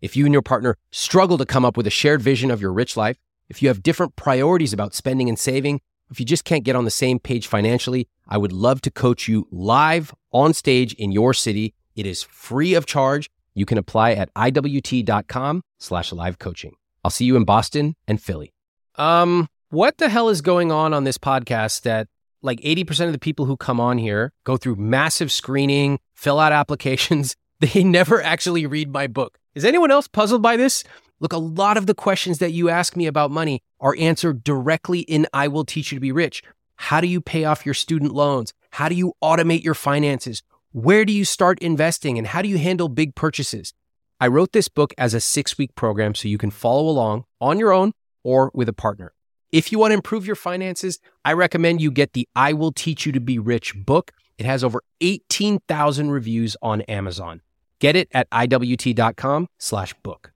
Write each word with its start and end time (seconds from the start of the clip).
If 0.00 0.16
you 0.16 0.24
and 0.26 0.32
your 0.32 0.42
partner 0.42 0.76
struggle 0.90 1.38
to 1.38 1.46
come 1.46 1.64
up 1.64 1.76
with 1.76 1.86
a 1.86 1.90
shared 1.90 2.22
vision 2.22 2.50
of 2.50 2.60
your 2.60 2.72
rich 2.72 2.96
life, 2.96 3.18
if 3.48 3.62
you 3.62 3.68
have 3.68 3.82
different 3.82 4.14
priorities 4.16 4.72
about 4.72 4.94
spending 4.94 5.28
and 5.28 5.38
saving, 5.38 5.80
if 6.10 6.20
you 6.20 6.26
just 6.26 6.44
can't 6.44 6.64
get 6.64 6.76
on 6.76 6.84
the 6.84 6.90
same 6.90 7.18
page 7.18 7.46
financially, 7.46 8.08
I 8.28 8.38
would 8.38 8.52
love 8.52 8.80
to 8.82 8.90
coach 8.90 9.28
you 9.28 9.48
live 9.50 10.14
on 10.32 10.54
stage 10.54 10.94
in 10.94 11.12
your 11.12 11.34
city. 11.34 11.74
It 11.96 12.06
is 12.06 12.22
free 12.22 12.74
of 12.74 12.86
charge. 12.86 13.28
You 13.54 13.66
can 13.66 13.78
apply 13.78 14.12
at 14.12 14.32
iwt.com 14.34 15.62
slash 15.78 16.12
live 16.12 16.38
coaching. 16.38 16.76
I'll 17.04 17.10
see 17.10 17.24
you 17.24 17.36
in 17.36 17.44
Boston 17.44 17.96
and 18.06 18.20
Philly. 18.22 18.52
Um, 18.96 19.48
what 19.70 19.98
the 19.98 20.08
hell 20.08 20.28
is 20.28 20.40
going 20.40 20.70
on 20.70 20.94
on 20.94 21.04
this 21.04 21.18
podcast 21.18 21.82
that 21.82 22.08
like 22.40 22.60
80% 22.60 23.06
of 23.06 23.12
the 23.12 23.18
people 23.18 23.46
who 23.46 23.56
come 23.56 23.80
on 23.80 23.98
here 23.98 24.32
go 24.44 24.56
through 24.56 24.76
massive 24.76 25.32
screening, 25.32 25.98
fill 26.14 26.38
out 26.38 26.52
applications. 26.62 27.34
They 27.60 27.82
never 27.82 28.22
actually 28.22 28.66
read 28.66 28.92
my 28.92 29.08
book. 29.08 29.38
Is 29.58 29.64
anyone 29.64 29.90
else 29.90 30.06
puzzled 30.06 30.40
by 30.40 30.56
this? 30.56 30.84
Look, 31.18 31.32
a 31.32 31.36
lot 31.36 31.76
of 31.76 31.86
the 31.86 31.94
questions 31.94 32.38
that 32.38 32.52
you 32.52 32.68
ask 32.68 32.94
me 32.94 33.06
about 33.06 33.32
money 33.32 33.60
are 33.80 33.96
answered 33.98 34.44
directly 34.44 35.00
in 35.00 35.26
I 35.32 35.48
Will 35.48 35.64
Teach 35.64 35.90
You 35.90 35.96
to 35.96 36.00
Be 36.00 36.12
Rich. 36.12 36.44
How 36.76 37.00
do 37.00 37.08
you 37.08 37.20
pay 37.20 37.44
off 37.44 37.66
your 37.66 37.74
student 37.74 38.14
loans? 38.14 38.54
How 38.70 38.88
do 38.88 38.94
you 38.94 39.14
automate 39.20 39.64
your 39.64 39.74
finances? 39.74 40.44
Where 40.70 41.04
do 41.04 41.12
you 41.12 41.24
start 41.24 41.58
investing? 41.58 42.18
And 42.18 42.28
how 42.28 42.40
do 42.40 42.48
you 42.48 42.56
handle 42.56 42.88
big 42.88 43.16
purchases? 43.16 43.74
I 44.20 44.28
wrote 44.28 44.52
this 44.52 44.68
book 44.68 44.94
as 44.96 45.12
a 45.12 45.20
six 45.20 45.58
week 45.58 45.74
program 45.74 46.14
so 46.14 46.28
you 46.28 46.38
can 46.38 46.52
follow 46.52 46.88
along 46.88 47.24
on 47.40 47.58
your 47.58 47.72
own 47.72 47.94
or 48.22 48.52
with 48.54 48.68
a 48.68 48.72
partner. 48.72 49.12
If 49.50 49.72
you 49.72 49.80
want 49.80 49.90
to 49.90 49.96
improve 49.96 50.24
your 50.24 50.36
finances, 50.36 51.00
I 51.24 51.32
recommend 51.32 51.80
you 51.80 51.90
get 51.90 52.12
the 52.12 52.28
I 52.36 52.52
Will 52.52 52.70
Teach 52.70 53.06
You 53.06 53.10
to 53.10 53.20
Be 53.20 53.40
Rich 53.40 53.74
book. 53.74 54.12
It 54.38 54.46
has 54.46 54.62
over 54.62 54.84
18,000 55.00 56.12
reviews 56.12 56.56
on 56.62 56.82
Amazon. 56.82 57.40
Get 57.80 57.96
it 57.96 58.08
at 58.12 58.28
iwt.com 58.30 59.48
slash 59.58 59.94
book. 60.02 60.32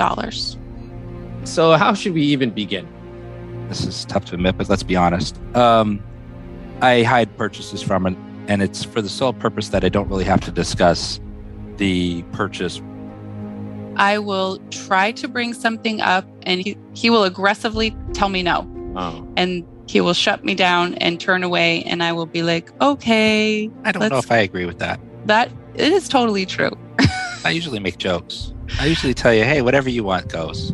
So, 1.46 1.74
how 1.74 1.94
should 1.94 2.14
we 2.14 2.24
even 2.24 2.50
begin? 2.50 2.88
This 3.70 3.86
is 3.86 4.06
tough 4.06 4.26
to 4.26 4.34
admit, 4.36 4.58
but 4.58 4.70
let's 4.70 4.84
be 4.84 4.96
honest. 4.96 5.40
Um, 5.56 6.04
I 6.82 7.04
hide 7.04 7.38
purchases 7.38 7.84
from 7.84 8.08
it, 8.08 8.18
and 8.48 8.62
it's 8.62 8.84
for 8.84 9.02
the 9.02 9.10
sole 9.10 9.34
purpose 9.34 9.70
that 9.70 9.84
I 9.84 9.90
don't 9.90 10.08
really 10.10 10.24
have 10.24 10.42
to 10.42 10.52
discuss 10.52 11.20
the 11.78 12.24
purchase. 12.32 12.82
I 13.98 14.20
will 14.20 14.60
try 14.72 15.12
to 15.14 15.28
bring 15.28 15.54
something 15.54 16.02
up, 16.02 16.28
and 16.44 16.62
he, 16.62 16.78
he 16.94 17.10
will 17.10 17.24
aggressively 17.24 17.96
tell 18.14 18.30
me 18.30 18.44
no. 18.44 18.70
Oh. 18.96 19.28
And 19.38 19.66
he 19.88 20.02
will 20.02 20.14
shut 20.14 20.44
me 20.44 20.56
down 20.56 20.96
and 20.96 21.20
turn 21.20 21.44
away, 21.44 21.84
and 21.84 22.04
I 22.04 22.12
will 22.12 22.26
be 22.26 22.44
like, 22.44 22.70
okay. 22.82 23.70
I 23.84 23.92
don't 23.92 24.10
know 24.10 24.18
if 24.18 24.32
I 24.32 24.38
agree 24.38 24.66
with 24.66 24.80
that. 24.80 25.00
That 25.26 25.52
it 25.76 25.92
is 25.92 26.10
totally 26.10 26.46
true. 26.46 26.72
I 27.46 27.52
usually 27.52 27.80
make 27.80 27.98
jokes. 27.98 28.54
I 28.80 28.88
usually 28.88 29.14
tell 29.14 29.34
you, 29.34 29.44
hey, 29.44 29.62
whatever 29.62 29.90
you 29.90 30.04
want 30.04 30.30
goes. 30.30 30.74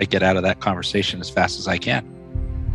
I 0.00 0.04
get 0.04 0.22
out 0.22 0.36
of 0.36 0.42
that 0.42 0.60
conversation 0.60 1.20
as 1.20 1.30
fast 1.30 1.58
as 1.58 1.66
I 1.66 1.78
can. 1.78 2.06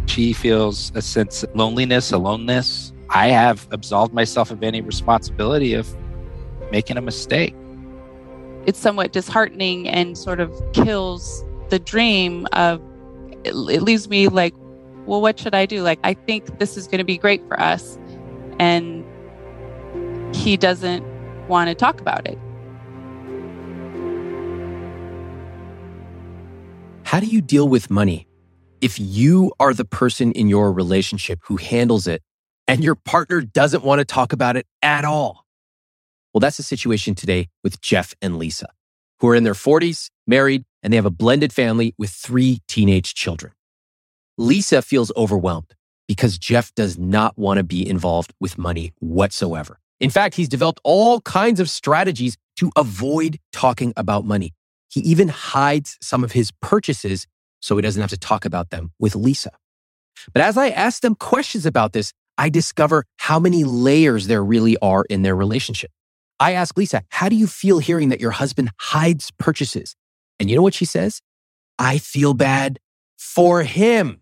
She 0.08 0.34
feels 0.34 0.92
a 0.96 1.02
sense 1.02 1.44
of 1.44 1.56
loneliness, 1.56 2.12
aloneness. 2.12 2.92
I 3.10 3.28
have 3.28 3.68
absolved 3.72 4.14
myself 4.14 4.52
of 4.52 4.64
any 4.64 4.82
responsibility 4.82 5.74
of 5.74 5.88
making 6.72 6.98
a 6.98 7.02
mistake. 7.02 7.56
It's 8.66 8.80
somewhat 8.80 9.12
disheartening 9.12 9.88
and 9.88 10.18
sort 10.18 10.40
of 10.40 10.52
kills 10.74 11.44
the 11.70 11.80
dream 11.80 12.48
of 12.54 12.82
it, 13.44 13.50
it 13.50 13.82
leaves 13.82 14.08
me 14.08 14.28
like, 14.28 14.54
well, 15.06 15.22
what 15.22 15.40
should 15.40 15.56
I 15.56 15.66
do? 15.66 15.82
Like, 15.82 16.00
I 16.04 16.14
think 16.14 16.60
this 16.60 16.78
is 16.78 16.86
going 16.88 17.00
to 17.00 17.04
be 17.04 17.18
great 17.18 17.46
for 17.48 17.60
us. 17.60 17.98
And 18.60 19.06
he 20.36 20.58
doesn't 20.58 21.04
want 21.48 21.70
to 21.70 21.76
talk 21.76 22.00
about 22.00 22.28
it. 22.28 22.38
How 27.04 27.20
do 27.20 27.26
you 27.26 27.42
deal 27.42 27.68
with 27.68 27.90
money 27.90 28.28
if 28.80 29.00
you 29.00 29.52
are 29.60 29.74
the 29.74 29.86
person 29.86 30.32
in 30.32 30.48
your 30.48 30.72
relationship 30.72 31.40
who 31.44 31.58
handles 31.58 32.08
it 32.08 32.22
and 32.68 32.84
your 32.84 32.96
partner 32.96 33.42
doesn't 33.42 33.84
want 33.84 34.00
to 34.00 34.06
talk 34.06 34.32
about 34.32 34.56
it 34.56 34.66
at 34.82 35.04
all? 35.04 35.41
Well, 36.34 36.40
that's 36.40 36.58
the 36.58 36.64
situation 36.64 37.16
today 37.16 37.50
with 37.64 37.82
Jeff 37.82 38.14
and 38.22 38.38
Lisa, 38.38 38.70
who 39.20 39.28
are 39.28 39.36
in 39.36 39.44
their 39.44 39.54
40s, 39.54 40.10
married, 40.26 40.64
and 40.82 40.92
they 40.92 40.98
have 40.98 41.06
a 41.06 41.12
blended 41.12 41.52
family 41.52 41.94
with 41.98 42.10
three 42.10 42.60
teenage 42.68 43.14
children. 43.14 43.54
Lisa 44.38 44.82
feels 44.82 45.12
overwhelmed 45.16 45.74
because 46.08 46.38
Jeff 46.38 46.74
does 46.74 46.98
not 46.98 47.38
want 47.38 47.58
to 47.58 47.64
be 47.64 47.88
involved 47.88 48.34
with 48.40 48.58
money 48.58 48.94
whatsoever. 49.00 49.80
In 50.00 50.10
fact, 50.10 50.36
he's 50.36 50.50
developed 50.50 50.82
all 50.84 51.22
kinds 51.22 51.60
of 51.60 51.70
strategies 51.70 52.38
to 52.58 52.72
avoid 52.76 53.38
talking 53.54 53.94
about 53.96 54.26
money. 54.26 54.54
He 54.90 55.02
even 55.02 55.28
hides 55.28 55.98
some 56.02 56.24
of 56.24 56.32
his 56.32 56.52
purchases 56.62 57.28
so 57.62 57.76
he 57.76 57.82
doesn't 57.82 58.02
have 58.02 58.10
to 58.10 58.18
talk 58.18 58.46
about 58.46 58.72
them 58.72 58.92
with 59.00 59.16
Lisa. 59.16 59.52
But 60.34 60.42
as 60.42 60.58
I 60.58 60.70
ask 60.70 61.02
them 61.02 61.16
questions 61.16 61.66
about 61.66 61.94
this, 61.94 62.14
I 62.38 62.50
discover 62.50 63.06
how 63.18 63.40
many 63.40 63.64
layers 63.64 64.28
there 64.28 64.44
really 64.44 64.78
are 64.82 65.06
in 65.10 65.22
their 65.22 65.36
relationship. 65.36 65.92
I 66.42 66.54
ask 66.54 66.76
Lisa, 66.76 67.04
how 67.10 67.30
do 67.30 67.36
you 67.36 67.46
feel 67.46 67.78
hearing 67.78 68.10
that 68.10 68.20
your 68.20 68.32
husband 68.32 68.72
hides 68.80 69.30
purchases? 69.38 69.96
And 70.40 70.50
you 70.50 70.56
know 70.56 70.64
what 70.64 70.74
she 70.74 70.86
says? 70.86 71.22
I 71.78 72.00
feel 72.00 72.34
bad 72.34 72.80
for 73.16 73.62
him. 73.62 74.22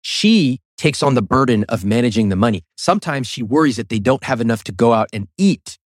She 0.00 0.60
takes 0.78 1.02
on 1.02 1.14
the 1.14 1.20
burden 1.20 1.64
of 1.68 1.84
managing 1.84 2.30
the 2.30 2.36
money. 2.36 2.64
Sometimes 2.78 3.26
she 3.26 3.42
worries 3.42 3.76
that 3.76 3.90
they 3.90 3.98
don't 3.98 4.24
have 4.24 4.40
enough 4.40 4.64
to 4.64 4.72
go 4.72 4.94
out 4.94 5.08
and 5.12 5.28
eat. 5.36 5.78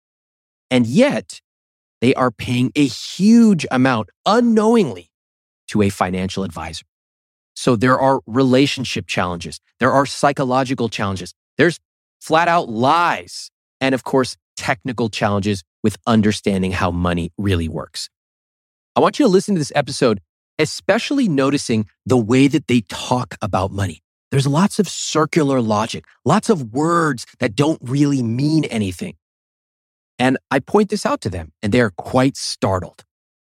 And 0.69 0.85
yet, 0.85 1.41
they 1.99 2.13
are 2.13 2.29
paying 2.29 2.71
a 2.75 2.85
huge 2.85 3.65
amount 3.71 4.11
unknowingly 4.27 5.09
to 5.69 5.81
a 5.81 5.89
financial 5.89 6.43
advisor. 6.43 6.85
So 7.55 7.75
there 7.75 7.97
are 7.99 8.21
relationship 8.27 9.07
challenges. 9.07 9.59
There 9.79 9.91
are 9.91 10.05
psychological 10.05 10.87
challenges. 10.87 11.33
There's 11.57 11.79
flat 12.21 12.47
out 12.47 12.69
lies. 12.69 13.49
And 13.81 13.95
of 13.95 14.03
course, 14.03 14.37
technical 14.55 15.09
challenges 15.09 15.63
with 15.83 15.97
understanding 16.07 16.71
how 16.71 16.91
money 16.91 17.31
really 17.37 17.67
works. 17.67 18.09
I 18.95 18.99
want 18.99 19.19
you 19.19 19.25
to 19.25 19.31
listen 19.31 19.55
to 19.55 19.59
this 19.59 19.71
episode, 19.75 20.21
especially 20.59 21.27
noticing 21.27 21.87
the 22.05 22.17
way 22.17 22.47
that 22.47 22.67
they 22.67 22.81
talk 22.81 23.35
about 23.41 23.71
money. 23.71 24.01
There's 24.31 24.47
lots 24.47 24.79
of 24.79 24.87
circular 24.87 25.61
logic, 25.61 26.05
lots 26.25 26.49
of 26.49 26.73
words 26.73 27.25
that 27.39 27.55
don't 27.55 27.79
really 27.83 28.23
mean 28.23 28.65
anything. 28.65 29.15
And 30.19 30.37
I 30.51 30.59
point 30.59 30.89
this 30.89 31.05
out 31.05 31.21
to 31.21 31.29
them 31.29 31.51
and 31.61 31.71
they're 31.71 31.91
quite 31.91 32.37
startled. 32.37 33.03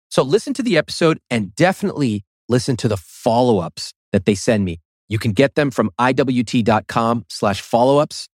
So 0.09 0.23
listen 0.23 0.53
to 0.53 0.63
the 0.63 0.77
episode 0.77 1.19
and 1.29 1.55
definitely 1.55 2.23
listen 2.49 2.75
to 2.77 2.87
the 2.87 2.97
follow-ups 2.97 3.93
that 4.11 4.25
they 4.25 4.35
send 4.35 4.65
me. 4.65 4.79
You 5.09 5.19
can 5.19 5.31
get 5.31 5.55
them 5.55 5.71
from 5.71 5.91
iwt.com 5.99 7.25
slash 7.29 7.61
follow-ups, 7.61 8.27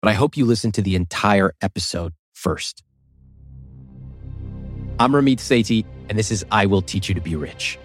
but 0.00 0.08
I 0.08 0.14
hope 0.14 0.36
you 0.36 0.44
listen 0.44 0.72
to 0.72 0.82
the 0.82 0.94
entire 0.94 1.54
episode 1.60 2.12
first. 2.42 2.82
I'm 4.98 5.12
Ramit 5.12 5.38
Sethi, 5.38 5.84
and 6.08 6.18
this 6.18 6.30
is 6.30 6.44
I 6.50 6.66
Will 6.66 6.82
Teach 6.82 7.08
You 7.08 7.14
to 7.14 7.20
Be 7.20 7.36
Rich. 7.36 7.78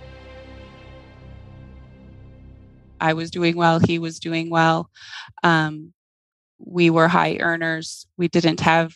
I 3.00 3.13
was 3.13 3.30
doing 3.30 3.56
well. 3.56 3.80
He 3.80 4.00
was 4.00 4.19
doing 4.19 4.50
well. 4.50 4.89
Um, 5.44 5.94
we 6.57 6.89
were 6.89 7.07
high 7.07 7.38
earners. 7.39 8.07
We 8.18 8.27
didn't 8.27 8.59
have 8.62 8.95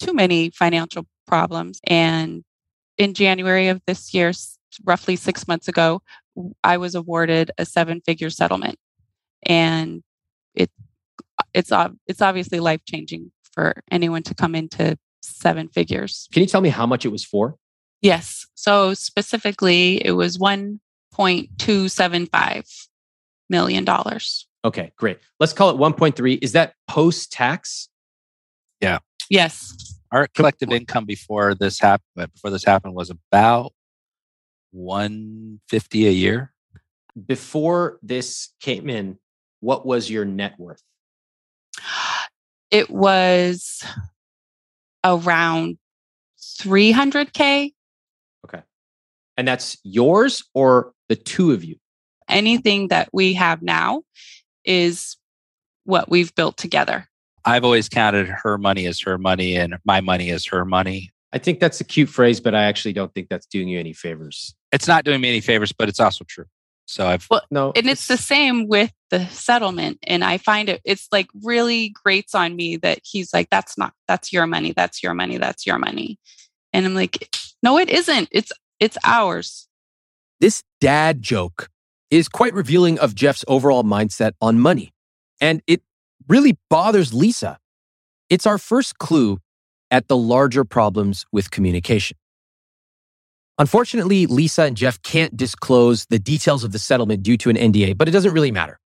too 0.00 0.12
many 0.12 0.50
financial 0.50 1.06
problems. 1.26 1.80
And 1.84 2.42
in 2.98 3.14
January 3.14 3.68
of 3.68 3.80
this 3.86 4.12
year, 4.12 4.32
roughly 4.84 5.14
six 5.14 5.46
months 5.46 5.68
ago, 5.68 6.02
I 6.64 6.78
was 6.78 6.96
awarded 6.96 7.52
a 7.58 7.64
seven 7.64 8.00
figure 8.00 8.30
settlement. 8.30 8.78
And 9.44 10.02
it 10.54 10.70
it's 11.54 11.72
it's 12.06 12.20
obviously 12.20 12.60
life 12.60 12.84
changing 12.84 13.30
for 13.60 13.82
anyone 13.90 14.22
to 14.22 14.34
come 14.34 14.54
into 14.54 14.96
seven 15.20 15.68
figures. 15.68 16.28
Can 16.32 16.40
you 16.40 16.46
tell 16.46 16.62
me 16.62 16.70
how 16.70 16.86
much 16.86 17.04
it 17.04 17.10
was 17.10 17.24
for? 17.24 17.56
Yes. 18.00 18.46
So 18.54 18.94
specifically, 18.94 20.00
it 20.04 20.12
was 20.12 20.38
$1.275 20.38 22.86
million. 23.50 23.86
Okay, 24.64 24.92
great. 24.96 25.18
Let's 25.38 25.52
call 25.52 25.68
it 25.70 25.76
1.3. 25.76 26.38
Is 26.40 26.52
that 26.52 26.72
post 26.88 27.30
tax? 27.32 27.90
Yeah. 28.80 29.00
Yes. 29.28 29.98
Our 30.10 30.26
collective 30.28 30.72
income 30.72 31.04
before 31.04 31.54
this 31.54 31.78
happened 31.78 32.32
before 32.32 32.50
this 32.50 32.64
happened 32.64 32.94
was 32.94 33.10
about 33.10 33.74
150 34.72 36.08
a 36.08 36.10
year. 36.10 36.54
Before 37.26 37.98
this 38.02 38.54
came 38.60 38.88
in, 38.88 39.18
what 39.60 39.84
was 39.84 40.10
your 40.10 40.24
net 40.24 40.54
worth? 40.58 40.82
It 42.70 42.90
was 42.90 43.84
around 45.04 45.78
300K. 46.40 47.72
Okay. 48.44 48.62
And 49.36 49.48
that's 49.48 49.78
yours 49.82 50.44
or 50.54 50.92
the 51.08 51.16
two 51.16 51.52
of 51.52 51.64
you? 51.64 51.76
Anything 52.28 52.88
that 52.88 53.08
we 53.12 53.34
have 53.34 53.62
now 53.62 54.02
is 54.64 55.16
what 55.84 56.08
we've 56.08 56.34
built 56.34 56.56
together. 56.56 57.08
I've 57.44 57.64
always 57.64 57.88
counted 57.88 58.28
her 58.28 58.58
money 58.58 58.86
as 58.86 59.00
her 59.00 59.18
money 59.18 59.56
and 59.56 59.78
my 59.84 60.00
money 60.00 60.30
as 60.30 60.44
her 60.46 60.64
money. 60.64 61.10
I 61.32 61.38
think 61.38 61.58
that's 61.60 61.80
a 61.80 61.84
cute 61.84 62.08
phrase, 62.08 62.40
but 62.40 62.54
I 62.54 62.64
actually 62.64 62.92
don't 62.92 63.12
think 63.14 63.28
that's 63.28 63.46
doing 63.46 63.68
you 63.68 63.78
any 63.78 63.92
favors. 63.92 64.54
It's 64.72 64.86
not 64.86 65.04
doing 65.04 65.20
me 65.20 65.28
any 65.28 65.40
favors, 65.40 65.72
but 65.72 65.88
it's 65.88 66.00
also 66.00 66.24
true. 66.28 66.44
So 66.90 67.06
I've 67.06 67.28
No. 67.52 67.72
And 67.76 67.88
it's 67.88 68.08
the 68.08 68.16
same 68.16 68.66
with 68.66 68.90
the 69.10 69.24
settlement. 69.28 69.98
And 70.02 70.24
I 70.24 70.38
find 70.38 70.68
it, 70.68 70.80
it's 70.84 71.06
like 71.12 71.28
really 71.44 71.90
grates 71.90 72.34
on 72.34 72.56
me 72.56 72.78
that 72.78 72.98
he's 73.04 73.32
like, 73.32 73.48
that's 73.48 73.78
not, 73.78 73.92
that's 74.08 74.32
your 74.32 74.48
money. 74.48 74.72
That's 74.72 75.00
your 75.00 75.14
money. 75.14 75.38
That's 75.38 75.64
your 75.64 75.78
money. 75.78 76.18
And 76.72 76.84
I'm 76.84 76.96
like, 76.96 77.32
no, 77.62 77.78
it 77.78 77.90
isn't. 77.90 78.28
It's, 78.32 78.50
it's 78.80 78.98
ours. 79.04 79.68
This 80.40 80.64
dad 80.80 81.22
joke 81.22 81.68
is 82.10 82.28
quite 82.28 82.54
revealing 82.54 82.98
of 82.98 83.14
Jeff's 83.14 83.44
overall 83.46 83.84
mindset 83.84 84.32
on 84.40 84.58
money. 84.58 84.92
And 85.40 85.62
it 85.68 85.82
really 86.26 86.58
bothers 86.70 87.14
Lisa. 87.14 87.58
It's 88.28 88.46
our 88.46 88.58
first 88.58 88.98
clue 88.98 89.38
at 89.92 90.08
the 90.08 90.16
larger 90.16 90.64
problems 90.64 91.24
with 91.30 91.52
communication. 91.52 92.16
Unfortunately, 93.60 94.24
Lisa 94.24 94.62
and 94.62 94.74
Jeff 94.74 95.02
can't 95.02 95.36
disclose 95.36 96.06
the 96.06 96.18
details 96.18 96.64
of 96.64 96.72
the 96.72 96.78
settlement 96.78 97.22
due 97.22 97.36
to 97.36 97.50
an 97.50 97.56
NDA, 97.56 97.98
but 97.98 98.08
it 98.08 98.10
doesn't 98.10 98.32
really 98.32 98.50
matter. 98.50 98.80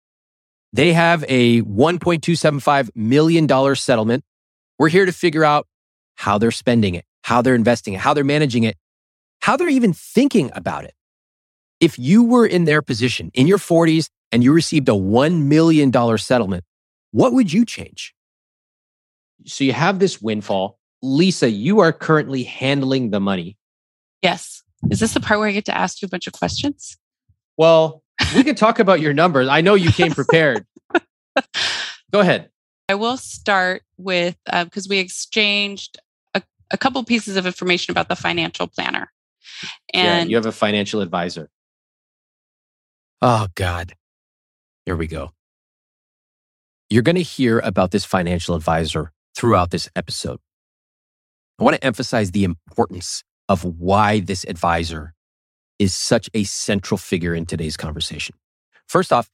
They 0.72 0.92
have 0.92 1.24
a 1.28 1.62
$1.275 1.62 2.90
million 2.96 3.76
settlement. 3.76 4.24
We're 4.76 4.88
here 4.88 5.06
to 5.06 5.12
figure 5.12 5.44
out 5.44 5.68
how 6.16 6.38
they're 6.38 6.50
spending 6.50 6.96
it, 6.96 7.04
how 7.22 7.40
they're 7.40 7.54
investing 7.54 7.94
it, 7.94 8.00
how 8.00 8.14
they're 8.14 8.24
managing 8.24 8.64
it, 8.64 8.76
how 9.42 9.56
they're 9.56 9.68
even 9.68 9.92
thinking 9.92 10.50
about 10.56 10.82
it. 10.82 10.94
If 11.78 11.96
you 11.96 12.24
were 12.24 12.44
in 12.44 12.64
their 12.64 12.82
position 12.82 13.30
in 13.32 13.46
your 13.46 13.58
40s 13.58 14.08
and 14.32 14.42
you 14.42 14.52
received 14.52 14.88
a 14.88 14.92
$1 14.92 15.42
million 15.42 16.18
settlement, 16.18 16.64
what 17.12 17.32
would 17.32 17.52
you 17.52 17.64
change? 17.64 18.12
So 19.46 19.62
you 19.62 19.72
have 19.72 20.00
this 20.00 20.20
windfall. 20.20 20.80
Lisa, 21.00 21.48
you 21.48 21.78
are 21.78 21.92
currently 21.92 22.42
handling 22.42 23.10
the 23.10 23.20
money. 23.20 23.56
Yes. 24.20 24.63
Is 24.90 25.00
this 25.00 25.14
the 25.14 25.20
part 25.20 25.40
where 25.40 25.48
I 25.48 25.52
get 25.52 25.64
to 25.66 25.76
ask 25.76 26.02
you 26.02 26.06
a 26.06 26.08
bunch 26.08 26.26
of 26.26 26.32
questions? 26.32 26.96
Well, 27.56 28.02
we 28.34 28.44
can 28.44 28.54
talk 28.54 28.78
about 28.78 29.00
your 29.00 29.12
numbers. 29.12 29.48
I 29.48 29.60
know 29.60 29.74
you 29.74 29.90
came 29.90 30.12
prepared. 30.14 30.64
Go 32.12 32.20
ahead. 32.20 32.50
I 32.88 32.94
will 32.94 33.16
start 33.16 33.82
with 33.96 34.36
um, 34.50 34.66
because 34.66 34.88
we 34.88 34.98
exchanged 34.98 35.98
a, 36.34 36.42
a 36.70 36.78
couple 36.78 37.02
pieces 37.04 37.36
of 37.36 37.46
information 37.46 37.92
about 37.92 38.08
the 38.08 38.16
financial 38.16 38.66
planner. 38.66 39.10
yeah, 39.92 40.18
And 40.20 40.30
you 40.30 40.36
have 40.36 40.46
a 40.46 40.52
financial 40.52 41.00
advisor. 41.00 41.48
Oh, 43.22 43.48
God. 43.54 43.94
Here 44.84 44.96
we 44.96 45.06
go. 45.06 45.30
You're 46.90 47.02
going 47.02 47.16
to 47.16 47.22
hear 47.22 47.58
about 47.60 47.90
this 47.90 48.04
financial 48.04 48.54
advisor 48.54 49.12
throughout 49.34 49.70
this 49.70 49.88
episode. 49.96 50.38
I 51.58 51.64
want 51.64 51.76
to 51.76 51.84
emphasize 51.84 52.32
the 52.32 52.44
importance 52.44 53.24
of 53.48 53.64
why 53.64 54.20
this 54.20 54.44
advisor 54.44 55.14
is 55.78 55.94
such 55.94 56.30
a 56.34 56.44
central 56.44 56.98
figure 56.98 57.34
in 57.34 57.46
today's 57.46 57.76
conversation. 57.76 58.34
First 58.86 59.12
off, 59.12 59.30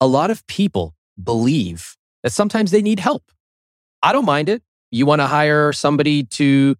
a 0.00 0.06
lot 0.06 0.30
of 0.30 0.46
people 0.46 0.94
believe 1.22 1.96
that 2.22 2.32
sometimes 2.32 2.70
they 2.70 2.82
need 2.82 3.00
help. 3.00 3.24
I 4.02 4.12
don't 4.12 4.24
mind 4.24 4.48
it. 4.48 4.62
You 4.90 5.06
want 5.06 5.20
to 5.20 5.26
hire 5.26 5.72
somebody 5.72 6.24
to 6.24 6.74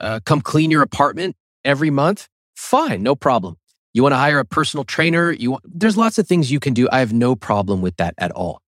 uh, 0.00 0.20
come 0.24 0.40
clean 0.40 0.70
your 0.70 0.82
apartment 0.82 1.36
every 1.64 1.90
month? 1.90 2.28
Fine, 2.54 3.02
no 3.02 3.14
problem. 3.14 3.56
You 3.94 4.02
want 4.02 4.12
to 4.12 4.18
hire 4.18 4.38
a 4.38 4.44
personal 4.44 4.84
trainer? 4.84 5.32
You 5.32 5.52
want, 5.52 5.64
there's 5.64 5.96
lots 5.96 6.18
of 6.18 6.28
things 6.28 6.50
you 6.50 6.60
can 6.60 6.74
do. 6.74 6.88
I 6.92 6.98
have 6.98 7.12
no 7.12 7.34
problem 7.34 7.80
with 7.80 7.96
that 7.96 8.14
at 8.18 8.30
all. 8.32 8.60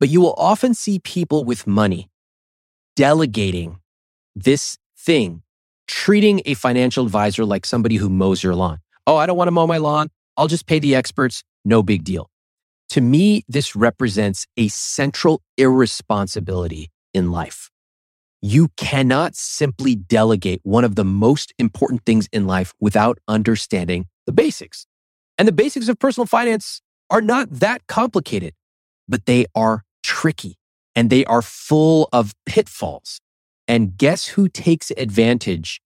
But 0.00 0.08
you 0.08 0.20
will 0.20 0.34
often 0.36 0.74
see 0.74 0.98
people 0.98 1.44
with 1.44 1.66
money 1.66 2.10
delegating 2.96 3.78
this 4.34 4.76
thing, 4.98 5.42
treating 5.86 6.42
a 6.44 6.54
financial 6.54 7.04
advisor 7.04 7.44
like 7.44 7.66
somebody 7.66 7.96
who 7.96 8.08
mows 8.08 8.42
your 8.42 8.54
lawn. 8.54 8.78
Oh, 9.06 9.16
I 9.16 9.26
don't 9.26 9.36
want 9.36 9.48
to 9.48 9.52
mow 9.52 9.66
my 9.66 9.78
lawn. 9.78 10.08
I'll 10.36 10.48
just 10.48 10.66
pay 10.66 10.78
the 10.78 10.94
experts. 10.94 11.42
No 11.64 11.82
big 11.82 12.04
deal. 12.04 12.28
To 12.90 13.00
me, 13.00 13.44
this 13.48 13.74
represents 13.74 14.46
a 14.56 14.68
central 14.68 15.42
irresponsibility 15.56 16.90
in 17.12 17.30
life. 17.30 17.70
You 18.42 18.68
cannot 18.76 19.34
simply 19.34 19.94
delegate 19.96 20.60
one 20.62 20.84
of 20.84 20.94
the 20.94 21.04
most 21.04 21.52
important 21.58 22.04
things 22.04 22.28
in 22.32 22.46
life 22.46 22.74
without 22.78 23.18
understanding 23.26 24.06
the 24.26 24.32
basics. 24.32 24.86
And 25.38 25.48
the 25.48 25.52
basics 25.52 25.88
of 25.88 25.98
personal 25.98 26.26
finance 26.26 26.80
are 27.10 27.20
not 27.20 27.50
that 27.50 27.86
complicated, 27.86 28.54
but 29.08 29.26
they 29.26 29.46
are 29.54 29.82
tricky 30.02 30.56
and 30.94 31.10
they 31.10 31.24
are 31.24 31.42
full 31.42 32.08
of 32.12 32.34
pitfalls. 32.46 33.20
And 33.68 33.96
guess 33.96 34.26
who 34.28 34.48
takes 34.48 34.90
advantage 34.96 35.80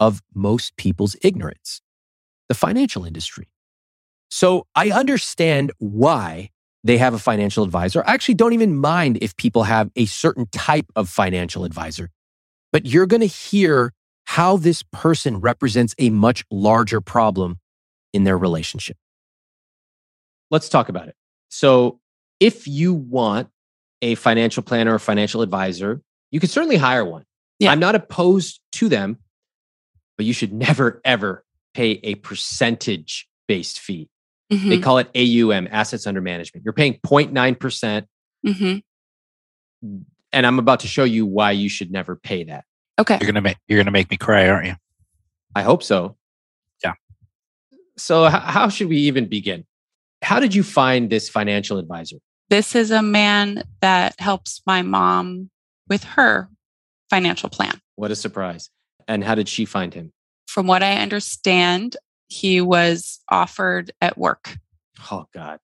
of 0.00 0.22
most 0.34 0.76
people's 0.76 1.16
ignorance? 1.22 1.80
The 2.48 2.54
financial 2.54 3.04
industry. 3.04 3.48
So 4.30 4.66
I 4.74 4.90
understand 4.90 5.72
why 5.78 6.50
they 6.84 6.98
have 6.98 7.14
a 7.14 7.18
financial 7.18 7.64
advisor. 7.64 8.02
I 8.06 8.14
actually 8.14 8.34
don't 8.34 8.52
even 8.52 8.76
mind 8.76 9.18
if 9.20 9.36
people 9.36 9.64
have 9.64 9.90
a 9.96 10.06
certain 10.06 10.46
type 10.52 10.86
of 10.94 11.08
financial 11.08 11.64
advisor, 11.64 12.10
but 12.72 12.86
you're 12.86 13.06
going 13.06 13.20
to 13.20 13.26
hear 13.26 13.92
how 14.24 14.56
this 14.56 14.82
person 14.92 15.38
represents 15.38 15.94
a 15.98 16.10
much 16.10 16.44
larger 16.50 17.00
problem 17.00 17.58
in 18.12 18.24
their 18.24 18.38
relationship. 18.38 18.96
Let's 20.50 20.68
talk 20.68 20.88
about 20.88 21.08
it. 21.08 21.16
So, 21.48 22.00
if 22.38 22.68
you 22.68 22.92
want 22.92 23.48
a 24.02 24.14
financial 24.14 24.62
planner 24.62 24.94
or 24.94 24.98
financial 24.98 25.42
advisor, 25.42 26.02
you 26.30 26.40
can 26.40 26.48
certainly 26.48 26.76
hire 26.76 27.04
one. 27.04 27.24
Yeah. 27.58 27.70
I'm 27.72 27.78
not 27.80 27.94
opposed 27.94 28.60
to 28.72 28.88
them, 28.88 29.18
but 30.16 30.26
you 30.26 30.32
should 30.32 30.52
never, 30.66 31.00
ever 31.04 31.44
pay 31.74 31.92
a 32.02 32.14
percentage 32.16 33.28
based 33.48 33.80
fee. 33.80 34.08
Mhm, 34.52 34.68
They 34.68 34.78
call 34.78 34.98
it 34.98 35.08
AUM, 35.14 35.66
assets 35.70 36.06
under 36.06 36.20
management. 36.20 36.64
You're 36.64 36.72
paying 36.72 37.00
0.9%. 37.04 38.06
mhm. 38.46 38.82
And 40.32 40.46
I'm 40.46 40.58
about 40.58 40.80
to 40.80 40.88
show 40.88 41.04
you 41.04 41.26
why 41.26 41.52
you 41.52 41.68
should 41.68 41.90
never 41.90 42.16
pay 42.16 42.44
that. 42.44 42.64
Okay. 42.98 43.18
you're 43.20 43.26
gonna 43.26 43.42
make 43.42 43.56
you're 43.68 43.78
gonna 43.78 43.90
make 43.90 44.10
me 44.10 44.16
cry, 44.16 44.48
aren't 44.48 44.66
you? 44.68 44.74
I 45.54 45.62
hope 45.62 45.82
so. 45.82 46.16
Yeah. 46.82 46.94
So, 47.98 48.26
h- 48.26 48.32
how 48.32 48.68
should 48.68 48.88
we 48.88 48.96
even 48.98 49.26
begin? 49.26 49.64
How 50.22 50.40
did 50.40 50.54
you 50.54 50.62
find 50.62 51.10
this 51.10 51.28
financial 51.28 51.78
advisor? 51.78 52.16
This 52.48 52.74
is 52.74 52.90
a 52.90 53.02
man 53.02 53.64
that 53.80 54.14
helps 54.18 54.62
my 54.66 54.80
mom 54.82 55.50
with 55.88 56.04
her 56.04 56.48
financial 57.10 57.48
plan. 57.48 57.80
What 57.96 58.10
a 58.10 58.16
surprise. 58.16 58.70
And 59.08 59.22
how 59.24 59.34
did 59.34 59.48
she 59.48 59.64
find 59.64 59.94
him? 59.94 60.12
From 60.48 60.66
what 60.66 60.82
I 60.82 60.96
understand, 60.96 61.96
he 62.28 62.60
was 62.60 63.20
offered 63.28 63.92
at 64.00 64.18
work. 64.18 64.56
Oh, 65.10 65.26
God. 65.32 65.58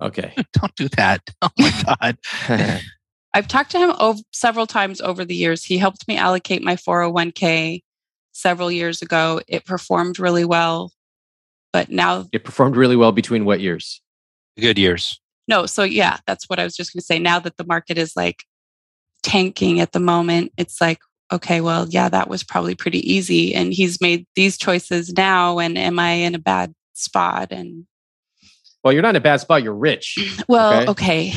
Okay. 0.00 0.34
Don't 0.54 0.74
do 0.74 0.88
that. 0.90 1.28
Oh 1.42 1.50
my 1.58 1.96
god. 2.00 2.18
I've 3.34 3.48
talked 3.48 3.70
to 3.72 3.78
him 3.78 3.90
ov- 3.98 4.20
several 4.32 4.66
times 4.66 5.00
over 5.00 5.24
the 5.24 5.34
years. 5.34 5.64
He 5.64 5.78
helped 5.78 6.06
me 6.08 6.16
allocate 6.16 6.62
my 6.62 6.76
401k 6.76 7.82
several 8.32 8.70
years 8.70 9.00
ago. 9.02 9.40
It 9.48 9.64
performed 9.64 10.18
really 10.18 10.44
well. 10.44 10.92
But 11.72 11.90
now, 11.90 12.26
it 12.32 12.44
performed 12.44 12.76
really 12.76 12.96
well 12.96 13.12
between 13.12 13.44
what 13.46 13.60
years? 13.60 14.02
Good 14.60 14.78
years. 14.78 15.18
no. 15.48 15.64
So, 15.64 15.82
yeah, 15.82 16.18
that's 16.26 16.48
what 16.50 16.58
I 16.58 16.64
was 16.64 16.76
just 16.76 16.92
going 16.92 17.00
to 17.00 17.06
say. 17.06 17.18
Now 17.18 17.38
that 17.38 17.56
the 17.56 17.64
market 17.64 17.96
is 17.96 18.14
like 18.14 18.44
tanking 19.22 19.80
at 19.80 19.92
the 19.92 20.00
moment, 20.00 20.52
it's 20.56 20.80
like, 20.80 21.00
okay, 21.32 21.60
well, 21.60 21.86
yeah, 21.88 22.08
that 22.08 22.28
was 22.28 22.42
probably 22.44 22.74
pretty 22.74 22.98
easy. 23.10 23.54
And 23.54 23.72
he's 23.72 24.00
made 24.00 24.26
these 24.36 24.58
choices 24.58 25.12
now. 25.14 25.58
And 25.58 25.78
am 25.78 25.98
I 25.98 26.10
in 26.12 26.34
a 26.34 26.38
bad 26.38 26.74
spot? 26.94 27.48
And 27.50 27.86
Well, 28.84 28.92
you're 28.92 29.02
not 29.02 29.10
in 29.10 29.16
a 29.16 29.20
bad 29.20 29.40
spot. 29.40 29.62
You're 29.62 29.74
rich. 29.74 30.18
well, 30.48 30.82
Okay. 30.90 31.30
okay. 31.30 31.32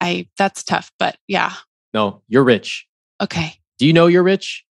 I, 0.00 0.28
that's 0.36 0.62
tough. 0.64 0.90
But 0.98 1.16
yeah, 1.28 1.52
No, 1.94 2.22
you're 2.28 2.44
rich. 2.44 2.86
okay. 3.20 3.54
Do 3.78 3.86
you 3.86 3.92
know 3.92 4.06
you're 4.06 4.22
rich? 4.22 4.64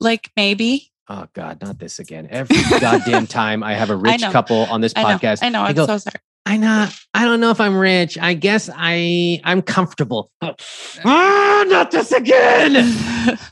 Like 0.00 0.30
maybe. 0.36 0.90
Oh 1.08 1.26
God, 1.34 1.60
not 1.60 1.78
this 1.78 1.98
again. 1.98 2.28
Every 2.30 2.56
goddamn 2.80 3.26
time 3.28 3.62
I 3.62 3.74
have 3.74 3.90
a 3.90 3.96
rich 3.96 4.22
couple 4.22 4.60
on 4.70 4.80
this 4.80 4.94
I 4.96 5.02
know. 5.02 5.08
podcast, 5.18 5.42
I 5.42 5.50
know. 5.50 5.60
I'm 5.62 5.74
go, 5.74 5.86
so 5.86 5.98
sorry. 5.98 6.14
I 6.46 6.56
know. 6.56 6.88
I 7.14 7.24
don't 7.24 7.40
know 7.40 7.50
if 7.50 7.60
I'm 7.60 7.76
rich. 7.76 8.18
I 8.18 8.34
guess 8.34 8.68
I 8.74 9.40
I'm 9.44 9.62
comfortable. 9.62 10.30
Ah, 10.42 11.64
not 11.68 11.90
this 11.90 12.12
again. 12.12 13.38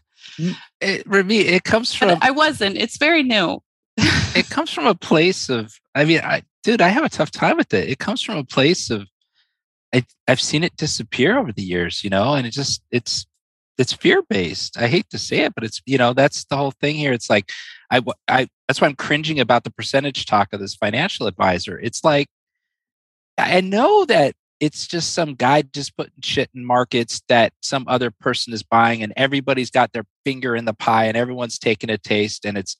It, 0.80 1.04
for 1.04 1.22
me, 1.22 1.40
it 1.40 1.62
comes 1.62 1.94
from 1.94 2.18
I 2.22 2.32
wasn't. 2.32 2.76
It's 2.76 2.96
very 2.96 3.22
new. 3.22 3.62
it 4.34 4.48
comes 4.48 4.72
from 4.72 4.86
a 4.86 4.94
place 4.94 5.50
of 5.50 5.74
i 5.94 6.04
mean 6.04 6.20
i 6.24 6.42
dude 6.62 6.80
i 6.80 6.88
have 6.88 7.04
a 7.04 7.10
tough 7.10 7.30
time 7.30 7.58
with 7.58 7.74
it 7.74 7.90
it 7.90 7.98
comes 7.98 8.22
from 8.22 8.38
a 8.38 8.44
place 8.44 8.88
of 8.88 9.06
I, 9.94 10.04
i've 10.26 10.40
seen 10.40 10.64
it 10.64 10.76
disappear 10.76 11.38
over 11.38 11.52
the 11.52 11.62
years 11.62 12.02
you 12.02 12.08
know 12.08 12.32
and 12.32 12.46
it 12.46 12.52
just 12.52 12.82
it's 12.90 13.26
it's 13.76 13.92
fear 13.92 14.22
based 14.22 14.78
i 14.78 14.86
hate 14.86 15.10
to 15.10 15.18
say 15.18 15.40
it 15.40 15.54
but 15.54 15.62
it's 15.62 15.82
you 15.84 15.98
know 15.98 16.14
that's 16.14 16.44
the 16.44 16.56
whole 16.56 16.70
thing 16.70 16.96
here 16.96 17.12
it's 17.12 17.28
like 17.28 17.50
i 17.90 18.00
i 18.28 18.48
that's 18.66 18.80
why 18.80 18.88
i'm 18.88 18.96
cringing 18.96 19.38
about 19.38 19.64
the 19.64 19.70
percentage 19.70 20.24
talk 20.24 20.48
of 20.54 20.60
this 20.60 20.74
financial 20.74 21.26
advisor 21.26 21.78
it's 21.78 22.02
like 22.02 22.28
i 23.38 23.60
know 23.60 24.04
that 24.04 24.34
it's 24.60 24.86
just 24.86 25.12
some 25.12 25.34
guy 25.34 25.62
just 25.62 25.96
putting 25.96 26.12
shit 26.22 26.48
in 26.54 26.64
markets 26.64 27.20
that 27.28 27.52
some 27.60 27.84
other 27.88 28.10
person 28.10 28.52
is 28.52 28.62
buying 28.62 29.02
and 29.02 29.12
everybody's 29.16 29.70
got 29.70 29.92
their 29.92 30.04
finger 30.24 30.54
in 30.54 30.64
the 30.64 30.74
pie 30.74 31.06
and 31.06 31.16
everyone's 31.16 31.58
taking 31.58 31.90
a 31.90 31.98
taste 31.98 32.44
and 32.44 32.56
it's 32.56 32.76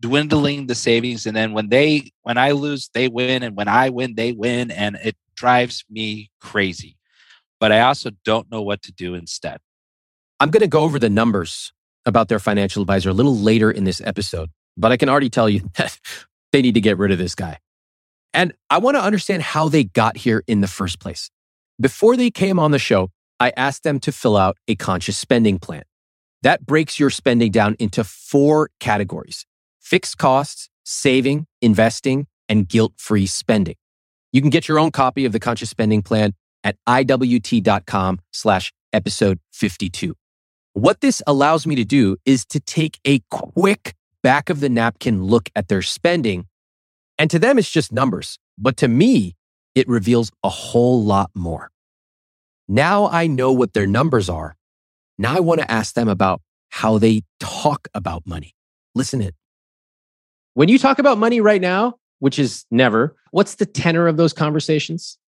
dwindling 0.00 0.66
the 0.66 0.74
savings 0.74 1.26
and 1.26 1.36
then 1.36 1.52
when 1.52 1.68
they 1.68 2.10
when 2.22 2.36
i 2.36 2.50
lose 2.50 2.90
they 2.94 3.08
win 3.08 3.42
and 3.42 3.56
when 3.56 3.68
i 3.68 3.88
win 3.88 4.14
they 4.14 4.32
win 4.32 4.70
and 4.70 4.96
it 5.02 5.16
drives 5.34 5.84
me 5.88 6.30
crazy 6.40 6.96
but 7.58 7.72
i 7.72 7.80
also 7.80 8.10
don't 8.24 8.50
know 8.50 8.60
what 8.60 8.82
to 8.82 8.92
do 8.92 9.14
instead 9.14 9.60
I'm 10.40 10.50
going 10.50 10.60
to 10.60 10.66
go 10.66 10.80
over 10.80 10.98
the 10.98 11.10
numbers 11.10 11.72
about 12.04 12.28
their 12.28 12.38
financial 12.38 12.82
advisor 12.82 13.10
a 13.10 13.14
little 13.14 13.36
later 13.36 13.70
in 13.70 13.84
this 13.84 14.00
episode, 14.04 14.50
but 14.76 14.92
I 14.92 14.96
can 14.96 15.08
already 15.08 15.30
tell 15.30 15.48
you 15.48 15.62
that 15.76 15.98
they 16.52 16.62
need 16.62 16.74
to 16.74 16.80
get 16.80 16.98
rid 16.98 17.12
of 17.12 17.18
this 17.18 17.34
guy. 17.34 17.58
And 18.34 18.52
I 18.68 18.78
want 18.78 18.96
to 18.96 19.02
understand 19.02 19.42
how 19.42 19.68
they 19.68 19.84
got 19.84 20.16
here 20.16 20.42
in 20.46 20.60
the 20.60 20.66
first 20.66 20.98
place. 20.98 21.30
Before 21.80 22.16
they 22.16 22.30
came 22.30 22.58
on 22.58 22.72
the 22.72 22.78
show, 22.78 23.10
I 23.40 23.52
asked 23.56 23.84
them 23.84 24.00
to 24.00 24.12
fill 24.12 24.36
out 24.36 24.58
a 24.68 24.74
conscious 24.74 25.16
spending 25.16 25.58
plan. 25.58 25.84
That 26.42 26.66
breaks 26.66 27.00
your 27.00 27.10
spending 27.10 27.50
down 27.50 27.76
into 27.78 28.04
four 28.04 28.70
categories 28.80 29.46
fixed 29.80 30.18
costs, 30.18 30.68
saving, 30.84 31.46
investing, 31.60 32.26
and 32.48 32.68
guilt 32.68 32.94
free 32.96 33.26
spending. 33.26 33.76
You 34.32 34.40
can 34.40 34.50
get 34.50 34.66
your 34.66 34.78
own 34.78 34.90
copy 34.90 35.24
of 35.24 35.32
the 35.32 35.40
conscious 35.40 35.70
spending 35.70 36.02
plan 36.02 36.34
at 36.64 36.76
iwt.com 36.88 38.20
slash 38.32 38.72
episode 38.92 39.38
52. 39.52 40.14
What 40.72 41.00
this 41.00 41.22
allows 41.26 41.66
me 41.66 41.76
to 41.76 41.84
do 41.84 42.16
is 42.24 42.44
to 42.46 42.60
take 42.60 42.98
a 43.04 43.20
quick 43.30 43.94
back 44.22 44.50
of 44.50 44.60
the 44.60 44.68
napkin 44.68 45.22
look 45.22 45.50
at 45.54 45.68
their 45.68 45.82
spending. 45.82 46.46
And 47.18 47.30
to 47.30 47.38
them, 47.38 47.58
it's 47.58 47.70
just 47.70 47.92
numbers. 47.92 48.38
But 48.58 48.76
to 48.78 48.88
me, 48.88 49.36
it 49.74 49.88
reveals 49.88 50.30
a 50.42 50.48
whole 50.48 51.02
lot 51.02 51.30
more. 51.34 51.70
Now 52.68 53.08
I 53.08 53.26
know 53.26 53.52
what 53.52 53.72
their 53.72 53.86
numbers 53.86 54.28
are. 54.28 54.56
Now 55.18 55.36
I 55.36 55.40
want 55.40 55.60
to 55.60 55.70
ask 55.70 55.94
them 55.94 56.08
about 56.08 56.40
how 56.70 56.98
they 56.98 57.22
talk 57.38 57.88
about 57.94 58.26
money. 58.26 58.54
Listen 58.94 59.20
in. 59.20 59.32
When 60.54 60.68
you 60.68 60.78
talk 60.78 60.98
about 60.98 61.18
money 61.18 61.40
right 61.40 61.60
now, 61.60 61.94
which 62.20 62.38
is 62.38 62.64
never, 62.70 63.16
what's 63.32 63.56
the 63.56 63.66
tenor 63.66 64.06
of 64.06 64.16
those 64.16 64.32
conversations? 64.32 65.18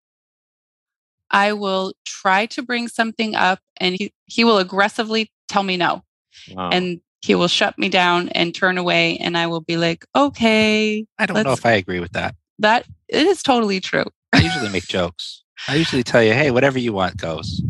I 1.30 1.52
will 1.52 1.92
try 2.04 2.46
to 2.46 2.62
bring 2.62 2.88
something 2.88 3.34
up 3.34 3.58
and 3.78 3.96
he, 3.96 4.12
he 4.26 4.44
will 4.44 4.58
aggressively 4.58 5.30
tell 5.48 5.62
me 5.62 5.76
no. 5.76 6.04
Wow. 6.52 6.70
And 6.70 7.00
he 7.23 7.35
will 7.35 7.49
shut 7.49 7.78
me 7.78 7.88
down 7.88 8.28
and 8.30 8.54
turn 8.54 8.78
away. 8.78 9.16
And 9.18 9.37
I 9.37 9.46
will 9.46 9.61
be 9.61 9.76
like, 9.76 10.04
okay, 10.14 11.06
i 11.18 11.26
don't 11.26 11.42
know 11.42 11.52
if 11.52 11.66
i 11.66 11.73
agree 11.73 12.00
with 12.00 12.12
that 12.12 12.35
that 12.58 12.87
it 13.08 13.26
is 13.26 13.42
totally 13.42 13.80
true. 13.80 14.04
i 14.32 14.40
usually 14.40 14.68
make 14.70 14.87
jokes 14.87 15.42
i 15.68 15.75
usually 15.75 16.02
tell 16.02 16.23
you 16.23 16.32
hey 16.32 16.50
whatever 16.50 16.78
you 16.78 16.92
want 16.92 17.16
goes 17.16 17.62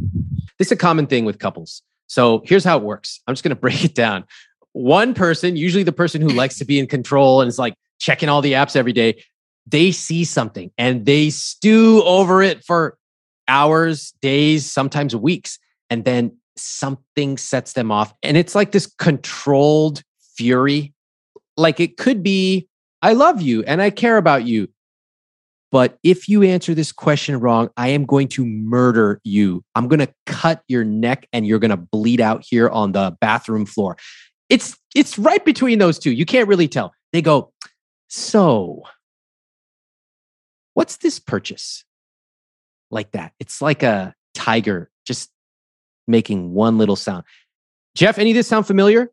This 0.59 0.69
is 0.69 0.73
a 0.73 0.77
common 0.77 1.07
thing 1.07 1.25
with 1.25 1.39
couples. 1.39 1.83
So 2.07 2.43
here's 2.47 2.65
how 2.65 2.79
it 2.79 2.83
works. 2.83 3.21
I'm 3.27 3.35
just 3.35 3.45
going 3.45 3.55
to 3.57 3.61
break 3.61 3.85
it 3.85 3.95
down. 3.95 4.25
One 4.73 5.15
person, 5.15 5.57
usually 5.57 5.85
the 5.85 5.93
person 5.93 6.21
who 6.23 6.29
likes 6.29 6.59
to 6.59 6.65
be 6.65 6.79
in 6.79 6.87
control 6.87 7.41
and 7.41 7.49
is 7.49 7.59
like 7.59 7.75
checking 7.99 8.29
all 8.29 8.43
the 8.43 8.53
apps 8.53 8.77
every 8.77 8.93
day, 8.93 9.23
they 9.67 9.91
see 9.91 10.25
something 10.25 10.71
and 10.79 11.07
they 11.07 11.31
stew 11.31 12.03
over 12.05 12.43
it 12.43 12.65
for 12.65 12.97
hours, 13.49 14.13
days, 14.21 14.71
sometimes 14.71 15.15
weeks. 15.17 15.59
And 15.91 16.05
then 16.05 16.37
something 16.57 17.37
sets 17.37 17.73
them 17.75 17.91
off. 17.91 18.15
And 18.23 18.37
it's 18.37 18.55
like 18.55 18.73
this 18.73 18.87
controlled 18.99 20.03
fury. 20.37 20.95
Like 21.57 21.81
it 21.81 21.97
could 21.97 22.23
be, 22.23 22.69
I 23.03 23.13
love 23.13 23.41
you 23.41 23.63
and 23.65 23.81
I 23.81 23.91
care 23.91 24.17
about 24.17 24.45
you. 24.45 24.69
But 25.73 25.99
if 26.03 26.29
you 26.29 26.43
answer 26.43 26.75
this 26.75 26.93
question 26.93 27.39
wrong, 27.41 27.71
I 27.77 27.89
am 27.89 28.07
going 28.07 28.29
to 28.29 28.47
murder 28.47 29.21
you. 29.25 29.65
I'm 29.75 29.89
going 29.89 30.01
to 30.01 30.13
cut 30.25 30.63
your 30.69 30.85
neck 30.85 31.29
and 31.33 31.47
you're 31.47 31.59
going 31.59 31.71
to 31.71 31.77
bleed 31.77 32.21
out 32.21 32.45
here 32.49 32.69
on 32.69 32.93
the 32.93 33.17
bathroom 33.21 33.67
floor. 33.67 33.97
It's 34.49 34.77
it's 34.95 35.19
right 35.19 35.45
between 35.45 35.79
those 35.79 35.99
two. 35.99 36.13
You 36.13 36.25
can't 36.25 36.49
really 36.49 36.69
tell. 36.69 36.95
They 37.13 37.21
go, 37.21 37.53
"So, 38.09 38.85
what's 40.75 40.99
this 40.99 41.19
purchase?" 41.19 41.85
Like 42.93 43.11
that. 43.11 43.33
It's 43.41 43.61
like 43.61 43.83
a 43.83 44.15
tiger 44.35 44.89
just 45.05 45.31
making 46.07 46.53
one 46.53 46.79
little 46.79 46.97
sound. 46.97 47.25
Jeff, 47.95 48.19
any 48.19 48.31
of 48.31 48.35
this 48.37 48.49
sound 48.49 48.67
familiar? 48.67 49.11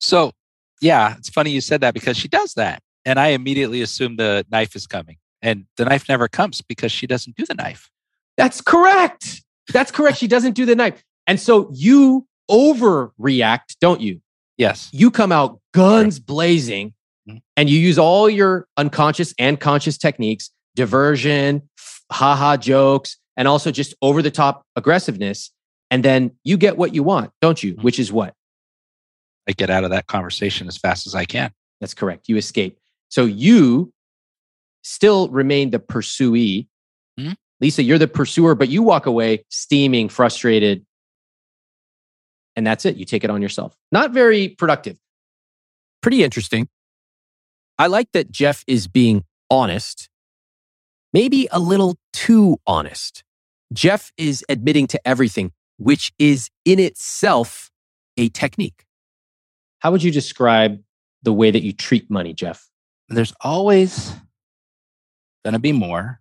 so 0.00 0.32
yeah 0.80 1.14
it's 1.16 1.28
funny 1.28 1.50
you 1.50 1.60
said 1.60 1.80
that 1.80 1.94
because 1.94 2.16
she 2.16 2.26
does 2.26 2.52
that 2.54 2.82
and 3.04 3.18
i 3.18 3.28
immediately 3.28 3.80
assume 3.80 4.16
the 4.16 4.44
knife 4.50 4.74
is 4.74 4.88
coming 4.88 5.16
and 5.40 5.64
the 5.76 5.84
knife 5.84 6.08
never 6.08 6.26
comes 6.26 6.60
because 6.62 6.90
she 6.90 7.06
doesn't 7.06 7.36
do 7.36 7.46
the 7.46 7.54
knife 7.54 7.88
That's 8.36 8.60
correct. 8.60 9.42
That's 9.72 9.90
correct. 9.92 10.18
She 10.18 10.26
doesn't 10.26 10.54
do 10.54 10.66
the 10.66 10.74
knife. 10.74 11.02
And 11.28 11.38
so 11.40 11.70
you 11.72 12.26
overreact, 12.50 13.76
don't 13.80 14.00
you? 14.00 14.20
yes 14.58 14.88
you 14.92 15.10
come 15.10 15.30
out 15.32 15.60
guns 15.72 16.18
blazing 16.18 16.92
Mhm. 17.28 17.40
and 17.56 17.70
you 17.70 17.78
use 17.78 17.98
all 17.98 18.28
your 18.28 18.66
unconscious 18.76 19.32
and 19.38 19.58
conscious 19.60 19.96
techniques 19.96 20.50
diversion 20.76 21.62
haha 22.12 22.56
jokes 22.56 23.16
and 23.36 23.48
also 23.48 23.70
just 23.70 23.94
over 24.02 24.20
the 24.22 24.30
top 24.30 24.66
aggressiveness 24.76 25.50
and 25.94 26.04
then 26.04 26.32
you 26.42 26.56
get 26.56 26.76
what 26.76 26.92
you 26.92 27.04
want 27.04 27.30
don't 27.40 27.62
you? 27.62 27.74
Mhm. 27.76 27.84
which 27.84 28.00
is 28.00 28.10
what? 28.12 28.34
I 29.48 29.52
get 29.52 29.70
out 29.70 29.84
of 29.84 29.90
that 29.90 30.08
conversation 30.08 30.66
as 30.66 30.76
fast 30.76 31.06
as 31.06 31.14
i 31.14 31.24
can. 31.24 31.52
That's 31.80 31.94
correct. 31.94 32.28
You 32.28 32.36
escape. 32.36 32.78
So 33.10 33.26
you 33.26 33.92
still 34.82 35.28
remain 35.28 35.70
the 35.70 35.78
pursuee. 35.78 36.66
Mhm. 37.18 37.36
lisa 37.60 37.82
you're 37.84 37.98
the 37.98 38.08
pursuer 38.08 38.56
but 38.56 38.68
you 38.68 38.82
walk 38.82 39.06
away 39.06 39.44
steaming 39.50 40.08
frustrated. 40.08 40.84
And 42.56 42.66
that's 42.66 42.84
it. 42.84 42.96
You 42.96 43.04
take 43.04 43.22
it 43.24 43.30
on 43.30 43.40
yourself. 43.40 43.76
Not 43.92 44.10
very 44.12 44.48
productive. 44.48 44.98
Pretty 46.02 46.24
interesting. 46.24 46.68
I 47.78 47.86
like 47.86 48.10
that 48.12 48.30
jeff 48.32 48.64
is 48.66 48.88
being 48.88 49.24
honest. 49.48 50.08
Maybe 51.12 51.46
a 51.52 51.60
little 51.60 51.96
too 52.12 52.56
honest. 52.66 53.22
Jeff 53.72 54.10
is 54.16 54.44
admitting 54.48 54.86
to 54.88 55.08
everything 55.08 55.52
which 55.78 56.12
is 56.18 56.50
in 56.64 56.78
itself 56.78 57.70
a 58.16 58.28
technique 58.30 58.84
how 59.80 59.90
would 59.90 60.02
you 60.02 60.10
describe 60.10 60.80
the 61.22 61.32
way 61.32 61.50
that 61.50 61.62
you 61.62 61.72
treat 61.72 62.10
money 62.10 62.32
jeff 62.32 62.70
there's 63.08 63.34
always 63.40 64.14
going 65.44 65.52
to 65.52 65.60
be 65.60 65.72
more, 65.72 66.20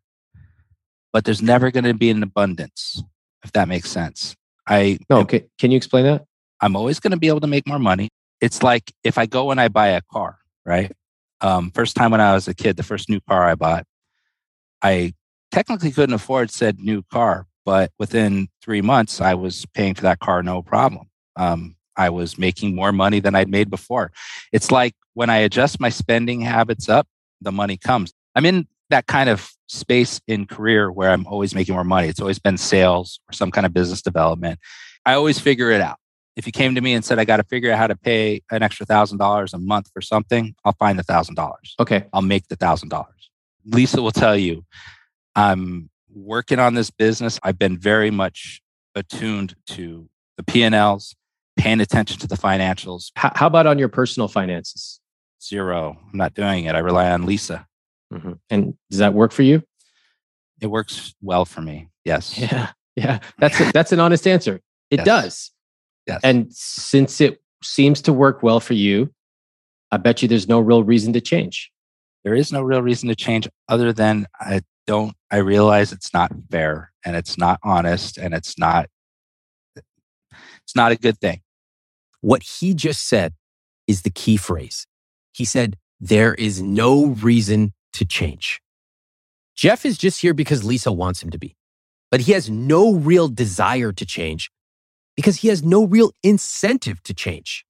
but 1.12 1.24
there's 1.26 1.42
never 1.42 1.72
going 1.72 1.86
to 1.86 1.94
be 1.94 2.10
an 2.10 2.22
abundance, 2.22 3.02
if 3.44 3.52
that 3.54 3.68
makes 3.68 3.90
sense. 3.90 4.36
I 4.68 5.00
no 5.10 5.18
am- 5.18 5.24
okay 5.24 5.46
can 5.60 5.72
you 5.72 5.78
explain 5.78 6.06
that 6.06 6.26
I'm 6.62 6.76
always 6.76 7.00
going 7.00 7.12
to 7.12 7.18
be 7.18 7.28
able 7.28 7.42
to 7.42 7.48
make 7.48 7.68
more 7.68 7.80
money. 7.80 8.10
It's 8.40 8.64
like 8.64 8.94
if 9.04 9.18
I 9.18 9.26
go 9.26 9.52
and 9.52 9.60
I 9.60 9.68
buy 9.68 9.88
a 9.88 10.02
car, 10.02 10.38
right? 10.66 10.92
Um, 11.42 11.72
first 11.72 11.96
time 11.96 12.12
when 12.12 12.22
I 12.22 12.34
was 12.34 12.48
a 12.48 12.54
kid, 12.54 12.78
the 12.78 12.84
first 12.84 13.10
new 13.10 13.20
car 13.20 13.44
I 13.44 13.56
bought, 13.56 13.86
I 14.82 15.14
technically 15.52 15.92
couldn't 15.92 16.16
afford 16.16 16.52
said 16.52 16.80
new 16.80 17.04
car, 17.04 17.48
but 17.66 17.92
within 18.00 18.48
three 18.62 18.82
months, 18.82 19.22
I 19.22 19.34
was 19.34 19.66
paying 19.74 19.96
for 19.96 20.02
that 20.02 20.20
car 20.20 20.44
no 20.44 20.62
problem. 20.62 21.08
Um, 21.36 21.76
I 21.96 22.10
was 22.10 22.38
making 22.38 22.76
more 22.76 22.92
money 22.92 23.20
than 23.20 23.36
I'd 23.36 23.50
made 23.50 23.70
before. 23.70 24.12
It's 24.52 24.72
like 24.72 24.96
when 25.14 25.30
I 25.30 25.38
adjust 25.38 25.80
my 25.80 25.90
spending 25.90 26.42
habits 26.42 26.90
up, 26.90 27.08
the 27.42 27.52
money 27.52 27.78
comes. 27.78 28.14
I'm 28.36 28.46
in 28.46 28.68
that 28.90 29.08
kind 29.08 29.30
of 29.30 29.52
space 29.68 30.22
in 30.28 30.46
career 30.46 30.92
where 30.92 31.10
I'm 31.10 31.26
always 31.28 31.56
making 31.56 31.74
more 31.74 31.84
money. 31.84 32.08
It's 32.08 32.20
always 32.20 32.40
been 32.40 32.58
sales 32.58 33.20
or 33.30 33.34
some 33.34 33.52
kind 33.52 33.66
of 33.66 33.74
business 33.74 34.02
development. 34.02 34.60
I 35.06 35.14
always 35.14 35.40
figure 35.40 35.72
it 35.72 35.82
out. 35.82 35.98
If 36.36 36.48
you 36.48 36.52
came 36.52 36.74
to 36.76 36.82
me 36.82 36.94
and 36.94 37.06
said, 37.06 37.20
I 37.20 37.26
got 37.26 37.38
to 37.38 37.44
figure 37.44 37.72
out 37.72 37.78
how 37.78 37.88
to 37.88 37.96
pay 37.96 38.42
an 38.52 38.64
extra 38.64 38.86
thousand 38.86 39.20
dollars 39.20 39.54
a 39.54 39.60
month 39.60 39.90
for 39.94 40.02
something, 40.02 40.56
I'll 40.66 40.76
find 40.80 40.98
the 40.98 41.04
thousand 41.04 41.36
dollars. 41.36 41.76
okay 41.80 42.06
I'll 42.12 42.22
make 42.24 42.48
the 42.48 42.56
thousand 42.56 42.90
dollars. 42.90 43.30
Lisa 43.66 44.02
will 44.02 44.12
tell 44.12 44.36
you, 44.36 44.66
I'm 45.36 45.90
working 46.16 46.60
on 46.60 46.74
this 46.74 46.90
business. 46.90 47.40
I've 47.44 47.58
been 47.60 47.78
very 47.78 48.12
much 48.12 48.62
attuned 48.96 49.56
to 49.68 50.08
the 50.38 50.44
P&Ls 50.44 51.16
paying 51.58 51.82
attention 51.82 52.20
to 52.20 52.28
the 52.28 52.36
financials. 52.36 53.12
How, 53.16 53.32
how 53.36 53.48
about 53.48 53.68
on 53.68 53.78
your 53.80 53.90
personal 53.90 54.28
finances? 54.28 55.00
Zero. 55.42 55.98
I'm 56.12 56.18
not 56.18 56.34
doing 56.34 56.66
it. 56.66 56.76
I 56.76 56.80
rely 56.80 57.12
on 57.12 57.26
Lisa. 57.26 57.68
Mm-hmm. 58.14 58.34
And 58.50 58.74
does 58.90 59.00
that 59.00 59.14
work 59.14 59.32
for 59.32 59.44
you? 59.44 59.64
It 60.62 60.68
works 60.68 61.14
well 61.22 61.46
for 61.46 61.62
me. 61.62 61.90
Yes. 62.06 62.38
Yeah. 62.40 62.70
Yeah. 62.96 63.20
That's 63.40 63.60
a, 63.60 63.72
that's 63.72 63.92
an 63.92 64.00
honest 64.00 64.28
answer. 64.28 64.62
It 64.92 64.98
Yes. 64.98 65.06
does. 65.06 65.52
Yes. 66.06 66.20
And 66.24 66.54
since 66.54 67.20
it 67.22 67.42
seems 67.64 68.02
to 68.04 68.14
work 68.14 68.44
well 68.44 68.60
for 68.60 68.74
you, 68.76 69.12
I 69.92 69.98
bet 69.98 70.22
you 70.22 70.28
there's 70.28 70.48
no 70.48 70.60
real 70.60 70.84
reason 70.84 71.12
to 71.14 71.22
change. 71.22 71.72
there 72.24 72.36
is 72.36 72.52
no 72.52 72.62
real 72.62 72.82
reason 72.82 73.10
to 73.10 73.16
change 73.16 73.48
other 73.68 73.92
than 73.94 74.28
I 74.40 74.62
don't, 74.86 75.16
I 75.32 75.38
realize 75.38 75.92
it's 75.92 76.14
not 76.14 76.32
fair 76.52 76.92
and 77.06 77.16
it's 77.16 77.38
not 77.38 77.60
honest 77.64 78.18
and 78.18 78.34
it's 78.34 78.58
not, 78.58 78.90
it's 79.76 80.76
not 80.76 80.92
a 80.92 80.98
good 80.98 81.20
thing. 81.20 81.42
What 82.22 82.44
he 82.44 82.74
just 82.74 83.08
said 83.08 83.34
is 83.88 84.02
the 84.02 84.10
key 84.10 84.38
phrase. 84.38 84.88
He 85.34 85.46
said, 85.46 85.78
There 86.00 86.34
is 86.34 86.62
no 86.62 87.08
reason 87.08 87.74
to 87.94 88.06
change. 88.06 88.62
Jeff 89.56 89.86
is 89.86 89.98
just 89.98 90.22
here 90.22 90.34
because 90.34 90.64
Lisa 90.64 90.92
wants 90.92 91.22
him 91.22 91.30
to 91.30 91.38
be, 91.38 91.56
but 92.10 92.22
he 92.22 92.32
has 92.32 92.50
no 92.50 92.94
real 92.94 93.28
desire 93.28 93.92
to 93.92 94.06
change 94.06 94.50
because 95.16 95.38
he 95.38 95.50
has 95.50 95.64
no 95.64 95.86
real 95.86 96.12
incentive 96.24 97.04
to 97.04 97.14
change. 97.14 97.66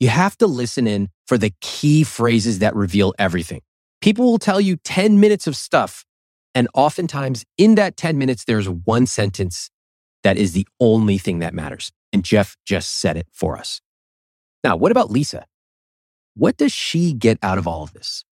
You 0.00 0.08
have 0.08 0.36
to 0.38 0.46
listen 0.46 0.86
in 0.86 1.08
for 1.26 1.38
the 1.38 1.52
key 1.60 2.04
phrases 2.04 2.60
that 2.60 2.74
reveal 2.74 3.14
everything. 3.18 3.62
People 4.08 4.24
will 4.24 4.38
tell 4.38 4.58
you 4.58 4.76
10 4.76 5.20
minutes 5.20 5.46
of 5.46 5.54
stuff, 5.54 6.06
and 6.54 6.66
oftentimes 6.72 7.44
in 7.58 7.74
that 7.74 7.98
10 7.98 8.16
minutes, 8.16 8.46
there's 8.46 8.66
one 8.66 9.04
sentence 9.04 9.68
that 10.22 10.38
is 10.38 10.52
the 10.52 10.66
only 10.80 11.18
thing 11.18 11.40
that 11.40 11.52
matters. 11.52 11.92
And 12.10 12.24
Jeff 12.24 12.56
just 12.64 12.90
said 12.90 13.18
it 13.18 13.26
for 13.34 13.58
us. 13.58 13.82
Now, 14.64 14.76
what 14.76 14.92
about 14.92 15.10
Lisa? 15.10 15.44
What 16.34 16.56
does 16.56 16.72
she 16.72 17.12
get 17.12 17.38
out 17.42 17.58
of 17.58 17.68
all 17.68 17.82
of 17.82 17.92
this? 17.92 18.24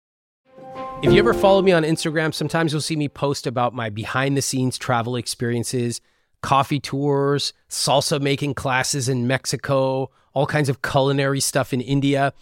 If 1.02 1.12
you 1.12 1.18
ever 1.18 1.34
follow 1.34 1.60
me 1.60 1.72
on 1.72 1.82
Instagram, 1.82 2.32
sometimes 2.32 2.72
you'll 2.72 2.80
see 2.80 2.96
me 2.96 3.10
post 3.10 3.46
about 3.46 3.74
my 3.74 3.90
behind 3.90 4.34
the 4.34 4.40
scenes 4.40 4.78
travel 4.78 5.14
experiences, 5.14 6.00
coffee 6.40 6.80
tours, 6.80 7.52
salsa 7.68 8.18
making 8.18 8.54
classes 8.54 9.10
in 9.10 9.26
Mexico, 9.26 10.10
all 10.32 10.46
kinds 10.46 10.70
of 10.70 10.80
culinary 10.80 11.40
stuff 11.40 11.74
in 11.74 11.82
India. 11.82 12.32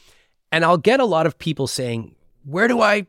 And 0.53 0.65
I'll 0.65 0.79
get 0.79 1.01
a 1.01 1.05
lot 1.05 1.27
of 1.27 1.37
people 1.37 1.67
saying, 1.67 2.15
Where 2.45 2.69
do 2.69 2.81
I 2.81 3.09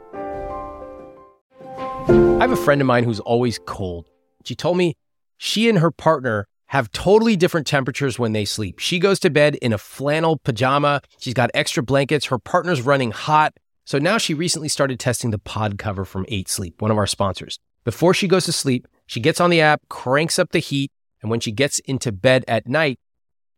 I 2.07 2.39
have 2.41 2.51
a 2.51 2.55
friend 2.55 2.81
of 2.81 2.87
mine 2.87 3.03
who's 3.03 3.19
always 3.19 3.59
cold. 3.65 4.09
She 4.45 4.55
told 4.55 4.77
me 4.77 4.95
she 5.37 5.69
and 5.69 5.79
her 5.79 5.91
partner 5.91 6.47
have 6.67 6.91
totally 6.91 7.35
different 7.35 7.67
temperatures 7.67 8.17
when 8.17 8.31
they 8.31 8.45
sleep. 8.45 8.79
She 8.79 8.97
goes 8.97 9.19
to 9.19 9.29
bed 9.29 9.55
in 9.55 9.73
a 9.73 9.77
flannel 9.77 10.39
pajama. 10.43 11.01
She's 11.19 11.33
got 11.33 11.51
extra 11.53 11.83
blankets. 11.83 12.27
Her 12.27 12.39
partner's 12.39 12.81
running 12.81 13.11
hot. 13.11 13.53
So 13.85 13.99
now 13.99 14.17
she 14.17 14.33
recently 14.33 14.69
started 14.69 14.99
testing 14.99 15.31
the 15.31 15.39
pod 15.39 15.77
cover 15.77 16.05
from 16.05 16.25
8 16.29 16.47
Sleep, 16.47 16.81
one 16.81 16.91
of 16.91 16.97
our 16.97 17.07
sponsors. 17.07 17.59
Before 17.83 18.13
she 18.13 18.27
goes 18.27 18.45
to 18.45 18.53
sleep, 18.53 18.87
she 19.05 19.19
gets 19.19 19.41
on 19.41 19.49
the 19.49 19.61
app, 19.61 19.81
cranks 19.89 20.39
up 20.39 20.51
the 20.51 20.59
heat, 20.59 20.91
and 21.21 21.29
when 21.29 21.39
she 21.39 21.51
gets 21.51 21.79
into 21.79 22.11
bed 22.11 22.45
at 22.47 22.67
night, 22.67 22.99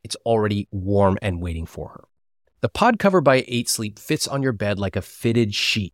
it's 0.03 0.15
already 0.25 0.67
warm 0.71 1.17
and 1.21 1.41
waiting 1.41 1.65
for 1.65 1.89
her. 1.89 2.03
The 2.62 2.69
pod 2.69 2.97
cover 2.99 3.21
by 3.21 3.45
8 3.47 3.69
Sleep 3.69 3.99
fits 3.99 4.27
on 4.27 4.41
your 4.41 4.53
bed 4.53 4.79
like 4.79 4.95
a 4.95 5.01
fitted 5.01 5.53
sheet, 5.53 5.93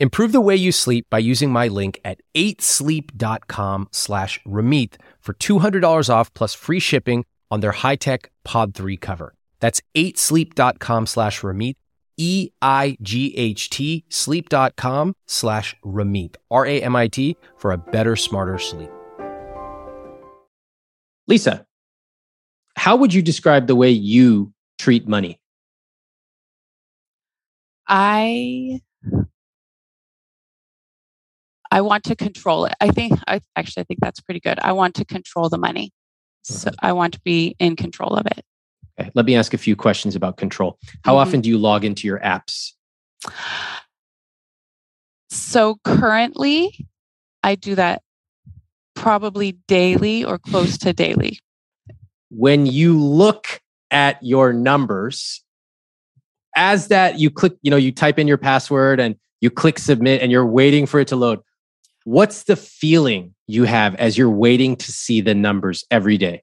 Improve 0.00 0.30
the 0.30 0.40
way 0.40 0.54
you 0.54 0.70
sleep 0.70 1.06
by 1.10 1.18
using 1.18 1.50
my 1.50 1.66
link 1.66 1.98
at 2.04 2.20
8sleep.com 2.36 3.88
slash 3.90 4.40
Ramit 4.46 4.94
for 5.20 5.34
$200 5.34 6.08
off 6.08 6.32
plus 6.34 6.54
free 6.54 6.78
shipping 6.78 7.24
on 7.50 7.60
their 7.60 7.72
high-tech 7.72 8.30
Pod 8.44 8.74
3 8.74 8.96
cover. 8.96 9.34
That's 9.58 9.80
8sleep.com 9.96 11.06
slash 11.06 11.40
Ramit, 11.40 11.74
E-I-G-H-T, 12.16 14.04
sleep.com 14.08 15.14
slash 15.26 15.76
Ramit, 15.84 16.36
R-A-M-I-T, 16.50 17.36
for 17.56 17.72
a 17.72 17.78
better, 17.78 18.14
smarter 18.14 18.58
sleep. 18.58 18.90
Lisa, 21.26 21.66
how 22.76 22.96
would 22.96 23.12
you 23.12 23.20
describe 23.20 23.66
the 23.66 23.76
way 23.76 23.90
you 23.90 24.52
treat 24.78 25.08
money? 25.08 25.40
I 27.88 28.80
I 31.70 31.80
want 31.80 32.04
to 32.04 32.16
control 32.16 32.64
it. 32.64 32.74
I 32.80 32.88
think 32.90 33.18
I 33.26 33.40
actually 33.56 33.82
I 33.82 33.84
think 33.84 34.00
that's 34.00 34.20
pretty 34.20 34.40
good. 34.40 34.58
I 34.60 34.72
want 34.72 34.94
to 34.96 35.04
control 35.04 35.48
the 35.48 35.58
money. 35.58 35.92
So 36.42 36.70
I 36.80 36.92
want 36.92 37.14
to 37.14 37.20
be 37.20 37.56
in 37.58 37.76
control 37.76 38.14
of 38.14 38.26
it. 38.26 38.42
Okay, 38.98 39.10
let 39.14 39.26
me 39.26 39.36
ask 39.36 39.52
a 39.52 39.58
few 39.58 39.76
questions 39.76 40.16
about 40.16 40.38
control. 40.38 40.78
How 41.04 41.14
Mhm. 41.14 41.18
often 41.18 41.40
do 41.40 41.48
you 41.50 41.58
log 41.58 41.84
into 41.84 42.06
your 42.06 42.20
apps? 42.20 42.72
So 45.30 45.78
currently 45.84 46.86
I 47.42 47.54
do 47.54 47.74
that 47.74 48.02
probably 48.94 49.52
daily 49.68 50.24
or 50.24 50.38
close 50.38 50.78
to 50.78 50.92
daily. 50.92 51.38
When 52.30 52.66
you 52.66 52.98
look 52.98 53.60
at 53.90 54.22
your 54.22 54.52
numbers, 54.52 55.42
as 56.56 56.88
that 56.88 57.18
you 57.18 57.30
click, 57.30 57.52
you 57.62 57.70
know, 57.70 57.76
you 57.76 57.92
type 57.92 58.18
in 58.18 58.26
your 58.26 58.38
password 58.38 58.98
and 59.00 59.16
you 59.40 59.50
click 59.50 59.78
submit 59.78 60.20
and 60.22 60.32
you're 60.32 60.46
waiting 60.46 60.86
for 60.86 60.98
it 60.98 61.08
to 61.08 61.16
load. 61.16 61.40
What's 62.04 62.44
the 62.44 62.56
feeling 62.56 63.34
you 63.46 63.64
have 63.64 63.94
as 63.96 64.16
you're 64.16 64.30
waiting 64.30 64.76
to 64.76 64.92
see 64.92 65.20
the 65.20 65.34
numbers 65.34 65.84
every 65.90 66.16
day? 66.16 66.42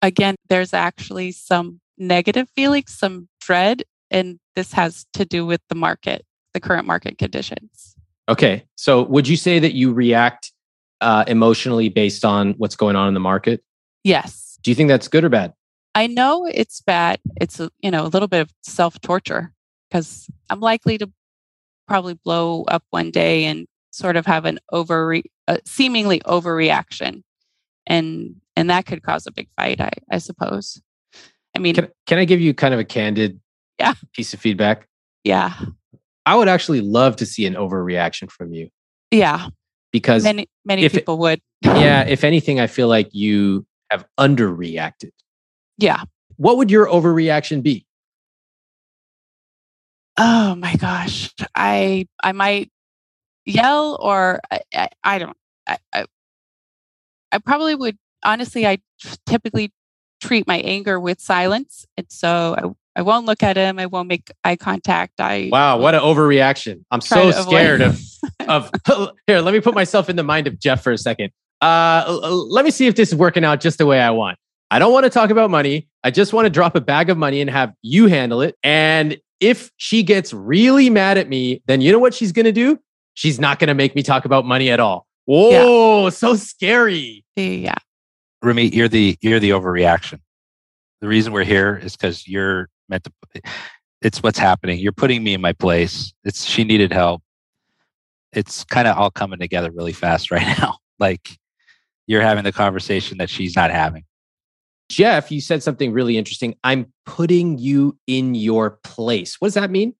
Again, 0.00 0.36
there's 0.48 0.72
actually 0.72 1.32
some 1.32 1.80
negative 1.96 2.48
feelings, 2.54 2.96
some 2.96 3.28
dread, 3.40 3.82
and 4.10 4.38
this 4.54 4.72
has 4.72 5.06
to 5.14 5.24
do 5.24 5.44
with 5.44 5.60
the 5.68 5.74
market, 5.74 6.24
the 6.54 6.60
current 6.60 6.86
market 6.86 7.18
conditions. 7.18 7.96
Okay. 8.28 8.64
So 8.76 9.02
would 9.02 9.26
you 9.26 9.36
say 9.36 9.58
that 9.58 9.74
you 9.74 9.92
react 9.92 10.52
uh, 11.00 11.24
emotionally 11.26 11.88
based 11.88 12.24
on 12.24 12.54
what's 12.58 12.76
going 12.76 12.96
on 12.96 13.08
in 13.08 13.14
the 13.14 13.20
market? 13.20 13.62
Yes. 14.04 14.58
Do 14.62 14.70
you 14.70 14.74
think 14.74 14.88
that's 14.88 15.08
good 15.08 15.24
or 15.24 15.28
bad? 15.28 15.52
I 15.94 16.06
know 16.06 16.46
it's 16.46 16.80
bad. 16.80 17.18
It's 17.40 17.60
you 17.80 17.90
know 17.90 18.04
a 18.04 18.08
little 18.08 18.28
bit 18.28 18.40
of 18.40 18.52
self 18.62 19.00
torture 19.00 19.52
because 19.90 20.28
I'm 20.50 20.60
likely 20.60 20.98
to 20.98 21.10
probably 21.88 22.14
blow 22.14 22.62
up 22.64 22.84
one 22.90 23.10
day 23.10 23.44
and 23.44 23.66
sort 23.90 24.16
of 24.16 24.26
have 24.26 24.44
an 24.44 24.58
over 24.70 25.16
uh, 25.48 25.56
seemingly 25.64 26.20
overreaction, 26.20 27.22
and 27.86 28.36
and 28.54 28.70
that 28.70 28.86
could 28.86 29.02
cause 29.02 29.26
a 29.26 29.32
big 29.32 29.48
fight. 29.56 29.80
I 29.80 29.90
I 30.10 30.18
suppose. 30.18 30.80
I 31.56 31.60
mean, 31.60 31.74
Can, 31.74 31.88
can 32.06 32.18
I 32.18 32.24
give 32.24 32.40
you 32.40 32.54
kind 32.54 32.74
of 32.74 32.78
a 32.80 32.84
candid 32.84 33.40
Yeah. 33.78 33.94
piece 34.12 34.34
of 34.34 34.40
feedback? 34.40 34.86
yeah, 35.24 35.54
I 36.26 36.36
would 36.36 36.46
actually 36.48 36.80
love 36.82 37.16
to 37.16 37.26
see 37.26 37.46
an 37.46 37.54
overreaction 37.54 38.30
from 38.30 38.52
you 38.52 38.68
Yeah. 39.10 39.48
because 39.92 40.22
Many 40.24 40.46
many 40.64 40.82
if 40.84 40.92
people 40.92 41.18
would. 41.18 41.40
yeah, 41.62 42.04
if 42.06 42.22
anything, 42.22 42.60
I 42.60 42.66
feel 42.68 42.86
like 42.88 43.08
you 43.14 43.66
have 43.90 44.04
underreacted. 44.20 45.10
Yeah. 45.78 46.02
What 46.36 46.58
would 46.58 46.70
your 46.70 46.86
overreaction 46.86 47.62
be? 47.62 47.86
Oh 50.18 50.56
my 50.56 50.74
gosh. 50.74 51.32
I 51.54 52.08
I 52.22 52.32
might 52.32 52.70
yell 53.46 53.96
or 54.00 54.40
I, 54.50 54.60
I, 54.74 54.88
I 55.04 55.18
don't 55.18 55.36
I, 55.66 55.78
I 55.92 56.04
I 57.30 57.38
probably 57.38 57.76
would 57.76 57.96
honestly 58.24 58.66
I 58.66 58.78
typically 59.26 59.72
treat 60.20 60.46
my 60.48 60.58
anger 60.58 60.98
with 60.98 61.20
silence. 61.20 61.86
And 61.96 62.06
so 62.10 62.74
I, 62.96 63.00
I 63.00 63.02
won't 63.02 63.26
look 63.26 63.44
at 63.44 63.56
him. 63.56 63.78
I 63.78 63.86
won't 63.86 64.08
make 64.08 64.32
eye 64.42 64.56
contact. 64.56 65.20
I 65.20 65.50
Wow, 65.52 65.78
what 65.78 65.94
an 65.94 66.00
overreaction. 66.00 66.84
I'm 66.90 67.00
so 67.00 67.30
scared 67.30 67.80
of 67.80 68.00
of 68.48 68.72
here, 69.28 69.40
let 69.40 69.54
me 69.54 69.60
put 69.60 69.74
myself 69.74 70.10
in 70.10 70.16
the 70.16 70.24
mind 70.24 70.48
of 70.48 70.58
Jeff 70.58 70.82
for 70.82 70.90
a 70.90 70.98
second. 70.98 71.30
Uh 71.60 72.18
let 72.48 72.64
me 72.64 72.72
see 72.72 72.88
if 72.88 72.96
this 72.96 73.10
is 73.10 73.14
working 73.14 73.44
out 73.44 73.60
just 73.60 73.78
the 73.78 73.86
way 73.86 74.00
I 74.00 74.10
want. 74.10 74.36
I 74.70 74.80
don't 74.80 74.92
want 74.92 75.04
to 75.04 75.10
talk 75.10 75.30
about 75.30 75.48
money. 75.48 75.88
I 76.02 76.10
just 76.10 76.32
want 76.32 76.46
to 76.46 76.50
drop 76.50 76.74
a 76.74 76.80
bag 76.80 77.08
of 77.08 77.16
money 77.16 77.40
and 77.40 77.48
have 77.48 77.72
you 77.82 78.06
handle 78.06 78.42
it. 78.42 78.56
And 78.62 79.16
if 79.40 79.70
she 79.76 80.02
gets 80.02 80.32
really 80.32 80.90
mad 80.90 81.18
at 81.18 81.28
me, 81.28 81.62
then 81.66 81.80
you 81.80 81.92
know 81.92 81.98
what 81.98 82.14
she's 82.14 82.32
going 82.32 82.44
to 82.46 82.52
do? 82.52 82.78
She's 83.14 83.38
not 83.40 83.58
going 83.58 83.68
to 83.68 83.74
make 83.74 83.94
me 83.94 84.02
talk 84.02 84.24
about 84.24 84.44
money 84.44 84.70
at 84.70 84.80
all. 84.80 85.06
Whoa, 85.26 86.10
so 86.10 86.36
scary. 86.36 87.24
yeah. 87.36 87.74
Ramit, 88.42 88.72
you're 88.72 88.88
the 88.88 89.16
you're 89.20 89.40
the 89.40 89.50
overreaction. 89.50 90.20
The 91.00 91.08
reason 91.08 91.32
we're 91.32 91.44
here 91.44 91.76
is 91.76 91.96
because 91.96 92.26
you're 92.26 92.68
meant 92.88 93.04
to. 93.04 93.42
It's 94.00 94.22
what's 94.22 94.38
happening. 94.38 94.78
You're 94.78 94.92
putting 94.92 95.24
me 95.24 95.34
in 95.34 95.40
my 95.40 95.52
place. 95.52 96.12
It's 96.24 96.44
she 96.44 96.62
needed 96.62 96.92
help. 96.92 97.20
It's 98.32 98.62
kind 98.64 98.86
of 98.86 98.96
all 98.96 99.10
coming 99.10 99.40
together 99.40 99.72
really 99.72 99.92
fast 99.92 100.30
right 100.30 100.46
now. 100.58 100.78
Like 101.00 101.36
you're 102.06 102.22
having 102.22 102.44
the 102.44 102.52
conversation 102.52 103.18
that 103.18 103.28
she's 103.28 103.56
not 103.56 103.70
having. 103.70 104.04
Jeff, 104.88 105.30
you 105.30 105.40
said 105.40 105.62
something 105.62 105.92
really 105.92 106.16
interesting. 106.16 106.54
I'm 106.64 106.92
putting 107.04 107.58
you 107.58 107.98
in 108.06 108.34
your 108.34 108.78
place. 108.84 109.36
What 109.38 109.48
does 109.48 109.54
that 109.54 109.70
mean? 109.70 109.94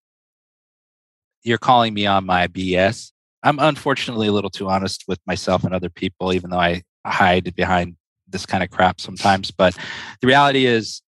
You're 1.42 1.58
calling 1.58 1.94
me 1.94 2.06
on 2.06 2.24
my 2.26 2.46
BS. 2.46 3.12
I'm 3.42 3.58
unfortunately 3.58 4.28
a 4.28 4.32
little 4.32 4.50
too 4.50 4.68
honest 4.68 5.04
with 5.06 5.20
myself 5.26 5.62
and 5.64 5.74
other 5.74 5.90
people, 5.90 6.32
even 6.32 6.50
though 6.50 6.58
I 6.58 6.82
hide 7.06 7.54
behind 7.54 7.96
this 8.26 8.46
kind 8.46 8.64
of 8.64 8.70
crap 8.70 9.00
sometimes. 9.00 9.50
But 9.50 9.76
the 10.20 10.26
reality 10.26 10.66
is, 10.66 11.02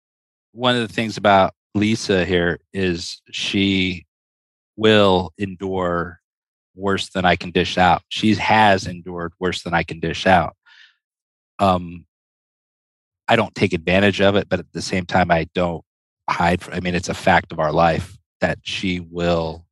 one 0.53 0.75
of 0.75 0.87
the 0.87 0.93
things 0.93 1.17
about 1.17 1.55
Lisa 1.75 2.25
here 2.25 2.61
is 2.73 3.21
she 3.31 4.07
will 4.77 5.33
endure 5.39 6.21
worse 6.75 7.11
than 7.11 7.25
I 7.25 7.37
can 7.37 7.51
dish 7.51 7.79
out. 7.79 8.03
She 8.09 8.35
has 8.35 8.87
endured 8.87 9.33
worse 9.39 9.63
than 9.63 9.75
I 9.75 9.83
can 9.83 10.01
dish 10.01 10.27
out. 10.27 10.57
Um, 11.59 12.07
I 13.31 13.37
don't 13.37 13.55
take 13.55 13.73
advantage 13.73 14.21
of 14.21 14.35
it, 14.35 14.49
but 14.49 14.59
at 14.59 14.73
the 14.73 14.83
same 14.83 15.07
time, 15.07 15.31
I 15.31 15.47
don't 15.55 15.85
hide. 16.29 16.63
I 16.73 16.81
mean, 16.81 16.97
it's 16.97 17.09
a 17.09 17.15
fact 17.15 17.53
of 17.53 17.61
our 17.61 17.73
life 17.73 18.19
that 18.41 18.59
she 18.63 18.99
will. 18.99 19.65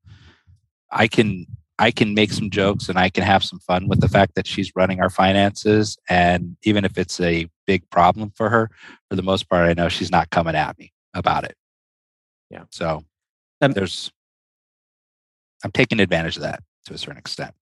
I 0.90 1.08
can 1.08 1.46
I 1.78 1.90
can 1.90 2.14
make 2.14 2.32
some 2.32 2.50
jokes 2.50 2.88
and 2.88 2.98
I 2.98 3.10
can 3.10 3.24
have 3.24 3.44
some 3.44 3.58
fun 3.58 3.88
with 3.88 4.00
the 4.00 4.08
fact 4.08 4.34
that 4.36 4.46
she's 4.46 4.72
running 4.74 5.00
our 5.00 5.10
finances. 5.10 5.96
And 6.08 6.56
even 6.62 6.84
if 6.84 6.98
it's 6.98 7.20
a 7.20 7.48
big 7.66 7.88
problem 7.90 8.30
for 8.30 8.48
her, 8.48 8.70
for 9.10 9.16
the 9.16 9.22
most 9.22 9.48
part, 9.48 9.68
I 9.68 9.74
know 9.74 9.88
she's 9.88 10.10
not 10.10 10.30
coming 10.30 10.56
at 10.56 10.78
me 10.78 10.92
about 11.14 11.44
it. 11.44 11.56
Yeah. 12.50 12.64
So 12.70 13.04
Um, 13.60 13.72
there's, 13.72 14.10
I'm 15.64 15.70
taking 15.72 16.00
advantage 16.00 16.36
of 16.36 16.42
that 16.42 16.62
to 16.86 16.94
a 16.94 16.98
certain 16.98 17.18
extent. 17.18 17.54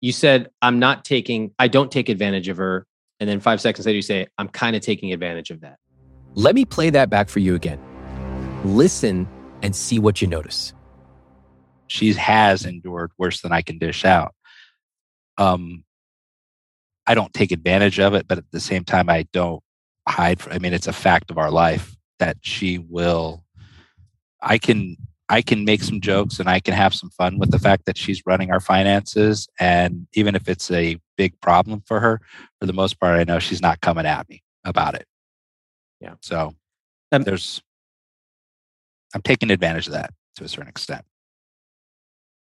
You 0.00 0.12
said, 0.12 0.50
I'm 0.62 0.78
not 0.78 1.04
taking, 1.04 1.52
I 1.58 1.68
don't 1.68 1.90
take 1.90 2.08
advantage 2.08 2.48
of 2.48 2.56
her. 2.58 2.86
And 3.22 3.28
then 3.28 3.38
five 3.38 3.60
seconds 3.60 3.86
later, 3.86 3.94
you 3.94 4.02
say, 4.02 4.26
I'm 4.36 4.48
kind 4.48 4.74
of 4.74 4.82
taking 4.82 5.12
advantage 5.12 5.50
of 5.50 5.60
that. 5.60 5.76
Let 6.34 6.56
me 6.56 6.64
play 6.64 6.90
that 6.90 7.08
back 7.08 7.28
for 7.28 7.38
you 7.38 7.54
again. 7.54 7.78
Listen 8.64 9.28
and 9.62 9.76
see 9.76 10.00
what 10.00 10.20
you 10.20 10.26
notice. 10.26 10.72
She 11.86 12.14
has 12.14 12.64
endured 12.64 13.12
worse 13.18 13.40
than 13.40 13.52
I 13.52 13.62
can 13.62 13.78
dish 13.78 14.04
out. 14.04 14.34
Um, 15.38 15.84
I 17.06 17.14
don't 17.14 17.32
take 17.32 17.52
advantage 17.52 18.00
of 18.00 18.14
it, 18.14 18.26
but 18.26 18.38
at 18.38 18.50
the 18.50 18.58
same 18.58 18.82
time, 18.82 19.08
I 19.08 19.28
don't 19.32 19.62
hide. 20.08 20.40
I 20.50 20.58
mean, 20.58 20.72
it's 20.72 20.88
a 20.88 20.92
fact 20.92 21.30
of 21.30 21.38
our 21.38 21.52
life 21.52 21.96
that 22.18 22.38
she 22.40 22.78
will. 22.78 23.44
I 24.42 24.58
can 24.58 24.96
I 25.32 25.40
can 25.40 25.64
make 25.64 25.82
some 25.82 26.02
jokes 26.02 26.38
and 26.40 26.46
I 26.46 26.60
can 26.60 26.74
have 26.74 26.92
some 26.92 27.08
fun 27.08 27.38
with 27.38 27.50
the 27.50 27.58
fact 27.58 27.86
that 27.86 27.96
she's 27.96 28.22
running 28.26 28.50
our 28.50 28.60
finances. 28.60 29.48
And 29.58 30.06
even 30.12 30.34
if 30.34 30.46
it's 30.46 30.70
a 30.70 30.98
big 31.16 31.40
problem 31.40 31.82
for 31.86 32.00
her, 32.00 32.20
for 32.60 32.66
the 32.66 32.74
most 32.74 33.00
part, 33.00 33.18
I 33.18 33.24
know 33.24 33.38
she's 33.38 33.62
not 33.62 33.80
coming 33.80 34.04
at 34.04 34.28
me 34.28 34.42
about 34.62 34.94
it. 34.94 35.06
Yeah. 36.02 36.16
So 36.20 36.54
Um, 37.12 37.22
there's, 37.22 37.62
I'm 39.14 39.22
taking 39.22 39.50
advantage 39.50 39.86
of 39.86 39.94
that 39.94 40.10
to 40.36 40.44
a 40.44 40.48
certain 40.48 40.68
extent. 40.68 41.02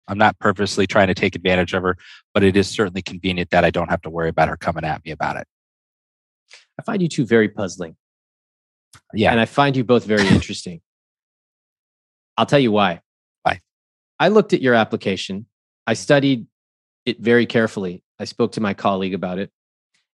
I'm 0.06 0.18
not 0.18 0.38
purposely 0.38 0.86
trying 0.86 1.08
to 1.08 1.14
take 1.14 1.34
advantage 1.34 1.74
of 1.74 1.82
her, 1.82 1.96
but 2.32 2.44
it 2.44 2.56
is 2.56 2.68
certainly 2.68 3.02
convenient 3.02 3.50
that 3.50 3.64
I 3.64 3.70
don't 3.70 3.90
have 3.90 4.02
to 4.02 4.10
worry 4.10 4.28
about 4.28 4.48
her 4.48 4.56
coming 4.56 4.84
at 4.84 5.04
me 5.04 5.10
about 5.10 5.34
it. 5.38 5.48
I 6.78 6.84
find 6.84 7.02
you 7.02 7.08
two 7.08 7.26
very 7.26 7.48
puzzling. 7.48 7.96
Yeah. 9.12 9.32
And 9.32 9.40
I 9.40 9.44
find 9.46 9.76
you 9.76 9.82
both 9.82 10.04
very 10.04 10.28
interesting. 10.28 10.82
I'll 12.36 12.46
tell 12.46 12.58
you 12.58 12.72
why. 12.72 13.00
Why? 13.42 13.60
I 14.18 14.28
looked 14.28 14.52
at 14.52 14.62
your 14.62 14.74
application. 14.74 15.46
I 15.86 15.94
studied 15.94 16.46
it 17.04 17.20
very 17.20 17.46
carefully. 17.46 18.02
I 18.18 18.24
spoke 18.24 18.52
to 18.52 18.60
my 18.60 18.74
colleague 18.74 19.14
about 19.14 19.38
it. 19.38 19.50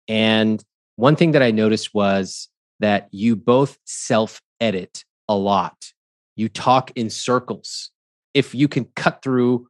And 0.07 0.63
one 0.95 1.15
thing 1.15 1.31
that 1.31 1.43
I 1.43 1.51
noticed 1.51 1.93
was 1.93 2.49
that 2.79 3.07
you 3.11 3.35
both 3.35 3.77
self 3.85 4.41
edit 4.61 5.03
a 5.27 5.35
lot. 5.35 5.91
You 6.35 6.49
talk 6.49 6.91
in 6.95 7.09
circles. 7.09 7.91
If 8.33 8.53
you 8.53 8.67
can 8.67 8.85
cut 8.95 9.21
through 9.21 9.67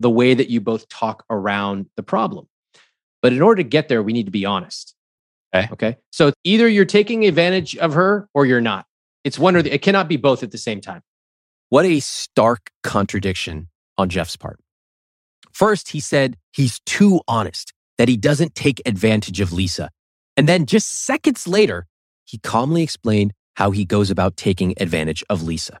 the 0.00 0.10
way 0.10 0.34
that 0.34 0.48
you 0.48 0.60
both 0.60 0.88
talk 0.88 1.24
around 1.30 1.86
the 1.96 2.02
problem. 2.02 2.48
But 3.22 3.34
in 3.34 3.42
order 3.42 3.62
to 3.62 3.68
get 3.68 3.88
there, 3.88 4.02
we 4.02 4.14
need 4.14 4.24
to 4.24 4.32
be 4.32 4.46
honest. 4.46 4.94
Okay. 5.54 5.68
Okay. 5.72 5.96
So 6.10 6.32
either 6.44 6.68
you're 6.68 6.84
taking 6.84 7.26
advantage 7.26 7.76
of 7.76 7.92
her 7.92 8.28
or 8.32 8.46
you're 8.46 8.60
not. 8.60 8.86
It's 9.24 9.38
one 9.38 9.56
or 9.56 9.62
the, 9.62 9.74
it 9.74 9.82
cannot 9.82 10.08
be 10.08 10.16
both 10.16 10.42
at 10.42 10.50
the 10.50 10.58
same 10.58 10.80
time. 10.80 11.02
What 11.70 11.84
a 11.84 12.00
stark 12.00 12.70
contradiction 12.82 13.68
on 13.96 14.08
Jeff's 14.08 14.36
part. 14.36 14.58
First, 15.52 15.90
he 15.90 16.00
said 16.00 16.36
he's 16.52 16.80
too 16.80 17.20
honest, 17.28 17.72
that 17.96 18.08
he 18.08 18.16
doesn't 18.16 18.56
take 18.56 18.82
advantage 18.86 19.40
of 19.40 19.52
Lisa. 19.52 19.90
And 20.36 20.48
then 20.48 20.66
just 20.66 20.88
seconds 21.04 21.46
later, 21.46 21.86
he 22.24 22.38
calmly 22.38 22.82
explained 22.82 23.34
how 23.54 23.70
he 23.70 23.84
goes 23.84 24.10
about 24.10 24.36
taking 24.36 24.74
advantage 24.80 25.22
of 25.30 25.44
Lisa. 25.44 25.78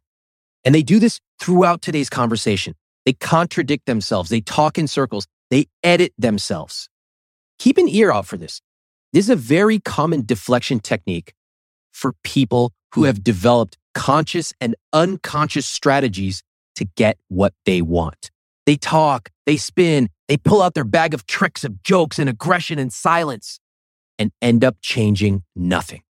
And 0.64 0.76
they 0.76 0.82
do 0.82 1.00
this 1.00 1.18
throughout 1.40 1.82
today's 1.82 2.08
conversation. 2.08 2.74
They 3.04 3.14
contradict 3.14 3.86
themselves, 3.86 4.30
they 4.30 4.42
talk 4.42 4.78
in 4.78 4.86
circles, 4.86 5.26
they 5.50 5.66
edit 5.82 6.12
themselves. 6.16 6.88
Keep 7.58 7.78
an 7.78 7.88
ear 7.88 8.12
out 8.12 8.26
for 8.26 8.36
this. 8.36 8.60
This 9.12 9.24
is 9.24 9.30
a 9.30 9.36
very 9.36 9.80
common 9.80 10.24
deflection 10.24 10.78
technique 10.78 11.32
for 11.90 12.12
people 12.22 12.72
who 12.94 13.04
have 13.04 13.24
developed 13.24 13.76
conscious 13.94 14.52
and 14.60 14.74
unconscious 14.92 15.66
strategies 15.66 16.42
to 16.76 16.84
get 16.96 17.18
what 17.28 17.54
they 17.66 17.82
want. 17.82 18.30
They 18.66 18.76
talk, 18.76 19.30
they 19.46 19.56
spin, 19.56 20.08
they 20.28 20.36
pull 20.36 20.62
out 20.62 20.74
their 20.74 20.84
bag 20.84 21.14
of 21.14 21.26
tricks 21.26 21.64
of 21.64 21.82
jokes 21.82 22.18
and 22.18 22.28
aggression 22.28 22.78
and 22.78 22.92
silence 22.92 23.58
and 24.18 24.30
end 24.40 24.64
up 24.64 24.76
changing 24.80 25.42
nothing. 25.56 26.02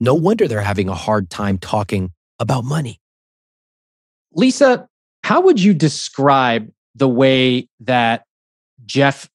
No 0.00 0.14
wonder 0.14 0.48
they're 0.48 0.60
having 0.60 0.88
a 0.88 0.94
hard 0.94 1.30
time 1.30 1.58
talking 1.58 2.12
about 2.38 2.64
money. 2.64 3.00
Lisa, 4.32 4.88
how 5.22 5.40
would 5.42 5.62
you 5.62 5.72
describe 5.74 6.70
the 6.94 7.08
way 7.08 7.68
that 7.80 8.24
Jeff 8.84 9.30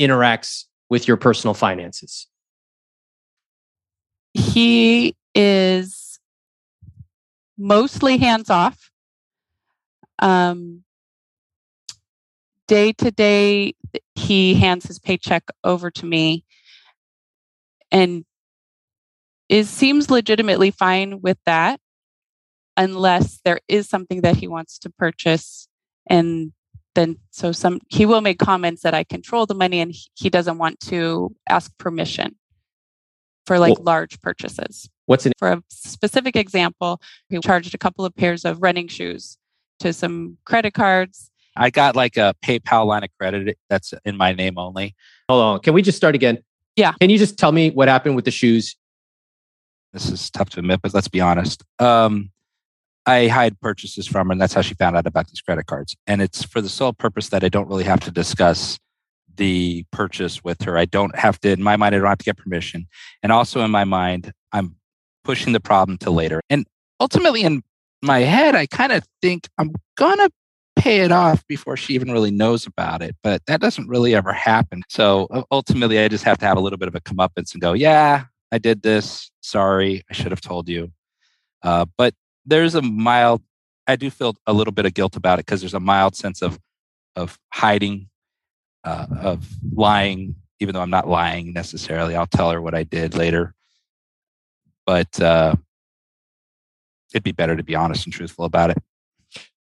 interacts 0.00 0.64
with 0.88 1.06
your 1.06 1.16
personal 1.16 1.54
finances? 1.54 2.26
He 4.32 5.14
is 5.34 6.03
mostly 7.56 8.18
hands 8.18 8.50
off. 8.50 8.90
Um, 10.18 10.84
day 12.66 12.92
to 12.92 13.10
day, 13.10 13.74
he 14.14 14.54
hands 14.54 14.86
his 14.86 14.98
paycheck 14.98 15.44
over 15.62 15.90
to 15.90 16.06
me. 16.06 16.44
And 17.90 18.24
is 19.48 19.68
seems 19.68 20.10
legitimately 20.10 20.70
fine 20.70 21.20
with 21.20 21.38
that 21.46 21.78
unless 22.76 23.40
there 23.44 23.60
is 23.68 23.88
something 23.88 24.22
that 24.22 24.36
he 24.36 24.48
wants 24.48 24.78
to 24.78 24.90
purchase. 24.90 25.68
And 26.08 26.52
then 26.94 27.18
so 27.30 27.52
some 27.52 27.80
he 27.88 28.06
will 28.06 28.20
make 28.20 28.38
comments 28.38 28.82
that 28.82 28.94
i 28.94 29.02
control 29.02 29.46
the 29.46 29.54
money 29.54 29.80
and 29.80 29.90
he- 29.92 30.08
he 30.14 30.30
doesn't 30.30 30.58
want 30.58 30.78
to 30.78 31.34
ask 31.48 31.76
permission 31.76 32.36
for 33.46 33.58
like 33.58 33.74
Well- 33.78 33.84
large 33.84 34.20
purchases 34.20 34.88
What's 35.06 35.26
an 35.26 35.32
for 35.38 35.52
a 35.52 35.62
specific 35.68 36.34
example 36.36 37.00
he 37.28 37.38
charged 37.40 37.74
a 37.74 37.78
couple 37.78 38.04
of 38.04 38.14
pairs 38.16 38.44
of 38.44 38.62
running 38.62 38.88
shoes 38.88 39.38
to 39.80 39.92
some 39.92 40.38
credit 40.44 40.74
cards. 40.74 41.30
I 41.56 41.70
got 41.70 41.94
like 41.94 42.16
a 42.16 42.34
PayPal 42.44 42.86
line 42.86 43.04
of 43.04 43.10
credit 43.18 43.58
that's 43.68 43.94
in 44.04 44.16
my 44.16 44.32
name 44.32 44.58
only. 44.58 44.94
Hold 45.28 45.42
on. 45.42 45.60
Can 45.60 45.74
we 45.74 45.82
just 45.82 45.96
start 45.96 46.14
again? 46.14 46.38
Yeah. 46.76 46.92
Can 47.00 47.10
you 47.10 47.18
just 47.18 47.38
tell 47.38 47.52
me 47.52 47.70
what 47.70 47.88
happened 47.88 48.16
with 48.16 48.24
the 48.24 48.30
shoes? 48.30 48.76
This 49.92 50.10
is 50.10 50.30
tough 50.30 50.50
to 50.50 50.60
admit, 50.60 50.80
but 50.82 50.92
let's 50.92 51.06
be 51.06 51.20
honest. 51.20 51.62
Um, 51.78 52.30
I 53.06 53.28
hide 53.28 53.60
purchases 53.60 54.08
from 54.08 54.26
her, 54.26 54.32
and 54.32 54.40
that's 54.40 54.54
how 54.54 54.62
she 54.62 54.74
found 54.74 54.96
out 54.96 55.06
about 55.06 55.28
these 55.28 55.40
credit 55.40 55.66
cards. 55.66 55.94
And 56.06 56.20
it's 56.20 56.42
for 56.42 56.60
the 56.60 56.68
sole 56.68 56.92
purpose 56.92 57.28
that 57.28 57.44
I 57.44 57.48
don't 57.48 57.68
really 57.68 57.84
have 57.84 58.00
to 58.00 58.10
discuss 58.10 58.78
the 59.36 59.84
purchase 59.92 60.42
with 60.42 60.62
her. 60.62 60.78
I 60.78 60.86
don't 60.86 61.14
have 61.16 61.38
to, 61.40 61.50
in 61.50 61.62
my 61.62 61.76
mind, 61.76 61.94
I 61.94 61.98
don't 61.98 62.08
have 62.08 62.18
to 62.18 62.24
get 62.24 62.38
permission. 62.38 62.88
And 63.22 63.30
also 63.30 63.60
in 63.60 63.70
my 63.70 63.84
mind, 63.84 64.32
I'm 64.52 64.76
pushing 65.24 65.52
the 65.52 65.60
problem 65.60 65.98
to 65.98 66.10
later. 66.10 66.40
And 66.50 66.66
ultimately, 67.00 67.42
in 67.42 67.62
my 68.02 68.20
head, 68.20 68.54
I 68.54 68.66
kind 68.66 68.92
of 68.92 69.04
think 69.22 69.48
I'm 69.58 69.72
going 69.96 70.18
to 70.18 70.30
pay 70.76 71.00
it 71.00 71.12
off 71.12 71.46
before 71.46 71.76
she 71.76 71.94
even 71.94 72.10
really 72.10 72.30
knows 72.30 72.66
about 72.66 73.02
it. 73.02 73.16
But 73.22 73.42
that 73.46 73.60
doesn't 73.60 73.88
really 73.88 74.14
ever 74.14 74.32
happen. 74.32 74.82
So 74.88 75.28
ultimately, 75.50 75.98
I 75.98 76.08
just 76.08 76.24
have 76.24 76.38
to 76.38 76.46
have 76.46 76.56
a 76.56 76.60
little 76.60 76.78
bit 76.78 76.88
of 76.88 76.94
a 76.94 77.00
comeuppance 77.00 77.52
and 77.52 77.60
go, 77.60 77.72
yeah, 77.72 78.24
I 78.52 78.58
did 78.58 78.82
this. 78.82 79.30
Sorry, 79.40 80.04
I 80.10 80.12
should 80.12 80.32
have 80.32 80.40
told 80.40 80.68
you. 80.68 80.92
Uh, 81.62 81.86
but 81.96 82.14
there's 82.46 82.74
a 82.74 82.82
mild 82.82 83.42
i 83.86 83.96
do 83.96 84.10
feel 84.10 84.34
a 84.46 84.52
little 84.52 84.72
bit 84.72 84.86
of 84.86 84.94
guilt 84.94 85.16
about 85.16 85.38
it 85.38 85.46
because 85.46 85.60
there's 85.60 85.74
a 85.74 85.80
mild 85.80 86.14
sense 86.14 86.42
of 86.42 86.58
of 87.16 87.38
hiding 87.52 88.08
uh, 88.84 89.06
of 89.20 89.48
lying 89.72 90.34
even 90.60 90.74
though 90.74 90.80
i'm 90.80 90.90
not 90.90 91.08
lying 91.08 91.52
necessarily 91.52 92.14
i'll 92.14 92.26
tell 92.26 92.50
her 92.50 92.60
what 92.60 92.74
i 92.74 92.82
did 92.82 93.14
later 93.14 93.54
but 94.86 95.20
uh, 95.20 95.54
it'd 97.12 97.22
be 97.22 97.32
better 97.32 97.56
to 97.56 97.62
be 97.62 97.74
honest 97.74 98.06
and 98.06 98.12
truthful 98.12 98.44
about 98.44 98.70
it 98.70 98.78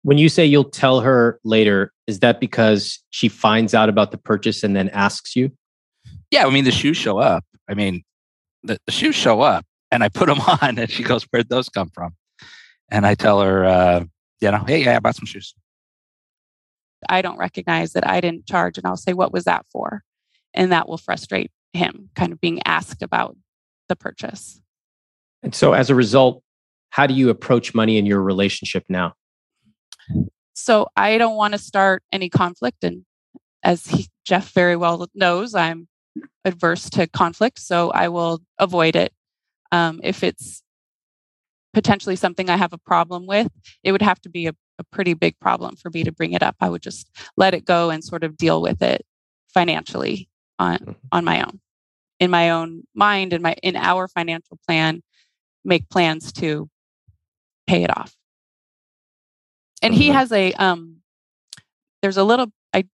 when 0.04 0.18
you 0.18 0.30
say 0.30 0.46
you'll 0.46 0.64
tell 0.64 1.02
her 1.02 1.40
later 1.44 1.92
is 2.06 2.20
that 2.20 2.40
because 2.40 3.04
she 3.10 3.28
finds 3.28 3.74
out 3.74 3.90
about 3.90 4.12
the 4.12 4.18
purchase 4.18 4.64
and 4.64 4.76
then 4.76 4.90
asks 4.90 5.36
you 5.36 5.52
yeah 6.32 6.46
i 6.46 6.50
mean 6.50 6.64
the 6.64 6.72
shoes 6.72 6.98
show 6.98 7.18
up 7.18 7.44
i 7.70 7.74
mean 7.74 8.04
the, 8.64 8.78
the 8.86 8.92
shoes 8.92 9.16
show 9.16 9.42
up 9.42 9.66
and 9.92 10.04
i 10.04 10.10
put 10.10 10.28
them 10.28 10.40
on 10.62 10.78
and 10.78 10.90
she 10.90 11.04
goes 11.04 11.24
where'd 11.32 11.50
those 11.50 11.70
come 11.70 11.90
from 11.90 12.14
and 12.90 13.06
I 13.06 13.16
tell 13.16 13.42
her, 13.42 13.66
uh, 13.66 14.04
you 14.42 14.52
know, 14.52 14.64
hey, 14.66 14.84
yeah, 14.84 14.98
I 14.98 15.00
bought 15.00 15.16
some 15.16 15.26
shoes. 15.26 15.54
I 17.10 17.22
don't 17.22 17.38
recognize 17.38 17.94
that 17.94 18.08
I 18.08 18.22
didn't 18.22 18.48
charge, 18.48 18.78
and 18.78 18.88
I'll 18.88 18.98
say, 18.98 19.14
what 19.14 19.32
was 19.32 19.44
that 19.44 19.66
for? 19.72 20.04
And 20.54 20.72
that 20.72 20.88
will 20.88 20.98
frustrate 20.98 21.52
him, 21.74 22.10
kind 22.16 22.32
of 22.32 22.42
being 22.42 22.62
asked 22.66 23.04
about 23.04 23.36
the 23.90 23.96
purchase. 23.96 24.62
And 25.44 25.54
so, 25.54 25.74
as 25.74 25.90
a 25.90 25.96
result, 25.96 26.44
how 26.90 27.08
do 27.08 27.14
you 27.14 27.30
approach 27.30 27.74
money 27.74 27.98
in 27.98 28.06
your 28.06 28.22
relationship 28.22 28.86
now? 28.90 29.14
So, 30.54 30.88
I 30.96 31.18
don't 31.18 31.36
want 31.36 31.54
to 31.54 31.58
start 31.58 32.04
any 32.12 32.30
conflict. 32.30 32.84
And 32.84 33.06
as 33.64 33.86
he, 33.86 34.08
Jeff 34.26 34.52
very 34.54 34.76
well 34.76 35.08
knows, 35.14 35.56
I'm 35.56 35.88
adverse 36.44 36.90
to 36.92 37.08
conflict. 37.08 37.60
So, 37.60 37.92
I 37.92 38.10
will 38.10 38.42
avoid 38.58 38.96
it. 38.96 39.14
Um, 39.72 40.00
if 40.04 40.24
it's 40.24 40.64
potentially 41.74 42.16
something 42.16 42.50
I 42.50 42.58
have 42.58 42.74
a 42.74 42.78
problem 42.80 43.28
with, 43.28 43.52
it 43.84 43.92
would 43.92 44.02
have 44.02 44.20
to 44.22 44.30
be 44.30 44.48
a, 44.48 44.54
a 44.80 44.84
pretty 44.92 45.14
big 45.14 45.40
problem 45.40 45.76
for 45.76 45.92
me 45.92 46.04
to 46.04 46.12
bring 46.12 46.34
it 46.34 46.42
up. 46.42 46.56
I 46.60 46.70
would 46.70 46.82
just 46.82 47.10
let 47.36 47.54
it 47.54 47.66
go 47.66 47.90
and 47.90 48.04
sort 48.04 48.24
of 48.24 48.38
deal 48.38 48.62
with 48.62 48.82
it 48.82 49.06
financially 49.54 50.30
on 50.60 50.78
mm-hmm. 50.80 50.92
on 51.12 51.26
my 51.26 51.42
own 51.42 51.60
in 52.20 52.32
my 52.32 52.50
own 52.50 52.84
mind 52.94 53.34
in 53.34 53.42
my 53.42 53.56
in 53.64 53.76
our 53.76 54.08
financial 54.08 54.58
plan 54.68 55.02
make 55.64 55.90
plans 55.90 56.32
to 56.32 56.70
pay 57.66 57.84
it 57.84 57.96
off 57.96 58.16
and 59.82 59.94
he 59.94 60.08
mm-hmm. 60.08 60.18
has 60.18 60.32
a 60.32 60.54
um 60.54 60.98
there's 62.02 62.18
a 62.18 62.24
little 62.24 62.48
i 62.74 62.86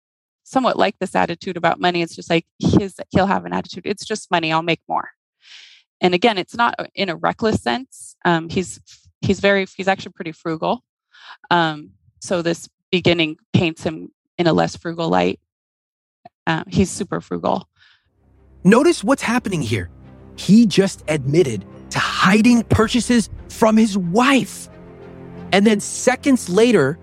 somewhat 0.44 0.78
like 0.78 0.98
this 1.00 1.16
attitude 1.16 1.58
about 1.58 1.80
money 1.80 2.02
it's 2.02 2.16
just 2.16 2.30
like 2.30 2.46
his 2.60 2.96
he'll 3.12 3.28
have 3.28 3.46
an 3.46 3.54
attitude 3.54 3.86
it's 3.86 4.06
just 4.06 4.32
money 4.32 4.52
i'll 4.52 4.64
make 4.64 4.82
more 4.88 5.10
and 6.04 6.14
again, 6.14 6.38
it's 6.38 6.56
not 6.56 6.76
uh, 6.78 6.86
in 6.94 7.10
a 7.10 7.16
reckless 7.16 7.64
sense. 7.64 8.16
Um, 8.26 8.50
he's 8.50 8.80
he's 9.22 9.40
very 9.40 9.66
he's 9.76 9.88
actually 9.88 10.12
pretty 10.12 10.34
frugal. 10.34 10.84
Um, 11.50 11.92
so 12.20 12.42
this 12.42 12.70
beginning 12.92 13.38
paints 13.54 13.84
him 13.84 14.12
in 14.38 14.46
a 14.46 14.54
less 14.54 14.76
frugal 14.76 15.08
light. 15.10 15.40
Uh, 16.46 16.66
he's 16.68 16.92
super 16.92 17.22
frugal. 17.22 17.70
Notice 18.66 19.04
what's 19.04 19.22
happening 19.22 19.62
here. 19.62 19.90
He 20.36 20.66
just 20.66 21.04
admitted 21.08 21.66
to 21.94 22.00
hiding 22.00 22.64
purchases 22.64 23.30
from 23.50 23.78
his 23.78 23.96
wife. 23.98 24.68
And 25.52 25.66
then 25.66 25.80
seconds 25.80 26.50
later, 26.50 26.98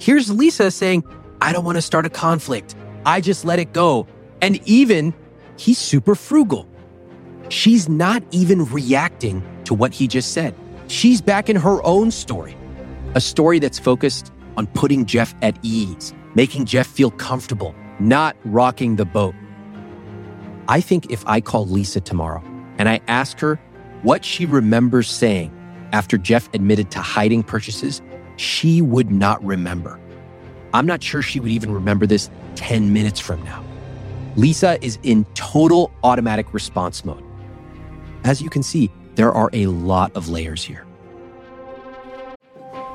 here's 0.00 0.30
Lisa 0.30 0.70
saying, 0.70 1.04
I 1.42 1.52
don't 1.52 1.66
want 1.66 1.76
to 1.76 1.82
start 1.82 2.06
a 2.06 2.10
conflict. 2.10 2.74
I 3.04 3.20
just 3.20 3.44
let 3.44 3.58
it 3.58 3.74
go. 3.74 4.06
And 4.40 4.58
even 4.66 5.12
he's 5.58 5.76
super 5.76 6.14
frugal. 6.14 6.66
She's 7.50 7.90
not 7.90 8.22
even 8.30 8.64
reacting 8.64 9.42
to 9.64 9.74
what 9.74 9.92
he 9.92 10.08
just 10.08 10.32
said. 10.32 10.54
She's 10.86 11.20
back 11.20 11.50
in 11.50 11.56
her 11.56 11.84
own 11.84 12.10
story, 12.10 12.56
a 13.14 13.20
story 13.20 13.58
that's 13.58 13.78
focused 13.78 14.32
on 14.56 14.66
putting 14.68 15.04
Jeff 15.04 15.34
at 15.42 15.58
ease, 15.62 16.14
making 16.34 16.64
Jeff 16.64 16.86
feel 16.86 17.10
comfortable, 17.10 17.74
not 18.00 18.34
rocking 18.44 18.96
the 18.96 19.04
boat. 19.04 19.34
I 20.68 20.80
think 20.80 21.10
if 21.10 21.22
I 21.26 21.42
call 21.42 21.66
Lisa 21.66 22.00
tomorrow 22.00 22.42
and 22.78 22.88
I 22.88 23.00
ask 23.08 23.38
her 23.40 23.60
what 24.02 24.24
she 24.24 24.46
remembers 24.46 25.08
saying 25.08 25.50
after 25.92 26.18
Jeff 26.18 26.48
admitted 26.54 26.90
to 26.92 27.00
hiding 27.00 27.42
purchases, 27.42 28.02
she 28.36 28.82
would 28.82 29.10
not 29.10 29.42
remember. 29.44 30.00
I'm 30.74 30.86
not 30.86 31.02
sure 31.02 31.22
she 31.22 31.38
would 31.38 31.50
even 31.50 31.72
remember 31.72 32.06
this 32.06 32.30
10 32.54 32.92
minutes 32.92 33.20
from 33.20 33.42
now. 33.44 33.64
Lisa 34.36 34.82
is 34.84 34.98
in 35.02 35.24
total 35.34 35.92
automatic 36.02 36.52
response 36.54 37.04
mode. 37.04 37.22
As 38.24 38.40
you 38.40 38.48
can 38.48 38.62
see, 38.62 38.90
there 39.14 39.32
are 39.32 39.50
a 39.52 39.66
lot 39.66 40.10
of 40.16 40.28
layers 40.28 40.64
here. 40.64 40.86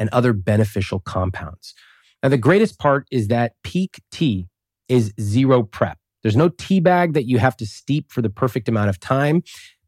and 0.00 0.08
other 0.10 0.32
beneficial 0.32 0.98
compounds. 0.98 1.74
Now, 2.22 2.30
the 2.30 2.38
greatest 2.38 2.80
part 2.80 3.06
is 3.12 3.28
that 3.28 3.52
Pique 3.62 4.00
tea 4.10 4.48
is 4.88 5.12
zero 5.20 5.62
prep. 5.62 5.98
There's 6.22 6.36
no 6.36 6.48
tea 6.48 6.80
bag 6.80 7.12
that 7.12 7.26
you 7.26 7.38
have 7.38 7.56
to 7.58 7.66
steep 7.66 8.10
for 8.10 8.20
the 8.20 8.28
perfect 8.28 8.68
amount 8.68 8.90
of 8.90 8.98
time. 8.98 9.42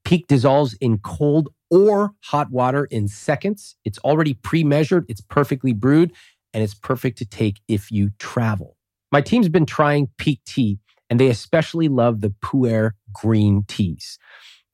Pique 0.04 0.26
dissolves 0.28 0.74
in 0.74 0.98
cold 0.98 1.48
or 1.70 2.12
hot 2.24 2.50
water 2.50 2.84
in 2.86 3.08
seconds. 3.08 3.76
It's 3.84 3.98
already 3.98 4.34
pre 4.34 4.62
measured, 4.62 5.06
it's 5.08 5.20
perfectly 5.20 5.72
brewed, 5.72 6.12
and 6.54 6.62
it's 6.62 6.74
perfect 6.74 7.18
to 7.18 7.24
take 7.24 7.60
if 7.68 7.90
you 7.90 8.10
travel. 8.18 8.76
My 9.10 9.20
team's 9.20 9.48
been 9.48 9.66
trying 9.66 10.08
Pique 10.18 10.44
tea, 10.46 10.78
and 11.10 11.20
they 11.20 11.28
especially 11.28 11.88
love 11.88 12.20
the 12.20 12.30
Pu'er 12.42 12.92
green 13.12 13.64
teas. 13.68 14.18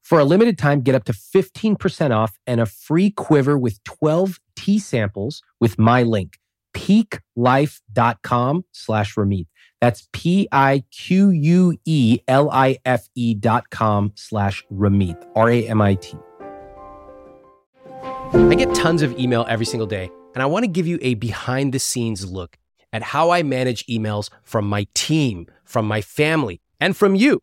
For 0.09 0.19
a 0.19 0.25
limited 0.25 0.57
time, 0.57 0.81
get 0.81 0.95
up 0.95 1.05
to 1.05 1.13
15% 1.13 2.17
off 2.17 2.39
and 2.47 2.63
a 2.63 2.67
free 2.67 3.11
quiver 3.11 3.59
with 3.59 3.85
12 3.85 4.41
tea 4.57 4.79
samples 4.79 5.43
with 5.61 5.79
my 5.79 6.03
link, 6.03 6.39
piquelife.com 6.73 8.65
slash 8.73 9.17
Ramit. 9.17 9.49
That's 9.83 10.09
P-I-Q-U-E-L-I-F-E 10.15 10.95
dot 13.35 13.69
com 13.69 14.13
slash 14.15 14.65
Ramit, 14.73 15.27
R-A-M-I-T. 15.37 16.17
I 18.33 18.55
get 18.55 18.75
tons 18.75 19.03
of 19.03 19.13
email 19.19 19.45
every 19.47 19.67
single 19.67 19.87
day, 19.87 20.11
and 20.33 20.43
I 20.43 20.47
want 20.47 20.63
to 20.63 20.69
give 20.69 20.87
you 20.87 20.99
a 21.03 21.17
behind 21.17 21.75
the 21.75 21.79
scenes 21.79 22.25
look 22.25 22.57
at 22.95 23.03
how 23.03 23.29
I 23.29 23.43
manage 23.43 23.85
emails 23.85 24.31
from 24.43 24.67
my 24.67 24.87
team, 24.95 25.49
from 25.65 25.87
my 25.87 26.01
family, 26.01 26.63
and 26.81 26.97
from 26.97 27.15
you. 27.15 27.43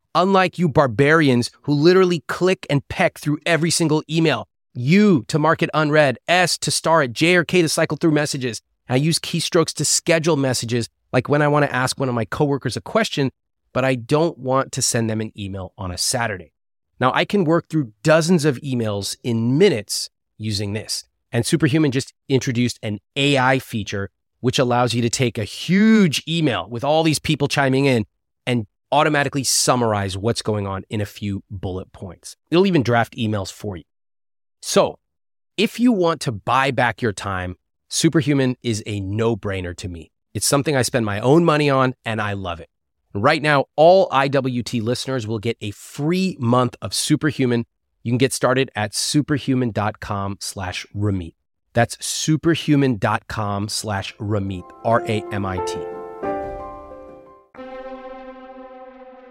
unlike 0.15 0.59
you 0.59 0.69
barbarians 0.69 1.51
who 1.63 1.73
literally 1.73 2.23
click 2.27 2.65
and 2.69 2.87
peck 2.87 3.19
through 3.19 3.39
every 3.45 3.69
single 3.69 4.03
email. 4.09 4.47
U 4.73 5.23
to 5.27 5.37
mark 5.39 5.61
it 5.61 5.69
unread, 5.73 6.17
S 6.27 6.57
to 6.59 6.71
star 6.71 7.03
it, 7.03 7.13
J 7.13 7.35
or 7.35 7.43
K 7.43 7.61
to 7.61 7.69
cycle 7.69 7.97
through 7.97 8.11
messages. 8.11 8.61
I 8.87 8.95
use 8.95 9.19
keystrokes 9.19 9.73
to 9.75 9.85
schedule 9.85 10.35
messages, 10.35 10.89
like 11.13 11.29
when 11.29 11.41
I 11.41 11.47
want 11.47 11.65
to 11.65 11.73
ask 11.73 11.99
one 11.99 12.09
of 12.09 12.15
my 12.15 12.25
coworkers 12.25 12.77
a 12.77 12.81
question, 12.81 13.31
but 13.73 13.85
I 13.85 13.95
don't 13.95 14.37
want 14.37 14.71
to 14.73 14.81
send 14.81 15.09
them 15.09 15.21
an 15.21 15.31
email 15.37 15.73
on 15.77 15.91
a 15.91 15.97
Saturday. 15.97 16.53
Now, 16.99 17.11
I 17.13 17.25
can 17.25 17.45
work 17.45 17.67
through 17.67 17.93
dozens 18.03 18.45
of 18.45 18.57
emails 18.57 19.17
in 19.23 19.57
minutes 19.57 20.09
using 20.37 20.73
this. 20.73 21.05
And 21.31 21.45
Superhuman 21.45 21.91
just 21.91 22.13
introduced 22.27 22.79
an 22.83 22.99
AI 23.15 23.59
feature, 23.59 24.09
which 24.41 24.59
allows 24.59 24.93
you 24.93 25.01
to 25.01 25.09
take 25.09 25.37
a 25.37 25.43
huge 25.43 26.23
email 26.27 26.67
with 26.69 26.83
all 26.83 27.03
these 27.03 27.19
people 27.19 27.47
chiming 27.47 27.85
in 27.85 28.05
automatically 28.91 29.43
summarize 29.43 30.17
what's 30.17 30.41
going 30.41 30.67
on 30.67 30.83
in 30.89 31.01
a 31.01 31.05
few 31.05 31.43
bullet 31.49 31.91
points. 31.91 32.35
It'll 32.49 32.67
even 32.67 32.83
draft 32.83 33.15
emails 33.15 33.51
for 33.51 33.77
you. 33.77 33.83
So, 34.61 34.99
if 35.57 35.79
you 35.79 35.91
want 35.91 36.21
to 36.21 36.31
buy 36.31 36.71
back 36.71 37.01
your 37.01 37.13
time, 37.13 37.57
Superhuman 37.89 38.55
is 38.63 38.81
a 38.85 38.99
no 38.99 39.35
brainer 39.35 39.75
to 39.77 39.89
me. 39.89 40.11
It's 40.33 40.47
something 40.47 40.75
I 40.75 40.81
spend 40.81 41.05
my 41.05 41.19
own 41.19 41.43
money 41.43 41.69
on 41.69 41.93
and 42.05 42.21
I 42.21 42.33
love 42.33 42.59
it. 42.59 42.69
Right 43.13 43.41
now, 43.41 43.65
all 43.75 44.07
IWT 44.09 44.81
listeners 44.81 45.27
will 45.27 45.39
get 45.39 45.57
a 45.59 45.71
free 45.71 46.37
month 46.39 46.77
of 46.81 46.93
Superhuman. 46.93 47.65
You 48.03 48.11
can 48.11 48.17
get 48.17 48.33
started 48.33 48.71
at 48.75 48.95
superhuman.com 48.95 50.37
slash 50.39 50.85
Ramit. 50.95 51.33
That's 51.73 52.03
superhuman.com 52.05 53.69
slash 53.69 54.15
Ramit, 54.15 54.69
R 54.85 55.01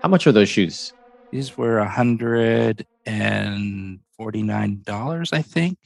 How 0.01 0.09
much 0.09 0.27
are 0.27 0.33
those 0.33 0.49
shoes? 0.49 0.93
These 1.33 1.57
were 1.57 1.79
a 1.79 1.89
hundred 1.89 2.87
and 3.07 4.01
forty-nine 4.17 4.83
dollars, 4.85 5.33
I 5.33 5.43
think. 5.43 5.79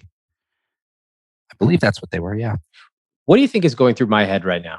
I 1.53 1.55
believe 1.59 1.81
that's 1.81 2.01
what 2.01 2.11
they 2.11 2.21
were. 2.21 2.35
Yeah, 2.35 2.57
What 3.27 3.37
do 3.37 3.43
you 3.43 3.49
think 3.49 3.65
is 3.65 3.75
going 3.75 3.95
through 3.95 4.07
my 4.09 4.25
head 4.25 4.45
right 4.45 4.63
now? 4.63 4.79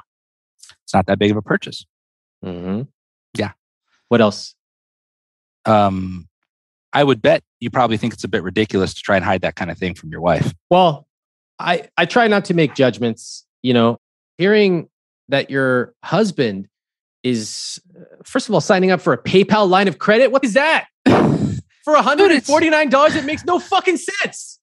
it's 0.84 0.94
not 0.94 1.06
that 1.06 1.18
big 1.18 1.30
of 1.32 1.36
a 1.36 1.42
purchase. 1.42 1.84
Mm-hmm. 2.44 2.82
Yeah. 3.36 3.52
What 4.08 4.20
else? 4.20 4.54
Um, 5.64 6.28
I 6.92 7.02
would 7.02 7.20
bet 7.20 7.42
you 7.60 7.70
probably 7.70 7.96
think 7.96 8.12
it's 8.14 8.24
a 8.24 8.28
bit 8.28 8.42
ridiculous 8.42 8.94
to 8.94 9.00
try 9.00 9.16
and 9.16 9.24
hide 9.24 9.42
that 9.42 9.56
kind 9.56 9.70
of 9.70 9.78
thing 9.78 9.94
from 9.94 10.10
your 10.10 10.20
wife. 10.20 10.52
Well, 10.70 11.06
I 11.58 11.88
I 11.96 12.06
try 12.06 12.28
not 12.28 12.44
to 12.46 12.54
make 12.54 12.74
judgments. 12.74 13.44
You 13.62 13.74
know, 13.74 13.98
hearing 14.38 14.88
that 15.28 15.50
your 15.50 15.94
husband 16.04 16.68
is 17.26 17.80
uh, 17.98 18.02
first 18.24 18.48
of 18.48 18.54
all 18.54 18.60
signing 18.60 18.90
up 18.90 19.00
for 19.00 19.12
a 19.12 19.18
PayPal 19.22 19.68
line 19.68 19.88
of 19.88 19.98
credit. 19.98 20.30
What 20.32 20.44
is 20.44 20.54
that? 20.54 20.86
For 21.84 21.94
hundred 21.96 22.32
and 22.32 22.44
forty 22.44 22.68
nine 22.68 22.88
dollars, 22.88 23.14
it 23.14 23.24
makes 23.24 23.44
no 23.44 23.60
fucking 23.60 23.96
sense. 23.96 24.58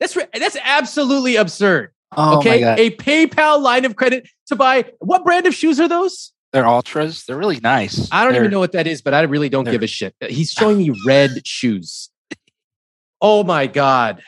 That's 0.00 0.16
ri- 0.16 0.26
that's 0.34 0.56
absolutely 0.64 1.36
absurd. 1.36 1.92
Oh 2.16 2.38
okay, 2.38 2.64
a 2.86 2.90
PayPal 2.90 3.60
line 3.62 3.84
of 3.84 3.94
credit 3.94 4.28
to 4.48 4.56
buy 4.56 4.84
what 4.98 5.24
brand 5.24 5.46
of 5.46 5.54
shoes 5.54 5.78
are 5.78 5.86
those? 5.86 6.32
They're 6.52 6.66
ultras. 6.66 7.24
They're 7.24 7.36
really 7.36 7.60
nice. 7.60 8.08
I 8.10 8.24
don't 8.24 8.32
They're- 8.32 8.42
even 8.42 8.50
know 8.50 8.58
what 8.58 8.72
that 8.72 8.86
is, 8.88 9.00
but 9.00 9.14
I 9.14 9.20
really 9.22 9.48
don't 9.48 9.64
give 9.64 9.82
a 9.84 9.86
shit. 9.86 10.14
He's 10.28 10.50
showing 10.50 10.78
me 10.78 10.92
red 11.06 11.46
shoes. 11.46 12.10
Oh 13.20 13.44
my 13.44 13.66
god, 13.68 14.22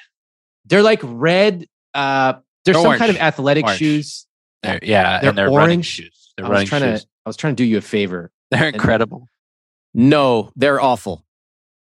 they're 0.67 0.83
like 0.85 1.01
red. 1.03 1.67
Uh, 1.93 2.35
they're 2.65 2.75
some 2.75 2.87
Orange. 2.87 2.99
kind 3.01 3.11
of 3.11 3.17
athletic 3.19 3.65
Orange. 3.65 3.79
shoes. 3.79 4.27
They're, 4.63 4.79
yeah, 4.83 5.21
They're 5.21 5.31
and 5.31 5.39
they're 5.39 5.47
running 5.51 5.79
orange. 5.79 5.87
shoes. 5.87 6.33
They're 6.37 6.47
I 6.47 6.51
was 6.61 6.69
trying 6.69 6.83
shoes. 6.83 7.03
to. 7.03 7.09
I 7.29 7.31
was 7.31 7.37
trying 7.37 7.57
to 7.57 7.63
do 7.63 7.69
you 7.69 7.77
a 7.77 7.83
favor. 7.83 8.31
They're 8.51 8.71
incredible. 8.71 9.29
No, 9.93 10.51
they're 10.57 10.81
awful. 10.81 11.27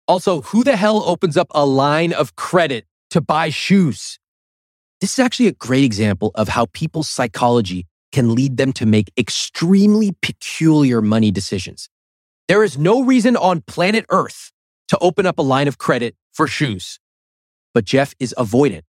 Also, 0.08 0.42
who 0.42 0.64
the 0.64 0.76
hell 0.76 1.04
opens 1.04 1.38
up 1.38 1.46
a 1.52 1.64
line 1.64 2.12
of 2.12 2.36
credit 2.36 2.86
to 3.12 3.22
buy 3.22 3.52
shoes? 3.52 4.18
This 5.00 5.14
is 5.14 5.20
actually 5.20 5.46
a 5.46 5.52
great 5.52 5.84
example 5.84 6.32
of 6.34 6.48
how 6.48 6.66
people's 6.74 7.08
psychology 7.08 7.86
can 8.12 8.34
lead 8.34 8.58
them 8.58 8.74
to 8.74 8.88
make 8.88 9.12
extremely 9.16 10.16
peculiar 10.24 11.04
money 11.04 11.30
decisions. 11.30 11.88
There 12.48 12.64
is 12.64 12.76
no 12.76 13.04
reason 13.04 13.38
on 13.38 13.62
planet 13.62 14.08
Earth 14.10 14.52
to 14.88 14.98
open 14.98 15.28
up 15.28 15.38
a 15.38 15.44
line 15.44 15.68
of 15.68 15.78
credit 15.78 16.16
for 16.34 16.48
shoes. 16.48 17.00
But 17.76 17.86
Jeff 17.86 18.16
is 18.20 18.34
avoidant 18.40 18.86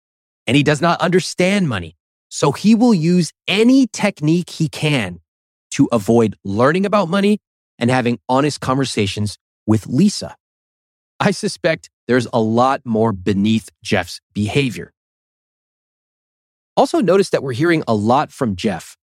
and 0.46 0.58
he 0.58 0.62
does 0.62 0.82
not 0.82 1.00
understand 1.00 1.70
money. 1.70 1.96
So 2.28 2.52
he 2.52 2.74
will 2.74 2.92
use 2.92 3.32
any 3.48 3.86
technique 3.86 4.50
he 4.50 4.68
can 4.68 5.20
to 5.74 5.88
avoid 5.92 6.36
learning 6.44 6.86
about 6.86 7.08
money 7.08 7.38
and 7.78 7.90
having 7.90 8.18
honest 8.28 8.60
conversations 8.60 9.38
with 9.66 9.86
Lisa. 9.86 10.36
I 11.20 11.30
suspect 11.30 11.90
there's 12.06 12.26
a 12.32 12.40
lot 12.40 12.82
more 12.84 13.12
beneath 13.12 13.70
Jeff's 13.82 14.20
behavior. 14.32 14.92
Also, 16.76 17.00
notice 17.00 17.30
that 17.30 17.42
we're 17.42 17.52
hearing 17.52 17.84
a 17.86 17.94
lot 17.94 18.32
from 18.32 18.56
Jeff, 18.56 18.96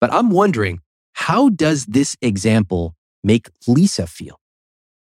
but 0.00 0.12
I'm 0.12 0.30
wondering 0.30 0.80
how 1.12 1.50
does 1.50 1.84
this 1.86 2.16
example 2.22 2.94
make 3.22 3.48
Lisa 3.66 4.06
feel? 4.06 4.40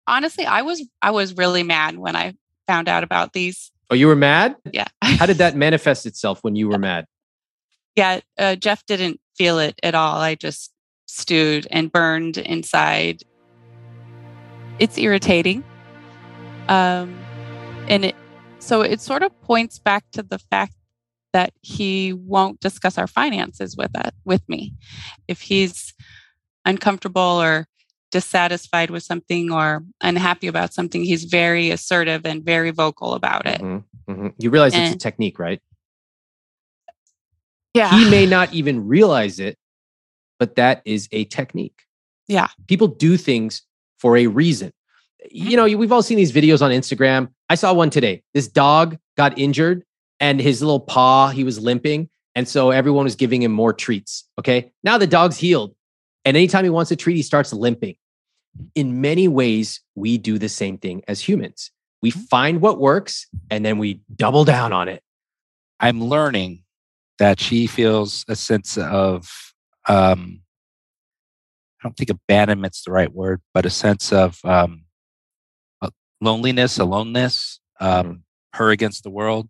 Honestly, 0.07 0.45
I 0.45 0.62
was 0.62 0.86
I 1.01 1.12
was 1.12 1.36
really 1.36 1.63
mad 1.63 1.97
when 1.97 2.15
I 2.15 2.33
found 2.67 2.88
out 2.88 3.03
about 3.03 3.33
these. 3.33 3.71
Oh, 3.89 3.95
you 3.95 4.07
were 4.07 4.15
mad? 4.15 4.55
Yeah. 4.71 4.88
How 5.01 5.25
did 5.25 5.38
that 5.38 5.55
manifest 5.65 6.05
itself 6.05 6.39
when 6.43 6.55
you 6.55 6.69
were 6.69 6.79
mad? 6.79 7.05
yeah, 7.95 8.19
uh, 8.38 8.55
Jeff 8.55 8.86
didn't 8.86 9.19
feel 9.36 9.59
it 9.59 9.79
at 9.83 9.95
all. 9.95 10.19
I 10.19 10.36
just 10.36 10.72
stewed 11.13 11.67
and 11.69 11.91
burned 11.91 12.38
inside. 12.38 13.21
It's 14.80 14.97
irritating. 14.97 15.63
Um, 16.67 17.15
and 17.88 18.06
it, 18.06 18.15
so 18.60 18.82
it 18.82 18.99
sort 18.99 19.21
of 19.21 19.39
points 19.41 19.78
back 19.78 20.06
to 20.13 20.23
the 20.23 20.39
fact 20.39 20.73
that 21.34 21.54
he 21.62 22.13
won't 22.13 22.60
discuss 22.60 22.97
our 22.97 23.08
finances 23.08 23.78
with 23.78 23.95
us, 23.97 24.12
with 24.26 24.47
me. 24.49 24.73
If 25.28 25.41
he's 25.41 25.93
uncomfortable 26.65 27.21
or 27.21 27.67
dissatisfied 28.12 28.89
with 28.89 29.04
something 29.04 29.52
or 29.52 29.84
unhappy 30.02 30.47
about 30.47 30.73
something, 30.73 31.04
he's 31.04 31.26
very 31.26 31.69
assertive 31.71 32.26
and 32.26 32.43
very 32.43 32.71
vocal 32.71 33.13
about 33.13 33.45
it. 33.45 33.62
Mhm, 33.62 33.84
mhm. 34.08 34.34
You 34.38 34.49
realize 34.49 34.76
it's 34.76 34.95
a 34.95 34.97
technique, 34.97 35.39
right? 35.39 35.62
Yeah. 37.73 37.97
He 37.97 38.10
may 38.10 38.26
not 38.28 38.54
even 38.54 38.88
realize 38.88 39.39
it, 39.39 39.58
but 40.39 40.56
that 40.56 40.82
is 40.86 41.08
a 41.12 41.26
technique. 41.26 41.82
Yeah. 42.28 42.48
People 42.67 42.88
do 42.88 43.17
things 43.17 43.62
for 43.98 44.17
a 44.17 44.28
reason. 44.28 44.72
Mm-hmm. 45.26 45.48
You 45.50 45.58
know, 45.58 45.78
we've 45.78 45.91
all 45.91 46.04
seen 46.04 46.17
these 46.17 46.32
videos 46.32 46.62
on 46.62 46.72
Instagram. 46.72 47.30
I 47.50 47.56
saw 47.56 47.74
one 47.74 47.89
today. 47.89 48.24
This 48.34 48.48
dog 48.48 48.98
got 49.17 49.38
injured 49.38 49.84
and 50.19 50.39
his 50.39 50.62
little 50.62 50.80
paw, 50.80 51.30
he 51.30 51.43
was 51.43 51.60
limping. 51.60 52.10
And 52.36 52.48
so 52.48 52.72
everyone 52.72 53.04
was 53.04 53.15
giving 53.15 53.41
him 53.43 53.52
more 53.52 53.74
treats. 53.74 54.28
Okay. 54.39 54.72
Now 54.84 54.98
the 54.98 55.08
dog's 55.08 55.38
healed. 55.38 55.76
And 56.26 56.36
anytime 56.36 56.63
he 56.63 56.69
wants 56.69 56.89
a 56.91 56.96
treat, 56.96 57.15
he 57.15 57.22
starts 57.22 57.54
limping. 57.54 57.96
In 58.76 59.02
many 59.02 59.28
ways, 59.28 59.82
we 59.96 60.17
do 60.17 60.38
the 60.38 60.50
same 60.50 60.78
thing 60.78 61.03
as 61.07 61.22
humans. 61.22 61.72
We 62.01 62.12
Mm-hmm. 62.12 62.22
find 62.22 62.62
what 62.62 62.80
works 62.80 63.28
and 63.49 63.66
then 63.66 63.78
we 63.78 64.01
double 64.16 64.43
down 64.45 64.74
on 64.74 64.89
it. 64.89 65.01
I'm 65.80 66.03
learning 66.03 66.64
that 67.20 67.39
she 67.39 67.68
feels 67.68 68.26
a 68.28 68.36
sense 68.36 68.78
of 68.78 69.53
um, 69.88 70.41
I 71.79 71.88
don't 71.88 71.97
think 71.97 72.09
abandonment's 72.09 72.84
the 72.84 72.91
right 72.91 73.13
word, 73.13 73.41
but 73.53 73.65
a 73.65 73.69
sense 73.69 74.13
of 74.13 74.39
um, 74.45 74.86
uh, 75.81 75.89
loneliness, 76.21 76.79
aloneness, 76.79 77.59
um, 77.79 78.23
her 78.53 78.71
against 78.71 79.03
the 79.03 79.09
world. 79.09 79.49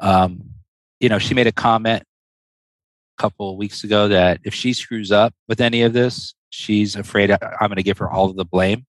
Um, 0.00 0.50
you 0.98 1.08
know, 1.08 1.18
she 1.18 1.34
made 1.34 1.46
a 1.46 1.52
comment 1.52 2.02
a 2.02 3.22
couple 3.22 3.50
of 3.50 3.56
weeks 3.56 3.84
ago 3.84 4.08
that 4.08 4.40
if 4.44 4.54
she 4.54 4.72
screws 4.72 5.12
up 5.12 5.34
with 5.48 5.60
any 5.60 5.82
of 5.82 5.92
this, 5.92 6.34
she's 6.50 6.96
afraid 6.96 7.30
I'm 7.30 7.68
going 7.68 7.76
to 7.76 7.82
give 7.82 7.98
her 7.98 8.10
all 8.10 8.30
of 8.30 8.36
the 8.36 8.44
blame. 8.44 8.86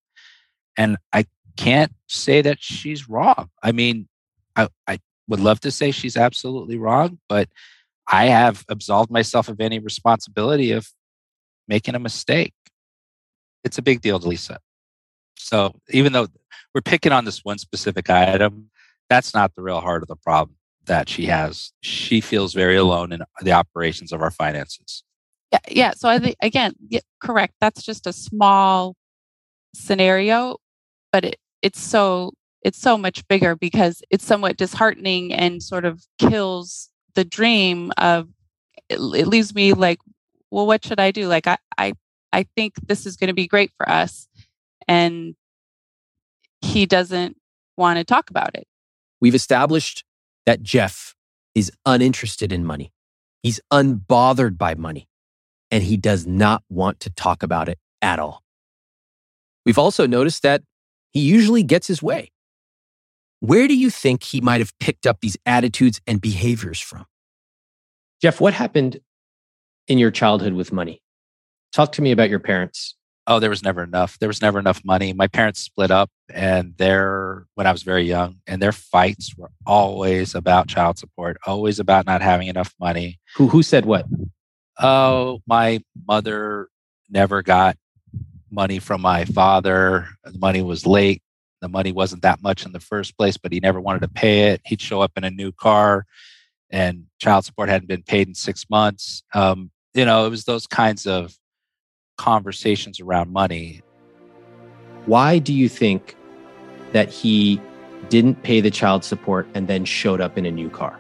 And 0.76 0.98
I 1.12 1.26
can't 1.56 1.94
say 2.08 2.42
that 2.42 2.62
she's 2.62 3.08
wrong. 3.08 3.50
I 3.62 3.72
mean, 3.72 4.08
I, 4.56 4.70
I 4.88 5.00
would 5.28 5.40
love 5.40 5.60
to 5.62 5.72
say 5.72 5.92
she's 5.92 6.18
absolutely 6.18 6.78
wrong, 6.78 7.20
but 7.30 7.50
I 8.08 8.26
have 8.26 8.64
absolved 8.70 9.12
myself 9.12 9.48
of 9.48 9.60
any 9.60 9.80
responsibility 9.80 10.72
of 10.72 10.88
making 11.68 11.96
a 11.96 12.00
mistake. 12.00 12.54
It's 13.64 13.78
a 13.78 13.82
big 13.82 14.02
deal 14.02 14.20
to 14.20 14.28
Lisa. 14.28 14.60
So 15.38 15.74
even 15.90 16.14
though 16.14 16.28
we're 16.74 16.82
picking 16.82 17.12
on 17.12 17.26
this 17.26 17.44
one 17.44 17.58
specific 17.58 18.10
item, 18.10 18.70
that's 19.10 19.34
not 19.34 19.56
the 19.56 19.62
real 19.62 19.82
heart 19.82 20.02
of 20.02 20.08
the 20.08 20.16
problem 20.16 20.58
that 20.86 21.08
she 21.08 21.26
has. 21.28 21.72
She 21.82 22.20
feels 22.20 22.54
very 22.54 22.76
alone 22.76 23.14
in 23.14 23.22
the 23.42 23.52
operations 23.52 24.12
of 24.12 24.22
our 24.22 24.32
finances. 24.32 25.04
Yeah, 25.52 25.60
yeah. 25.70 25.92
So 25.96 26.10
I 26.10 26.20
think 26.20 26.36
again, 26.42 26.74
yeah, 26.90 27.02
correct. 27.22 27.54
That's 27.62 27.84
just 27.84 28.08
a 28.08 28.14
small 28.14 28.96
scenario, 29.74 30.58
but 31.12 31.26
it, 31.26 31.38
it's 31.62 31.80
so 31.80 32.34
it's 32.64 32.80
so 32.80 32.98
much 32.98 33.28
bigger 33.28 33.56
because 33.56 34.02
it's 34.10 34.26
somewhat 34.26 34.58
disheartening 34.58 35.34
and 35.34 35.62
sort 35.62 35.86
of 35.86 36.06
kills 36.18 36.90
the 37.16 37.24
dream 37.24 37.92
of 37.98 38.30
it, 38.90 38.96
it 38.96 39.28
leaves 39.28 39.54
me 39.54 39.74
like 39.74 40.00
well 40.52 40.68
what 40.68 40.86
should 40.86 41.00
i 41.00 41.12
do? 41.12 41.28
Like 41.28 41.48
i 41.48 41.58
i, 41.78 41.94
I 42.32 42.44
think 42.56 42.76
this 42.88 43.06
is 43.06 43.16
going 43.16 43.30
to 43.30 43.34
be 43.34 43.48
great 43.48 43.72
for 43.78 43.88
us 43.90 44.28
and 44.88 45.36
he 46.62 46.86
doesn't 46.86 47.38
want 47.78 47.98
to 47.98 48.04
talk 48.04 48.30
about 48.30 48.56
it. 48.56 48.68
We've 49.22 49.36
established 49.36 50.04
that 50.46 50.62
jeff 50.62 51.16
is 51.56 51.72
uninterested 51.86 52.52
in 52.52 52.66
money. 52.66 52.92
He's 53.42 53.60
unbothered 53.72 54.58
by 54.58 54.76
money 54.76 55.08
and 55.72 55.84
he 55.84 55.98
does 55.98 56.26
not 56.26 56.64
want 56.70 57.00
to 57.02 57.10
talk 57.10 57.44
about 57.44 57.70
it 57.70 57.80
at 58.02 58.20
all. 58.20 58.44
We've 59.66 59.78
also 59.78 60.06
noticed 60.06 60.44
that 60.44 60.62
he 61.12 61.22
usually 61.22 61.64
gets 61.64 61.88
his 61.88 62.02
way 62.02 62.33
where 63.44 63.68
do 63.68 63.76
you 63.76 63.90
think 63.90 64.24
he 64.24 64.40
might 64.40 64.62
have 64.62 64.72
picked 64.80 65.06
up 65.06 65.20
these 65.20 65.36
attitudes 65.46 66.00
and 66.08 66.22
behaviors 66.22 66.80
from? 66.80 67.06
Jeff, 68.22 68.40
what 68.40 68.54
happened 68.54 69.02
in 69.90 69.98
your 69.98 70.12
childhood 70.12 70.54
with 70.54 70.72
money? 70.72 71.02
Talk 71.74 71.92
to 71.94 72.02
me 72.02 72.14
about 72.14 72.30
your 72.30 72.40
parents. 72.40 72.96
Oh, 73.28 73.40
there 73.40 73.50
was 73.50 73.62
never 73.62 73.84
enough. 73.84 74.18
There 74.20 74.30
was 74.30 74.42
never 74.42 74.60
enough 74.60 74.82
money. 74.86 75.12
My 75.12 75.28
parents 75.28 75.60
split 75.60 75.92
up 75.92 76.10
and 76.34 76.78
their 76.78 77.46
when 77.56 77.68
I 77.68 77.74
was 77.74 77.84
very 77.84 78.04
young 78.04 78.38
and 78.48 78.62
their 78.62 78.72
fights 78.72 79.36
were 79.36 79.52
always 79.66 80.36
about 80.36 80.70
child 80.70 80.98
support, 80.98 81.36
always 81.46 81.80
about 81.80 82.06
not 82.06 82.22
having 82.22 82.48
enough 82.48 82.74
money. 82.80 83.20
Who 83.36 83.50
who 83.50 83.62
said 83.62 83.86
what? 83.86 84.06
Oh, 84.80 85.42
my 85.46 85.82
mother 86.08 86.70
never 87.10 87.42
got 87.42 87.76
money 88.50 88.80
from 88.80 89.02
my 89.02 89.26
father. 89.26 90.08
The 90.24 90.40
money 90.40 90.62
was 90.62 90.86
late 90.86 91.23
the 91.64 91.70
money 91.70 91.94
wasn't 91.94 92.22
that 92.24 92.44
much 92.44 92.66
in 92.66 92.74
the 92.74 92.80
first 92.80 93.18
place, 93.18 93.38
but 93.38 93.54
he 93.54 93.60
never 93.62 93.80
wanted 93.80 94.02
to 94.02 94.10
pay 94.10 94.52
it. 94.52 94.62
He'd 94.66 94.82
show 94.82 95.02
up 95.02 95.14
in 95.16 95.24
a 95.24 95.32
new 95.32 95.54
car 95.54 96.06
and 96.70 97.06
child 97.20 97.46
support 97.46 97.70
hadn't 97.70 97.88
been 97.88 98.04
paid 98.04 98.28
in 98.28 98.36
six 98.36 98.70
months. 98.70 99.24
Um, 99.34 99.72
you 99.94 100.04
know, 100.04 100.26
it 100.26 100.30
was 100.30 100.44
those 100.44 100.68
kinds 100.68 101.08
of 101.08 101.38
conversations 102.18 103.00
around 103.00 103.32
money. 103.32 103.82
Why 105.06 105.40
do 105.40 105.54
you 105.54 105.70
think 105.70 106.18
that 106.92 107.10
he 107.10 107.62
didn't 108.10 108.44
pay 108.44 108.60
the 108.60 108.72
child 108.72 109.06
support 109.06 109.48
and 109.54 109.68
then 109.68 109.86
showed 109.86 110.20
up 110.20 110.38
in 110.38 110.46
a 110.46 110.52
new 110.52 110.70
car? 110.70 111.00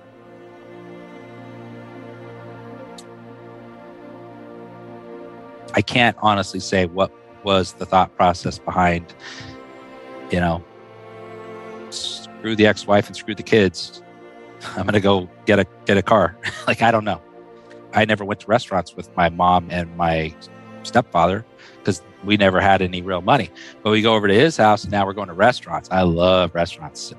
I 5.75 5.81
can't 5.81 6.15
honestly 6.21 6.61
say 6.61 6.85
what 6.85 7.11
was 7.43 7.73
the 7.73 7.85
thought 7.85 8.15
process 8.15 8.59
behind 8.59 9.13
you 10.33 10.39
know, 10.39 10.63
screw 11.91 12.55
the 12.55 12.65
ex-wife 12.65 13.05
and 13.05 13.15
screw 13.15 13.35
the 13.35 13.43
kids. 13.43 14.01
I'm 14.75 14.85
gonna 14.85 14.99
go 14.99 15.29
get 15.45 15.59
a 15.59 15.67
get 15.85 15.95
a 15.95 16.01
car. 16.01 16.35
like 16.67 16.81
I 16.81 16.89
don't 16.89 17.05
know. 17.05 17.21
I 17.93 18.05
never 18.05 18.25
went 18.25 18.39
to 18.39 18.47
restaurants 18.47 18.95
with 18.95 19.15
my 19.15 19.29
mom 19.29 19.67
and 19.69 19.95
my 19.95 20.33
stepfather 20.81 21.45
because 21.77 22.01
we 22.23 22.35
never 22.35 22.59
had 22.59 22.81
any 22.81 23.03
real 23.03 23.21
money. 23.21 23.51
But 23.83 23.91
we 23.91 24.01
go 24.01 24.15
over 24.15 24.27
to 24.27 24.33
his 24.33 24.57
house 24.57 24.83
and 24.83 24.91
now 24.91 25.05
we're 25.05 25.13
going 25.13 25.27
to 25.27 25.35
restaurants. 25.35 25.89
I 25.91 26.01
love 26.01 26.55
restaurants. 26.55 27.13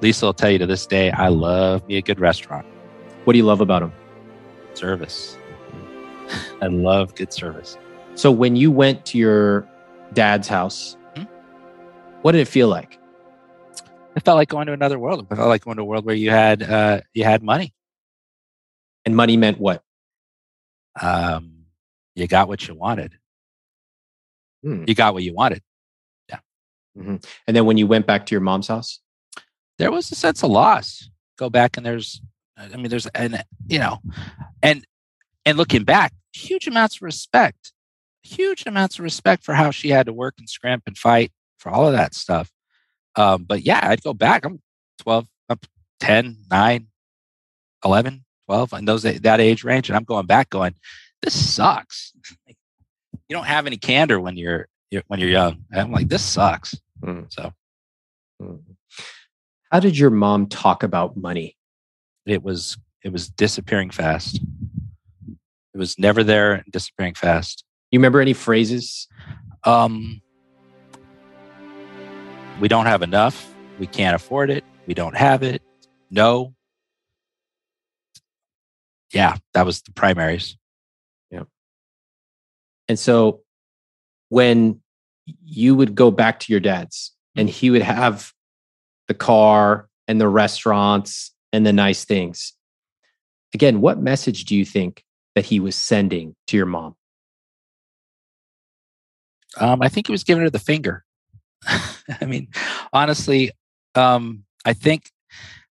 Lisa 0.00 0.26
will 0.26 0.32
tell 0.32 0.50
you 0.50 0.58
to 0.58 0.66
this 0.66 0.86
day, 0.86 1.10
I 1.10 1.28
love 1.28 1.86
me 1.88 1.96
a 1.96 2.02
good 2.02 2.20
restaurant. 2.20 2.64
What 3.24 3.32
do 3.32 3.38
you 3.38 3.44
love 3.44 3.60
about 3.60 3.80
them? 3.80 3.92
Service. 4.74 5.36
I 6.62 6.68
love 6.68 7.16
good 7.16 7.32
service. 7.32 7.76
So 8.14 8.30
when 8.30 8.54
you 8.54 8.70
went 8.70 9.04
to 9.06 9.18
your 9.18 9.68
dad's 10.12 10.46
house 10.46 10.96
what 12.22 12.32
did 12.32 12.40
it 12.40 12.48
feel 12.48 12.68
like? 12.68 12.98
It 14.16 14.24
felt 14.24 14.36
like 14.36 14.48
going 14.48 14.66
to 14.66 14.72
another 14.72 14.98
world. 14.98 15.26
It 15.30 15.34
felt 15.34 15.48
like 15.48 15.64
going 15.64 15.76
to 15.76 15.82
a 15.82 15.86
world 15.86 16.04
where 16.04 16.14
you 16.14 16.30
had 16.30 16.62
uh, 16.62 17.00
you 17.14 17.24
had 17.24 17.42
money. 17.42 17.72
And 19.06 19.16
money 19.16 19.36
meant 19.36 19.58
what? 19.58 19.82
Um, 21.00 21.64
you 22.14 22.26
got 22.26 22.48
what 22.48 22.66
you 22.66 22.74
wanted. 22.74 23.14
Hmm. 24.62 24.84
You 24.86 24.94
got 24.94 25.14
what 25.14 25.22
you 25.22 25.32
wanted. 25.32 25.62
Yeah. 26.28 26.40
Mm-hmm. 26.98 27.16
And 27.46 27.56
then 27.56 27.64
when 27.64 27.78
you 27.78 27.86
went 27.86 28.06
back 28.06 28.26
to 28.26 28.34
your 28.34 28.42
mom's 28.42 28.68
house, 28.68 29.00
there 29.78 29.90
was 29.90 30.12
a 30.12 30.14
sense 30.14 30.42
of 30.42 30.50
loss. 30.50 31.08
Go 31.38 31.48
back 31.48 31.78
and 31.78 31.86
there's, 31.86 32.20
I 32.58 32.76
mean, 32.76 32.88
there's, 32.88 33.06
and 33.06 33.42
you 33.66 33.78
know, 33.78 34.00
and 34.62 34.84
and 35.46 35.56
looking 35.56 35.84
back, 35.84 36.12
huge 36.34 36.66
amounts 36.66 36.96
of 36.96 37.02
respect, 37.02 37.72
huge 38.22 38.64
amounts 38.66 38.98
of 38.98 39.04
respect 39.04 39.44
for 39.44 39.54
how 39.54 39.70
she 39.70 39.88
had 39.88 40.06
to 40.06 40.12
work 40.12 40.34
and 40.38 40.48
scrimp 40.50 40.82
and 40.86 40.98
fight 40.98 41.32
for 41.60 41.70
all 41.70 41.86
of 41.86 41.92
that 41.92 42.14
stuff. 42.14 42.50
Um, 43.16 43.44
but 43.44 43.62
yeah, 43.62 43.80
I'd 43.82 44.02
go 44.02 44.14
back. 44.14 44.44
I'm 44.44 44.60
12, 45.02 45.28
up 45.48 45.66
10, 46.00 46.36
9, 46.50 46.86
11, 47.84 48.24
12, 48.46 48.72
in 48.72 48.84
those 48.86 49.02
that 49.02 49.40
age 49.40 49.62
range, 49.62 49.88
and 49.88 49.96
I'm 49.96 50.04
going 50.04 50.26
back, 50.26 50.50
going, 50.50 50.74
this 51.22 51.54
sucks. 51.54 52.12
you 52.46 52.54
don't 53.30 53.46
have 53.46 53.66
any 53.66 53.76
candor 53.76 54.18
when 54.18 54.36
you're, 54.36 54.66
you're 54.90 55.02
when 55.06 55.20
you're 55.20 55.28
young. 55.28 55.64
And 55.70 55.80
I'm 55.80 55.92
like, 55.92 56.08
this 56.08 56.24
sucks. 56.24 56.74
Mm. 57.02 57.32
So, 57.32 57.52
mm. 58.42 58.60
how 59.70 59.80
did 59.80 59.96
your 59.98 60.10
mom 60.10 60.46
talk 60.46 60.82
about 60.82 61.16
money? 61.16 61.56
It 62.26 62.42
was 62.42 62.76
it 63.02 63.12
was 63.12 63.28
disappearing 63.28 63.90
fast. 63.90 64.40
It 65.74 65.78
was 65.78 65.98
never 65.98 66.22
there 66.24 66.54
and 66.54 66.64
disappearing 66.70 67.14
fast. 67.14 67.64
You 67.90 67.98
remember 67.98 68.20
any 68.20 68.32
phrases? 68.32 69.08
Um, 69.64 70.20
we 72.60 72.68
don't 72.68 72.86
have 72.86 73.02
enough. 73.02 73.52
We 73.78 73.86
can't 73.86 74.14
afford 74.14 74.50
it. 74.50 74.64
We 74.86 74.94
don't 74.94 75.16
have 75.16 75.42
it. 75.42 75.62
No. 76.10 76.54
Yeah, 79.12 79.36
that 79.54 79.66
was 79.66 79.82
the 79.82 79.92
primaries. 79.92 80.56
Yeah. 81.30 81.44
And 82.88 82.98
so 82.98 83.40
when 84.28 84.80
you 85.44 85.74
would 85.74 85.94
go 85.94 86.10
back 86.10 86.40
to 86.40 86.52
your 86.52 86.60
dad's 86.60 87.12
and 87.36 87.48
he 87.48 87.70
would 87.70 87.82
have 87.82 88.32
the 89.08 89.14
car 89.14 89.88
and 90.06 90.20
the 90.20 90.28
restaurants 90.28 91.32
and 91.52 91.66
the 91.66 91.72
nice 91.72 92.04
things. 92.04 92.52
Again, 93.54 93.80
what 93.80 93.98
message 93.98 94.44
do 94.44 94.54
you 94.54 94.64
think 94.64 95.04
that 95.34 95.44
he 95.44 95.58
was 95.58 95.74
sending 95.74 96.36
to 96.48 96.56
your 96.56 96.66
mom? 96.66 96.94
Um, 99.56 99.82
I 99.82 99.88
think 99.88 100.06
he 100.06 100.12
was 100.12 100.22
giving 100.22 100.42
her 100.44 100.50
the 100.50 100.60
finger. 100.60 101.04
I 102.20 102.24
mean, 102.26 102.48
honestly, 102.92 103.50
um, 103.94 104.44
I 104.64 104.72
think 104.72 105.10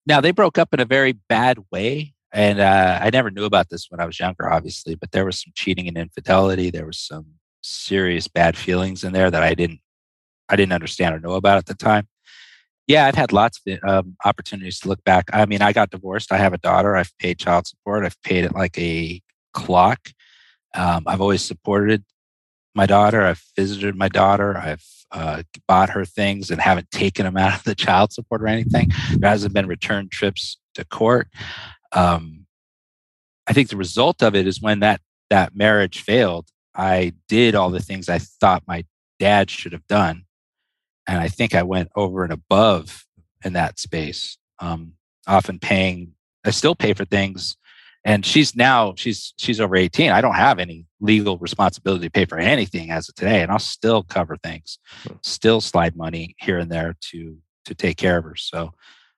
now 0.06 0.22
they 0.22 0.32
broke 0.32 0.58
up 0.58 0.74
in 0.74 0.80
a 0.80 0.86
very 0.86 1.14
bad 1.14 1.60
way. 1.72 2.14
And 2.32 2.60
uh, 2.60 3.00
I 3.02 3.10
never 3.10 3.32
knew 3.32 3.46
about 3.46 3.70
this 3.70 3.88
when 3.90 4.00
I 4.00 4.06
was 4.06 4.20
younger, 4.20 4.52
obviously, 4.52 4.96
but 4.96 5.12
there 5.12 5.26
was 5.26 5.42
some 5.42 5.52
cheating 5.56 5.88
and 5.88 5.98
infidelity. 5.98 6.70
There 6.70 6.86
was 6.86 7.00
some 7.00 7.26
serious 7.62 8.28
bad 8.28 8.56
feelings 8.56 9.04
in 9.04 9.14
there 9.14 9.32
that 9.32 9.42
I 9.42 9.56
didn't, 9.56 9.80
I 10.48 10.56
didn't 10.56 10.74
understand 10.74 11.16
or 11.16 11.20
know 11.20 11.34
about 11.34 11.58
at 11.58 11.66
the 11.66 11.74
time. 11.74 12.08
Yeah, 12.86 13.06
I've 13.06 13.16
had 13.16 13.32
lots 13.32 13.60
of 13.68 13.80
um, 13.88 14.16
opportunities 14.26 14.80
to 14.80 14.90
look 14.90 15.04
back. 15.04 15.30
I 15.32 15.46
mean, 15.46 15.62
I 15.62 15.74
got 15.74 15.92
divorced. 15.92 16.32
I 16.32 16.38
have 16.38 16.54
a 16.54 16.58
daughter. 16.58 16.96
I've 16.96 17.16
paid 17.20 17.38
child 17.40 17.68
support. 17.68 18.06
I've 18.06 18.22
paid 18.24 18.46
it 18.46 18.54
like 18.54 18.78
a 18.80 19.22
clock. 19.54 20.10
Um, 20.74 21.04
I've 21.06 21.22
always 21.22 21.44
supported 21.44 22.04
my 22.80 22.86
daughter. 22.86 23.24
I've 23.24 23.44
visited 23.58 23.98
my 23.98 24.08
daughter. 24.08 24.58
I've 24.58 24.86
uh, 25.12 25.44
bought 25.68 25.90
her 25.90 26.06
things 26.06 26.50
and 26.50 26.62
haven't 26.62 26.90
taken 26.92 27.26
them 27.26 27.36
out 27.36 27.54
of 27.54 27.66
the 27.66 27.76
child 27.76 28.14
support 28.14 28.42
or 28.42 28.48
anything. 28.48 28.90
There 29.18 29.30
hasn't 29.30 29.54
been 29.54 29.68
return 29.68 30.08
trips 30.10 30.58
to 30.76 30.86
court. 30.86 31.28
Um, 31.92 32.46
I 33.48 33.52
think 33.52 33.68
the 33.68 33.76
result 33.76 34.24
of 34.24 34.34
it 34.34 34.48
is 34.48 34.62
when 34.62 34.80
that 34.80 35.02
that 35.30 35.58
marriage 35.58 36.04
failed, 36.04 36.48
I 36.74 37.12
did 37.28 37.54
all 37.54 37.70
the 37.70 37.82
things 37.82 38.08
I 38.08 38.20
thought 38.20 38.64
my 38.66 38.86
dad 39.20 39.52
should 39.52 39.74
have 39.74 39.86
done, 39.88 40.24
and 41.06 41.20
I 41.20 41.28
think 41.28 41.54
I 41.54 41.64
went 41.64 41.90
over 41.98 42.24
and 42.24 42.32
above 42.32 43.06
in 43.44 43.52
that 43.54 43.78
space. 43.78 44.38
Um, 44.60 44.94
often 45.28 45.60
paying, 45.60 46.14
I 46.46 46.52
still 46.52 46.76
pay 46.76 46.94
for 46.94 47.04
things 47.04 47.58
and 48.06 48.26
she's 48.26 48.56
now 48.56 48.94
she's 48.96 49.34
she's 49.38 49.60
over 49.60 49.76
18 49.76 50.12
i 50.12 50.22
don't 50.22 50.36
have 50.36 50.60
any 50.60 50.86
legal 51.02 51.38
responsibility 51.38 52.06
to 52.06 52.12
pay 52.12 52.26
for 52.26 52.38
anything 52.38 52.92
as 52.92 53.10
of 53.10 53.16
today 53.16 53.42
and 53.42 53.52
i'll 53.52 53.60
still 53.60 54.04
cover 54.04 54.38
things 54.38 54.80
hmm. 55.04 55.14
still 55.22 55.62
slide 55.62 55.96
money 55.96 56.36
here 56.40 56.60
and 56.60 56.72
there 56.72 56.96
to 57.02 57.38
to 57.70 57.76
take 57.76 57.98
care 57.98 58.18
of 58.18 58.26
her. 58.26 58.36
So 58.36 58.74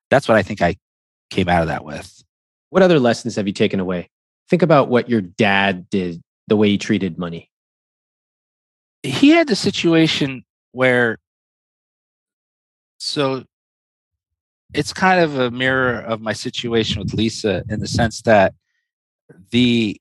that's 0.09 0.27
what 0.27 0.37
i 0.37 0.43
think 0.43 0.61
i 0.61 0.75
came 1.31 1.49
out 1.49 1.61
of 1.61 1.69
that 1.69 1.83
with. 1.83 2.23
What 2.69 2.83
other 2.83 2.99
lessons 2.99 3.37
have 3.37 3.47
you 3.47 3.53
taken 3.53 3.79
away? 3.79 4.09
Think 4.49 4.61
about 4.61 4.89
what 4.89 5.09
your 5.09 5.21
dad 5.21 5.89
did 5.89 6.21
the 6.47 6.57
way 6.57 6.69
he 6.69 6.77
treated 6.77 7.17
money. 7.17 7.49
He 9.01 9.29
had 9.29 9.47
the 9.47 9.55
situation 9.55 10.43
where 10.73 11.17
so 12.99 13.45
it's 14.73 14.93
kind 14.93 15.19
of 15.19 15.39
a 15.39 15.49
mirror 15.49 15.99
of 15.99 16.21
my 16.21 16.33
situation 16.33 17.01
with 17.01 17.13
Lisa 17.13 17.63
in 17.69 17.79
the 17.79 17.87
sense 17.87 18.21
that 18.23 18.53
the 19.51 19.99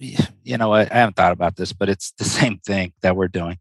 you 0.00 0.56
know 0.56 0.72
I, 0.72 0.82
I 0.82 0.94
haven't 0.94 1.16
thought 1.16 1.32
about 1.32 1.56
this 1.56 1.72
but 1.72 1.88
it's 1.88 2.12
the 2.12 2.24
same 2.40 2.58
thing 2.58 2.92
that 3.02 3.16
we're 3.16 3.28
doing 3.28 3.58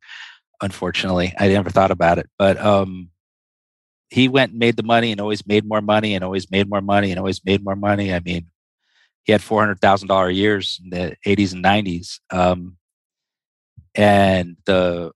unfortunately. 0.62 1.34
I 1.38 1.48
never 1.50 1.70
thought 1.70 1.92
about 1.92 2.18
it 2.18 2.30
but 2.38 2.58
um 2.60 3.10
he 4.10 4.30
went 4.30 4.52
and 4.52 4.60
made 4.60 4.78
the 4.78 4.84
money 4.84 5.12
and 5.12 5.20
always 5.20 5.46
made 5.46 5.66
more 5.66 5.82
money 5.82 6.16
and 6.16 6.24
always 6.24 6.50
made 6.50 6.70
more 6.70 6.82
money 6.82 7.12
and 7.12 7.20
always 7.20 7.44
made 7.44 7.64
more 7.64 7.76
money. 7.76 8.14
I 8.14 8.20
mean 8.20 8.48
he 9.24 9.34
had 9.34 9.42
$400000 9.42 10.36
years 10.36 10.80
in 10.82 10.90
the 10.90 11.18
80s 11.26 11.54
and 11.54 11.64
90s 11.64 12.20
um 12.32 12.78
and 13.96 14.58
the 14.66 15.12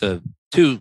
the 0.00 0.22
two 0.52 0.80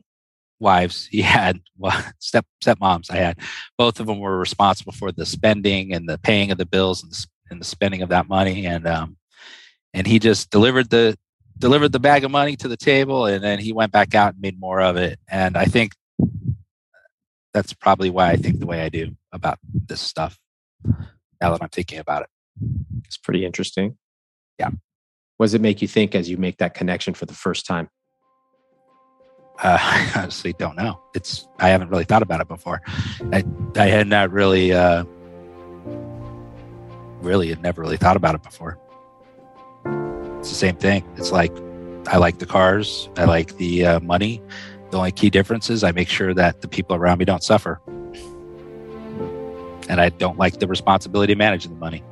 wives 0.59 1.07
he 1.07 1.21
had 1.21 1.61
well, 1.77 2.03
step 2.19 2.45
stepmoms 2.63 3.11
i 3.11 3.15
had. 3.15 3.37
Both 3.77 3.99
of 3.99 4.07
them 4.07 4.19
were 4.19 4.37
responsible 4.37 4.91
for 4.91 5.11
the 5.11 5.25
spending 5.25 5.93
and 5.93 6.07
the 6.07 6.17
paying 6.17 6.51
of 6.51 6.57
the 6.57 6.65
bills 6.65 7.03
and 7.03 7.11
the, 7.11 7.27
and 7.49 7.61
the 7.61 7.65
spending 7.65 8.01
of 8.01 8.09
that 8.09 8.27
money 8.27 8.65
and 8.65 8.87
um 8.87 9.17
and 9.93 10.05
he 10.05 10.19
just 10.19 10.49
delivered 10.49 10.89
the 10.89 11.17
delivered 11.57 11.91
the 11.91 11.99
bag 11.99 12.23
of 12.23 12.31
money 12.31 12.55
to 12.55 12.67
the 12.67 12.77
table 12.77 13.25
and 13.25 13.43
then 13.43 13.59
he 13.59 13.73
went 13.73 13.91
back 13.91 14.15
out 14.15 14.33
and 14.33 14.41
made 14.41 14.59
more 14.59 14.81
of 14.81 14.95
it 14.95 15.19
and 15.29 15.57
i 15.57 15.65
think 15.65 15.93
that's 17.53 17.73
probably 17.73 18.09
why 18.09 18.29
i 18.29 18.35
think 18.35 18.59
the 18.59 18.67
way 18.67 18.81
i 18.81 18.89
do 18.89 19.15
about 19.31 19.57
this 19.87 19.99
stuff 19.99 20.39
now 21.41 21.51
that 21.51 21.61
i'm 21.61 21.69
thinking 21.69 21.99
about 21.99 22.23
it. 22.23 22.29
It's 23.05 23.17
pretty 23.17 23.45
interesting. 23.45 23.97
Yeah. 24.57 24.69
What 25.37 25.45
does 25.45 25.53
it 25.53 25.61
make 25.61 25.81
you 25.81 25.87
think 25.87 26.15
as 26.15 26.29
you 26.29 26.37
make 26.37 26.57
that 26.57 26.73
connection 26.73 27.13
for 27.13 27.25
the 27.25 27.33
first 27.33 27.65
time 27.65 27.89
uh, 29.63 29.77
I 29.81 30.11
honestly 30.15 30.53
don't 30.53 30.75
know. 30.75 30.99
It's 31.13 31.47
I 31.59 31.69
haven't 31.69 31.89
really 31.89 32.05
thought 32.05 32.21
about 32.21 32.41
it 32.41 32.47
before. 32.47 32.81
I 33.31 33.43
I 33.75 33.87
had 33.87 34.07
not 34.07 34.31
really 34.31 34.73
uh, 34.73 35.03
really 37.21 37.49
had 37.49 37.61
never 37.61 37.81
really 37.81 37.97
thought 37.97 38.17
about 38.17 38.35
it 38.35 38.43
before. 38.43 38.77
It's 40.39 40.49
the 40.49 40.55
same 40.55 40.77
thing. 40.77 41.03
It's 41.17 41.31
like 41.31 41.55
I 42.07 42.17
like 42.17 42.39
the 42.39 42.45
cars, 42.45 43.09
I 43.17 43.25
like 43.25 43.57
the 43.57 43.85
uh, 43.85 43.99
money. 43.99 44.41
The 44.91 44.97
only 44.97 45.11
key 45.11 45.29
difference 45.29 45.69
is 45.69 45.83
I 45.83 45.91
make 45.91 46.09
sure 46.09 46.33
that 46.33 46.61
the 46.61 46.67
people 46.67 46.95
around 46.95 47.19
me 47.19 47.25
don't 47.25 47.43
suffer, 47.43 47.79
and 49.87 50.01
I 50.01 50.09
don't 50.09 50.37
like 50.39 50.59
the 50.59 50.67
responsibility 50.67 51.33
of 51.33 51.37
managing 51.37 51.73
the 51.73 51.77
money. 51.77 52.03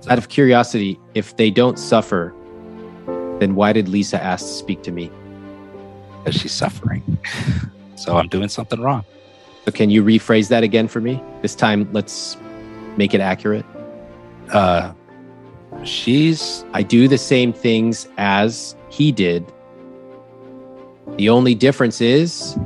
So. 0.00 0.10
Out 0.10 0.18
of 0.18 0.28
curiosity, 0.28 0.98
if 1.14 1.36
they 1.36 1.50
don't 1.50 1.78
suffer, 1.78 2.34
then 3.38 3.54
why 3.54 3.72
did 3.72 3.88
Lisa 3.88 4.20
ask 4.20 4.46
to 4.46 4.52
speak 4.52 4.82
to 4.82 4.90
me? 4.90 5.10
Because 6.22 6.40
she's 6.40 6.52
suffering. 6.52 7.18
So 7.96 8.16
I'm 8.16 8.28
doing 8.28 8.48
something 8.48 8.80
wrong. 8.80 9.04
So 9.64 9.72
can 9.72 9.90
you 9.90 10.02
rephrase 10.02 10.48
that 10.48 10.62
again 10.62 10.88
for 10.88 11.00
me? 11.00 11.22
This 11.42 11.54
time, 11.54 11.88
let's 11.92 12.36
make 12.96 13.14
it 13.14 13.20
accurate. 13.20 13.64
Uh, 14.52 14.92
she's 15.84 16.64
I 16.72 16.82
do 16.82 17.08
the 17.08 17.18
same 17.18 17.52
things 17.52 18.08
as 18.16 18.74
he 18.88 19.12
did. 19.12 19.44
The 21.16 21.28
only 21.28 21.54
difference 21.54 22.00
is 22.00 22.56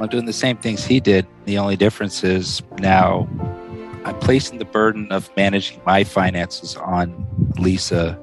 I'm 0.00 0.08
doing 0.08 0.26
the 0.26 0.32
same 0.32 0.56
things 0.56 0.84
he 0.84 1.00
did. 1.00 1.26
The 1.46 1.58
only 1.58 1.76
difference 1.76 2.22
is 2.22 2.62
now 2.78 3.28
I'm 4.04 4.18
placing 4.20 4.58
the 4.58 4.64
burden 4.64 5.10
of 5.10 5.30
managing 5.36 5.80
my 5.84 6.04
finances 6.04 6.76
on 6.76 7.26
Lisa, 7.58 8.18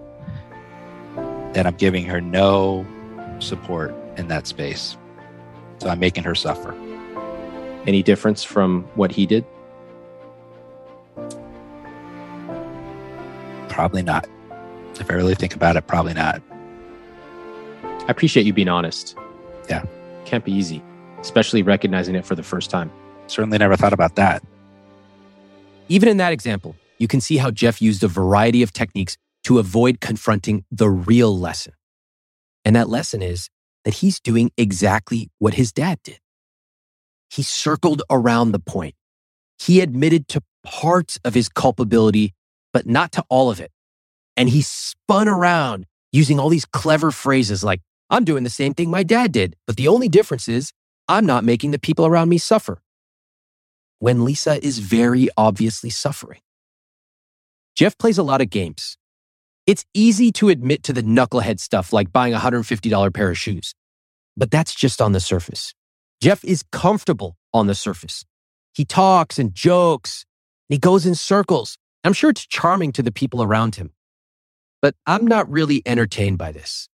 and 1.55 1.67
I'm 1.67 1.75
giving 1.75 2.05
her 2.05 2.21
no 2.21 2.85
support 3.43 3.93
in 4.17 4.27
that 4.29 4.47
space. 4.47 4.97
So 5.79 5.89
I'm 5.89 5.99
making 5.99 6.23
her 6.23 6.35
suffer. 6.35 6.73
Any 7.85 8.01
difference 8.01 8.43
from 8.43 8.83
what 8.95 9.11
he 9.11 9.25
did? 9.25 9.45
Probably 13.69 14.03
not. 14.03 14.27
If 14.99 15.09
I 15.09 15.15
really 15.15 15.35
think 15.35 15.55
about 15.55 15.75
it, 15.75 15.87
probably 15.87 16.13
not. 16.13 16.41
I 17.83 18.05
appreciate 18.07 18.45
you 18.45 18.53
being 18.53 18.69
honest. 18.69 19.15
Yeah. 19.69 19.83
Can't 20.25 20.45
be 20.45 20.51
easy, 20.51 20.81
especially 21.19 21.63
recognizing 21.63 22.15
it 22.15 22.25
for 22.25 22.35
the 22.35 22.43
first 22.43 22.69
time. 22.69 22.91
Certainly 23.27 23.57
never 23.57 23.75
thought 23.75 23.93
about 23.93 24.15
that. 24.15 24.43
Even 25.89 26.07
in 26.09 26.17
that 26.17 26.31
example, 26.31 26.75
you 26.97 27.07
can 27.07 27.19
see 27.19 27.37
how 27.37 27.51
Jeff 27.51 27.81
used 27.81 28.03
a 28.03 28.07
variety 28.07 28.63
of 28.63 28.71
techniques 28.71 29.17
to 29.43 29.59
avoid 29.59 29.99
confronting 29.99 30.63
the 30.71 30.89
real 30.89 31.37
lesson. 31.37 31.73
And 32.65 32.75
that 32.75 32.89
lesson 32.89 33.21
is 33.21 33.49
that 33.85 33.95
he's 33.95 34.19
doing 34.19 34.51
exactly 34.57 35.29
what 35.39 35.55
his 35.55 35.71
dad 35.71 35.99
did. 36.03 36.19
He 37.29 37.43
circled 37.43 38.03
around 38.09 38.51
the 38.51 38.59
point. 38.59 38.95
He 39.59 39.81
admitted 39.81 40.27
to 40.29 40.41
parts 40.63 41.19
of 41.25 41.33
his 41.33 41.49
culpability 41.49 42.33
but 42.73 42.87
not 42.87 43.11
to 43.13 43.23
all 43.29 43.49
of 43.49 43.61
it. 43.61 43.71
And 44.35 44.49
he 44.49 44.61
spun 44.63 45.27
around 45.27 45.85
using 46.11 46.39
all 46.39 46.49
these 46.49 46.65
clever 46.65 47.11
phrases 47.11 47.63
like, 47.63 47.81
I'm 48.09 48.25
doing 48.25 48.43
the 48.43 48.49
same 48.49 48.73
thing 48.73 48.89
my 48.89 49.03
dad 49.03 49.31
did, 49.31 49.55
but 49.65 49.77
the 49.77 49.87
only 49.87 50.09
difference 50.09 50.47
is 50.47 50.71
I'm 51.07 51.25
not 51.25 51.43
making 51.43 51.71
the 51.71 51.79
people 51.79 52.05
around 52.05 52.29
me 52.29 52.37
suffer. 52.37 52.81
When 53.99 54.25
Lisa 54.25 54.63
is 54.65 54.79
very 54.79 55.29
obviously 55.37 55.89
suffering. 55.89 56.41
Jeff 57.75 57.97
plays 57.97 58.17
a 58.17 58.23
lot 58.23 58.41
of 58.41 58.49
games. 58.49 58.97
It's 59.65 59.85
easy 59.93 60.31
to 60.33 60.49
admit 60.49 60.83
to 60.83 60.93
the 60.93 61.03
knucklehead 61.03 61.59
stuff 61.59 61.93
like 61.93 62.11
buying 62.11 62.33
a 62.33 62.39
$150 62.39 63.13
pair 63.13 63.29
of 63.29 63.37
shoes, 63.37 63.73
but 64.35 64.51
that's 64.51 64.75
just 64.75 65.01
on 65.01 65.13
the 65.13 65.19
surface. 65.19 65.73
Jeff 66.21 66.43
is 66.43 66.63
comfortable 66.71 67.37
on 67.53 67.67
the 67.67 67.75
surface. 67.75 68.25
He 68.73 68.85
talks 68.85 69.39
and 69.39 69.53
jokes, 69.53 70.25
and 70.69 70.75
he 70.75 70.79
goes 70.79 71.05
in 71.05 71.15
circles. 71.15 71.77
I'm 72.03 72.13
sure 72.13 72.29
it's 72.29 72.45
charming 72.45 72.91
to 72.93 73.03
the 73.03 73.11
people 73.11 73.41
around 73.41 73.75
him. 73.75 73.91
But 74.81 74.95
I'm 75.05 75.25
not 75.25 75.49
really 75.49 75.81
entertained 75.85 76.37
by 76.37 76.51
this. 76.51 76.89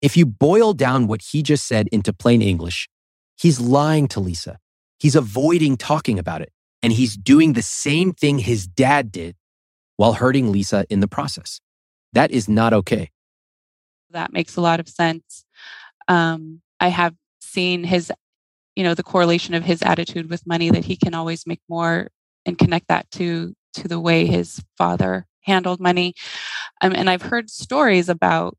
If 0.00 0.16
you 0.16 0.24
boil 0.24 0.72
down 0.72 1.06
what 1.06 1.20
he 1.20 1.42
just 1.42 1.66
said 1.66 1.88
into 1.92 2.14
plain 2.14 2.40
English, 2.40 2.88
he's 3.36 3.60
lying 3.60 4.08
to 4.08 4.20
Lisa. 4.20 4.58
He's 4.98 5.16
avoiding 5.16 5.76
talking 5.76 6.18
about 6.18 6.40
it. 6.40 6.50
And 6.82 6.94
he's 6.94 7.16
doing 7.16 7.52
the 7.52 7.62
same 7.62 8.14
thing 8.14 8.38
his 8.38 8.66
dad 8.66 9.12
did 9.12 9.36
while 9.98 10.14
hurting 10.14 10.50
Lisa 10.50 10.86
in 10.88 11.00
the 11.00 11.08
process. 11.08 11.60
That 12.12 12.30
is 12.30 12.48
not 12.48 12.72
okay. 12.72 13.10
That 14.10 14.32
makes 14.32 14.56
a 14.56 14.60
lot 14.60 14.80
of 14.80 14.88
sense. 14.88 15.44
Um, 16.08 16.60
I 16.80 16.88
have 16.88 17.14
seen 17.40 17.84
his, 17.84 18.12
you 18.74 18.82
know, 18.82 18.94
the 18.94 19.02
correlation 19.02 19.54
of 19.54 19.64
his 19.64 19.82
attitude 19.82 20.28
with 20.28 20.46
money 20.46 20.70
that 20.70 20.84
he 20.84 20.96
can 20.96 21.14
always 21.14 21.46
make 21.46 21.60
more 21.68 22.08
and 22.44 22.58
connect 22.58 22.88
that 22.88 23.10
to 23.12 23.54
to 23.74 23.86
the 23.86 24.00
way 24.00 24.26
his 24.26 24.60
father 24.76 25.26
handled 25.42 25.80
money. 25.80 26.14
Um, 26.80 26.92
and 26.94 27.08
I've 27.08 27.22
heard 27.22 27.50
stories 27.50 28.08
about 28.08 28.56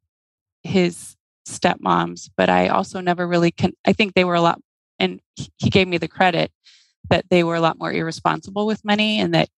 his 0.63 1.15
stepmoms, 1.47 2.29
but 2.37 2.49
I 2.49 2.69
also 2.69 3.01
never 3.01 3.27
really 3.27 3.51
can. 3.51 3.73
I 3.85 3.93
think 3.93 4.13
they 4.13 4.23
were 4.23 4.35
a 4.35 4.41
lot, 4.41 4.61
and 4.99 5.19
he 5.57 5.69
gave 5.69 5.87
me 5.87 5.97
the 5.97 6.07
credit 6.07 6.51
that 7.09 7.25
they 7.29 7.43
were 7.43 7.55
a 7.55 7.61
lot 7.61 7.77
more 7.77 7.91
irresponsible 7.91 8.65
with 8.65 8.85
money 8.85 9.19
and 9.19 9.33
that 9.33 9.49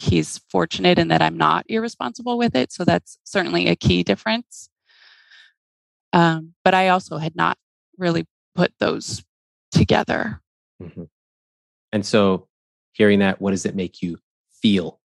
he's 0.00 0.38
fortunate 0.50 0.98
in 0.98 1.08
that 1.08 1.22
I'm 1.22 1.36
not 1.36 1.64
irresponsible 1.68 2.38
with 2.38 2.54
it. 2.54 2.72
So 2.72 2.84
that's 2.84 3.18
certainly 3.24 3.68
a 3.68 3.76
key 3.76 4.02
difference. 4.02 4.68
Um, 6.12 6.54
but 6.64 6.74
I 6.74 6.88
also 6.88 7.18
had 7.18 7.36
not 7.36 7.56
really 7.98 8.26
put 8.54 8.72
those 8.78 9.22
together. 9.70 10.40
Mm-hmm. 10.82 11.04
And 11.92 12.06
so, 12.06 12.48
hearing 12.92 13.20
that, 13.20 13.40
what 13.40 13.50
does 13.50 13.66
it 13.66 13.74
make 13.74 14.02
you 14.02 14.18
feel 14.62 15.00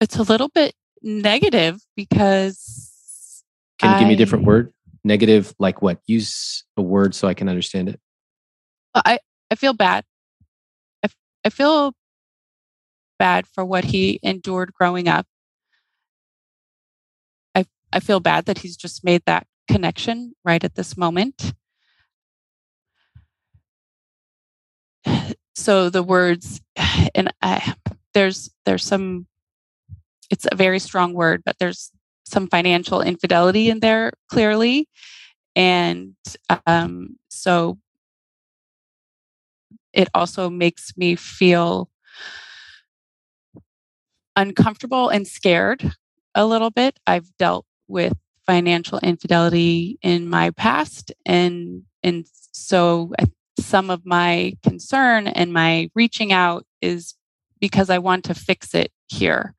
It's 0.00 0.16
a 0.16 0.22
little 0.22 0.48
bit 0.48 0.74
negative 1.02 1.80
because. 1.96 3.42
Can 3.78 3.92
you 3.92 3.98
give 3.98 4.08
me 4.08 4.14
a 4.14 4.16
different 4.16 4.44
word? 4.44 4.72
Negative, 5.04 5.54
like 5.58 5.82
what? 5.82 6.00
Use 6.06 6.64
a 6.76 6.82
word 6.82 7.14
so 7.14 7.28
I 7.28 7.34
can 7.34 7.48
understand 7.48 7.88
it. 7.88 8.00
I, 8.94 9.18
I 9.50 9.54
feel 9.54 9.72
bad. 9.72 10.04
I, 11.04 11.08
I 11.44 11.50
feel 11.50 11.92
bad 13.18 13.46
for 13.46 13.64
what 13.64 13.84
he 13.84 14.20
endured 14.22 14.72
growing 14.72 15.08
up. 15.08 15.26
I, 17.54 17.64
I 17.92 18.00
feel 18.00 18.20
bad 18.20 18.46
that 18.46 18.58
he's 18.58 18.76
just 18.76 19.04
made 19.04 19.22
that 19.26 19.46
connection 19.68 20.34
right 20.44 20.62
at 20.62 20.74
this 20.74 20.96
moment. 20.96 21.54
So 25.56 25.90
the 25.90 26.02
words, 26.02 26.60
and 27.14 27.32
I, 27.42 27.74
there's 28.14 28.50
there's 28.64 28.84
some 28.84 29.26
it's 30.30 30.46
a 30.50 30.54
very 30.54 30.78
strong 30.78 31.14
word, 31.14 31.42
but 31.44 31.56
there's 31.58 31.90
some 32.24 32.48
financial 32.48 33.00
infidelity 33.00 33.70
in 33.70 33.80
there 33.80 34.12
clearly. 34.28 34.88
And 35.54 36.14
um, 36.66 37.16
so 37.28 37.78
it 39.96 40.08
also 40.14 40.48
makes 40.50 40.96
me 40.96 41.16
feel 41.16 41.90
uncomfortable 44.36 45.08
and 45.08 45.26
scared 45.26 45.90
a 46.34 46.46
little 46.46 46.70
bit. 46.70 47.00
I've 47.06 47.34
dealt 47.38 47.64
with 47.88 48.12
financial 48.46 48.98
infidelity 49.00 49.98
in 50.02 50.28
my 50.28 50.50
past 50.50 51.10
and 51.24 51.82
and 52.04 52.26
so 52.52 53.12
some 53.58 53.90
of 53.90 54.04
my 54.04 54.52
concern 54.62 55.26
and 55.26 55.52
my 55.52 55.90
reaching 55.94 56.32
out 56.32 56.64
is 56.80 57.14
because 57.58 57.90
I 57.90 57.98
want 57.98 58.24
to 58.24 58.34
fix 58.34 58.74
it 58.74 58.92
here. 59.08 59.54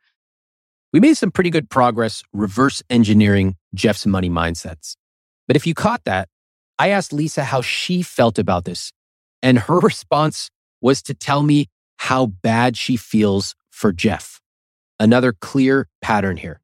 We 0.93 0.99
made 0.99 1.15
some 1.15 1.31
pretty 1.31 1.49
good 1.49 1.69
progress 1.69 2.23
reverse 2.31 2.81
engineering 2.89 3.55
Jeff's 3.73 4.05
money 4.05 4.29
mindsets. 4.29 4.95
But 5.47 5.55
if 5.55 5.67
you 5.67 5.73
caught 5.73 6.03
that, 6.05 6.29
I 6.79 6.89
asked 6.89 7.11
Lisa 7.11 7.43
how 7.43 7.61
she 7.61 8.03
felt 8.03 8.37
about 8.37 8.65
this. 8.65 8.93
And 9.41 9.59
her 9.59 9.79
response 9.79 10.49
was 10.81 11.01
to 11.03 11.13
tell 11.13 11.43
me 11.43 11.67
how 11.97 12.27
bad 12.27 12.77
she 12.77 12.95
feels 12.95 13.55
for 13.71 13.91
Jeff. 13.91 14.41
Another 14.99 15.33
clear 15.33 15.87
pattern 16.01 16.37
here. 16.37 16.61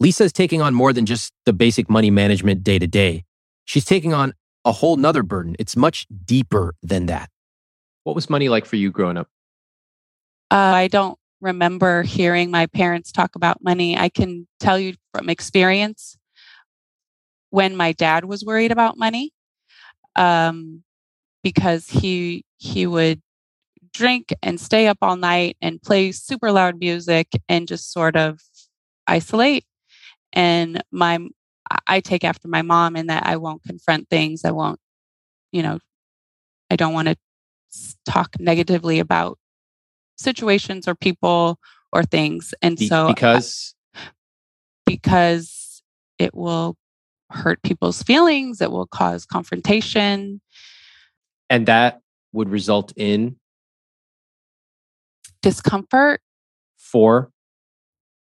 Lisa 0.00 0.24
is 0.24 0.32
taking 0.32 0.60
on 0.60 0.74
more 0.74 0.92
than 0.92 1.06
just 1.06 1.32
the 1.46 1.52
basic 1.52 1.88
money 1.88 2.10
management 2.10 2.64
day 2.64 2.78
to 2.78 2.86
day. 2.86 3.24
She's 3.64 3.84
taking 3.84 4.12
on 4.12 4.34
a 4.64 4.72
whole 4.72 4.96
nother 4.96 5.22
burden. 5.22 5.56
It's 5.58 5.76
much 5.76 6.06
deeper 6.24 6.74
than 6.82 7.06
that. 7.06 7.30
What 8.04 8.14
was 8.14 8.28
money 8.28 8.48
like 8.48 8.66
for 8.66 8.76
you 8.76 8.90
growing 8.90 9.16
up? 9.16 9.28
Uh, 10.50 10.56
I 10.56 10.88
don't 10.88 11.18
remember 11.40 12.02
hearing 12.02 12.50
my 12.50 12.66
parents 12.66 13.12
talk 13.12 13.34
about 13.34 13.62
money. 13.62 13.96
I 13.96 14.08
can 14.08 14.46
tell 14.60 14.78
you 14.78 14.94
from 15.12 15.28
experience 15.28 16.16
when 17.50 17.76
my 17.76 17.92
dad 17.92 18.24
was 18.24 18.44
worried 18.44 18.72
about 18.72 18.98
money, 18.98 19.32
um, 20.16 20.83
because 21.44 21.88
he 21.88 22.44
he 22.56 22.88
would 22.88 23.22
drink 23.92 24.34
and 24.42 24.58
stay 24.58 24.88
up 24.88 24.98
all 25.00 25.16
night 25.16 25.56
and 25.62 25.80
play 25.80 26.10
super 26.10 26.50
loud 26.50 26.80
music 26.80 27.28
and 27.48 27.68
just 27.68 27.92
sort 27.92 28.16
of 28.16 28.40
isolate. 29.06 29.64
And 30.32 30.82
my 30.90 31.20
I 31.86 32.00
take 32.00 32.24
after 32.24 32.48
my 32.48 32.62
mom 32.62 32.96
in 32.96 33.06
that 33.06 33.24
I 33.24 33.36
won't 33.36 33.62
confront 33.62 34.08
things. 34.08 34.44
I 34.44 34.50
won't, 34.50 34.80
you 35.52 35.62
know, 35.62 35.78
I 36.70 36.76
don't 36.76 36.94
want 36.94 37.08
to 37.08 37.16
talk 38.04 38.34
negatively 38.40 38.98
about 38.98 39.38
situations 40.16 40.88
or 40.88 40.94
people 40.94 41.58
or 41.92 42.02
things. 42.02 42.54
And 42.62 42.76
Be- 42.76 42.88
so 42.88 43.08
uh, 43.08 43.14
because 43.14 43.74
because 44.86 45.82
it 46.18 46.34
will 46.34 46.76
hurt 47.30 47.62
people's 47.62 48.02
feelings, 48.02 48.60
it 48.60 48.70
will 48.70 48.86
cause 48.86 49.26
confrontation. 49.26 50.40
And 51.50 51.66
that 51.66 52.00
would 52.32 52.48
result 52.48 52.92
in 52.96 53.36
discomfort 55.42 56.20
for 56.76 57.30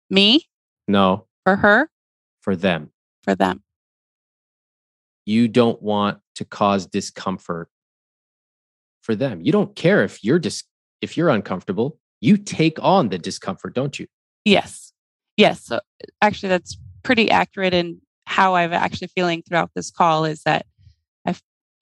me, 0.08 0.44
no, 0.86 1.26
for 1.44 1.56
her, 1.56 1.90
for 2.40 2.56
them. 2.56 2.90
For 3.22 3.34
them. 3.34 3.62
You 5.26 5.48
don't 5.48 5.82
want 5.82 6.20
to 6.36 6.44
cause 6.44 6.86
discomfort 6.86 7.68
for 9.02 9.14
them. 9.14 9.42
You 9.42 9.52
don't 9.52 9.74
care 9.74 10.04
if 10.04 10.24
you're 10.24 10.38
dis- 10.38 10.64
if 11.02 11.16
you're 11.16 11.28
uncomfortable. 11.28 11.98
You 12.20 12.36
take 12.36 12.82
on 12.82 13.10
the 13.10 13.18
discomfort, 13.18 13.74
don't 13.74 13.98
you? 13.98 14.06
Yes. 14.44 14.92
Yes. 15.36 15.64
So 15.64 15.80
actually 16.22 16.48
that's 16.48 16.78
pretty 17.02 17.30
accurate 17.30 17.74
in 17.74 18.00
how 18.26 18.54
I've 18.54 18.72
actually 18.72 19.08
feeling 19.08 19.42
throughout 19.42 19.70
this 19.74 19.90
call 19.90 20.24
is 20.24 20.42
that 20.42 20.66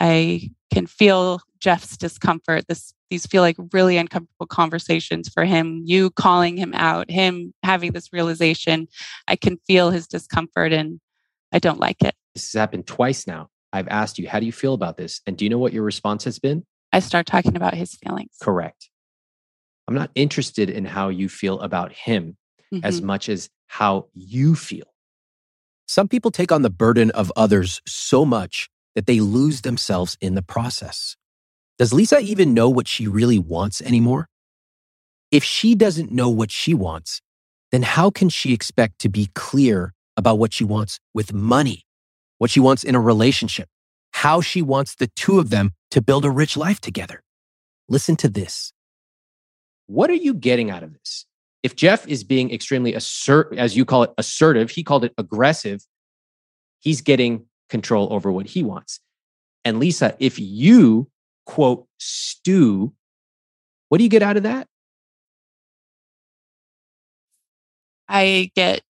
I 0.01 0.07
I 0.07 0.51
can 0.73 0.87
feel 0.87 1.41
Jeff's 1.61 1.97
discomfort. 1.97 2.65
This 2.69 2.93
these 3.11 3.27
feel 3.27 3.43
like 3.43 3.57
really 3.73 3.97
uncomfortable 3.99 4.47
conversations 4.47 5.29
for 5.29 5.45
him. 5.45 5.83
You 5.85 6.11
calling 6.11 6.57
him 6.57 6.75
out, 6.75 7.09
him 7.09 7.55
having 7.63 7.93
this 7.93 8.13
realization. 8.13 8.89
I 9.29 9.37
can 9.37 9.59
feel 9.67 9.91
his 9.91 10.09
discomfort 10.09 10.73
and 10.73 11.01
I 11.53 11.61
don't 11.61 11.79
like 11.79 12.03
it. 12.03 12.17
This 12.35 12.53
has 12.53 12.59
happened 12.59 12.87
twice 12.87 13.27
now. 13.27 13.49
I've 13.73 13.87
asked 13.89 14.19
you, 14.19 14.29
how 14.29 14.41
do 14.41 14.47
you 14.47 14.53
feel 14.53 14.75
about 14.75 14.97
this? 14.97 15.21
And 15.25 15.37
do 15.37 15.45
you 15.45 15.51
know 15.51 15.59
what 15.59 15.73
your 15.73 15.85
response 15.85 16.25
has 16.25 16.41
been? 16.41 16.65
I 16.93 16.99
start 16.99 17.27
talking 17.27 17.57
about 17.57 17.75
his 17.75 17.95
feelings. 17.95 18.37
Correct. 18.43 18.91
I'm 19.87 19.95
not 19.95 20.11
interested 20.17 20.69
in 20.69 20.85
how 20.85 21.09
you 21.09 21.29
feel 21.29 21.61
about 21.61 21.93
him 21.93 22.37
mm-hmm. 22.75 22.85
as 22.85 23.03
much 23.03 23.29
as 23.29 23.49
how 23.69 24.07
you 24.15 24.57
feel. 24.57 24.87
Some 25.87 26.09
people 26.09 26.33
take 26.33 26.51
on 26.51 26.63
the 26.63 26.71
burden 26.71 27.13
of 27.13 27.33
others 27.37 27.81
so 27.87 28.25
much 28.25 28.69
that 28.97 29.07
they 29.07 29.21
lose 29.21 29.61
themselves 29.61 30.17
in 30.21 30.35
the 30.35 30.43
process. 30.43 31.17
Does 31.79 31.93
Lisa 31.93 32.19
even 32.19 32.55
know 32.55 32.69
what 32.69 32.89
she 32.89 33.07
really 33.07 33.39
wants 33.39 33.83
anymore? 33.83 34.29
If 35.31 35.45
she 35.45 35.75
doesn't 35.75 36.11
know 36.11 36.31
what 36.31 36.51
she 36.51 36.73
wants, 36.73 37.21
then 37.71 37.83
how 37.83 38.11
can 38.11 38.31
she 38.31 38.55
expect 38.55 38.99
to 39.01 39.11
be 39.11 39.29
clear 39.35 39.93
about 40.17 40.39
what 40.39 40.55
she 40.55 40.65
wants 40.65 40.99
with 41.13 41.35
money, 41.35 41.85
what 42.39 42.51
she 42.51 42.59
wants 42.59 42.83
in 42.83 42.95
a 42.95 43.01
relationship, 43.01 43.69
how 44.13 44.41
she 44.41 44.63
wants 44.63 44.95
the 44.95 45.09
two 45.09 45.39
of 45.39 45.51
them 45.51 45.73
to 45.91 46.01
build 46.01 46.25
a 46.25 46.31
rich 46.31 46.57
life 46.57 46.81
together? 46.81 47.23
Listen 47.91 48.17
to 48.17 48.31
this. 48.31 48.73
What 49.89 50.09
are 50.09 50.15
you 50.15 50.33
getting 50.33 50.71
out 50.71 50.83
of 50.83 50.95
this? 50.95 51.27
If 51.63 51.77
Jeff 51.77 52.09
is 52.09 52.25
being 52.25 52.51
extremely 52.51 52.95
assert, 52.95 53.55
as 53.59 53.77
you 53.77 53.85
call 53.85 54.05
it, 54.05 54.15
assertive, 54.17 54.71
he 54.71 54.83
called 54.83 55.05
it 55.05 55.13
aggressive, 55.19 55.85
he's 56.81 57.03
getting 57.03 57.45
control 57.69 58.13
over 58.13 58.31
what 58.31 58.47
he 58.47 58.63
wants. 58.63 59.01
And 59.65 59.81
Lisa, 59.81 60.17
if 60.19 60.39
you 60.39 61.09
quote, 61.47 61.87
stew. 61.99 62.93
What 63.89 63.99
do 63.99 64.05
you 64.05 64.11
get 64.11 64.23
out 64.23 64.37
of 64.37 64.43
that? 64.43 64.69
I 68.09 68.51
get 68.55 68.83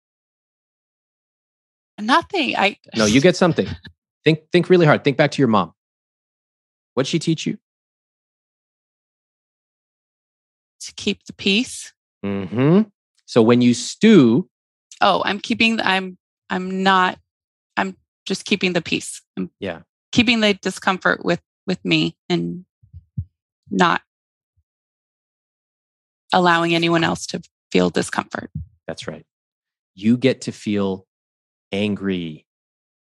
nothing. 1.99 2.57
I 2.57 2.77
No, 2.97 3.05
you 3.05 3.21
get 3.21 3.37
something. 3.37 3.67
think 4.25 4.41
think 4.51 4.69
really 4.69 4.87
hard. 4.87 5.05
Think 5.05 5.17
back 5.17 5.31
to 5.33 5.43
your 5.43 5.49
mom. 5.49 5.73
What'd 6.95 7.09
she 7.09 7.19
teach 7.19 7.47
you? 7.47 7.59
To 10.81 10.95
keep 10.95 11.25
the 11.25 11.33
peace. 11.33 11.93
Mm-hmm. 12.25 12.83
So 13.27 13.43
when 13.43 13.61
you 13.61 13.75
stew, 13.75 14.49
oh, 15.01 15.23
I'm 15.25 15.41
keeping. 15.41 15.81
I'm. 15.81 16.19
I'm 16.49 16.83
not. 16.83 17.19
Just 18.27 18.45
keeping 18.45 18.73
the 18.73 18.83
peace. 18.83 19.23
Yeah. 19.61 19.81
Keeping 20.13 20.41
the 20.41 20.55
discomfort 20.55 21.25
with 21.25 21.41
with 21.67 21.85
me 21.85 22.17
and 22.29 22.65
not 23.71 24.03
allowing 26.33 26.75
anyone 26.75 27.05
else 27.05 27.27
to 27.27 27.43
feel 27.73 27.91
discomfort. 27.91 28.51
That's 28.87 29.09
right. 29.09 29.25
You 29.95 30.17
get 30.17 30.43
to 30.43 30.53
feel 30.53 31.07
angry, 31.73 32.47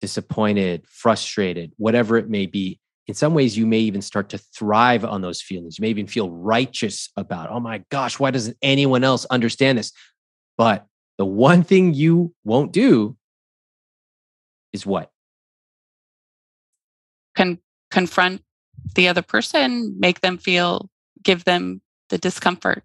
disappointed, 0.01 0.85
frustrated, 0.87 1.73
whatever 1.77 2.17
it 2.17 2.29
may 2.29 2.45
be. 2.45 2.79
In 3.07 3.15
some 3.15 3.33
ways, 3.33 3.57
you 3.57 3.65
may 3.65 3.79
even 3.79 4.01
start 4.01 4.29
to 4.29 4.37
thrive 4.37 5.03
on 5.03 5.21
those 5.21 5.41
feelings. 5.41 5.77
You 5.77 5.83
may 5.83 5.89
even 5.89 6.07
feel 6.07 6.29
righteous 6.29 7.09
about, 7.17 7.49
oh 7.49 7.59
my 7.59 7.83
gosh, 7.89 8.19
why 8.19 8.31
doesn't 8.31 8.57
anyone 8.61 9.03
else 9.03 9.25
understand 9.25 9.77
this? 9.77 9.91
But 10.57 10.85
the 11.17 11.25
one 11.25 11.63
thing 11.63 11.93
you 11.93 12.33
won't 12.43 12.71
do 12.71 13.17
is 14.73 14.85
what? 14.85 15.11
Con- 17.35 17.59
confront 17.89 18.43
the 18.95 19.07
other 19.07 19.21
person, 19.21 19.95
make 19.99 20.21
them 20.21 20.37
feel, 20.37 20.89
give 21.23 21.43
them 21.43 21.81
the 22.09 22.17
discomfort. 22.17 22.83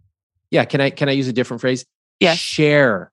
Yeah. 0.50 0.64
Can 0.64 0.80
I 0.80 0.90
can 0.90 1.08
I 1.08 1.12
use 1.12 1.28
a 1.28 1.32
different 1.32 1.60
phrase? 1.60 1.84
Yes. 2.20 2.38
Share 2.38 3.12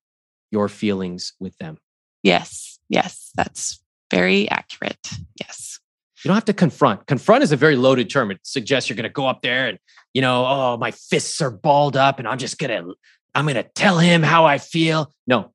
your 0.52 0.70
feelings 0.70 1.34
with 1.40 1.58
them. 1.58 1.78
Yes. 2.22 2.80
Yes. 2.90 3.32
That's 3.36 3.84
very 4.12 4.50
accurate. 4.50 5.10
Yes. 5.40 5.80
You 6.24 6.30
don't 6.30 6.36
have 6.36 6.46
to 6.46 6.54
confront. 6.54 7.06
Confront 7.08 7.44
is 7.44 7.52
a 7.52 7.58
very 7.58 7.76
loaded 7.76 8.10
term. 8.10 8.32
It 8.32 8.40
suggests 8.44 8.90
you're 8.90 8.96
going 8.96 9.04
to 9.04 9.10
go 9.10 9.26
up 9.26 9.42
there 9.42 9.68
and, 9.68 9.78
you 10.14 10.22
know, 10.22 10.46
oh, 10.46 10.78
my 10.78 10.92
fists 10.92 11.42
are 11.42 11.52
balled 11.52 11.98
up 11.98 12.20
and 12.20 12.28
I'm 12.28 12.38
just 12.38 12.60
going 12.60 12.70
to, 12.70 12.94
I'm 13.36 13.46
going 13.46 13.56
to 13.56 13.64
tell 13.64 13.98
him 13.98 14.24
how 14.24 14.46
I 14.46 14.58
feel. 14.58 15.12
No, 15.28 15.52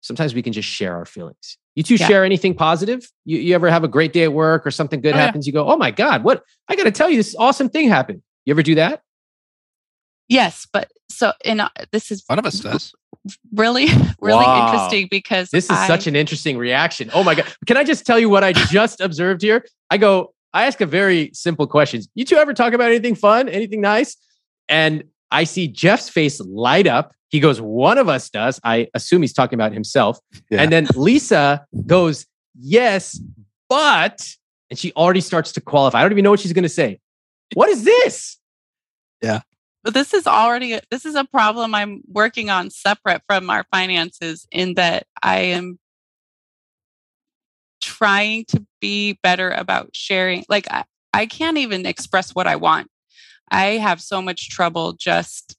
sometimes 0.00 0.34
we 0.34 0.42
can 0.42 0.52
just 0.52 0.68
share 0.68 0.94
our 0.94 1.04
feelings. 1.04 1.58
You 1.78 1.84
two 1.84 1.94
yeah. 1.94 2.08
share 2.08 2.24
anything 2.24 2.56
positive? 2.56 3.08
You, 3.24 3.38
you 3.38 3.54
ever 3.54 3.70
have 3.70 3.84
a 3.84 3.88
great 3.88 4.12
day 4.12 4.24
at 4.24 4.32
work 4.32 4.66
or 4.66 4.70
something 4.72 5.00
good 5.00 5.14
oh, 5.14 5.16
happens? 5.16 5.46
Yeah. 5.46 5.50
You 5.50 5.52
go, 5.52 5.70
oh 5.70 5.76
my 5.76 5.92
God, 5.92 6.24
what? 6.24 6.42
I 6.66 6.74
got 6.74 6.82
to 6.82 6.90
tell 6.90 7.08
you, 7.08 7.16
this 7.16 7.36
awesome 7.38 7.68
thing 7.68 7.88
happened. 7.88 8.20
You 8.44 8.50
ever 8.50 8.64
do 8.64 8.74
that? 8.74 9.02
Yes, 10.28 10.66
but 10.72 10.90
so 11.08 11.34
in 11.44 11.60
uh, 11.60 11.68
this 11.92 12.10
is 12.10 12.24
one 12.26 12.36
of 12.36 12.46
us 12.46 12.58
does. 12.58 12.92
Really, 13.52 13.86
really 14.20 14.44
wow. 14.44 14.66
interesting 14.66 15.06
because 15.08 15.50
this 15.50 15.66
is 15.66 15.70
I, 15.70 15.86
such 15.86 16.08
an 16.08 16.16
interesting 16.16 16.58
reaction. 16.58 17.10
Oh 17.14 17.22
my 17.22 17.36
god! 17.36 17.46
Can 17.68 17.76
I 17.76 17.84
just 17.84 18.04
tell 18.04 18.18
you 18.18 18.28
what 18.28 18.42
I 18.42 18.52
just 18.52 19.00
observed 19.00 19.40
here? 19.40 19.64
I 19.88 19.98
go, 19.98 20.34
I 20.52 20.66
ask 20.66 20.80
a 20.80 20.86
very 20.86 21.30
simple 21.32 21.68
question. 21.68 22.02
You 22.16 22.24
two 22.24 22.38
ever 22.38 22.54
talk 22.54 22.72
about 22.72 22.88
anything 22.88 23.14
fun, 23.14 23.48
anything 23.48 23.80
nice? 23.80 24.16
And 24.68 25.04
I 25.30 25.44
see 25.44 25.68
Jeff's 25.68 26.08
face 26.08 26.40
light 26.40 26.88
up 26.88 27.12
he 27.28 27.40
goes, 27.40 27.60
one 27.60 27.98
of 27.98 28.08
us 28.08 28.30
does. 28.30 28.60
I 28.64 28.88
assume 28.94 29.22
he's 29.22 29.32
talking 29.32 29.56
about 29.56 29.72
himself. 29.72 30.18
Yeah. 30.50 30.62
And 30.62 30.72
then 30.72 30.86
Lisa 30.94 31.66
goes, 31.86 32.26
yes, 32.58 33.20
but, 33.68 34.28
and 34.70 34.78
she 34.78 34.92
already 34.92 35.20
starts 35.20 35.52
to 35.52 35.60
qualify. 35.60 35.98
I 35.98 36.02
don't 36.02 36.12
even 36.12 36.24
know 36.24 36.30
what 36.30 36.40
she's 36.40 36.52
going 36.52 36.62
to 36.62 36.68
say. 36.68 37.00
What 37.54 37.68
is 37.68 37.84
this? 37.84 38.38
Yeah. 39.22 39.40
But 39.84 39.94
this 39.94 40.12
is 40.12 40.26
already 40.26 40.78
this 40.90 41.06
is 41.06 41.14
a 41.14 41.24
problem 41.24 41.74
I'm 41.74 42.02
working 42.08 42.50
on 42.50 42.70
separate 42.70 43.22
from 43.26 43.48
our 43.48 43.64
finances 43.70 44.46
in 44.50 44.74
that 44.74 45.06
I 45.22 45.38
am 45.38 45.78
trying 47.80 48.44
to 48.46 48.66
be 48.80 49.18
better 49.22 49.50
about 49.50 49.90
sharing. 49.94 50.44
Like 50.48 50.70
I, 50.70 50.84
I 51.14 51.26
can't 51.26 51.58
even 51.58 51.86
express 51.86 52.34
what 52.34 52.46
I 52.46 52.56
want. 52.56 52.88
I 53.50 53.78
have 53.78 54.00
so 54.00 54.20
much 54.20 54.50
trouble 54.50 54.92
just 54.92 55.56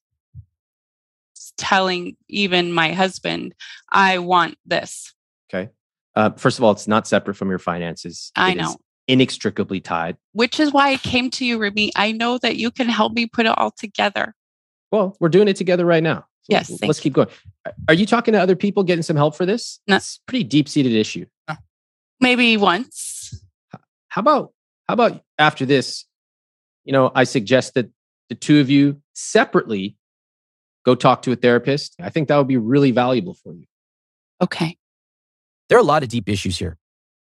telling 1.59 2.15
even 2.27 2.71
my 2.71 2.93
husband, 2.93 3.53
I 3.91 4.17
want 4.17 4.57
this. 4.65 5.13
Okay. 5.53 5.69
Uh, 6.15 6.31
first 6.31 6.57
of 6.57 6.63
all, 6.63 6.71
it's 6.71 6.87
not 6.87 7.07
separate 7.07 7.35
from 7.35 7.49
your 7.49 7.59
finances. 7.59 8.31
I 8.35 8.51
It 8.53 8.57
know. 8.57 8.75
inextricably 9.07 9.79
tied. 9.79 10.17
Which 10.33 10.59
is 10.59 10.73
why 10.73 10.89
I 10.91 10.97
came 10.97 11.29
to 11.31 11.45
you, 11.45 11.59
Ramit. 11.59 11.91
I 11.95 12.11
know 12.11 12.37
that 12.39 12.55
you 12.55 12.71
can 12.71 12.89
help 12.89 13.13
me 13.13 13.27
put 13.27 13.45
it 13.45 13.55
all 13.57 13.71
together. 13.71 14.33
Well, 14.91 15.15
we're 15.19 15.29
doing 15.29 15.47
it 15.47 15.55
together 15.55 15.85
right 15.85 16.01
now. 16.01 16.21
So 16.41 16.55
Yes, 16.55 16.81
let's 16.81 16.99
keep 16.99 17.13
going. 17.13 17.27
Are 17.87 17.93
you 17.93 18.07
talking 18.07 18.31
to 18.31 18.39
other 18.41 18.55
people, 18.55 18.83
getting 18.83 19.03
some 19.03 19.15
help 19.15 19.35
for 19.35 19.45
this? 19.45 19.79
No. 19.87 19.97
It's 19.97 20.17
a 20.17 20.29
pretty 20.31 20.43
deep 20.45 20.67
seated 20.67 20.93
issue. 20.93 21.25
Maybe 22.19 22.57
once. 22.57 23.39
How 24.09 24.21
about 24.21 24.53
how 24.87 24.93
about 24.95 25.21
after 25.37 25.65
this? 25.65 26.05
You 26.83 26.91
know, 26.93 27.11
I 27.13 27.23
suggest 27.23 27.75
that 27.75 27.89
the 28.29 28.35
two 28.35 28.59
of 28.59 28.69
you 28.69 29.01
separately 29.13 29.95
go 30.85 30.95
talk 30.95 31.21
to 31.23 31.31
a 31.31 31.35
therapist. 31.35 31.95
I 31.99 32.09
think 32.09 32.27
that 32.27 32.37
would 32.37 32.47
be 32.47 32.57
really 32.57 32.91
valuable 32.91 33.33
for 33.33 33.53
you. 33.53 33.65
Okay. 34.41 34.77
There 35.67 35.77
are 35.77 35.81
a 35.81 35.85
lot 35.85 36.03
of 36.03 36.09
deep 36.09 36.29
issues 36.29 36.57
here. 36.57 36.77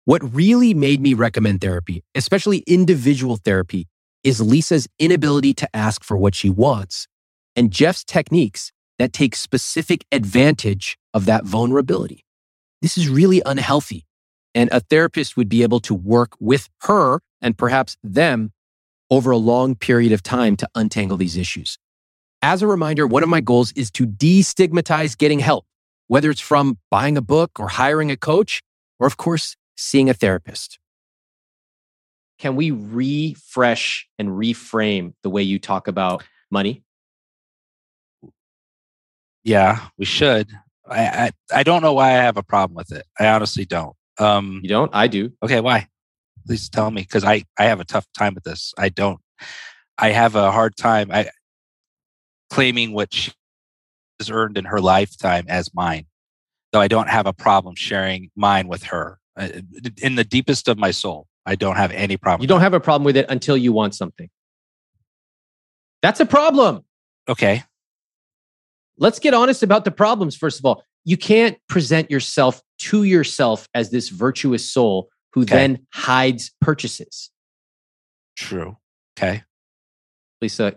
What 0.06 0.34
really 0.34 0.74
made 0.74 1.00
me 1.00 1.14
recommend 1.14 1.62
therapy, 1.62 2.04
especially 2.14 2.60
individual 2.68 3.38
therapy, 3.38 3.88
is 4.24 4.42
Lisa's 4.42 4.88
inability 5.00 5.54
to 5.54 5.76
ask 5.76 6.04
for 6.04 6.18
what 6.18 6.36
she 6.36 6.50
wants 6.50 7.08
and 7.56 7.72
Jeff's 7.72 8.04
techniques 8.04 8.72
that 9.00 9.14
take 9.14 9.36
specific 9.36 10.06
advantage 10.12 10.98
of 11.14 11.26
that 11.26 11.46
vulnerability. 11.46 12.26
This 12.82 12.98
is 12.98 13.08
really 13.10 13.42
unhealthy. 13.46 14.06
And 14.56 14.70
a 14.72 14.82
therapist 14.82 15.36
would 15.36 15.50
be 15.50 15.64
able 15.64 15.80
to 15.82 15.96
work 15.96 16.34
with 16.40 16.70
her 16.82 17.22
and 17.42 17.58
perhaps 17.58 17.98
them 18.04 18.52
over 19.10 19.32
a 19.32 19.38
long 19.38 19.76
period 19.76 20.12
of 20.12 20.22
time 20.22 20.56
to 20.58 20.70
untangle 20.76 21.18
these 21.18 21.38
issues. 21.38 21.78
As 22.44 22.62
a 22.62 22.68
reminder, 22.68 23.08
one 23.08 23.24
of 23.24 23.30
my 23.30 23.40
goals 23.40 23.72
is 23.72 23.90
to 23.92 24.06
destigmatize 24.06 25.18
getting 25.18 25.40
help 25.40 25.66
whether 26.08 26.30
it's 26.30 26.42
from 26.42 26.78
buying 26.92 27.18
a 27.18 27.22
book 27.22 27.60
or 27.60 27.70
hiring 27.70 28.12
a 28.12 28.18
coach, 28.18 28.62
or 29.00 29.08
of 29.08 29.18
course, 29.18 29.56
seeing 29.78 30.10
a 30.10 30.14
therapist. 30.14 30.78
Can 32.38 32.56
we 32.56 32.72
refresh 32.72 34.08
and 34.20 34.30
reframe 34.30 35.14
the 35.24 35.30
way 35.30 35.42
you 35.42 35.58
talk 35.60 35.88
about 35.88 36.24
money? 36.52 36.84
Yeah, 39.44 39.80
we 39.98 40.06
should. 40.06 40.52
I, 40.88 41.06
I 41.08 41.32
I 41.60 41.64
don't 41.64 41.82
know 41.82 41.94
why 41.94 42.10
I 42.10 42.24
have 42.24 42.38
a 42.38 42.44
problem 42.44 42.76
with 42.76 42.92
it. 42.92 43.06
I 43.20 43.28
honestly 43.28 43.66
don't. 43.66 43.96
Um, 44.20 44.60
You 44.62 44.70
don't? 44.70 44.92
I 44.94 45.08
do. 45.08 45.32
okay, 45.42 45.62
why? 45.62 45.88
Please 46.46 46.70
tell 46.70 46.92
me 46.92 47.02
because 47.04 47.24
I 47.24 47.46
I 47.58 47.66
have 47.66 47.80
a 47.80 47.86
tough 47.86 48.06
time 48.18 48.34
with 48.36 48.44
this. 48.44 48.74
I 48.78 48.90
don't. 48.90 49.20
I 49.98 50.10
have 50.10 50.36
a 50.36 50.52
hard 50.52 50.76
time. 50.76 51.10
I 51.12 51.30
claiming 52.54 52.94
what 52.94 53.12
she 53.14 53.32
has 54.20 54.30
earned 54.30 54.58
in 54.58 54.66
her 54.66 54.80
lifetime 54.80 55.46
as 55.48 55.74
mine, 55.74 56.06
though 56.72 56.80
I 56.82 56.88
don't 56.88 57.10
have 57.10 57.26
a 57.26 57.34
problem 57.34 57.76
sharing 57.76 58.30
mine 58.36 58.68
with 58.68 58.84
her. 58.84 59.20
Uh, 59.36 59.50
In 60.02 60.16
the 60.16 60.24
deepest 60.24 60.68
of 60.68 60.78
my 60.78 60.92
soul, 60.92 61.28
I 61.46 61.56
don't 61.56 61.76
have 61.78 61.92
any 61.92 62.16
problem. 62.18 62.44
You 62.44 62.48
don't 62.48 62.62
have 62.62 62.76
a 62.76 62.80
problem 62.80 63.04
with 63.06 63.18
it 63.18 63.26
until 63.30 63.58
you 63.58 63.74
want 63.74 63.96
something. 63.96 64.30
That's 66.04 66.20
a 66.20 66.26
problem. 66.26 66.84
okay. 67.28 67.64
Let's 69.00 69.18
get 69.18 69.34
honest 69.34 69.64
about 69.64 69.86
the 69.86 69.92
problems, 69.92 70.36
first 70.36 70.60
of 70.60 70.66
all. 70.66 70.84
You 71.04 71.18
can't 71.18 71.58
present 71.68 72.12
yourself 72.12 72.62
to 72.90 73.04
yourself 73.04 73.68
as 73.74 73.90
this 73.90 74.10
virtuous 74.10 74.70
soul 74.72 75.10
who 75.34 75.42
Okay. 75.42 75.56
then 75.56 75.88
hides 75.92 76.52
purchases. 76.62 77.32
True. 78.38 78.78
Okay. 79.18 79.44
Lisa, 80.44 80.76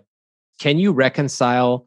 can 0.59 0.79
you 0.79 0.93
reconcile 0.93 1.87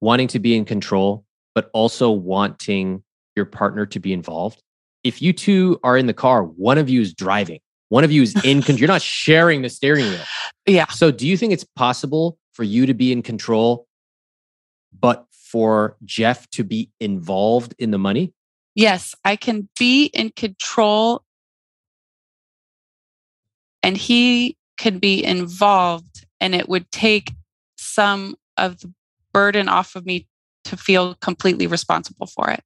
wanting 0.00 0.28
to 0.28 0.38
be 0.38 0.56
in 0.56 0.64
control, 0.64 1.24
but 1.54 1.70
also 1.72 2.10
wanting 2.10 3.02
your 3.36 3.44
partner 3.44 3.86
to 3.86 4.00
be 4.00 4.12
involved? 4.12 4.62
If 5.04 5.22
you 5.22 5.32
two 5.32 5.78
are 5.82 5.96
in 5.96 6.06
the 6.06 6.14
car, 6.14 6.44
one 6.44 6.78
of 6.78 6.88
you 6.88 7.00
is 7.00 7.14
driving, 7.14 7.60
one 7.88 8.04
of 8.04 8.12
you 8.12 8.22
is 8.22 8.34
in 8.44 8.62
control. 8.62 8.80
You're 8.80 8.88
not 8.88 9.02
sharing 9.22 9.62
the 9.62 9.70
steering 9.70 10.06
wheel. 10.06 10.24
Yeah. 10.66 10.86
So, 10.88 11.10
do 11.10 11.26
you 11.26 11.36
think 11.36 11.52
it's 11.52 11.64
possible 11.76 12.38
for 12.52 12.64
you 12.64 12.86
to 12.86 12.94
be 12.94 13.12
in 13.12 13.22
control, 13.22 13.86
but 14.98 15.26
for 15.32 15.96
Jeff 16.04 16.48
to 16.50 16.64
be 16.64 16.90
involved 17.00 17.74
in 17.78 17.90
the 17.90 17.98
money? 17.98 18.32
Yes, 18.74 19.14
I 19.24 19.36
can 19.36 19.68
be 19.78 20.06
in 20.06 20.30
control 20.30 21.24
and 23.82 23.96
he 23.96 24.56
can 24.78 24.98
be 24.98 25.24
involved, 25.24 26.26
and 26.40 26.54
it 26.54 26.68
would 26.68 26.90
take 26.90 27.32
some 27.90 28.36
of 28.56 28.80
the 28.80 28.92
burden 29.32 29.68
off 29.68 29.96
of 29.96 30.06
me 30.06 30.26
to 30.64 30.76
feel 30.76 31.14
completely 31.16 31.66
responsible 31.66 32.26
for 32.26 32.50
it 32.50 32.62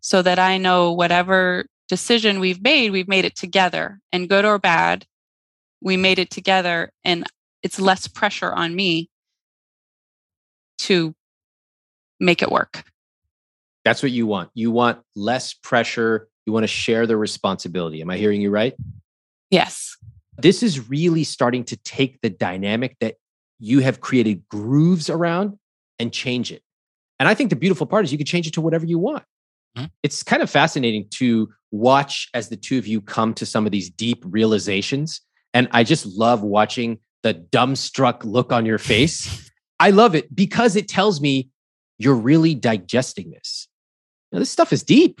so 0.00 0.22
that 0.22 0.38
I 0.38 0.58
know 0.58 0.92
whatever 0.92 1.66
decision 1.88 2.40
we've 2.40 2.62
made, 2.62 2.90
we've 2.90 3.08
made 3.08 3.24
it 3.24 3.36
together 3.36 4.00
and 4.12 4.28
good 4.28 4.44
or 4.44 4.58
bad, 4.58 5.06
we 5.80 5.96
made 5.96 6.18
it 6.18 6.30
together 6.30 6.90
and 7.04 7.26
it's 7.62 7.80
less 7.80 8.06
pressure 8.06 8.52
on 8.52 8.74
me 8.74 9.08
to 10.78 11.14
make 12.18 12.42
it 12.42 12.50
work. 12.50 12.84
That's 13.84 14.02
what 14.02 14.12
you 14.12 14.26
want. 14.26 14.50
You 14.54 14.70
want 14.70 15.00
less 15.16 15.54
pressure. 15.54 16.28
You 16.46 16.52
want 16.52 16.64
to 16.64 16.68
share 16.68 17.06
the 17.06 17.16
responsibility. 17.16 18.00
Am 18.00 18.10
I 18.10 18.16
hearing 18.16 18.40
you 18.40 18.50
right? 18.50 18.74
Yes. 19.50 19.96
this 20.38 20.62
is 20.62 20.88
really 20.88 21.24
starting 21.24 21.62
to 21.64 21.76
take 21.76 22.20
the 22.22 22.30
dynamic 22.30 22.96
that 23.00 23.16
you 23.62 23.78
have 23.78 24.00
created 24.00 24.42
grooves 24.48 25.08
around 25.08 25.56
and 26.00 26.12
change 26.12 26.50
it. 26.50 26.62
And 27.20 27.28
I 27.28 27.34
think 27.34 27.50
the 27.50 27.56
beautiful 27.56 27.86
part 27.86 28.04
is 28.04 28.10
you 28.10 28.18
can 28.18 28.26
change 28.26 28.48
it 28.48 28.54
to 28.54 28.60
whatever 28.60 28.84
you 28.84 28.98
want. 28.98 29.22
Mhm. 29.78 29.88
It's 30.02 30.24
kind 30.24 30.42
of 30.42 30.50
fascinating 30.50 31.06
to 31.10 31.48
watch 31.70 32.28
as 32.34 32.48
the 32.48 32.56
two 32.56 32.76
of 32.76 32.88
you 32.88 33.00
come 33.00 33.32
to 33.34 33.46
some 33.46 33.64
of 33.64 33.70
these 33.70 33.88
deep 33.88 34.24
realizations. 34.26 35.20
And 35.54 35.68
I 35.70 35.84
just 35.84 36.06
love 36.06 36.42
watching 36.42 36.98
the 37.22 37.34
dumbstruck 37.34 38.24
look 38.24 38.52
on 38.52 38.66
your 38.66 38.78
face. 38.78 39.48
I 39.78 39.90
love 39.90 40.16
it 40.16 40.34
because 40.34 40.74
it 40.74 40.88
tells 40.88 41.20
me 41.20 41.48
you're 41.98 42.16
really 42.16 42.56
digesting 42.56 43.30
this. 43.30 43.68
Now, 44.32 44.40
this 44.40 44.50
stuff 44.50 44.72
is 44.72 44.82
deep. 44.82 45.20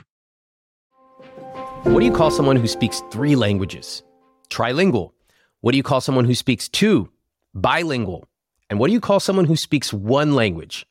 What 1.84 2.00
do 2.00 2.04
you 2.06 2.12
call 2.12 2.32
someone 2.32 2.56
who 2.56 2.66
speaks 2.66 3.02
three 3.12 3.36
languages? 3.36 4.02
Trilingual. 4.50 5.12
What 5.60 5.70
do 5.70 5.76
you 5.76 5.84
call 5.84 6.00
someone 6.00 6.24
who 6.24 6.34
speaks 6.34 6.68
two? 6.68 7.08
Bilingual. 7.54 8.26
And 8.72 8.78
what 8.78 8.86
do 8.86 8.94
you 8.94 9.00
call 9.00 9.20
someone 9.20 9.44
who 9.44 9.54
speaks 9.54 9.92
one 9.92 10.34
language? 10.34 10.86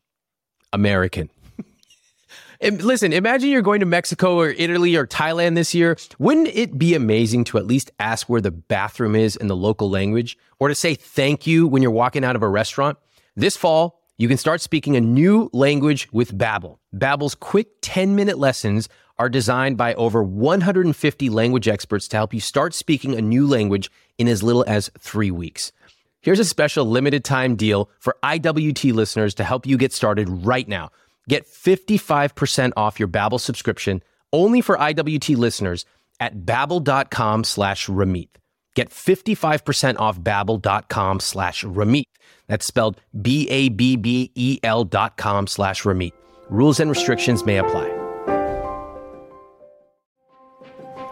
American. 0.72 1.32
Listen, 2.62 3.12
imagine 3.12 3.50
you're 3.50 3.64
going 3.64 3.80
to 3.80 3.88
Mexico 3.88 4.38
or 4.38 4.50
Italy 4.50 4.96
or 4.96 5.08
Thailand 5.08 5.56
this 5.56 5.74
year. 5.74 5.98
Wouldn't 6.20 6.50
it 6.50 6.78
be 6.78 6.94
amazing 6.94 7.44
to 7.46 7.58
at 7.58 7.66
least 7.66 7.90
ask 7.98 8.30
where 8.30 8.40
the 8.40 8.52
bathroom 8.52 9.16
is 9.16 9.36
in 9.36 9.48
the 9.48 9.56
local 9.56 9.90
language 9.90 10.38
or 10.60 10.68
to 10.68 10.76
say 10.76 10.94
thank 10.94 11.48
you 11.48 11.68
when 11.68 11.82
you're 11.82 11.90
walking 11.90 12.24
out 12.24 12.36
of 12.36 12.44
a 12.44 12.48
restaurant? 12.48 13.00
This 13.36 13.58
fall, 13.58 14.00
you 14.20 14.28
can 14.28 14.38
start 14.38 14.62
speaking 14.62 14.96
a 14.96 15.02
new 15.02 15.50
language 15.52 16.08
with 16.12 16.38
Babbel. 16.38 16.78
Babbel's 16.96 17.34
quick 17.34 17.82
10-minute 17.82 18.38
lessons 18.38 18.90
are 19.18 19.28
designed 19.28 19.76
by 19.76 19.96
over 19.96 20.22
150 20.22 21.30
language 21.32 21.68
experts 21.68 22.08
to 22.10 22.18
help 22.18 22.32
you 22.32 22.42
start 22.42 22.76
speaking 22.76 23.16
a 23.16 23.22
new 23.24 23.48
language 23.48 23.90
in 24.20 24.28
as 24.28 24.44
little 24.44 24.64
as 24.68 24.92
3 25.00 25.32
weeks. 25.32 25.72
Here's 26.22 26.40
a 26.40 26.46
special 26.46 26.86
limited 26.86 27.24
time 27.24 27.56
deal 27.56 27.90
for 28.00 28.16
IWT 28.24 28.94
listeners 28.94 29.34
to 29.36 29.44
help 29.44 29.66
you 29.66 29.76
get 29.78 29.92
started 29.92 30.30
right 30.30 30.68
now. 30.68 30.90
Get 31.28 31.48
55% 31.48 32.74
off 32.78 33.00
your 33.00 33.08
Babbel 33.08 33.40
subscription 33.40 34.04
only 34.32 34.62
for 34.62 34.78
IWT 34.78 35.36
listeners 35.38 35.86
at 36.20 36.46
babbel.com 36.46 37.44
slash 37.44 37.88
Ramit. 37.88 38.30
Get 38.76 38.90
55% 38.90 40.00
off 40.00 40.20
babbel.com 40.20 41.20
slash 41.20 41.64
Ramit. 41.64 42.04
That's 42.48 42.66
spelled 42.66 43.02
B-A-B-B-E-L 43.20 44.84
dot 44.86 45.18
com 45.18 45.48
slash 45.48 45.84
Ramit. 45.84 46.12
Rules 46.50 46.80
and 46.80 46.90
restrictions 46.90 47.46
may 47.46 47.58
apply. 47.58 47.98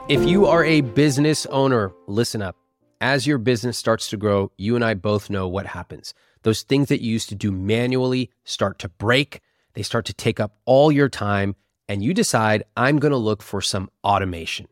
If 0.07 0.27
you 0.27 0.45
are 0.45 0.63
a 0.63 0.81
business 0.81 1.45
owner, 1.47 1.91
listen 2.07 2.41
up. 2.41 2.55
As 3.01 3.25
your 3.25 3.37
business 3.37 3.77
starts 3.77 4.09
to 4.09 4.17
grow, 4.17 4.51
you 4.57 4.75
and 4.75 4.83
I 4.83 4.93
both 4.93 5.29
know 5.29 5.47
what 5.47 5.67
happens. 5.67 6.13
Those 6.43 6.63
things 6.63 6.89
that 6.89 7.01
you 7.01 7.11
used 7.11 7.29
to 7.29 7.35
do 7.35 7.49
manually 7.49 8.29
start 8.43 8.77
to 8.79 8.89
break, 8.89 9.39
they 9.73 9.83
start 9.83 10.05
to 10.07 10.13
take 10.13 10.37
up 10.37 10.57
all 10.65 10.91
your 10.91 11.07
time, 11.07 11.55
and 11.87 12.03
you 12.03 12.13
decide, 12.13 12.63
I'm 12.75 12.99
going 12.99 13.11
to 13.11 13.17
look 13.17 13.41
for 13.41 13.61
some 13.61 13.89
automation. 14.03 14.67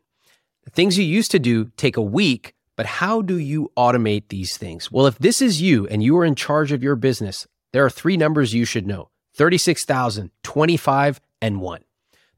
The 0.64 0.70
things 0.70 0.98
you 0.98 1.04
used 1.04 1.30
to 1.30 1.38
do 1.38 1.70
take 1.78 1.96
a 1.96 2.02
week, 2.02 2.54
but 2.76 2.84
how 2.84 3.22
do 3.22 3.38
you 3.38 3.72
automate 3.78 4.24
these 4.28 4.58
things? 4.58 4.92
Well, 4.92 5.06
if 5.06 5.18
this 5.18 5.40
is 5.40 5.62
you 5.62 5.86
and 5.86 6.02
you 6.02 6.16
are 6.18 6.24
in 6.26 6.34
charge 6.34 6.70
of 6.70 6.82
your 6.82 6.96
business, 6.96 7.46
there 7.72 7.84
are 7.84 7.90
three 7.90 8.18
numbers 8.18 8.52
you 8.52 8.66
should 8.66 8.86
know 8.86 9.08
36,000, 9.36 10.30
25, 10.42 11.20
and 11.40 11.62
1. 11.62 11.84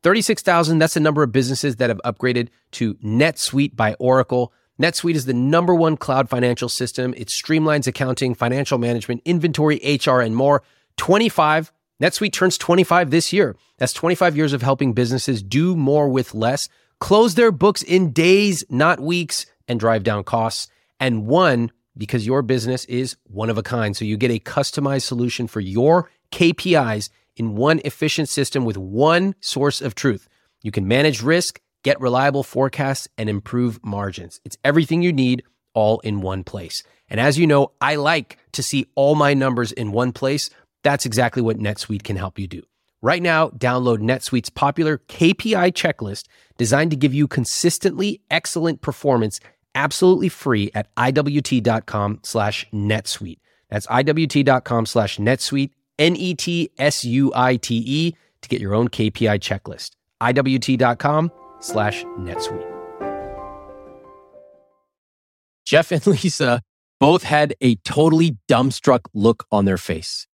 36,000, 0.04 0.78
that's 0.78 0.94
the 0.94 1.00
number 1.00 1.24
of 1.24 1.32
businesses 1.32 1.76
that 1.76 1.90
have 1.90 2.00
upgraded 2.04 2.48
to 2.72 2.94
NetSuite 2.94 3.74
by 3.74 3.94
Oracle. 3.94 4.52
NetSuite 4.80 5.14
is 5.14 5.26
the 5.26 5.34
number 5.34 5.74
one 5.74 5.98
cloud 5.98 6.30
financial 6.30 6.70
system. 6.70 7.12
It 7.14 7.28
streamlines 7.28 7.86
accounting, 7.86 8.34
financial 8.34 8.78
management, 8.78 9.20
inventory, 9.26 9.76
HR, 10.06 10.20
and 10.20 10.34
more. 10.34 10.62
25, 10.96 11.70
NetSuite 12.02 12.32
turns 12.32 12.56
25 12.56 13.10
this 13.10 13.30
year. 13.30 13.56
That's 13.76 13.92
25 13.92 14.38
years 14.38 14.54
of 14.54 14.62
helping 14.62 14.94
businesses 14.94 15.42
do 15.42 15.76
more 15.76 16.08
with 16.08 16.34
less, 16.34 16.70
close 16.98 17.34
their 17.34 17.52
books 17.52 17.82
in 17.82 18.12
days, 18.12 18.64
not 18.70 19.00
weeks, 19.00 19.44
and 19.68 19.78
drive 19.78 20.02
down 20.02 20.24
costs. 20.24 20.68
And 20.98 21.26
one, 21.26 21.72
because 21.94 22.26
your 22.26 22.40
business 22.40 22.86
is 22.86 23.16
one 23.24 23.50
of 23.50 23.58
a 23.58 23.62
kind. 23.62 23.94
So 23.94 24.06
you 24.06 24.16
get 24.16 24.30
a 24.30 24.38
customized 24.38 25.02
solution 25.02 25.46
for 25.46 25.60
your 25.60 26.10
KPIs 26.32 27.10
in 27.36 27.54
one 27.54 27.82
efficient 27.84 28.30
system 28.30 28.64
with 28.64 28.78
one 28.78 29.34
source 29.40 29.82
of 29.82 29.94
truth. 29.94 30.26
You 30.62 30.70
can 30.70 30.88
manage 30.88 31.22
risk, 31.22 31.60
get 31.82 32.00
reliable 32.00 32.42
forecasts, 32.42 33.08
and 33.16 33.28
improve 33.28 33.78
margins. 33.84 34.40
It's 34.44 34.58
everything 34.64 35.02
you 35.02 35.12
need 35.12 35.42
all 35.74 36.00
in 36.00 36.20
one 36.20 36.44
place. 36.44 36.82
And 37.08 37.20
as 37.20 37.38
you 37.38 37.46
know, 37.46 37.72
I 37.80 37.96
like 37.96 38.38
to 38.52 38.62
see 38.62 38.86
all 38.94 39.14
my 39.14 39.34
numbers 39.34 39.72
in 39.72 39.92
one 39.92 40.12
place. 40.12 40.50
That's 40.82 41.06
exactly 41.06 41.42
what 41.42 41.58
NetSuite 41.58 42.04
can 42.04 42.16
help 42.16 42.38
you 42.38 42.46
do. 42.46 42.62
Right 43.02 43.22
now, 43.22 43.48
download 43.48 43.98
NetSuite's 43.98 44.50
popular 44.50 44.98
KPI 44.98 45.72
checklist 45.72 46.26
designed 46.58 46.90
to 46.90 46.96
give 46.96 47.14
you 47.14 47.26
consistently 47.26 48.20
excellent 48.30 48.82
performance 48.82 49.40
absolutely 49.74 50.28
free 50.28 50.70
at 50.74 50.94
iwt.com 50.96 52.20
slash 52.22 52.66
netsuite. 52.72 53.38
That's 53.68 53.86
iwt.com 53.86 54.86
slash 54.86 55.18
netsuite, 55.18 55.70
N-E-T-S-U-I-T-E 55.98 56.36
to 58.42 58.48
get 58.48 58.60
your 58.60 58.74
own 58.74 58.88
KPI 58.88 59.38
checklist. 59.38 59.90
iwt.com 60.20 61.30
slash 61.60 62.04
netsuite. 62.18 62.66
Jeff 65.64 65.92
and 65.92 66.04
Lisa 66.06 66.62
both 66.98 67.22
had 67.22 67.54
a 67.60 67.76
totally 67.76 68.36
dumbstruck 68.48 69.00
look 69.14 69.46
on 69.50 69.64
their 69.64 69.78
face. 69.78 70.26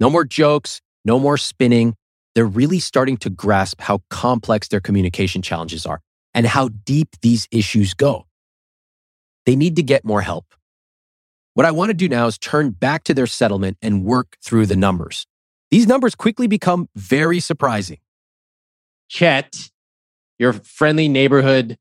No 0.00 0.10
more 0.10 0.24
jokes, 0.24 0.80
no 1.04 1.18
more 1.18 1.36
spinning. 1.36 1.94
They're 2.34 2.46
really 2.46 2.80
starting 2.80 3.16
to 3.18 3.30
grasp 3.30 3.80
how 3.80 4.02
complex 4.10 4.68
their 4.68 4.80
communication 4.80 5.42
challenges 5.42 5.86
are 5.86 6.00
and 6.34 6.46
how 6.46 6.68
deep 6.68 7.08
these 7.22 7.46
issues 7.50 7.94
go. 7.94 8.26
They 9.46 9.56
need 9.56 9.76
to 9.76 9.82
get 9.82 10.04
more 10.04 10.22
help. 10.22 10.46
What 11.54 11.66
I 11.66 11.70
want 11.70 11.90
to 11.90 11.94
do 11.94 12.08
now 12.08 12.26
is 12.26 12.38
turn 12.38 12.70
back 12.70 13.04
to 13.04 13.14
their 13.14 13.26
settlement 13.26 13.76
and 13.82 14.04
work 14.04 14.36
through 14.42 14.66
the 14.66 14.76
numbers. 14.76 15.26
These 15.70 15.86
numbers 15.86 16.14
quickly 16.14 16.46
become 16.46 16.88
very 16.94 17.40
surprising. 17.40 17.98
Chet, 19.08 19.70
your 20.42 20.52
friendly 20.52 21.06
neighborhood 21.06 21.78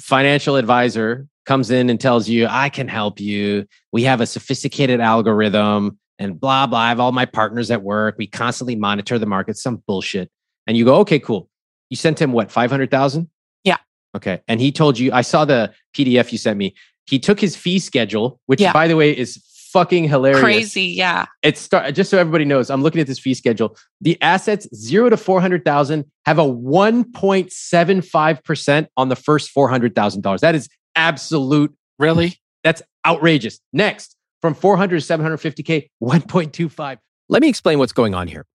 financial 0.00 0.56
advisor, 0.56 1.28
comes 1.44 1.70
in 1.70 1.90
and 1.90 2.00
tells 2.00 2.28
you, 2.28 2.46
I 2.48 2.70
can 2.70 2.88
help 2.88 3.20
you. 3.20 3.66
We 3.92 4.02
have 4.04 4.20
a 4.20 4.26
sophisticated 4.26 4.98
algorithm 4.98 5.98
and 6.18 6.40
blah, 6.40 6.66
blah. 6.66 6.78
I 6.80 6.88
have 6.88 6.98
all 6.98 7.12
my 7.12 7.26
partners 7.26 7.70
at 7.70 7.82
work. 7.82 8.16
We 8.18 8.26
constantly 8.26 8.76
monitor 8.76 9.18
the 9.18 9.26
market, 9.26 9.56
some 9.56 9.82
bullshit. 9.86 10.30
And 10.66 10.76
you 10.76 10.84
go, 10.84 10.96
okay, 10.96 11.20
cool. 11.20 11.48
You 11.90 11.96
sent 11.96 12.20
him 12.20 12.32
what, 12.32 12.50
500,000? 12.50 13.28
Yeah. 13.62 13.76
Okay. 14.16 14.40
And 14.48 14.60
he 14.60 14.72
told 14.72 14.98
you, 14.98 15.12
I 15.12 15.20
saw 15.20 15.44
the 15.44 15.72
PDF 15.94 16.32
you 16.32 16.38
sent 16.38 16.56
me. 16.58 16.74
He 17.06 17.18
took 17.20 17.38
his 17.38 17.54
fee 17.54 17.78
schedule, 17.78 18.40
which 18.46 18.60
Yeah. 18.60 18.72
by 18.72 18.88
the 18.88 18.96
way 18.96 19.16
is 19.16 19.40
fucking 19.76 20.08
hilarious. 20.08 20.40
Crazy. 20.40 20.84
Yeah. 20.84 21.26
It's 21.42 21.60
start 21.60 21.94
just 21.94 22.10
so 22.10 22.18
everybody 22.18 22.46
knows. 22.46 22.70
I'm 22.70 22.82
looking 22.82 23.02
at 23.02 23.06
this 23.06 23.18
fee 23.18 23.34
schedule. 23.34 23.76
The 24.00 24.16
assets 24.22 24.66
zero 24.74 25.10
to 25.10 25.18
four 25.18 25.40
hundred 25.40 25.66
thousand 25.66 26.06
have 26.24 26.38
a 26.38 26.44
1.75 26.44 28.44
percent 28.44 28.88
on 28.96 29.10
the 29.10 29.16
first 29.16 29.50
four 29.50 29.68
hundred 29.68 29.94
thousand 29.94 30.22
dollars. 30.22 30.40
That 30.40 30.54
is 30.54 30.70
absolute. 30.94 31.74
Really? 31.98 32.40
That's 32.64 32.80
outrageous. 33.06 33.60
Next, 33.72 34.16
from 34.40 34.54
400 34.54 35.00
to 35.00 35.06
750k, 35.06 35.88
1.25. 36.02 36.98
Let 37.28 37.42
me 37.42 37.48
explain 37.48 37.78
what's 37.78 37.92
going 37.92 38.14
on 38.14 38.28
here. 38.28 38.46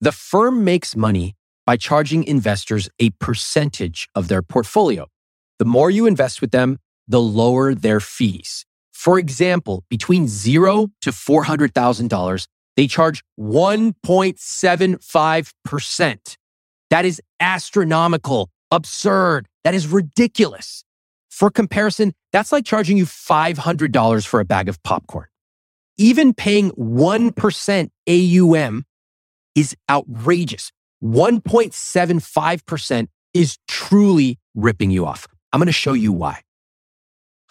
The 0.00 0.12
firm 0.12 0.64
makes 0.64 0.96
money 0.96 1.36
by 1.66 1.76
charging 1.76 2.24
investors 2.24 2.88
a 2.98 3.10
percentage 3.10 4.08
of 4.14 4.28
their 4.28 4.42
portfolio. 4.42 5.06
The 5.58 5.64
more 5.64 5.90
you 5.90 6.06
invest 6.06 6.40
with 6.40 6.50
them, 6.50 6.78
the 7.06 7.20
lower 7.20 7.74
their 7.74 8.00
fees. 8.00 8.66
For 9.04 9.18
example, 9.18 9.84
between 9.90 10.28
zero 10.28 10.88
to 11.02 11.10
$400,000, 11.10 12.46
they 12.74 12.86
charge 12.86 13.22
1.75%. 13.38 16.36
That 16.88 17.04
is 17.04 17.20
astronomical, 17.38 18.48
absurd. 18.70 19.46
That 19.62 19.74
is 19.74 19.88
ridiculous. 19.88 20.84
For 21.30 21.50
comparison, 21.50 22.14
that's 22.32 22.50
like 22.50 22.64
charging 22.64 22.96
you 22.96 23.04
$500 23.04 24.26
for 24.26 24.40
a 24.40 24.44
bag 24.46 24.70
of 24.70 24.82
popcorn. 24.82 25.26
Even 25.98 26.32
paying 26.32 26.70
1% 26.70 27.90
AUM 28.08 28.86
is 29.54 29.76
outrageous. 29.90 30.72
1.75% 31.02 33.08
is 33.34 33.58
truly 33.68 34.38
ripping 34.54 34.90
you 34.90 35.04
off. 35.04 35.28
I'm 35.52 35.60
going 35.60 35.66
to 35.66 35.72
show 35.72 35.92
you 35.92 36.10
why. 36.10 36.40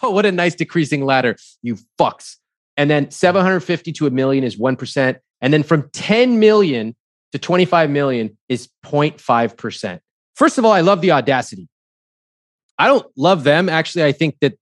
Oh, 0.03 0.11
what 0.11 0.25
a 0.25 0.31
nice 0.31 0.53
decreasing 0.53 1.05
ladder, 1.05 1.37
you 1.61 1.77
fucks. 1.97 2.35
And 2.75 2.89
then 2.89 3.09
750 3.09 3.93
to 3.93 4.07
a 4.07 4.09
million 4.09 4.43
is 4.43 4.57
1%. 4.57 5.17
And 5.41 5.53
then 5.53 5.63
from 5.63 5.89
10 5.93 6.39
million 6.39 6.95
to 7.31 7.39
25 7.39 7.89
million 7.89 8.37
is 8.49 8.69
0.5%. 8.85 9.99
First 10.35 10.57
of 10.57 10.65
all, 10.65 10.71
I 10.71 10.81
love 10.81 11.01
the 11.01 11.11
audacity. 11.11 11.69
I 12.77 12.87
don't 12.87 13.05
love 13.15 13.43
them. 13.43 13.69
Actually, 13.69 14.03
I 14.03 14.11
think 14.11 14.35
that, 14.41 14.55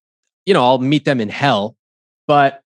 you 0.46 0.54
know, 0.54 0.64
I'll 0.64 0.78
meet 0.78 1.06
them 1.06 1.20
in 1.20 1.30
hell. 1.30 1.76
But 2.28 2.62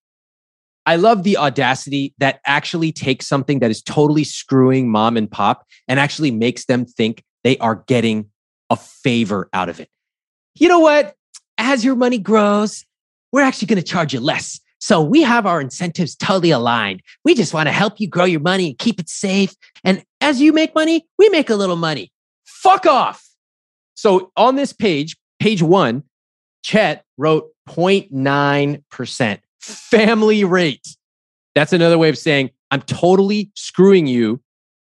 I 0.84 0.96
love 0.96 1.22
the 1.22 1.36
audacity 1.36 2.14
that 2.18 2.40
actually 2.46 2.92
takes 2.92 3.26
something 3.26 3.58
that 3.60 3.70
is 3.70 3.82
totally 3.82 4.24
screwing 4.24 4.90
mom 4.90 5.16
and 5.16 5.30
pop 5.30 5.66
and 5.88 5.98
actually 5.98 6.30
makes 6.30 6.66
them 6.66 6.84
think 6.84 7.24
they 7.42 7.56
are 7.58 7.82
getting 7.86 8.30
a 8.70 8.76
favor 8.76 9.48
out 9.52 9.68
of 9.68 9.80
it. 9.80 9.88
You 10.54 10.68
know 10.68 10.80
what? 10.80 11.14
As 11.58 11.84
your 11.84 11.96
money 11.96 12.18
grows, 12.18 12.84
we're 13.32 13.42
actually 13.42 13.66
going 13.66 13.82
to 13.82 13.82
charge 13.82 14.12
you 14.12 14.20
less. 14.20 14.60
So 14.78 15.00
we 15.00 15.22
have 15.22 15.46
our 15.46 15.60
incentives 15.60 16.14
totally 16.14 16.50
aligned. 16.50 17.02
We 17.24 17.34
just 17.34 17.54
want 17.54 17.68
to 17.68 17.72
help 17.72 17.98
you 17.98 18.08
grow 18.08 18.24
your 18.24 18.40
money 18.40 18.68
and 18.68 18.78
keep 18.78 19.00
it 19.00 19.08
safe. 19.08 19.54
And 19.84 20.04
as 20.20 20.40
you 20.40 20.52
make 20.52 20.74
money, 20.74 21.06
we 21.18 21.28
make 21.30 21.50
a 21.50 21.56
little 21.56 21.76
money. 21.76 22.12
Fuck 22.44 22.86
off. 22.86 23.26
So 23.94 24.30
on 24.36 24.56
this 24.56 24.72
page, 24.72 25.16
page 25.40 25.62
one, 25.62 26.02
Chet 26.62 27.04
wrote 27.16 27.48
0.9% 27.68 29.38
family 29.60 30.44
rate. 30.44 30.96
That's 31.54 31.72
another 31.72 31.98
way 31.98 32.08
of 32.08 32.18
saying 32.18 32.50
I'm 32.70 32.82
totally 32.82 33.50
screwing 33.54 34.06
you, 34.06 34.40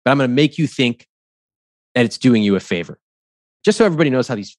but 0.04 0.10
I'm 0.10 0.18
going 0.18 0.30
to 0.30 0.34
make 0.34 0.58
you 0.58 0.66
think 0.66 1.06
that 1.94 2.04
it's 2.04 2.18
doing 2.18 2.42
you 2.42 2.56
a 2.56 2.60
favor. 2.60 2.98
Just 3.64 3.78
so 3.78 3.84
everybody 3.84 4.10
knows 4.10 4.28
how 4.28 4.36
these 4.36 4.56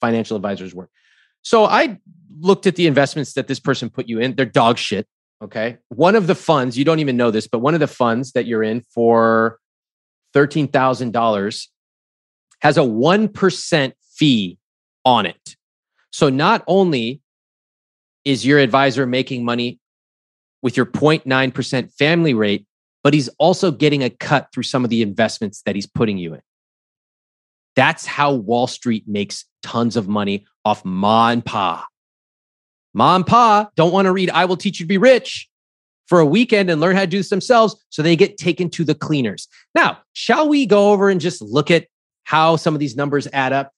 financial 0.00 0.36
advisors 0.36 0.74
work. 0.74 0.90
So 1.42 1.64
I 1.64 1.98
looked 2.40 2.66
at 2.66 2.76
the 2.76 2.86
investments 2.86 3.34
that 3.34 3.48
this 3.48 3.60
person 3.60 3.90
put 3.90 4.08
you 4.08 4.20
in. 4.20 4.34
They're 4.34 4.46
dog 4.46 4.78
shit. 4.78 5.06
Okay. 5.42 5.78
One 5.88 6.16
of 6.16 6.26
the 6.26 6.34
funds, 6.34 6.76
you 6.76 6.84
don't 6.84 6.98
even 6.98 7.16
know 7.16 7.30
this, 7.30 7.46
but 7.46 7.60
one 7.60 7.74
of 7.74 7.80
the 7.80 7.86
funds 7.86 8.32
that 8.32 8.46
you're 8.46 8.62
in 8.62 8.82
for 8.92 9.58
$13,000 10.34 11.66
has 12.60 12.76
a 12.76 12.80
1% 12.80 13.92
fee 14.16 14.58
on 15.04 15.26
it. 15.26 15.56
So 16.12 16.28
not 16.28 16.64
only 16.66 17.20
is 18.24 18.44
your 18.44 18.58
advisor 18.58 19.06
making 19.06 19.44
money 19.44 19.78
with 20.60 20.76
your 20.76 20.86
0.9% 20.86 21.92
family 21.94 22.34
rate, 22.34 22.66
but 23.04 23.14
he's 23.14 23.28
also 23.38 23.70
getting 23.70 24.02
a 24.02 24.10
cut 24.10 24.48
through 24.52 24.64
some 24.64 24.82
of 24.84 24.90
the 24.90 25.02
investments 25.02 25.62
that 25.62 25.76
he's 25.76 25.86
putting 25.86 26.18
you 26.18 26.34
in. 26.34 26.40
That's 27.78 28.04
how 28.04 28.32
Wall 28.32 28.66
Street 28.66 29.04
makes 29.06 29.44
tons 29.62 29.94
of 29.94 30.08
money 30.08 30.46
off 30.64 30.84
Ma 30.84 31.28
and 31.28 31.44
Pa. 31.44 31.86
Ma 32.92 33.14
and 33.14 33.24
Pa 33.24 33.68
don't 33.76 33.92
want 33.92 34.06
to 34.06 34.12
read 34.12 34.30
I 34.30 34.46
Will 34.46 34.56
Teach 34.56 34.80
You 34.80 34.84
to 34.84 34.88
Be 34.88 34.98
Rich 34.98 35.48
for 36.08 36.18
a 36.18 36.26
weekend 36.26 36.70
and 36.70 36.80
learn 36.80 36.96
how 36.96 37.02
to 37.02 37.06
do 37.06 37.18
this 37.18 37.28
themselves. 37.28 37.76
So 37.90 38.02
they 38.02 38.16
get 38.16 38.36
taken 38.36 38.68
to 38.70 38.82
the 38.82 38.96
cleaners. 38.96 39.46
Now, 39.76 39.98
shall 40.12 40.48
we 40.48 40.66
go 40.66 40.90
over 40.90 41.08
and 41.08 41.20
just 41.20 41.40
look 41.40 41.70
at 41.70 41.86
how 42.24 42.56
some 42.56 42.74
of 42.74 42.80
these 42.80 42.96
numbers 42.96 43.28
add 43.32 43.52
up? 43.52 43.70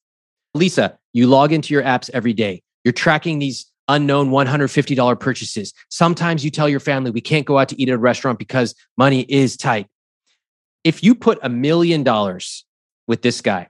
Lisa, 0.54 0.98
you 1.12 1.26
log 1.26 1.52
into 1.52 1.74
your 1.74 1.82
apps 1.82 2.08
every 2.14 2.32
day. 2.32 2.62
You're 2.84 2.92
tracking 2.92 3.38
these 3.38 3.70
unknown 3.86 4.30
$150 4.30 5.20
purchases. 5.20 5.74
Sometimes 5.90 6.42
you 6.42 6.50
tell 6.50 6.70
your 6.70 6.80
family, 6.80 7.10
we 7.10 7.20
can't 7.20 7.44
go 7.44 7.58
out 7.58 7.68
to 7.68 7.78
eat 7.78 7.90
at 7.90 7.96
a 7.96 7.98
restaurant 7.98 8.38
because 8.38 8.74
money 8.96 9.26
is 9.28 9.58
tight. 9.58 9.88
If 10.84 11.04
you 11.04 11.14
put 11.14 11.38
a 11.42 11.50
million 11.50 12.02
dollars 12.02 12.64
with 13.06 13.20
this 13.20 13.42
guy, 13.42 13.68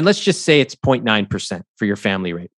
and 0.00 0.06
let's 0.06 0.18
just 0.18 0.46
say 0.46 0.62
it's 0.62 0.74
0.9% 0.74 1.62
for 1.76 1.84
your 1.84 1.94
family 1.94 2.32
rate. 2.32 2.50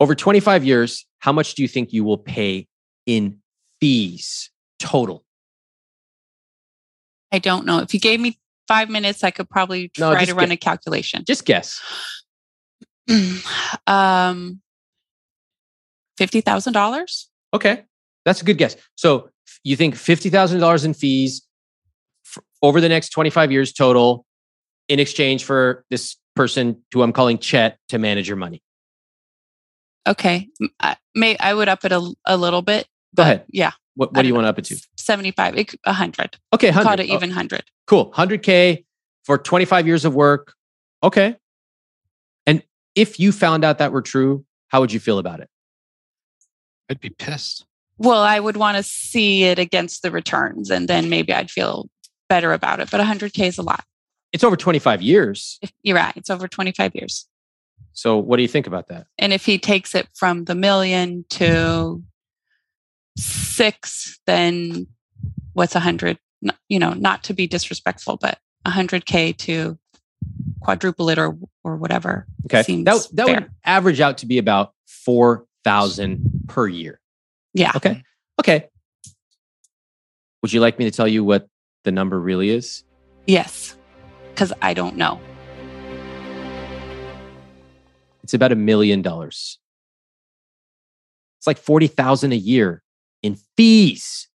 Over 0.00 0.14
25 0.14 0.64
years, 0.64 1.04
how 1.18 1.32
much 1.32 1.54
do 1.54 1.60
you 1.60 1.68
think 1.68 1.92
you 1.92 2.02
will 2.02 2.16
pay 2.16 2.66
in 3.04 3.40
fees 3.78 4.48
total? 4.78 5.26
I 7.30 7.40
don't 7.40 7.66
know. 7.66 7.80
If 7.80 7.92
you 7.92 8.00
gave 8.00 8.20
me 8.20 8.38
five 8.68 8.88
minutes, 8.88 9.22
I 9.22 9.30
could 9.30 9.50
probably 9.50 9.90
try 9.90 10.20
just 10.20 10.30
to 10.30 10.34
run 10.34 10.50
a 10.50 10.56
calculation. 10.56 11.24
Just 11.26 11.44
guess. 11.44 11.78
um, 13.86 14.62
fifty 16.16 16.40
thousand 16.40 16.72
dollars. 16.72 17.28
Okay. 17.52 17.84
That's 18.24 18.40
a 18.40 18.46
good 18.46 18.56
guess. 18.56 18.76
So 18.94 19.28
you 19.62 19.76
think 19.76 19.94
$50,000 19.94 20.84
in 20.86 20.94
fees 20.94 21.46
f- 22.24 22.42
over 22.62 22.80
the 22.80 22.88
next 22.88 23.10
25 23.10 23.52
years 23.52 23.74
total 23.74 24.24
in 24.88 25.00
exchange 25.00 25.44
for 25.44 25.84
this 25.90 26.16
person 26.34 26.82
who 26.92 27.02
I'm 27.02 27.12
calling 27.12 27.38
Chet 27.38 27.78
to 27.90 27.98
manage 27.98 28.28
your 28.28 28.36
money. 28.36 28.62
Okay, 30.06 30.48
M- 30.60 30.70
I, 30.80 30.96
may 31.14 31.36
I 31.38 31.52
would 31.54 31.68
up 31.68 31.84
it 31.84 31.92
a, 31.92 32.14
a 32.24 32.36
little 32.36 32.62
bit. 32.62 32.86
Go 33.14 33.22
ahead. 33.24 33.44
Yeah, 33.50 33.72
What, 33.94 34.12
what 34.14 34.22
do 34.22 34.28
you 34.28 34.34
don't 34.34 34.44
want 34.44 34.46
to 34.46 34.50
up 34.50 34.58
it 34.58 34.64
to? 34.66 34.86
seventy-five. 34.96 35.56
It, 35.56 35.74
a 35.84 35.92
hundred. 35.92 36.36
Okay, 36.54 36.68
Call 36.70 36.84
100. 36.84 37.02
it 37.04 37.10
oh, 37.10 37.14
even 37.14 37.30
hundred. 37.30 37.64
Cool. 37.86 38.10
100K 38.12 38.84
for 39.24 39.38
25 39.38 39.86
years 39.86 40.04
of 40.04 40.14
work. 40.14 40.54
Okay. 41.02 41.36
And 42.46 42.62
if 42.94 43.18
you 43.20 43.32
found 43.32 43.64
out 43.64 43.78
that 43.78 43.92
were 43.92 44.02
true, 44.02 44.44
how 44.68 44.80
would 44.80 44.92
you 44.92 45.00
feel 45.00 45.18
about 45.18 45.40
it? 45.40 45.48
I'd 46.90 47.00
be 47.00 47.10
pissed. 47.10 47.64
Well, 47.98 48.20
I 48.22 48.38
would 48.40 48.56
want 48.56 48.76
to 48.76 48.82
see 48.82 49.44
it 49.44 49.58
against 49.58 50.02
the 50.02 50.10
returns, 50.10 50.70
and 50.70 50.86
then 50.88 51.08
maybe 51.10 51.32
I'd 51.32 51.50
feel 51.50 51.88
better 52.28 52.52
about 52.52 52.80
it. 52.80 52.90
But 52.90 53.00
hundred 53.00 53.32
k 53.34 53.46
is 53.48 53.58
a 53.58 53.62
lot. 53.62 53.84
It's 54.32 54.44
over 54.44 54.56
25 54.56 55.02
years. 55.02 55.58
You're 55.82 55.96
right. 55.96 56.16
It's 56.16 56.30
over 56.30 56.48
twenty-five 56.48 56.94
years. 56.94 57.26
So 57.92 58.16
what 58.18 58.36
do 58.36 58.42
you 58.42 58.48
think 58.48 58.66
about 58.66 58.88
that? 58.88 59.06
And 59.18 59.32
if 59.32 59.44
he 59.44 59.58
takes 59.58 59.94
it 59.94 60.08
from 60.14 60.44
the 60.44 60.54
million 60.54 61.24
to 61.30 62.02
six, 63.16 64.20
then 64.26 64.86
what's 65.54 65.74
a 65.74 65.80
hundred? 65.80 66.18
You 66.68 66.78
know, 66.78 66.92
not 66.92 67.24
to 67.24 67.34
be 67.34 67.46
disrespectful, 67.46 68.16
but 68.18 68.38
a 68.64 68.70
hundred 68.70 69.06
K 69.06 69.32
to 69.32 69.78
quadruple 70.60 71.08
it 71.08 71.18
or 71.18 71.36
or 71.64 71.76
whatever. 71.76 72.26
Okay. 72.46 72.62
Seems 72.62 72.84
that 72.84 73.08
that 73.14 73.26
fair. 73.26 73.34
would 73.40 73.50
average 73.64 74.00
out 74.00 74.18
to 74.18 74.26
be 74.26 74.38
about 74.38 74.74
4,000 74.86 76.44
per 76.48 76.68
year. 76.68 77.00
Yeah. 77.54 77.72
Okay. 77.76 78.02
Okay. 78.40 78.68
Would 80.42 80.52
you 80.52 80.60
like 80.60 80.78
me 80.78 80.84
to 80.84 80.90
tell 80.90 81.08
you 81.08 81.24
what 81.24 81.48
the 81.84 81.92
number 81.92 82.20
really 82.20 82.50
is? 82.50 82.84
Yes. 83.26 83.74
Because 84.38 84.52
I 84.62 84.72
don't 84.72 84.96
know. 84.96 85.18
It's 88.22 88.34
about 88.34 88.52
a 88.52 88.54
million 88.54 89.02
dollars. 89.02 89.58
It's 91.40 91.46
like 91.48 91.58
40,000 91.58 92.30
a 92.30 92.36
year 92.36 92.84
in 93.24 93.36
fees. 93.56 94.28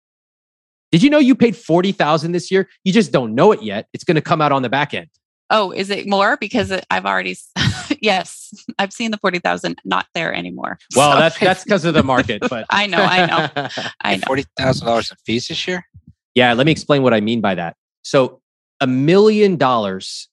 Did 0.92 1.04
you 1.04 1.12
know 1.12 1.20
you 1.20 1.36
paid 1.36 1.56
40,000 1.56 2.32
this 2.32 2.50
year? 2.50 2.68
You 2.84 2.92
just 2.92 3.12
don't 3.12 3.36
know 3.36 3.52
it 3.52 3.62
yet. 3.62 3.90
It's 3.94 4.04
going 4.04 4.16
to 4.16 4.22
come 4.24 4.42
out 4.42 4.52
on 4.52 4.64
the 4.64 4.70
back 4.70 4.96
end. 4.96 5.06
Oh, 5.52 5.70
is 5.70 5.92
it 5.92 6.08
more? 6.10 6.36
Because 6.36 6.74
I've 6.90 7.06
already, 7.06 7.38
yes, 8.02 8.52
I've 8.80 8.92
seen 8.94 9.12
the 9.12 9.20
40,000 9.20 9.82
not 9.86 10.08
there 10.16 10.34
anymore. 10.34 10.80
Well, 10.96 11.12
So- 11.14 11.20
that's 11.20 11.40
that's 11.40 11.64
because 11.64 11.86
of 11.86 11.94
the 11.94 12.02
market, 12.02 12.42
but 12.50 12.66
I 12.72 12.88
know, 12.88 12.98
I 13.04 13.26
know, 13.28 13.68
I 14.02 14.16
know. 14.16 14.24
Forty 14.26 14.46
thousand 14.58 14.88
dollars 14.88 15.12
in 15.12 15.18
fees 15.28 15.48
this 15.48 15.68
year. 15.68 15.86
Yeah, 16.34 16.54
let 16.54 16.66
me 16.66 16.72
explain 16.72 17.04
what 17.04 17.14
I 17.14 17.20
mean 17.20 17.40
by 17.40 17.54
that. 17.54 17.76
So, 18.02 18.42
a 18.82 18.88
million 18.88 19.56
dollars 19.56 20.28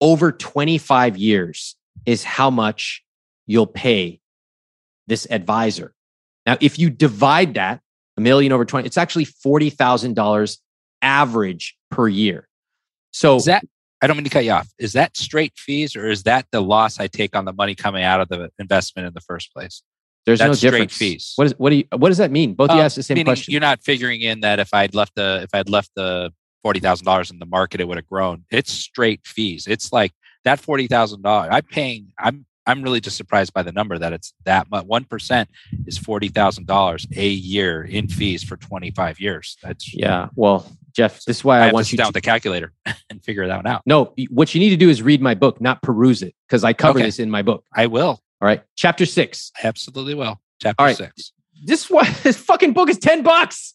over 0.00 0.32
25 0.32 1.16
years 1.16 1.76
is 2.06 2.24
how 2.24 2.50
much 2.50 3.04
you'll 3.46 3.66
pay 3.66 4.20
this 5.06 5.26
advisor. 5.30 5.92
Now, 6.46 6.56
if 6.60 6.78
you 6.78 6.90
divide 6.90 7.54
that, 7.54 7.80
a 8.16 8.20
million 8.20 8.52
over 8.52 8.64
20, 8.64 8.86
it's 8.86 8.96
actually 8.96 9.26
$40,000 9.26 10.58
average 11.02 11.76
per 11.90 12.08
year. 12.08 12.48
So, 13.12 13.36
Is 13.36 13.44
that? 13.44 13.64
I 14.02 14.06
don't 14.06 14.16
mean 14.16 14.24
to 14.24 14.30
cut 14.30 14.44
you 14.46 14.52
off. 14.52 14.68
Is 14.78 14.94
that 14.94 15.16
straight 15.16 15.52
fees, 15.56 15.94
or 15.94 16.08
is 16.08 16.22
that 16.22 16.46
the 16.52 16.62
loss 16.62 16.98
I 16.98 17.06
take 17.06 17.36
on 17.36 17.44
the 17.44 17.52
money 17.52 17.74
coming 17.74 18.02
out 18.02 18.20
of 18.20 18.28
the 18.28 18.50
investment 18.58 19.06
in 19.06 19.12
the 19.14 19.20
first 19.20 19.52
place? 19.52 19.82
there's 20.26 20.40
no 20.40 20.48
that's 20.48 20.58
straight 20.58 20.70
difference. 20.72 20.96
fees. 20.96 21.32
What, 21.36 21.46
is, 21.46 21.54
what, 21.58 21.70
do 21.70 21.76
you, 21.76 21.84
what 21.96 22.08
does 22.08 22.18
that 22.18 22.30
mean? 22.30 22.54
Both 22.54 22.70
of 22.70 22.76
you 22.76 22.80
Um, 22.80 22.86
asked 22.86 22.96
the 22.96 23.02
same 23.02 23.24
question. 23.24 23.52
You're 23.52 23.60
not 23.60 23.82
figuring 23.82 24.20
in 24.20 24.40
that 24.40 24.58
if 24.58 24.72
I'd 24.74 24.94
left 24.94 25.14
the 25.14 25.40
if 25.42 25.50
I'd 25.54 25.68
left 25.68 25.90
the 25.96 26.32
forty 26.62 26.80
thousand 26.80 27.06
dollars 27.06 27.30
in 27.30 27.38
the 27.38 27.46
market, 27.46 27.80
it 27.80 27.88
would 27.88 27.96
have 27.98 28.06
grown. 28.08 28.44
It's 28.50 28.72
straight 28.72 29.26
fees. 29.26 29.66
It's 29.66 29.92
like 29.92 30.12
that 30.44 30.60
forty 30.60 30.86
thousand 30.86 31.22
dollars. 31.22 31.50
I'm 31.52 31.62
paying. 31.62 32.12
I'm 32.18 32.46
I'm 32.66 32.82
really 32.82 33.00
just 33.00 33.16
surprised 33.16 33.52
by 33.52 33.62
the 33.62 33.72
number 33.72 33.98
that 33.98 34.12
it's 34.12 34.32
that 34.44 34.70
much. 34.70 34.84
One 34.84 35.04
percent 35.04 35.48
is 35.86 35.98
forty 35.98 36.28
thousand 36.28 36.66
dollars 36.66 37.06
a 37.16 37.28
year 37.28 37.82
in 37.82 38.08
fees 38.08 38.42
for 38.44 38.56
twenty 38.56 38.90
five 38.90 39.18
years. 39.20 39.56
That's 39.62 39.92
Yeah. 39.94 40.28
Well, 40.34 40.70
Jeff, 40.92 41.24
this 41.24 41.38
is 41.38 41.44
why 41.44 41.60
I, 41.60 41.66
I, 41.66 41.68
to 41.68 41.74
want 41.74 41.86
sit 41.86 41.92
you 41.92 41.98
down 41.98 42.06
to. 42.06 42.08
with 42.08 42.14
the 42.14 42.20
calculator 42.20 42.72
and 43.10 43.22
figure 43.24 43.46
that 43.46 43.56
one 43.56 43.66
out. 43.66 43.82
No, 43.86 44.12
what 44.28 44.54
you 44.54 44.60
need 44.60 44.70
to 44.70 44.76
do 44.76 44.90
is 44.90 45.02
read 45.02 45.22
my 45.22 45.34
book, 45.34 45.60
not 45.60 45.82
peruse 45.82 46.22
it, 46.22 46.34
because 46.46 46.64
I 46.64 46.72
cover 46.72 46.98
Okay. 46.98 47.06
this 47.06 47.18
in 47.18 47.30
my 47.30 47.42
book. 47.42 47.64
I 47.74 47.86
will. 47.86 48.20
All 48.40 48.46
right. 48.46 48.62
Chapter 48.76 49.06
six. 49.06 49.52
I 49.62 49.66
absolutely 49.66 50.14
will. 50.14 50.40
Chapter 50.60 50.84
right. 50.84 50.96
six. 50.96 51.32
This 51.64 51.88
one, 51.90 52.06
this 52.22 52.36
fucking 52.36 52.72
book 52.72 52.88
is 52.90 52.98
10 52.98 53.22
bucks. 53.22 53.74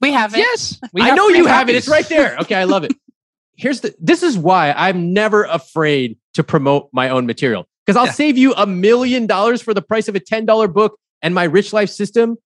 We 0.00 0.12
have 0.12 0.34
it. 0.34 0.38
Yes, 0.38 0.78
we 0.92 1.00
I 1.02 1.08
have 1.08 1.16
know 1.16 1.28
you 1.28 1.46
have 1.46 1.68
it. 1.68 1.74
It's 1.76 1.88
right 1.88 2.06
there. 2.08 2.36
Okay, 2.40 2.54
I 2.54 2.64
love 2.64 2.84
it. 2.84 2.92
Here's 3.56 3.80
the 3.80 3.94
this 3.98 4.22
is 4.22 4.36
why 4.38 4.72
I'm 4.72 5.12
never 5.12 5.44
afraid 5.44 6.18
to 6.34 6.44
promote 6.44 6.88
my 6.92 7.08
own 7.08 7.26
material. 7.26 7.66
Because 7.86 7.96
I'll 7.96 8.06
Yeah. 8.06 8.12
save 8.12 8.36
you 8.38 8.52
a 8.54 8.66
million 8.66 9.26
dollars 9.26 9.62
for 9.62 9.72
the 9.74 9.80
price 9.82 10.08
of 10.08 10.14
a 10.14 10.20
$10 10.20 10.68
book 10.72 10.98
and 11.22 11.34
my 11.34 11.44
rich 11.44 11.72
life 11.72 11.88
system. 11.90 12.36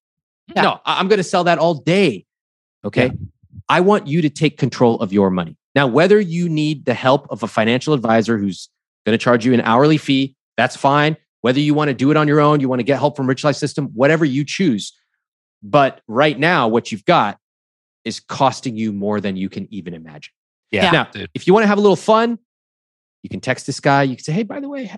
Yeah. 0.54 0.62
No, 0.62 0.80
I- 0.86 1.00
I'm 1.00 1.08
gonna 1.08 1.24
sell 1.24 1.44
that 1.44 1.58
all 1.58 1.74
day. 1.74 2.24
Okay. 2.84 3.06
Yeah. 3.06 3.12
I 3.68 3.80
want 3.80 4.06
you 4.06 4.22
to 4.22 4.30
take 4.30 4.56
control 4.58 5.00
of 5.00 5.12
your 5.12 5.30
money. 5.30 5.56
Now, 5.74 5.86
whether 5.86 6.20
you 6.20 6.48
need 6.48 6.84
the 6.84 6.94
help 6.94 7.26
of 7.30 7.42
a 7.42 7.48
financial 7.48 7.94
advisor 7.94 8.36
who's 8.38 8.68
going 9.06 9.16
to 9.18 9.22
charge 9.22 9.46
you 9.46 9.54
an 9.54 9.62
hourly 9.62 9.96
fee, 9.96 10.36
that's 10.56 10.76
fine. 10.76 11.16
Whether 11.40 11.60
you 11.60 11.72
want 11.72 11.88
to 11.88 11.94
do 11.94 12.10
it 12.10 12.16
on 12.16 12.28
your 12.28 12.40
own, 12.40 12.60
you 12.60 12.68
want 12.68 12.80
to 12.80 12.84
get 12.84 12.98
help 12.98 13.16
from 13.16 13.26
Rich 13.26 13.42
Life 13.44 13.56
System, 13.56 13.86
whatever 13.94 14.24
you 14.24 14.44
choose. 14.44 14.92
But 15.62 16.00
right 16.08 16.38
now, 16.38 16.68
what 16.68 16.90
you've 16.90 17.04
got 17.04 17.38
is 18.04 18.20
costing 18.20 18.76
you 18.76 18.92
more 18.92 19.20
than 19.20 19.36
you 19.36 19.48
can 19.48 19.72
even 19.72 19.94
imagine. 19.94 20.32
Yeah, 20.70 20.90
Now, 20.90 21.04
dude. 21.04 21.30
if 21.34 21.46
you 21.46 21.52
want 21.52 21.64
to 21.64 21.68
have 21.68 21.78
a 21.78 21.80
little 21.80 21.96
fun, 21.96 22.38
you 23.22 23.28
can 23.28 23.40
text 23.40 23.66
this 23.66 23.78
guy. 23.78 24.02
You 24.02 24.16
can 24.16 24.24
say, 24.24 24.32
hey, 24.32 24.42
by 24.42 24.58
the 24.58 24.68
way, 24.68 24.90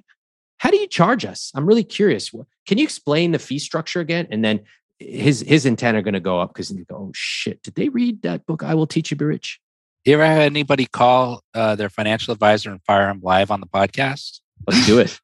how 0.58 0.70
do 0.70 0.76
you 0.78 0.86
charge 0.86 1.24
us? 1.24 1.52
I'm 1.54 1.66
really 1.66 1.84
curious. 1.84 2.30
Can 2.66 2.78
you 2.78 2.84
explain 2.84 3.32
the 3.32 3.38
fee 3.38 3.58
structure 3.58 4.00
again? 4.00 4.26
And 4.30 4.44
then 4.44 4.60
his 4.98 5.40
his 5.40 5.66
antenna 5.66 5.98
are 5.98 6.02
going 6.02 6.14
to 6.14 6.20
go 6.20 6.40
up 6.40 6.54
because 6.54 6.70
you 6.70 6.84
go, 6.84 6.96
oh 6.96 7.12
shit, 7.14 7.62
did 7.62 7.74
they 7.74 7.88
read 7.88 8.22
that 8.22 8.46
book? 8.46 8.62
I 8.62 8.74
will 8.74 8.86
teach 8.86 9.10
you, 9.10 9.16
be 9.16 9.24
rich. 9.24 9.60
You 10.04 10.14
ever 10.14 10.24
have 10.24 10.38
anybody 10.38 10.86
call 10.86 11.42
uh, 11.54 11.74
their 11.76 11.88
financial 11.90 12.32
advisor 12.32 12.70
and 12.70 12.82
fire 12.84 13.06
them 13.06 13.20
live 13.22 13.50
on 13.50 13.60
the 13.60 13.66
podcast? 13.66 14.40
Let's 14.66 14.86
do 14.86 14.98
it. 15.00 15.20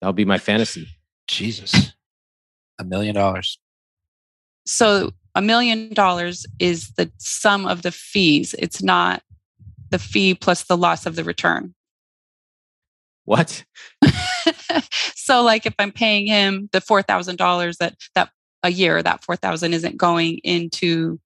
That'll 0.00 0.12
be 0.12 0.24
my 0.24 0.38
fantasy. 0.38 0.88
Jesus, 1.26 1.92
a 2.78 2.84
million 2.84 3.14
dollars. 3.14 3.58
So 4.66 5.12
a 5.34 5.42
million 5.42 5.92
dollars 5.92 6.46
is 6.58 6.92
the 6.92 7.10
sum 7.18 7.66
of 7.66 7.82
the 7.82 7.92
fees. 7.92 8.54
It's 8.58 8.82
not 8.82 9.22
the 9.90 9.98
fee 9.98 10.34
plus 10.34 10.64
the 10.64 10.76
loss 10.76 11.06
of 11.06 11.16
the 11.16 11.24
return. 11.24 11.74
What? 13.24 13.64
so 15.14 15.42
like 15.42 15.66
if 15.66 15.74
I'm 15.78 15.92
paying 15.92 16.26
him 16.26 16.68
the 16.72 16.80
four 16.80 17.02
thousand 17.02 17.36
dollars 17.36 17.78
that 17.78 17.96
that 18.14 18.30
a 18.62 18.70
year, 18.70 19.02
that 19.02 19.24
four 19.24 19.36
thousand 19.36 19.74
isn't 19.74 19.96
going 19.96 20.38
into 20.38 21.18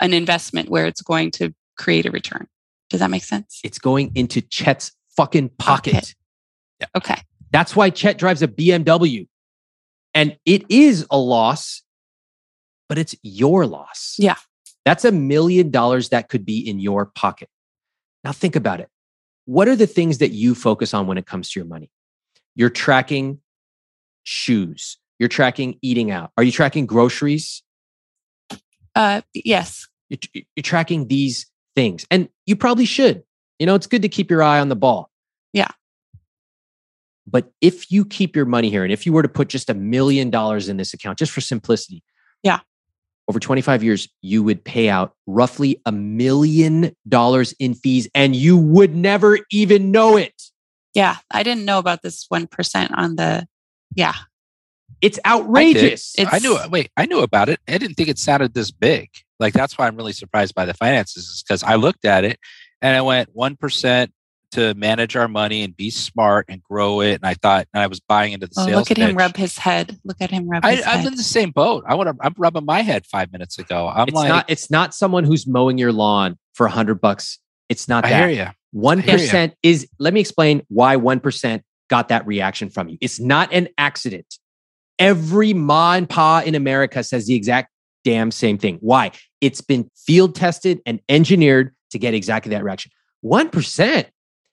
an 0.00 0.12
investment 0.12 0.68
where 0.68 0.86
it's 0.86 1.02
going 1.02 1.30
to 1.32 1.54
create 1.78 2.06
a 2.06 2.10
return. 2.10 2.46
Does 2.90 3.00
that 3.00 3.10
make 3.10 3.24
sense? 3.24 3.60
It's 3.64 3.78
going 3.78 4.12
into 4.14 4.42
Chet's 4.42 4.92
fucking 5.16 5.50
pocket. 5.58 5.94
Pocket. 5.94 6.14
Okay. 6.96 7.22
That's 7.52 7.76
why 7.76 7.90
Chet 7.90 8.18
drives 8.18 8.42
a 8.42 8.48
BMW. 8.48 9.28
And 10.14 10.36
it 10.44 10.64
is 10.68 11.06
a 11.10 11.18
loss, 11.18 11.82
but 12.92 12.98
it's 12.98 13.16
your 13.22 13.64
loss. 13.64 14.16
Yeah. 14.18 14.34
That's 14.84 15.06
a 15.06 15.10
million 15.10 15.70
dollars 15.70 16.10
that 16.10 16.28
could 16.28 16.44
be 16.44 16.58
in 16.58 16.78
your 16.78 17.06
pocket. 17.06 17.48
Now, 18.22 18.32
think 18.32 18.54
about 18.54 18.80
it. 18.80 18.90
What 19.46 19.66
are 19.66 19.76
the 19.76 19.86
things 19.86 20.18
that 20.18 20.32
you 20.32 20.54
focus 20.54 20.92
on 20.92 21.06
when 21.06 21.16
it 21.16 21.24
comes 21.24 21.48
to 21.52 21.58
your 21.58 21.66
money? 21.66 21.90
You're 22.54 22.68
tracking 22.68 23.40
shoes, 24.24 24.98
you're 25.18 25.30
tracking 25.30 25.78
eating 25.80 26.10
out. 26.10 26.32
Are 26.36 26.42
you 26.44 26.52
tracking 26.52 26.84
groceries? 26.84 27.62
Uh 28.94 29.22
yes. 29.32 29.88
You're, 30.10 30.44
you're 30.54 30.62
tracking 30.62 31.08
these 31.08 31.46
things, 31.74 32.04
and 32.10 32.28
you 32.44 32.56
probably 32.56 32.84
should. 32.84 33.22
You 33.58 33.64
know, 33.64 33.74
it's 33.74 33.86
good 33.86 34.02
to 34.02 34.10
keep 34.10 34.30
your 34.30 34.42
eye 34.42 34.60
on 34.60 34.68
the 34.68 34.76
ball. 34.76 35.10
Yeah. 35.54 35.68
But 37.26 37.50
if 37.62 37.90
you 37.90 38.04
keep 38.04 38.36
your 38.36 38.44
money 38.44 38.68
here, 38.68 38.84
and 38.84 38.92
if 38.92 39.06
you 39.06 39.14
were 39.14 39.22
to 39.22 39.30
put 39.30 39.48
just 39.48 39.70
a 39.70 39.74
million 39.74 40.28
dollars 40.28 40.68
in 40.68 40.76
this 40.76 40.92
account, 40.92 41.18
just 41.18 41.32
for 41.32 41.40
simplicity, 41.40 42.02
Yeah. 42.42 42.60
Over 43.32 43.40
25 43.40 43.82
years, 43.82 44.10
you 44.20 44.42
would 44.42 44.62
pay 44.62 44.90
out 44.90 45.14
roughly 45.26 45.80
a 45.86 45.90
million 45.90 46.94
dollars 47.08 47.52
in 47.58 47.72
fees, 47.72 48.06
and 48.14 48.36
you 48.36 48.58
would 48.58 48.94
never 48.94 49.38
even 49.50 49.90
know 49.90 50.18
it. 50.18 50.34
Yeah. 50.92 51.16
I 51.30 51.42
didn't 51.42 51.64
know 51.64 51.78
about 51.78 52.02
this 52.02 52.26
one 52.28 52.46
percent 52.46 52.92
on 52.94 53.16
the 53.16 53.46
Yeah. 53.94 54.12
It's 55.00 55.18
outrageous. 55.24 56.14
I, 56.18 56.26
I 56.32 56.38
knew. 56.40 56.58
Wait, 56.68 56.90
I 56.94 57.06
knew 57.06 57.20
about 57.20 57.48
it. 57.48 57.58
I 57.66 57.78
didn't 57.78 57.94
think 57.94 58.10
it 58.10 58.18
sounded 58.18 58.52
this 58.52 58.70
big. 58.70 59.08
Like 59.40 59.54
that's 59.54 59.78
why 59.78 59.86
I'm 59.86 59.96
really 59.96 60.12
surprised 60.12 60.54
by 60.54 60.66
the 60.66 60.74
finances, 60.74 61.24
is 61.24 61.42
because 61.42 61.62
I 61.62 61.76
looked 61.76 62.04
at 62.04 62.26
it 62.26 62.38
and 62.82 62.94
I 62.94 63.00
went 63.00 63.30
one 63.32 63.56
percent 63.56 64.12
to 64.52 64.74
manage 64.74 65.16
our 65.16 65.28
money 65.28 65.62
and 65.62 65.76
be 65.76 65.90
smart 65.90 66.46
and 66.48 66.62
grow 66.62 67.00
it. 67.00 67.14
And 67.14 67.24
I 67.24 67.34
thought, 67.34 67.66
and 67.74 67.82
I 67.82 67.86
was 67.86 68.00
buying 68.00 68.32
into 68.32 68.46
the 68.46 68.54
oh, 68.56 68.66
sales. 68.66 68.76
Look 68.76 68.90
at 68.90 68.96
pitch. 68.96 69.10
him 69.10 69.16
rub 69.16 69.36
his 69.36 69.58
head. 69.58 69.98
Look 70.04 70.18
at 70.20 70.30
him 70.30 70.48
rub 70.48 70.64
I, 70.64 70.76
his 70.76 70.86
I'm 70.86 70.98
head. 70.98 71.06
in 71.08 71.14
the 71.16 71.22
same 71.22 71.50
boat. 71.50 71.84
I 71.86 71.94
want 71.94 72.08
to. 72.08 72.16
I'm 72.24 72.34
rubbing 72.36 72.64
my 72.64 72.82
head 72.82 73.06
five 73.06 73.32
minutes 73.32 73.58
ago. 73.58 73.88
I'm 73.88 74.08
it's 74.08 74.14
like, 74.14 74.28
not. 74.28 74.44
It's 74.48 74.70
not 74.70 74.94
someone 74.94 75.24
who's 75.24 75.46
mowing 75.46 75.78
your 75.78 75.92
lawn 75.92 76.38
for 76.54 76.66
a 76.66 76.70
hundred 76.70 77.00
bucks. 77.00 77.38
It's 77.68 77.88
not 77.88 78.04
I 78.04 78.10
that. 78.10 78.28
hear 78.28 78.44
you. 78.44 78.50
One 78.72 78.98
I 78.98 79.02
hear 79.02 79.16
ya. 79.16 79.18
percent 79.18 79.54
is. 79.62 79.88
Let 79.98 80.14
me 80.14 80.20
explain 80.20 80.62
why 80.68 80.96
one 80.96 81.20
percent 81.20 81.62
got 81.88 82.08
that 82.08 82.26
reaction 82.26 82.70
from 82.70 82.88
you. 82.88 82.98
It's 83.00 83.20
not 83.20 83.52
an 83.52 83.68
accident. 83.78 84.38
Every 84.98 85.52
ma 85.52 85.94
and 85.94 86.08
pa 86.08 86.42
in 86.44 86.54
America 86.54 87.02
says 87.02 87.26
the 87.26 87.34
exact 87.34 87.70
damn 88.04 88.30
same 88.30 88.58
thing. 88.58 88.78
Why? 88.80 89.12
It's 89.40 89.60
been 89.60 89.90
field 89.96 90.34
tested 90.34 90.80
and 90.86 91.00
engineered 91.08 91.74
to 91.90 91.98
get 91.98 92.14
exactly 92.14 92.50
that 92.50 92.64
reaction. 92.64 92.92
One 93.20 93.48
percent, 93.48 94.08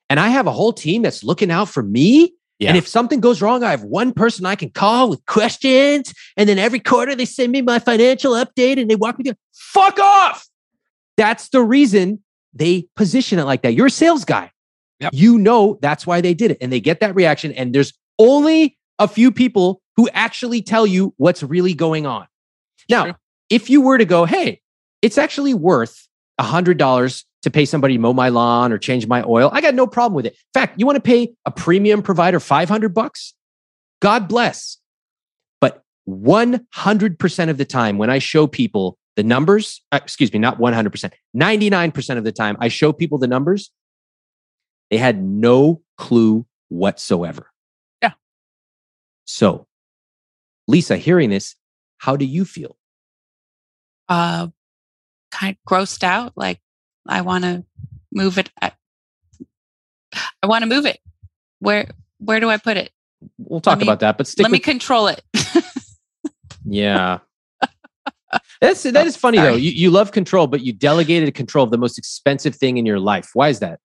and 0.09 0.19
I 0.19 0.29
have 0.29 0.47
a 0.47 0.51
whole 0.51 0.73
team 0.73 1.01
that's 1.01 1.23
looking 1.23 1.51
out 1.51 1.69
for 1.69 1.83
me. 1.83 2.33
Yeah. 2.57 2.69
And 2.69 2.77
if 2.77 2.87
something 2.87 3.21
goes 3.21 3.41
wrong, 3.41 3.63
I 3.63 3.71
have 3.71 3.83
one 3.83 4.11
person 4.11 4.45
I 4.45 4.55
can 4.55 4.69
call 4.69 5.09
with 5.09 5.25
questions. 5.25 6.13
And 6.35 6.49
then 6.49 6.59
every 6.59 6.79
quarter 6.79 7.15
they 7.15 7.25
send 7.25 7.51
me 7.51 7.61
my 7.61 7.79
financial 7.79 8.33
update 8.33 8.79
and 8.79 8.89
they 8.89 8.95
walk 8.95 9.17
me 9.17 9.23
through. 9.23 9.35
Fuck 9.53 9.99
off. 9.99 10.47
That's 11.15 11.49
the 11.49 11.61
reason 11.61 12.21
they 12.53 12.87
position 12.95 13.39
it 13.39 13.45
like 13.45 13.61
that. 13.61 13.73
You're 13.75 13.87
a 13.87 13.91
sales 13.91 14.25
guy. 14.25 14.51
Yep. 14.99 15.11
You 15.13 15.37
know 15.37 15.79
that's 15.81 16.05
why 16.05 16.19
they 16.19 16.33
did 16.33 16.51
it. 16.51 16.57
And 16.59 16.71
they 16.71 16.81
get 16.81 16.99
that 16.99 17.15
reaction. 17.15 17.53
And 17.53 17.73
there's 17.73 17.93
only 18.17 18.77
a 18.97 19.07
few 19.07 19.31
people 19.31 19.81
who 19.95 20.09
actually 20.09 20.61
tell 20.61 20.85
you 20.85 21.13
what's 21.17 21.41
really 21.41 21.73
going 21.73 22.05
on. 22.05 22.27
Now, 22.89 23.03
True. 23.03 23.13
if 23.49 23.69
you 23.69 23.81
were 23.81 23.97
to 23.97 24.05
go, 24.05 24.25
hey, 24.25 24.61
it's 25.01 25.17
actually 25.17 25.53
worth 25.53 26.07
a 26.37 26.43
hundred 26.43 26.77
dollars 26.77 27.25
to 27.43 27.49
pay 27.49 27.65
somebody 27.65 27.95
to 27.95 27.99
mow 27.99 28.13
my 28.13 28.29
lawn 28.29 28.71
or 28.71 28.77
change 28.77 29.07
my 29.07 29.23
oil. 29.23 29.49
I 29.53 29.61
got 29.61 29.75
no 29.75 29.87
problem 29.87 30.15
with 30.15 30.25
it. 30.25 30.33
In 30.33 30.61
fact, 30.61 30.79
you 30.79 30.85
want 30.85 30.97
to 30.97 31.01
pay 31.01 31.33
a 31.45 31.51
premium 31.51 32.01
provider 32.01 32.39
500 32.39 32.93
bucks? 32.93 33.33
God 34.01 34.27
bless. 34.27 34.77
But 35.61 35.83
100% 36.07 37.49
of 37.49 37.57
the 37.57 37.65
time 37.65 37.97
when 37.97 38.09
I 38.09 38.19
show 38.19 38.47
people 38.47 38.97
the 39.15 39.23
numbers, 39.23 39.81
uh, 39.91 39.99
excuse 40.01 40.31
me, 40.31 40.39
not 40.39 40.59
100%, 40.59 41.11
99% 41.35 42.17
of 42.17 42.23
the 42.23 42.31
time 42.31 42.57
I 42.59 42.67
show 42.67 42.93
people 42.93 43.17
the 43.17 43.27
numbers, 43.27 43.71
they 44.89 44.97
had 44.97 45.21
no 45.23 45.81
clue 45.97 46.45
whatsoever. 46.69 47.51
Yeah. 48.01 48.13
So, 49.25 49.67
Lisa, 50.67 50.97
hearing 50.97 51.29
this, 51.29 51.55
how 51.97 52.15
do 52.15 52.25
you 52.25 52.45
feel? 52.45 52.77
uh, 54.09 54.47
kind 55.31 55.55
of 55.55 55.71
grossed 55.71 56.03
out. 56.03 56.33
Like 56.35 56.59
I 57.07 57.21
want 57.21 57.43
to 57.43 57.63
move 58.11 58.37
it. 58.37 58.49
I, 58.61 58.71
I 60.43 60.47
want 60.47 60.63
to 60.63 60.67
move 60.69 60.85
it. 60.85 60.99
Where 61.59 61.89
where 62.19 62.39
do 62.39 62.49
I 62.49 62.57
put 62.57 62.77
it? 62.77 62.91
We'll 63.37 63.61
talk 63.61 63.79
me- 63.79 63.85
about 63.85 63.99
that, 63.99 64.17
but 64.17 64.27
stick 64.27 64.43
Let 64.43 64.51
with 64.51 64.59
me 64.59 64.63
control 64.63 65.07
it. 65.07 65.23
Yeah. 66.69 67.19
That's 68.61 68.83
that 68.83 69.07
is 69.07 69.17
funny 69.17 69.39
though. 69.39 69.55
You 69.55 69.71
you 69.71 69.89
love 69.89 70.11
control, 70.11 70.45
but 70.45 70.61
you 70.61 70.71
delegated 70.71 71.33
control 71.33 71.63
of 71.63 71.71
the 71.71 71.77
most 71.77 71.97
expensive 71.97 72.55
thing 72.55 72.77
in 72.77 72.85
your 72.85 72.99
life. 72.99 73.31
Why 73.33 73.49
is 73.49 73.59
that? 73.59 73.79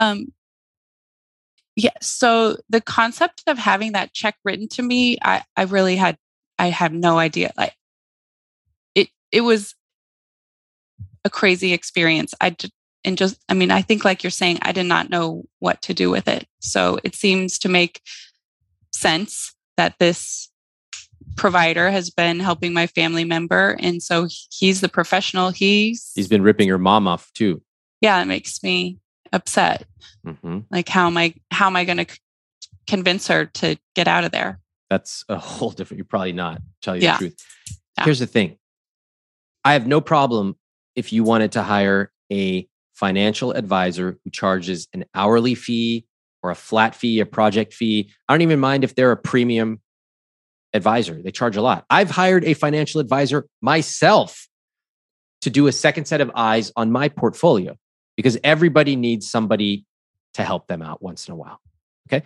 um, 0.00 0.32
yeah. 1.76 1.90
So 2.00 2.56
the 2.68 2.80
concept 2.80 3.44
of 3.46 3.58
having 3.58 3.92
that 3.92 4.12
check 4.12 4.36
written 4.44 4.66
to 4.70 4.82
me, 4.82 5.18
I 5.22 5.44
I 5.56 5.62
really 5.64 5.94
had 5.94 6.18
I 6.58 6.70
have 6.70 6.92
no 6.92 7.18
idea. 7.18 7.52
Like 7.56 7.74
it 8.96 9.10
it 9.30 9.42
was 9.42 9.74
a 11.26 11.30
crazy 11.30 11.72
experience. 11.74 12.32
I 12.40 12.56
and 13.04 13.18
just 13.18 13.36
I 13.48 13.54
mean 13.54 13.70
I 13.70 13.82
think 13.82 14.04
like 14.04 14.22
you're 14.22 14.30
saying 14.30 14.58
I 14.62 14.72
did 14.72 14.86
not 14.86 15.10
know 15.10 15.44
what 15.58 15.82
to 15.82 15.92
do 15.92 16.08
with 16.10 16.28
it. 16.28 16.46
So 16.60 16.98
it 17.04 17.14
seems 17.14 17.58
to 17.60 17.68
make 17.68 18.00
sense 18.92 19.54
that 19.76 19.98
this 19.98 20.50
provider 21.36 21.90
has 21.90 22.08
been 22.10 22.40
helping 22.40 22.72
my 22.72 22.86
family 22.86 23.24
member 23.24 23.76
and 23.80 24.02
so 24.02 24.26
he's 24.50 24.80
the 24.80 24.88
professional 24.88 25.50
he's 25.50 26.12
He's 26.14 26.28
been 26.28 26.42
ripping 26.42 26.66
your 26.66 26.78
mom 26.78 27.06
off 27.06 27.30
too. 27.34 27.60
yeah 28.00 28.22
it 28.22 28.24
makes 28.26 28.62
me 28.62 28.98
upset 29.34 29.84
hmm 30.24 30.60
like 30.70 30.88
how 30.88 31.06
am 31.08 31.16
i 31.18 31.34
how 31.50 31.66
am 31.66 31.76
i 31.76 31.84
going 31.84 31.98
to 31.98 32.06
c- 32.10 32.18
convince 32.86 33.28
her 33.28 33.44
to 33.46 33.76
get 33.94 34.08
out 34.08 34.24
of 34.24 34.30
there 34.32 34.60
That's 34.88 35.24
a 35.28 35.36
whole 35.36 35.70
different. 35.72 35.98
You're 35.98 36.06
probably 36.06 36.32
not. 36.32 36.62
Tell 36.80 36.96
you 36.96 37.02
Yeah. 37.02 37.14
the 37.18 37.18
truth. 37.18 37.36
Yeah. 37.98 38.04
Here's 38.04 38.20
the 38.20 38.26
thing. 38.28 38.56
I 39.64 39.72
have 39.74 39.86
no 39.86 40.00
problem 40.00 40.56
if 40.96 41.12
you 41.12 41.22
wanted 41.22 41.52
to 41.52 41.62
hire 41.62 42.10
a 42.32 42.66
financial 42.94 43.52
advisor 43.52 44.18
who 44.24 44.30
charges 44.30 44.88
an 44.92 45.04
hourly 45.14 45.54
fee 45.54 46.06
or 46.42 46.50
a 46.50 46.54
flat 46.54 46.94
fee, 46.94 47.20
a 47.20 47.26
project 47.26 47.74
fee. 47.74 48.10
I 48.28 48.32
don't 48.32 48.42
even 48.42 48.58
mind 48.58 48.84
if 48.84 48.94
they're 48.94 49.12
a 49.12 49.16
premium 49.16 49.80
advisor. 50.72 51.20
They 51.22 51.30
charge 51.30 51.56
a 51.56 51.62
lot. 51.62 51.84
I've 51.90 52.10
hired 52.10 52.44
a 52.44 52.54
financial 52.54 53.00
advisor 53.00 53.46
myself 53.60 54.48
to 55.42 55.50
do 55.50 55.66
a 55.66 55.72
second 55.72 56.06
set 56.06 56.20
of 56.20 56.30
eyes 56.34 56.72
on 56.76 56.90
my 56.90 57.08
portfolio 57.08 57.76
because 58.16 58.38
everybody 58.42 58.96
needs 58.96 59.30
somebody 59.30 59.84
to 60.34 60.42
help 60.42 60.66
them 60.66 60.82
out 60.82 61.02
once 61.02 61.28
in 61.28 61.32
a 61.32 61.36
while. 61.36 61.60
Okay. 62.08 62.24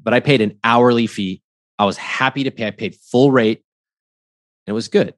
But 0.00 0.14
I 0.14 0.20
paid 0.20 0.40
an 0.40 0.58
hourly 0.62 1.06
fee. 1.06 1.42
I 1.78 1.84
was 1.84 1.96
happy 1.96 2.44
to 2.44 2.50
pay. 2.50 2.66
I 2.66 2.70
paid 2.70 2.94
full 2.94 3.32
rate 3.32 3.62
and 4.66 4.72
it 4.72 4.74
was 4.74 4.88
good. 4.88 5.14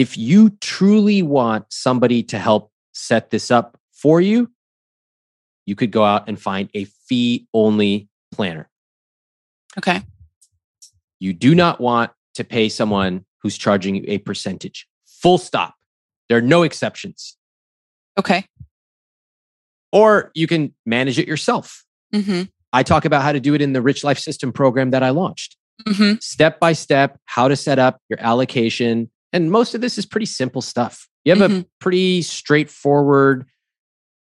If 0.00 0.16
you 0.16 0.48
truly 0.62 1.22
want 1.22 1.66
somebody 1.68 2.22
to 2.22 2.38
help 2.38 2.72
set 2.92 3.28
this 3.28 3.50
up 3.50 3.78
for 3.92 4.18
you, 4.18 4.50
you 5.66 5.74
could 5.76 5.90
go 5.90 6.02
out 6.04 6.26
and 6.26 6.40
find 6.40 6.70
a 6.72 6.84
fee 6.84 7.46
only 7.52 8.08
planner. 8.32 8.70
okay 9.76 10.00
You 11.18 11.34
do 11.34 11.54
not 11.54 11.82
want 11.82 12.12
to 12.36 12.44
pay 12.44 12.70
someone 12.70 13.26
who's 13.42 13.58
charging 13.58 13.94
you 13.94 14.04
a 14.08 14.16
percentage. 14.16 14.88
Full 15.06 15.36
stop. 15.36 15.74
There 16.30 16.38
are 16.38 16.48
no 16.56 16.62
exceptions. 16.62 17.36
okay 18.18 18.46
Or 19.92 20.30
you 20.34 20.46
can 20.46 20.74
manage 20.86 21.18
it 21.18 21.28
yourself. 21.28 21.84
mm-hmm 22.14 22.44
I 22.72 22.84
talk 22.84 23.04
about 23.04 23.22
how 23.22 23.32
to 23.32 23.40
do 23.40 23.52
it 23.54 23.60
in 23.60 23.74
the 23.74 23.82
Rich 23.82 24.02
Life 24.02 24.18
System 24.18 24.50
program 24.50 24.92
that 24.92 25.02
I 25.02 25.10
launched. 25.10 25.58
mm-hmm 25.86 26.14
Step 26.22 26.58
by 26.58 26.72
step, 26.72 27.18
how 27.26 27.48
to 27.48 27.56
set 27.56 27.78
up 27.78 28.00
your 28.08 28.18
allocation. 28.20 29.10
And 29.32 29.50
most 29.50 29.74
of 29.74 29.80
this 29.80 29.96
is 29.98 30.06
pretty 30.06 30.26
simple 30.26 30.62
stuff. 30.62 31.08
You 31.24 31.34
have 31.34 31.50
a 31.50 31.54
Mhm. 31.54 31.66
pretty 31.80 32.22
straightforward, 32.22 33.46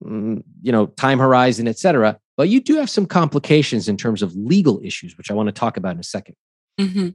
mm, 0.05 0.43
you 0.63 0.73
know, 0.73 0.87
time 0.87 1.19
horizon, 1.19 1.67
et 1.69 1.79
cetera. 1.79 2.19
But 2.37 2.49
you 2.49 2.61
do 2.61 2.77
have 2.77 2.89
some 2.91 3.07
complications 3.07 3.89
in 3.89 3.97
terms 3.97 4.23
of 4.23 4.35
legal 4.35 4.81
issues, 4.83 5.17
which 5.19 5.31
I 5.31 5.35
want 5.35 5.49
to 5.49 5.53
talk 5.53 5.77
about 5.77 5.95
in 5.95 6.01
a 6.01 6.05
second. 6.05 6.37
mm-hmm 6.81 7.09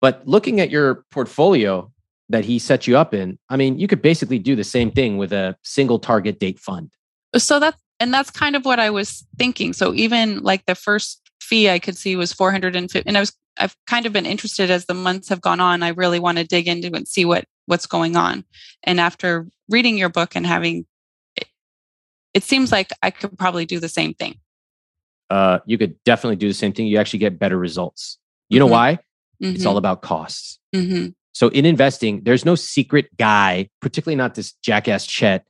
But 0.00 0.26
looking 0.26 0.60
at 0.60 0.70
your 0.70 1.04
portfolio 1.10 1.92
that 2.28 2.44
he 2.44 2.58
set 2.58 2.86
you 2.86 2.96
up 2.96 3.12
in, 3.14 3.38
I 3.48 3.56
mean, 3.56 3.78
you 3.78 3.86
could 3.88 4.00
basically 4.02 4.38
do 4.38 4.54
the 4.54 4.64
same 4.64 4.90
thing 4.90 5.16
with 5.18 5.32
a 5.32 5.56
single 5.62 5.98
target 5.98 6.38
date 6.38 6.58
fund. 6.60 6.90
so 7.36 7.58
that's 7.60 7.80
and 8.00 8.14
that's 8.14 8.30
kind 8.30 8.54
of 8.56 8.64
what 8.64 8.78
i 8.80 8.88
was 8.88 9.26
thinking 9.38 9.72
so 9.74 9.92
even 9.92 10.38
like 10.42 10.64
the 10.66 10.74
first 10.74 11.20
fee 11.42 11.68
i 11.68 11.78
could 11.78 11.96
see 11.96 12.16
was 12.16 12.32
450 12.32 13.02
and 13.06 13.16
i 13.18 13.20
was 13.20 13.32
i've 13.58 13.76
kind 13.86 14.06
of 14.06 14.12
been 14.12 14.26
interested 14.26 14.70
as 14.70 14.86
the 14.86 14.94
months 14.94 15.28
have 15.28 15.40
gone 15.40 15.60
on 15.60 15.82
i 15.82 15.88
really 15.88 16.18
want 16.20 16.38
to 16.38 16.44
dig 16.44 16.66
into 16.68 16.94
and 16.94 17.06
see 17.08 17.24
what 17.24 17.44
what's 17.66 17.86
going 17.86 18.16
on 18.16 18.44
and 18.84 18.98
after 19.00 19.46
reading 19.68 19.98
your 19.98 20.08
book 20.08 20.34
and 20.36 20.46
having 20.46 20.86
it, 21.36 21.48
it 22.34 22.42
seems 22.44 22.70
like 22.72 22.90
i 23.02 23.10
could 23.10 23.36
probably 23.38 23.66
do 23.66 23.78
the 23.80 23.88
same 23.88 24.14
thing 24.14 24.34
Uh, 25.30 25.58
you 25.66 25.76
could 25.76 25.94
definitely 26.04 26.36
do 26.36 26.48
the 26.48 26.54
same 26.54 26.72
thing. 26.72 26.86
You 26.86 26.96
actually 26.98 27.18
get 27.20 27.38
better 27.38 27.58
results. 27.58 28.16
You 28.48 28.58
know 28.60 28.66
Mhm. 28.66 28.70
why? 28.78 28.98
It's 29.40 29.66
all 29.66 29.76
about 29.76 30.00
costs. 30.00 30.58
mm-hmm. 30.74 31.08
So 31.34 31.48
in 31.48 31.66
investing, 31.66 32.22
there's 32.24 32.44
no 32.46 32.54
secret 32.56 33.06
guy, 33.18 33.68
particularly 33.82 34.16
not 34.16 34.34
this 34.34 34.54
jackass 34.64 35.04
Chet, 35.06 35.44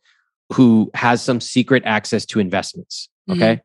who 0.52 0.90
has 0.94 1.22
some 1.22 1.40
secret 1.40 1.84
access 1.86 2.26
to 2.26 2.40
investments. 2.40 3.08
Okay. 3.30 3.60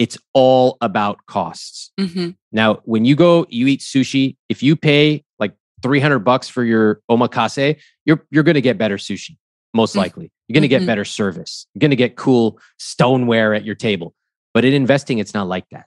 It's 0.00 0.16
all 0.32 0.78
about 0.80 1.18
costs. 1.26 1.92
Mm-hmm. 2.00 2.30
Now, 2.52 2.80
when 2.84 3.04
you 3.04 3.14
go, 3.14 3.46
you 3.50 3.66
eat 3.68 3.80
sushi, 3.80 4.36
if 4.48 4.62
you 4.62 4.74
pay 4.74 5.22
like 5.38 5.54
300 5.82 6.20
bucks 6.20 6.48
for 6.48 6.64
your 6.64 7.02
omakase, 7.10 7.78
you're, 8.06 8.26
you're 8.30 8.42
going 8.42 8.54
to 8.54 8.60
get 8.62 8.78
better 8.78 8.96
sushi, 8.96 9.36
most 9.74 9.94
Mm. 9.94 9.98
likely. 9.98 10.32
You're 10.48 10.54
going 10.54 10.62
to 10.62 10.68
get 10.68 10.82
Mhm. 10.82 10.86
better 10.86 11.04
service. 11.04 11.66
You're 11.74 11.80
going 11.80 11.90
to 11.90 11.96
get 11.96 12.16
cool 12.16 12.58
stoneware 12.78 13.52
at 13.54 13.64
your 13.64 13.74
table. 13.76 14.14
But 14.54 14.64
in 14.64 14.72
investing, 14.72 15.18
it's 15.18 15.34
not 15.34 15.46
like 15.48 15.66
that. 15.70 15.84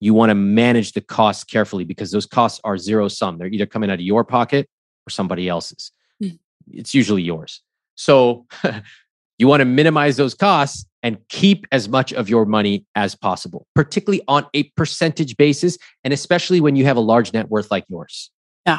You 0.00 0.14
want 0.14 0.30
to 0.30 0.34
manage 0.36 0.92
the 0.92 1.00
costs 1.00 1.44
carefully 1.44 1.84
because 1.84 2.10
those 2.12 2.26
costs 2.26 2.60
are 2.64 2.78
zero 2.78 3.08
sum. 3.08 3.38
They're 3.38 3.48
either 3.48 3.66
coming 3.66 3.90
out 3.90 3.94
of 3.94 4.06
your 4.06 4.24
pocket 4.24 4.68
or 5.06 5.10
somebody 5.10 5.48
else's. 5.48 5.90
Mm. 6.22 6.38
It's 6.70 6.94
usually 6.94 7.22
yours. 7.22 7.60
So 7.96 8.46
You 9.42 9.48
want 9.48 9.60
to 9.60 9.64
minimize 9.64 10.16
those 10.16 10.34
costs 10.34 10.86
and 11.02 11.18
keep 11.28 11.66
as 11.72 11.88
much 11.88 12.12
of 12.12 12.28
your 12.28 12.46
money 12.46 12.86
as 12.94 13.16
possible, 13.16 13.66
particularly 13.74 14.22
on 14.28 14.46
a 14.54 14.62
percentage 14.76 15.36
basis, 15.36 15.78
and 16.04 16.14
especially 16.14 16.60
when 16.60 16.76
you 16.76 16.84
have 16.84 16.96
a 16.96 17.00
large 17.00 17.32
net 17.32 17.48
worth 17.48 17.68
like 17.68 17.84
yours. 17.88 18.30
Yeah. 18.66 18.78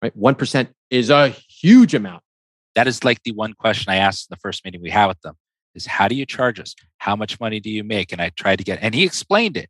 Right. 0.00 0.16
1% 0.16 0.68
is 0.90 1.10
a 1.10 1.30
huge 1.30 1.94
amount. 1.94 2.22
That 2.76 2.86
is 2.86 3.02
like 3.02 3.24
the 3.24 3.32
one 3.32 3.54
question 3.54 3.92
I 3.92 3.96
asked 3.96 4.30
in 4.30 4.36
the 4.36 4.38
first 4.38 4.64
meeting 4.64 4.80
we 4.80 4.90
had 4.90 5.06
with 5.06 5.20
them 5.22 5.34
is 5.74 5.84
how 5.84 6.06
do 6.06 6.14
you 6.14 6.26
charge 6.26 6.60
us? 6.60 6.76
How 6.98 7.16
much 7.16 7.40
money 7.40 7.58
do 7.58 7.68
you 7.68 7.82
make? 7.82 8.12
And 8.12 8.22
I 8.22 8.28
tried 8.36 8.58
to 8.58 8.64
get, 8.64 8.78
and 8.82 8.94
he 8.94 9.02
explained 9.02 9.56
it. 9.56 9.68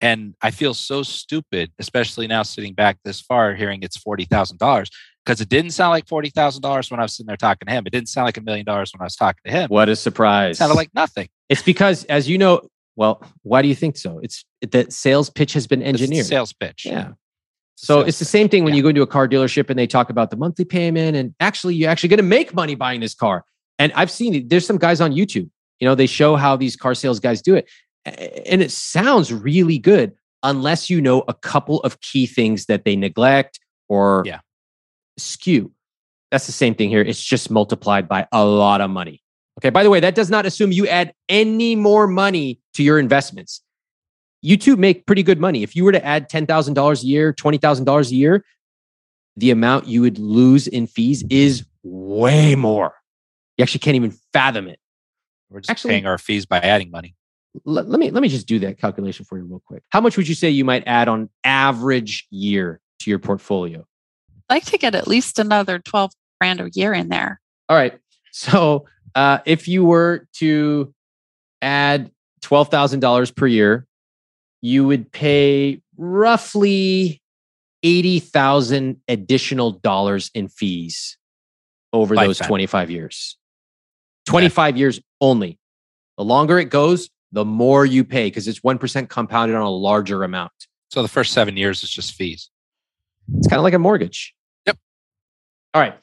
And 0.00 0.34
I 0.40 0.50
feel 0.50 0.72
so 0.72 1.02
stupid, 1.02 1.72
especially 1.78 2.26
now 2.26 2.42
sitting 2.42 2.72
back 2.72 2.98
this 3.04 3.20
far, 3.20 3.54
hearing 3.54 3.82
it's 3.82 3.98
$40,000 3.98 4.88
because 5.24 5.40
it 5.40 5.48
didn't 5.48 5.72
sound 5.72 5.90
like 5.90 6.08
forty 6.08 6.30
thousand 6.30 6.62
dollars 6.62 6.90
when 6.90 6.98
I 7.00 7.04
was 7.04 7.14
sitting 7.14 7.26
there 7.26 7.36
talking 7.36 7.66
to 7.66 7.72
him. 7.72 7.86
It 7.86 7.90
didn't 7.90 8.08
sound 8.08 8.24
like 8.24 8.36
a 8.36 8.40
million 8.40 8.64
dollars 8.64 8.92
when 8.92 9.00
I 9.00 9.04
was 9.04 9.16
talking 9.16 9.40
to 9.44 9.50
him. 9.50 9.68
What 9.68 9.88
a 9.88 9.96
surprise! 9.96 10.56
It 10.56 10.58
sounded 10.58 10.74
like 10.74 10.90
nothing. 10.94 11.28
It's 11.48 11.62
because, 11.62 12.04
as 12.04 12.28
you 12.28 12.38
know, 12.38 12.62
well, 12.96 13.22
why 13.42 13.62
do 13.62 13.68
you 13.68 13.74
think 13.74 13.96
so? 13.96 14.18
It's 14.22 14.44
that 14.62 14.92
sales 14.92 15.30
pitch 15.30 15.52
has 15.52 15.66
been 15.66 15.82
engineered. 15.82 16.26
sales 16.26 16.52
pitch. 16.52 16.84
Yeah. 16.86 17.12
So 17.76 18.00
it's 18.00 18.18
the 18.18 18.26
same 18.26 18.48
thing 18.48 18.62
when 18.62 18.74
yeah. 18.74 18.78
you 18.78 18.82
go 18.82 18.88
into 18.90 19.02
a 19.02 19.06
car 19.06 19.26
dealership 19.26 19.70
and 19.70 19.78
they 19.78 19.86
talk 19.86 20.10
about 20.10 20.30
the 20.30 20.36
monthly 20.36 20.64
payment, 20.64 21.16
and 21.16 21.34
actually, 21.40 21.76
you're 21.76 21.90
actually 21.90 22.10
going 22.10 22.18
to 22.18 22.24
make 22.24 22.54
money 22.54 22.74
buying 22.74 23.00
this 23.00 23.14
car. 23.14 23.44
And 23.78 23.90
I've 23.94 24.10
seen 24.10 24.34
it. 24.34 24.48
There's 24.50 24.66
some 24.66 24.76
guys 24.76 25.00
on 25.00 25.12
YouTube. 25.12 25.48
You 25.78 25.88
know, 25.88 25.94
they 25.94 26.06
show 26.06 26.36
how 26.36 26.56
these 26.56 26.76
car 26.76 26.94
sales 26.94 27.20
guys 27.20 27.40
do 27.40 27.54
it, 27.54 27.70
and 28.04 28.62
it 28.62 28.70
sounds 28.70 29.32
really 29.32 29.78
good 29.78 30.12
unless 30.42 30.88
you 30.88 31.00
know 31.00 31.22
a 31.28 31.34
couple 31.34 31.80
of 31.80 32.00
key 32.00 32.26
things 32.26 32.66
that 32.66 32.84
they 32.84 32.96
neglect 32.96 33.60
or 33.88 34.22
yeah 34.26 34.40
skew. 35.20 35.72
That's 36.30 36.46
the 36.46 36.52
same 36.52 36.74
thing 36.74 36.88
here. 36.90 37.02
It's 37.02 37.22
just 37.22 37.50
multiplied 37.50 38.08
by 38.08 38.26
a 38.32 38.44
lot 38.44 38.80
of 38.80 38.90
money. 38.90 39.22
Okay. 39.58 39.70
By 39.70 39.82
the 39.82 39.90
way, 39.90 40.00
that 40.00 40.14
does 40.14 40.30
not 40.30 40.46
assume 40.46 40.72
you 40.72 40.86
add 40.86 41.12
any 41.28 41.76
more 41.76 42.06
money 42.06 42.60
to 42.74 42.82
your 42.82 42.98
investments. 42.98 43.60
You 44.42 44.56
too 44.56 44.76
make 44.76 45.06
pretty 45.06 45.22
good 45.22 45.38
money. 45.40 45.62
If 45.62 45.76
you 45.76 45.84
were 45.84 45.92
to 45.92 46.04
add 46.04 46.30
$10,000 46.30 47.02
a 47.02 47.06
year, 47.06 47.32
$20,000 47.34 48.10
a 48.10 48.14
year, 48.14 48.44
the 49.36 49.50
amount 49.50 49.86
you 49.86 50.00
would 50.00 50.18
lose 50.18 50.66
in 50.66 50.86
fees 50.86 51.24
is 51.28 51.64
way 51.82 52.54
more. 52.54 52.94
You 53.58 53.62
actually 53.62 53.80
can't 53.80 53.96
even 53.96 54.16
fathom 54.32 54.66
it. 54.68 54.78
We're 55.50 55.60
just 55.60 55.70
actually, 55.70 55.90
paying 55.90 56.06
our 56.06 56.16
fees 56.16 56.46
by 56.46 56.58
adding 56.60 56.90
money. 56.90 57.14
Let, 57.64 57.88
let 57.88 57.98
me 57.98 58.10
let 58.10 58.22
me 58.22 58.28
just 58.28 58.46
do 58.46 58.58
that 58.60 58.78
calculation 58.78 59.24
for 59.24 59.38
you 59.38 59.44
real 59.44 59.62
quick. 59.64 59.82
How 59.90 60.00
much 60.00 60.16
would 60.16 60.28
you 60.28 60.34
say 60.34 60.50
you 60.50 60.64
might 60.64 60.84
add 60.86 61.08
on 61.08 61.28
average 61.44 62.26
year 62.30 62.80
to 63.00 63.10
your 63.10 63.18
portfolio? 63.18 63.86
I'd 64.48 64.54
like 64.54 64.64
to 64.66 64.78
get 64.78 64.94
at 64.94 65.08
least 65.08 65.38
another 65.38 65.78
12 65.78 66.12
grand 66.40 66.60
a 66.60 66.70
year 66.72 66.92
in 66.92 67.08
there. 67.08 67.40
All 67.68 67.76
right. 67.76 67.98
So 68.32 68.86
uh, 69.14 69.38
if 69.44 69.68
you 69.68 69.84
were 69.84 70.26
to 70.34 70.94
add 71.62 72.10
$12,000 72.42 73.34
per 73.34 73.46
year, 73.46 73.86
you 74.62 74.86
would 74.86 75.10
pay 75.12 75.80
roughly 75.96 77.22
80,000 77.82 79.00
additional 79.08 79.72
dollars 79.72 80.30
in 80.34 80.48
fees 80.48 81.16
over 81.92 82.14
those 82.14 82.38
25 82.38 82.90
years. 82.90 83.36
25 84.26 84.74
okay. 84.74 84.78
years 84.78 85.00
only. 85.20 85.58
The 86.16 86.24
longer 86.24 86.58
it 86.58 86.66
goes, 86.70 87.08
the 87.32 87.44
more 87.44 87.86
you 87.86 88.04
pay 88.04 88.26
because 88.26 88.48
it's 88.48 88.60
1% 88.60 89.08
compounded 89.08 89.56
on 89.56 89.62
a 89.62 89.70
larger 89.70 90.24
amount. 90.24 90.52
So 90.88 91.02
the 91.02 91.08
first 91.08 91.32
seven 91.32 91.56
years 91.56 91.82
is 91.82 91.90
just 91.90 92.14
fees. 92.14 92.50
It's 93.36 93.46
kind 93.46 93.58
of 93.58 93.64
like 93.64 93.74
a 93.74 93.78
mortgage. 93.78 94.34
Yep. 94.66 94.78
All 95.74 95.80
right. 95.80 95.94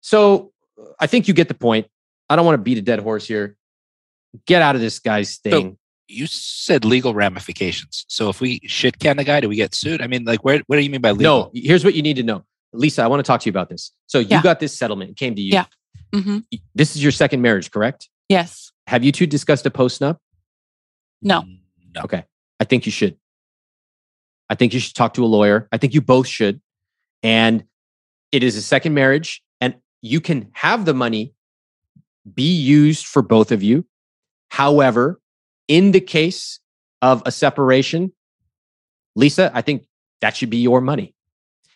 So 0.00 0.52
I 0.98 1.06
think 1.06 1.28
you 1.28 1.34
get 1.34 1.48
the 1.48 1.54
point. 1.54 1.86
I 2.28 2.36
don't 2.36 2.44
want 2.44 2.54
to 2.54 2.62
beat 2.62 2.78
a 2.78 2.82
dead 2.82 2.98
horse 2.98 3.26
here. 3.26 3.56
Get 4.46 4.62
out 4.62 4.74
of 4.74 4.80
this 4.80 4.98
guy's 4.98 5.36
thing. 5.36 5.72
So 5.72 5.76
you 6.08 6.26
said 6.26 6.84
legal 6.84 7.14
ramifications. 7.14 8.04
So 8.08 8.28
if 8.28 8.40
we 8.40 8.60
shit 8.66 8.98
can 8.98 9.16
the 9.16 9.24
guy, 9.24 9.40
do 9.40 9.48
we 9.48 9.56
get 9.56 9.74
sued? 9.74 10.02
I 10.02 10.06
mean, 10.06 10.24
like, 10.24 10.44
where, 10.44 10.60
what 10.66 10.76
do 10.76 10.82
you 10.82 10.90
mean 10.90 11.00
by 11.00 11.12
legal? 11.12 11.44
No, 11.44 11.50
here's 11.54 11.84
what 11.84 11.94
you 11.94 12.02
need 12.02 12.16
to 12.16 12.22
know. 12.22 12.44
Lisa, 12.72 13.02
I 13.02 13.06
want 13.06 13.20
to 13.20 13.26
talk 13.26 13.40
to 13.42 13.46
you 13.46 13.50
about 13.50 13.68
this. 13.68 13.92
So 14.06 14.18
you 14.18 14.28
yeah. 14.30 14.42
got 14.42 14.58
this 14.58 14.76
settlement, 14.76 15.10
it 15.10 15.16
came 15.16 15.34
to 15.34 15.40
you. 15.40 15.52
Yeah. 15.52 15.66
Mm-hmm. 16.12 16.38
This 16.74 16.96
is 16.96 17.02
your 17.02 17.12
second 17.12 17.42
marriage, 17.42 17.70
correct? 17.70 18.08
Yes. 18.28 18.72
Have 18.86 19.04
you 19.04 19.12
two 19.12 19.26
discussed 19.26 19.66
a 19.66 19.70
post 19.70 20.00
nup? 20.00 20.16
No. 21.22 21.44
No. 21.94 22.02
Okay. 22.02 22.24
I 22.60 22.64
think 22.64 22.86
you 22.86 22.92
should. 22.92 23.16
I 24.50 24.54
think 24.54 24.74
you 24.74 24.80
should 24.80 24.94
talk 24.94 25.14
to 25.14 25.24
a 25.24 25.26
lawyer. 25.26 25.68
I 25.72 25.78
think 25.78 25.94
you 25.94 26.00
both 26.00 26.26
should. 26.26 26.60
And 27.22 27.64
it 28.32 28.42
is 28.42 28.56
a 28.56 28.62
second 28.62 28.94
marriage 28.94 29.42
and 29.60 29.74
you 30.00 30.20
can 30.20 30.50
have 30.52 30.84
the 30.84 30.94
money 30.94 31.34
be 32.34 32.54
used 32.54 33.06
for 33.06 33.22
both 33.22 33.52
of 33.52 33.62
you. 33.62 33.84
However, 34.48 35.20
in 35.68 35.92
the 35.92 36.00
case 36.00 36.60
of 37.00 37.22
a 37.24 37.32
separation, 37.32 38.12
Lisa, 39.16 39.50
I 39.54 39.62
think 39.62 39.86
that 40.20 40.36
should 40.36 40.50
be 40.50 40.58
your 40.58 40.80
money. 40.80 41.14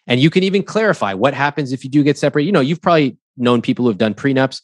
And 0.07 0.21
you 0.21 0.31
can 0.31 0.45
even 0.45 0.63
clarify 0.63 1.15
what 1.15 1.35
happens 1.35 1.73
if 1.73 1.83
you 1.83 1.91
do 1.91 2.03
get 2.03 2.17
separated. 2.17 2.47
You 2.47 2.53
know, 2.53 2.61
you've 2.61 2.83
probably 2.83 3.17
known 3.37 3.61
people 3.61 3.85
who 3.85 3.91
have 3.91 3.99
done 3.99 4.15
prenups. 4.15 4.63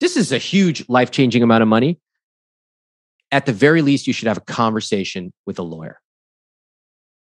This 0.00 0.16
is 0.16 0.32
a 0.32 0.38
huge 0.38 0.88
life 0.88 1.10
changing 1.10 1.42
amount 1.42 1.62
of 1.62 1.68
money. 1.68 1.98
At 3.30 3.46
the 3.46 3.52
very 3.52 3.82
least, 3.82 4.06
you 4.06 4.12
should 4.12 4.28
have 4.28 4.38
a 4.38 4.42
conversation 4.42 5.32
with 5.46 5.58
a 5.58 5.62
lawyer. 5.62 6.00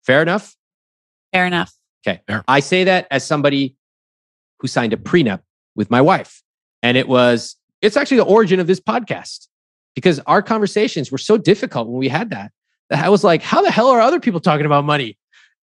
Fair 0.04 0.22
enough? 0.22 0.56
Fair 1.32 1.46
enough. 1.46 1.72
Okay. 2.06 2.20
Fair. 2.26 2.44
I 2.48 2.60
say 2.60 2.84
that 2.84 3.06
as 3.10 3.24
somebody 3.24 3.76
who 4.58 4.68
signed 4.68 4.92
a 4.92 4.96
prenup 4.96 5.40
with 5.74 5.90
my 5.90 6.00
wife. 6.00 6.42
And 6.82 6.96
it 6.96 7.08
was, 7.08 7.56
it's 7.80 7.96
actually 7.96 8.18
the 8.18 8.24
origin 8.24 8.60
of 8.60 8.66
this 8.66 8.80
podcast 8.80 9.48
because 9.94 10.20
our 10.20 10.42
conversations 10.42 11.10
were 11.12 11.18
so 11.18 11.36
difficult 11.36 11.88
when 11.88 11.98
we 11.98 12.08
had 12.08 12.30
that, 12.30 12.52
that 12.90 13.04
I 13.04 13.08
was 13.08 13.24
like, 13.24 13.42
how 13.42 13.62
the 13.62 13.70
hell 13.70 13.88
are 13.88 14.00
other 14.00 14.20
people 14.20 14.40
talking 14.40 14.66
about 14.66 14.84
money? 14.84 15.18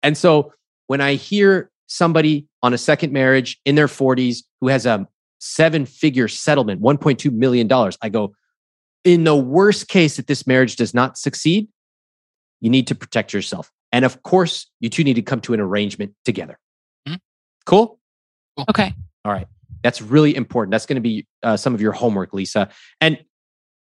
And 0.02 0.18
so 0.18 0.54
when 0.88 1.02
I 1.02 1.16
hear 1.16 1.72
somebody 1.88 2.48
on 2.62 2.74
a 2.74 2.78
second 2.78 3.14
marriage 3.14 3.60
in 3.66 3.76
their 3.76 3.88
40s 3.88 4.44
who 4.62 4.68
has 4.68 4.86
a 4.86 5.08
seven 5.40 5.86
figure 5.86 6.28
settlement, 6.28 6.82
$1.2 6.82 7.32
million, 7.32 7.72
I 8.02 8.10
go, 8.10 8.34
in 9.04 9.24
the 9.24 9.36
worst 9.36 9.88
case 9.88 10.18
that 10.18 10.28
this 10.28 10.48
marriage 10.48 10.76
does 10.76 10.94
not 10.94 11.18
succeed, 11.18 11.68
you 12.62 12.70
need 12.70 12.88
to 12.88 12.96
protect 12.96 13.34
yourself. 13.34 13.72
And 13.92 14.06
of 14.06 14.24
course, 14.24 14.68
you 14.80 14.90
two 14.90 15.04
need 15.04 15.16
to 15.16 15.22
come 15.22 15.42
to 15.42 15.54
an 15.54 15.60
arrangement 15.60 16.14
together. 16.26 16.60
Mm-hmm. 17.08 17.18
Cool? 17.66 18.00
Okay. 18.70 18.94
All 19.26 19.32
right. 19.32 19.48
That's 19.84 20.02
really 20.02 20.36
important. 20.36 20.72
That's 20.72 20.86
going 20.86 20.96
to 20.96 21.02
be 21.02 21.28
uh, 21.44 21.58
some 21.58 21.74
of 21.74 21.82
your 21.82 21.92
homework, 21.92 22.34
Lisa. 22.34 22.70
And 23.02 23.24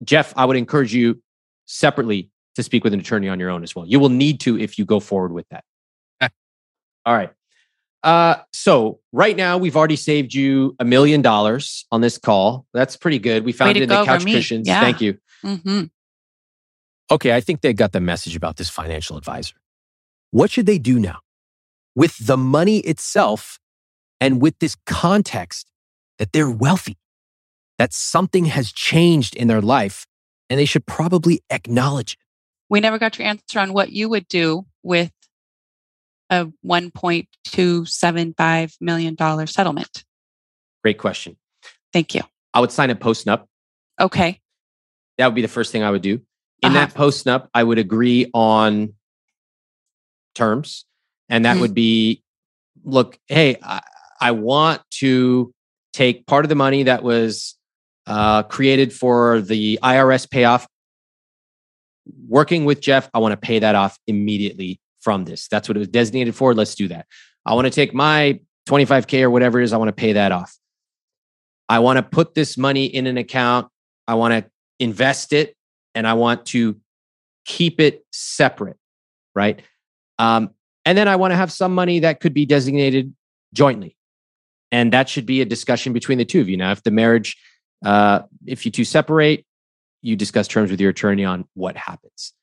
Jeff, 0.03 0.33
I 0.35 0.45
would 0.45 0.57
encourage 0.57 0.93
you 0.93 1.21
separately 1.67 2.31
to 2.55 2.63
speak 2.63 2.83
with 2.83 2.93
an 2.93 2.99
attorney 2.99 3.29
on 3.29 3.39
your 3.39 3.49
own 3.49 3.63
as 3.63 3.75
well. 3.75 3.85
You 3.85 3.99
will 3.99 4.09
need 4.09 4.39
to 4.41 4.59
if 4.59 4.77
you 4.77 4.85
go 4.85 4.99
forward 4.99 5.31
with 5.31 5.47
that. 5.49 5.63
All 7.05 7.15
right. 7.15 7.31
Uh, 8.03 8.35
so 8.51 8.99
right 9.11 9.35
now 9.37 9.57
we've 9.57 9.75
already 9.75 9.95
saved 9.95 10.33
you 10.33 10.75
a 10.79 10.85
million 10.85 11.21
dollars 11.21 11.85
on 11.91 12.01
this 12.01 12.17
call. 12.17 12.65
That's 12.73 12.97
pretty 12.97 13.19
good. 13.19 13.45
We 13.45 13.51
found 13.51 13.77
it 13.77 13.83
in 13.83 13.89
the 13.89 14.03
couch 14.05 14.25
cushions. 14.25 14.67
Yeah. 14.67 14.81
Thank 14.81 15.01
you. 15.01 15.17
Mm-hmm. 15.43 15.83
Okay, 17.11 17.35
I 17.35 17.41
think 17.41 17.61
they 17.61 17.73
got 17.73 17.91
the 17.91 17.99
message 17.99 18.35
about 18.35 18.55
this 18.55 18.69
financial 18.69 19.17
advisor. 19.17 19.55
What 20.31 20.49
should 20.49 20.65
they 20.65 20.77
do 20.77 20.99
now? 20.99 21.19
With 21.93 22.25
the 22.25 22.37
money 22.37 22.79
itself 22.79 23.59
and 24.19 24.41
with 24.41 24.57
this 24.59 24.77
context 24.85 25.69
that 26.17 26.31
they're 26.31 26.49
wealthy, 26.49 26.97
that 27.77 27.93
something 27.93 28.45
has 28.45 28.71
changed 28.71 29.35
in 29.35 29.47
their 29.47 29.61
life, 29.61 30.07
and 30.49 30.59
they 30.59 30.65
should 30.65 30.85
probably 30.85 31.41
acknowledge 31.49 32.13
it. 32.13 32.19
We 32.69 32.79
never 32.79 32.97
got 32.97 33.19
your 33.19 33.27
answer 33.27 33.59
on 33.59 33.73
what 33.73 33.91
you 33.91 34.07
would 34.07 34.27
do 34.29 34.65
with 34.83 35.11
a 36.31 36.47
$1.275 36.65 38.75
million 38.81 39.15
settlement. 39.47 40.03
Great 40.83 40.97
question. 40.97 41.37
Thank 41.93 42.15
you. 42.15 42.21
I 42.53 42.59
would 42.61 42.71
sign 42.71 42.89
a 42.89 42.95
post 42.95 43.27
nup. 43.27 43.45
Okay. 43.99 44.39
That 45.17 45.27
would 45.27 45.35
be 45.35 45.43
the 45.43 45.49
first 45.49 45.71
thing 45.71 45.83
I 45.83 45.91
would 45.91 46.01
do. 46.01 46.21
In 46.63 46.71
uh-huh. 46.71 46.73
that 46.73 46.95
post 46.95 47.25
nup, 47.25 47.47
I 47.53 47.63
would 47.63 47.77
agree 47.77 48.29
on 48.33 48.95
terms. 50.33 50.85
And 51.29 51.45
that 51.45 51.53
mm-hmm. 51.53 51.61
would 51.61 51.73
be 51.73 52.23
look, 52.83 53.17
hey, 53.27 53.57
I, 53.61 53.81
I 54.19 54.31
want 54.31 54.81
to 54.91 55.53
take 55.93 56.25
part 56.25 56.45
of 56.45 56.49
the 56.49 56.55
money 56.55 56.83
that 56.83 57.03
was 57.03 57.57
uh, 58.07 58.43
created 58.43 58.93
for 58.93 59.41
the 59.41 59.79
IRS 59.83 60.29
payoff. 60.29 60.67
Working 62.27 62.65
with 62.65 62.81
Jeff, 62.81 63.09
I 63.13 63.19
want 63.19 63.31
to 63.33 63.37
pay 63.37 63.59
that 63.59 63.75
off 63.75 63.97
immediately 64.07 64.80
from 65.01 65.25
this. 65.25 65.47
That's 65.47 65.67
what 65.67 65.75
it 65.75 65.79
was 65.79 65.89
designated 65.89 66.35
for. 66.35 66.53
Let's 66.53 66.75
do 66.75 66.87
that. 66.89 67.07
I 67.45 67.53
want 67.53 67.65
to 67.65 67.71
take 67.71 67.93
my 67.93 68.39
25K 68.67 69.23
or 69.23 69.29
whatever 69.29 69.59
it 69.59 69.63
is, 69.63 69.73
I 69.73 69.77
want 69.77 69.89
to 69.89 69.93
pay 69.93 70.13
that 70.13 70.31
off. 70.31 70.55
I 71.67 71.79
want 71.79 71.97
to 71.97 72.03
put 72.03 72.33
this 72.33 72.57
money 72.57 72.85
in 72.85 73.07
an 73.07 73.17
account. 73.17 73.67
I 74.07 74.15
want 74.15 74.33
to 74.33 74.49
invest 74.79 75.33
it 75.33 75.55
and 75.95 76.07
I 76.07 76.13
want 76.13 76.45
to 76.47 76.79
keep 77.45 77.79
it 77.79 78.05
separate. 78.11 78.77
Right. 79.33 79.61
Um, 80.19 80.51
and 80.85 80.97
then 80.97 81.07
I 81.07 81.15
want 81.15 81.31
to 81.31 81.37
have 81.37 81.51
some 81.51 81.73
money 81.73 81.99
that 81.99 82.19
could 82.19 82.33
be 82.33 82.45
designated 82.45 83.13
jointly. 83.53 83.95
And 84.71 84.93
that 84.93 85.09
should 85.09 85.25
be 85.25 85.41
a 85.41 85.45
discussion 85.45 85.93
between 85.93 86.17
the 86.17 86.25
two 86.25 86.41
of 86.41 86.49
you. 86.49 86.57
Now, 86.57 86.71
if 86.71 86.83
the 86.83 86.91
marriage, 86.91 87.37
uh, 87.83 88.21
if 88.45 88.65
you 88.65 88.71
two 88.71 88.85
separate, 88.85 89.45
you 90.01 90.15
discuss 90.15 90.47
terms 90.47 90.71
with 90.71 90.81
your 90.81 90.89
attorney 90.89 91.25
on 91.25 91.45
what 91.53 91.77
happens. 91.77 92.33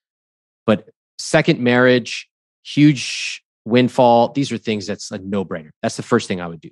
But 0.67 0.89
second 1.19 1.61
marriage, 1.61 2.29
huge 2.75 3.43
windfall, 3.65 4.33
these 4.33 4.51
are 4.53 4.59
things 4.59 4.87
that's 4.87 5.11
a 5.11 5.19
no 5.19 5.45
brainer. 5.45 5.71
That's 5.83 5.97
the 5.97 6.03
first 6.03 6.29
thing 6.29 6.41
I 6.41 6.47
would 6.47 6.61
do. 6.61 6.71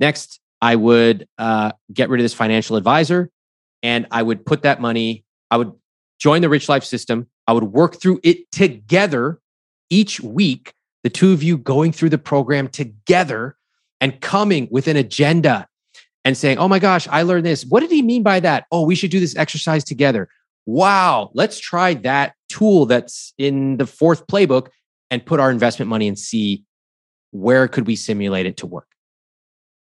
Next, 0.00 0.40
I 0.60 0.76
would 0.76 1.28
uh, 1.38 1.72
get 1.92 2.08
rid 2.08 2.20
of 2.20 2.24
this 2.24 2.34
financial 2.34 2.76
advisor 2.76 3.30
and 3.82 4.06
I 4.10 4.22
would 4.22 4.44
put 4.44 4.62
that 4.62 4.80
money, 4.80 5.24
I 5.50 5.56
would 5.56 5.72
join 6.18 6.42
the 6.42 6.48
Rich 6.48 6.68
Life 6.68 6.84
system. 6.84 7.28
I 7.46 7.52
would 7.52 7.64
work 7.64 8.00
through 8.00 8.20
it 8.22 8.50
together 8.50 9.40
each 9.88 10.20
week, 10.20 10.74
the 11.02 11.10
two 11.10 11.32
of 11.32 11.42
you 11.42 11.56
going 11.56 11.92
through 11.92 12.10
the 12.10 12.18
program 12.18 12.68
together 12.68 13.56
and 14.00 14.20
coming 14.20 14.68
with 14.70 14.88
an 14.88 14.96
agenda 14.96 15.66
and 16.24 16.36
saying, 16.36 16.58
Oh 16.58 16.68
my 16.68 16.78
gosh, 16.78 17.08
I 17.08 17.22
learned 17.22 17.46
this. 17.46 17.64
What 17.64 17.80
did 17.80 17.90
he 17.90 18.02
mean 18.02 18.22
by 18.22 18.40
that? 18.40 18.66
Oh, 18.70 18.84
we 18.84 18.94
should 18.94 19.10
do 19.10 19.20
this 19.20 19.36
exercise 19.36 19.84
together. 19.84 20.28
Wow, 20.66 21.30
let's 21.32 21.58
try 21.58 21.94
that 21.94 22.34
tool 22.48 22.84
that's 22.84 23.32
in 23.38 23.78
the 23.78 23.86
fourth 23.86 24.26
playbook 24.26 24.68
and 25.10 25.24
put 25.24 25.40
our 25.40 25.50
investment 25.50 25.88
money 25.88 26.08
and 26.08 26.18
see 26.18 26.64
where 27.30 27.68
could 27.68 27.86
we 27.86 27.96
simulate 27.96 28.46
it 28.46 28.58
to 28.58 28.66
work. 28.66 28.88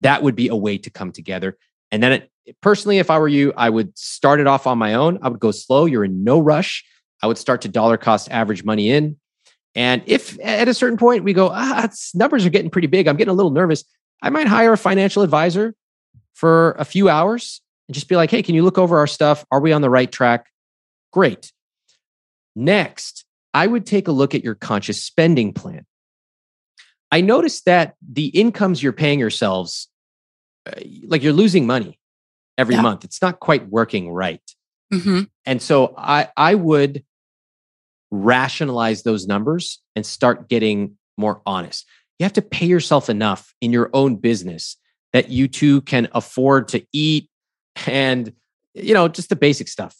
That 0.00 0.22
would 0.22 0.36
be 0.36 0.48
a 0.48 0.56
way 0.56 0.78
to 0.78 0.90
come 0.90 1.12
together. 1.12 1.56
And 1.90 2.02
then 2.02 2.12
it, 2.12 2.30
personally, 2.60 2.98
if 2.98 3.10
I 3.10 3.18
were 3.18 3.28
you, 3.28 3.52
I 3.56 3.70
would 3.70 3.96
start 3.98 4.40
it 4.40 4.46
off 4.46 4.66
on 4.66 4.78
my 4.78 4.94
own. 4.94 5.18
I 5.22 5.28
would 5.28 5.40
go 5.40 5.50
slow. 5.50 5.86
You're 5.86 6.04
in 6.04 6.24
no 6.24 6.38
rush. 6.38 6.84
I 7.22 7.26
would 7.26 7.38
start 7.38 7.62
to 7.62 7.68
dollar 7.68 7.96
cost 7.96 8.30
average 8.30 8.64
money 8.64 8.90
in. 8.90 9.16
And 9.74 10.02
if 10.06 10.38
at 10.40 10.68
a 10.68 10.74
certain 10.74 10.98
point 10.98 11.24
we 11.24 11.32
go, 11.32 11.50
ah, 11.52 11.88
numbers 12.14 12.46
are 12.46 12.50
getting 12.50 12.70
pretty 12.70 12.88
big, 12.88 13.06
I'm 13.06 13.16
getting 13.16 13.32
a 13.32 13.36
little 13.36 13.50
nervous, 13.50 13.84
I 14.22 14.30
might 14.30 14.46
hire 14.46 14.72
a 14.72 14.78
financial 14.78 15.22
advisor 15.22 15.74
for 16.34 16.72
a 16.72 16.84
few 16.84 17.08
hours 17.08 17.60
and 17.88 17.94
just 17.94 18.08
be 18.08 18.16
like, 18.16 18.30
hey, 18.30 18.42
can 18.42 18.54
you 18.54 18.64
look 18.64 18.78
over 18.78 18.98
our 18.98 19.06
stuff? 19.06 19.44
Are 19.50 19.60
we 19.60 19.72
on 19.72 19.82
the 19.82 19.90
right 19.90 20.10
track? 20.10 20.46
Great. 21.12 21.52
Next, 22.56 23.17
I 23.54 23.66
would 23.66 23.86
take 23.86 24.08
a 24.08 24.12
look 24.12 24.34
at 24.34 24.44
your 24.44 24.54
conscious 24.54 25.02
spending 25.02 25.52
plan. 25.52 25.86
I 27.10 27.20
noticed 27.22 27.64
that 27.64 27.94
the 28.06 28.26
incomes 28.26 28.82
you're 28.82 28.92
paying 28.92 29.18
yourselves, 29.18 29.88
uh, 30.66 30.80
like 31.06 31.22
you're 31.22 31.32
losing 31.32 31.66
money 31.66 31.98
every 32.58 32.74
yeah. 32.74 32.82
month. 32.82 33.04
It's 33.04 33.22
not 33.22 33.40
quite 33.40 33.68
working 33.68 34.10
right. 34.10 34.42
Mm-hmm. 34.92 35.22
And 35.46 35.62
so 35.62 35.94
I, 35.96 36.28
I 36.36 36.54
would 36.54 37.04
rationalize 38.10 39.02
those 39.02 39.26
numbers 39.26 39.80
and 39.96 40.04
start 40.04 40.48
getting 40.48 40.96
more 41.16 41.42
honest. 41.46 41.86
You 42.18 42.24
have 42.24 42.32
to 42.34 42.42
pay 42.42 42.66
yourself 42.66 43.08
enough 43.08 43.54
in 43.60 43.72
your 43.72 43.90
own 43.92 44.16
business 44.16 44.76
that 45.12 45.30
you 45.30 45.48
too 45.48 45.80
can 45.82 46.08
afford 46.12 46.68
to 46.68 46.84
eat 46.92 47.30
and, 47.86 48.32
you 48.74 48.92
know, 48.92 49.08
just 49.08 49.28
the 49.28 49.36
basic 49.36 49.68
stuff. 49.68 49.96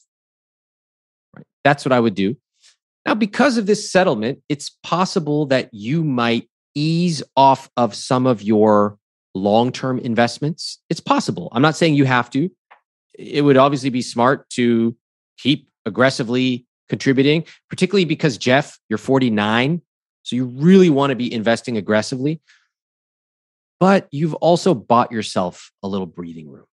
Right. 1.35 1.47
That's 1.65 1.85
what 1.85 1.93
I 1.93 2.01
would 2.01 2.15
do. 2.15 2.37
Now, 3.09 3.15
because 3.15 3.57
of 3.57 3.65
this 3.65 3.91
settlement, 3.91 4.41
it's 4.51 4.77
possible 4.83 5.47
that 5.47 5.73
you 5.73 6.05
might 6.05 6.47
ease 6.75 7.23
off 7.39 7.71
of 7.75 7.95
some 7.95 8.27
of 8.27 8.43
your 8.43 8.99
long 9.35 9.73
term 9.73 9.99
investments. 9.99 10.79
It's 10.91 11.01
possible. 11.01 11.49
I'm 11.53 11.63
not 11.63 11.75
saying 11.75 11.95
you 11.95 12.05
have 12.05 12.29
to. 12.33 12.51
It 13.19 13.47
would 13.47 13.57
obviously 13.57 13.89
be 13.89 14.03
smart 14.03 14.51
to 14.51 14.95
keep 15.39 15.71
aggressively 15.87 16.67
contributing, 16.91 17.47
particularly 17.71 18.05
because 18.05 18.37
Jeff, 18.37 18.79
you're 18.91 18.99
49. 18.99 19.81
So 20.25 20.37
you 20.37 20.45
really 20.45 20.91
want 20.91 21.09
to 21.09 21.17
be 21.17 21.33
investing 21.33 21.79
aggressively. 21.79 22.43
But 23.81 24.07
you've 24.11 24.35
also 24.35 24.75
bought 24.75 25.13
yourself 25.13 25.73
a 25.83 25.89
little 25.89 26.05
breathing 26.05 26.51
room. 26.51 26.67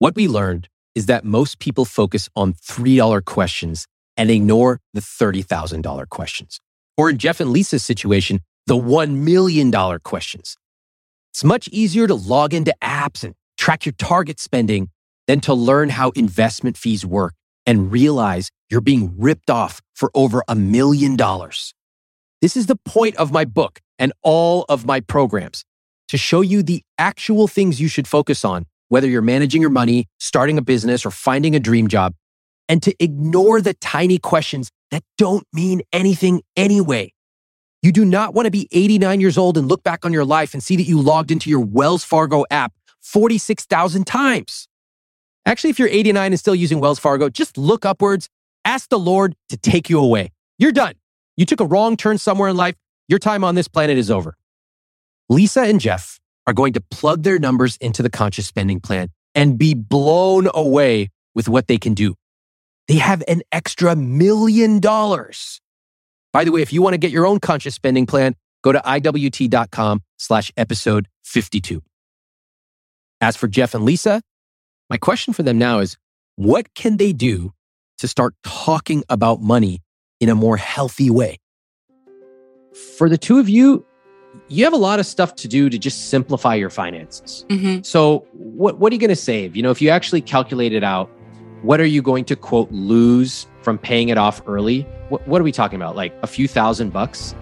What 0.00 0.16
we 0.16 0.26
learned 0.26 0.68
is 0.96 1.06
that 1.06 1.24
most 1.24 1.60
people 1.60 1.84
focus 1.84 2.28
on 2.34 2.54
$3 2.54 3.24
questions 3.24 3.86
and 4.16 4.30
ignore 4.30 4.80
the 4.94 5.00
$30,000 5.00 6.08
questions. 6.08 6.60
Or 6.96 7.10
in 7.10 7.18
Jeff 7.18 7.40
and 7.40 7.50
Lisa's 7.50 7.84
situation, 7.84 8.40
the 8.66 8.76
$1 8.76 9.14
million 9.14 9.70
questions. 10.00 10.56
It's 11.32 11.44
much 11.44 11.68
easier 11.68 12.06
to 12.06 12.14
log 12.14 12.54
into 12.54 12.74
apps 12.82 13.22
and 13.22 13.34
track 13.58 13.84
your 13.84 13.92
target 13.98 14.40
spending 14.40 14.88
than 15.26 15.40
to 15.40 15.54
learn 15.54 15.90
how 15.90 16.10
investment 16.10 16.76
fees 16.76 17.04
work 17.04 17.34
and 17.66 17.92
realize 17.92 18.50
you're 18.70 18.80
being 18.80 19.14
ripped 19.18 19.50
off 19.50 19.80
for 19.94 20.10
over 20.14 20.42
a 20.48 20.54
million 20.54 21.16
dollars. 21.16 21.74
This 22.40 22.56
is 22.56 22.66
the 22.66 22.76
point 22.76 23.16
of 23.16 23.32
my 23.32 23.44
book 23.44 23.80
and 23.98 24.12
all 24.22 24.64
of 24.68 24.86
my 24.86 25.00
programs 25.00 25.64
to 26.08 26.16
show 26.16 26.40
you 26.40 26.62
the 26.62 26.82
actual 26.98 27.48
things 27.48 27.80
you 27.80 27.88
should 27.88 28.06
focus 28.06 28.44
on, 28.44 28.64
whether 28.88 29.08
you're 29.08 29.22
managing 29.22 29.60
your 29.60 29.70
money, 29.70 30.06
starting 30.20 30.58
a 30.58 30.62
business, 30.62 31.04
or 31.04 31.10
finding 31.10 31.56
a 31.56 31.60
dream 31.60 31.88
job, 31.88 32.14
and 32.68 32.82
to 32.82 32.94
ignore 33.02 33.60
the 33.60 33.74
tiny 33.74 34.18
questions 34.18 34.70
that 34.90 35.02
don't 35.18 35.46
mean 35.52 35.82
anything 35.92 36.42
anyway. 36.56 37.12
You 37.82 37.92
do 37.92 38.04
not 38.04 38.34
want 38.34 38.46
to 38.46 38.50
be 38.50 38.68
89 38.72 39.20
years 39.20 39.38
old 39.38 39.56
and 39.56 39.68
look 39.68 39.82
back 39.82 40.04
on 40.04 40.12
your 40.12 40.24
life 40.24 40.54
and 40.54 40.62
see 40.62 40.76
that 40.76 40.84
you 40.84 41.00
logged 41.00 41.30
into 41.30 41.50
your 41.50 41.60
Wells 41.60 42.04
Fargo 42.04 42.44
app 42.50 42.72
46,000 43.02 44.06
times. 44.06 44.66
Actually, 45.44 45.70
if 45.70 45.78
you're 45.78 45.88
89 45.88 46.32
and 46.32 46.40
still 46.40 46.54
using 46.54 46.80
Wells 46.80 46.98
Fargo, 46.98 47.28
just 47.28 47.56
look 47.56 47.84
upwards, 47.84 48.28
ask 48.64 48.88
the 48.88 48.98
Lord 48.98 49.36
to 49.48 49.56
take 49.56 49.88
you 49.88 50.00
away. 50.00 50.32
You're 50.58 50.72
done. 50.72 50.94
You 51.36 51.46
took 51.46 51.60
a 51.60 51.66
wrong 51.66 51.96
turn 51.96 52.18
somewhere 52.18 52.48
in 52.48 52.56
life. 52.56 52.74
Your 53.08 53.20
time 53.20 53.44
on 53.44 53.54
this 53.54 53.68
planet 53.68 53.98
is 53.98 54.10
over. 54.10 54.36
Lisa 55.28 55.62
and 55.62 55.80
Jeff 55.80 56.18
are 56.46 56.52
going 56.52 56.72
to 56.72 56.80
plug 56.80 57.22
their 57.22 57.38
numbers 57.38 57.76
into 57.76 58.02
the 58.02 58.10
conscious 58.10 58.46
spending 58.46 58.80
plan 58.80 59.10
and 59.34 59.58
be 59.58 59.74
blown 59.74 60.48
away 60.54 61.10
with 61.34 61.48
what 61.48 61.68
they 61.68 61.78
can 61.78 61.94
do. 61.94 62.14
They 62.88 62.96
have 62.96 63.22
an 63.26 63.42
extra 63.52 63.96
million 63.96 64.80
dollars. 64.80 65.60
By 66.32 66.44
the 66.44 66.52
way, 66.52 66.62
if 66.62 66.72
you 66.72 66.82
want 66.82 66.94
to 66.94 66.98
get 66.98 67.10
your 67.10 67.26
own 67.26 67.40
conscious 67.40 67.74
spending 67.74 68.06
plan, 68.06 68.34
go 68.62 68.72
to 68.72 68.78
iwt.com 68.78 70.02
slash 70.18 70.52
episode 70.56 71.08
52. 71.24 71.82
As 73.20 73.36
for 73.36 73.48
Jeff 73.48 73.74
and 73.74 73.84
Lisa, 73.84 74.22
my 74.90 74.98
question 74.98 75.32
for 75.32 75.42
them 75.42 75.58
now 75.58 75.80
is 75.80 75.96
what 76.36 76.74
can 76.74 76.98
they 76.98 77.12
do 77.12 77.52
to 77.98 78.06
start 78.06 78.34
talking 78.44 79.02
about 79.08 79.40
money 79.40 79.82
in 80.20 80.28
a 80.28 80.34
more 80.34 80.56
healthy 80.56 81.10
way? 81.10 81.38
For 82.98 83.08
the 83.08 83.16
two 83.16 83.38
of 83.38 83.48
you, 83.48 83.84
you 84.48 84.64
have 84.64 84.74
a 84.74 84.78
lot 84.78 85.00
of 85.00 85.06
stuff 85.06 85.34
to 85.36 85.48
do 85.48 85.70
to 85.70 85.78
just 85.78 86.10
simplify 86.10 86.54
your 86.54 86.68
finances. 86.68 87.46
Mm-hmm. 87.48 87.82
So, 87.82 88.26
what, 88.32 88.78
what 88.78 88.92
are 88.92 88.94
you 88.94 89.00
going 89.00 89.08
to 89.08 89.16
save? 89.16 89.56
You 89.56 89.62
know, 89.62 89.70
if 89.70 89.80
you 89.80 89.88
actually 89.88 90.20
calculate 90.20 90.74
it 90.74 90.84
out, 90.84 91.10
what 91.66 91.80
are 91.80 91.86
you 91.86 92.00
going 92.00 92.24
to 92.24 92.36
quote 92.36 92.70
lose 92.70 93.46
from 93.62 93.76
paying 93.76 94.08
it 94.08 94.16
off 94.16 94.40
early? 94.46 94.82
What, 95.08 95.26
what 95.26 95.40
are 95.40 95.44
we 95.44 95.52
talking 95.52 95.76
about? 95.76 95.96
Like 95.96 96.14
a 96.22 96.26
few 96.26 96.46
thousand 96.46 96.92
bucks? 96.92 97.34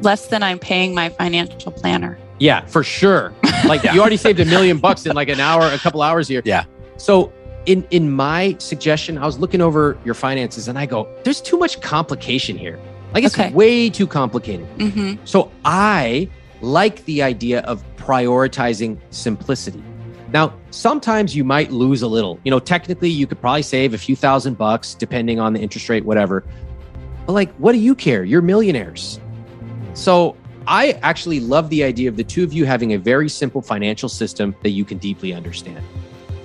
Less 0.00 0.28
than 0.28 0.44
I'm 0.44 0.60
paying 0.60 0.94
my 0.94 1.08
financial 1.08 1.72
planner. 1.72 2.18
Yeah, 2.38 2.64
for 2.66 2.84
sure. 2.84 3.34
Like 3.64 3.82
yeah. 3.84 3.94
you 3.94 4.00
already 4.00 4.16
saved 4.16 4.38
a 4.38 4.44
million 4.44 4.78
bucks 4.78 5.04
in 5.06 5.16
like 5.16 5.28
an 5.28 5.40
hour, 5.40 5.62
a 5.62 5.78
couple 5.78 6.02
hours 6.02 6.28
here. 6.28 6.40
Yeah. 6.44 6.64
So 6.98 7.32
in 7.66 7.84
in 7.90 8.12
my 8.12 8.56
suggestion, 8.60 9.18
I 9.18 9.26
was 9.26 9.40
looking 9.40 9.60
over 9.60 9.98
your 10.04 10.14
finances 10.14 10.68
and 10.68 10.78
I 10.78 10.86
go, 10.86 11.08
there's 11.24 11.40
too 11.40 11.58
much 11.58 11.80
complication 11.80 12.56
here. 12.56 12.78
Like 13.12 13.24
it's 13.24 13.36
okay. 13.36 13.52
way 13.52 13.90
too 13.90 14.06
complicated. 14.06 14.68
Mm-hmm. 14.78 15.24
So 15.24 15.50
I 15.64 16.30
like 16.60 17.04
the 17.06 17.22
idea 17.22 17.60
of 17.62 17.82
prioritizing 17.96 18.98
simplicity. 19.10 19.82
Now, 20.32 20.52
sometimes 20.70 21.34
you 21.34 21.42
might 21.42 21.72
lose 21.72 22.02
a 22.02 22.08
little. 22.08 22.38
You 22.44 22.50
know, 22.50 22.58
technically, 22.58 23.08
you 23.08 23.26
could 23.26 23.40
probably 23.40 23.62
save 23.62 23.94
a 23.94 23.98
few 23.98 24.14
thousand 24.14 24.58
bucks 24.58 24.94
depending 24.94 25.40
on 25.40 25.54
the 25.54 25.60
interest 25.60 25.88
rate, 25.88 26.04
whatever. 26.04 26.44
But 27.26 27.32
like, 27.32 27.52
what 27.54 27.72
do 27.72 27.78
you 27.78 27.94
care? 27.94 28.24
You're 28.24 28.42
millionaires. 28.42 29.20
So 29.94 30.36
I 30.66 30.92
actually 31.02 31.40
love 31.40 31.70
the 31.70 31.82
idea 31.82 32.10
of 32.10 32.16
the 32.16 32.24
two 32.24 32.44
of 32.44 32.52
you 32.52 32.66
having 32.66 32.92
a 32.92 32.98
very 32.98 33.28
simple 33.28 33.62
financial 33.62 34.08
system 34.08 34.54
that 34.62 34.70
you 34.70 34.84
can 34.84 34.98
deeply 34.98 35.32
understand. 35.32 35.82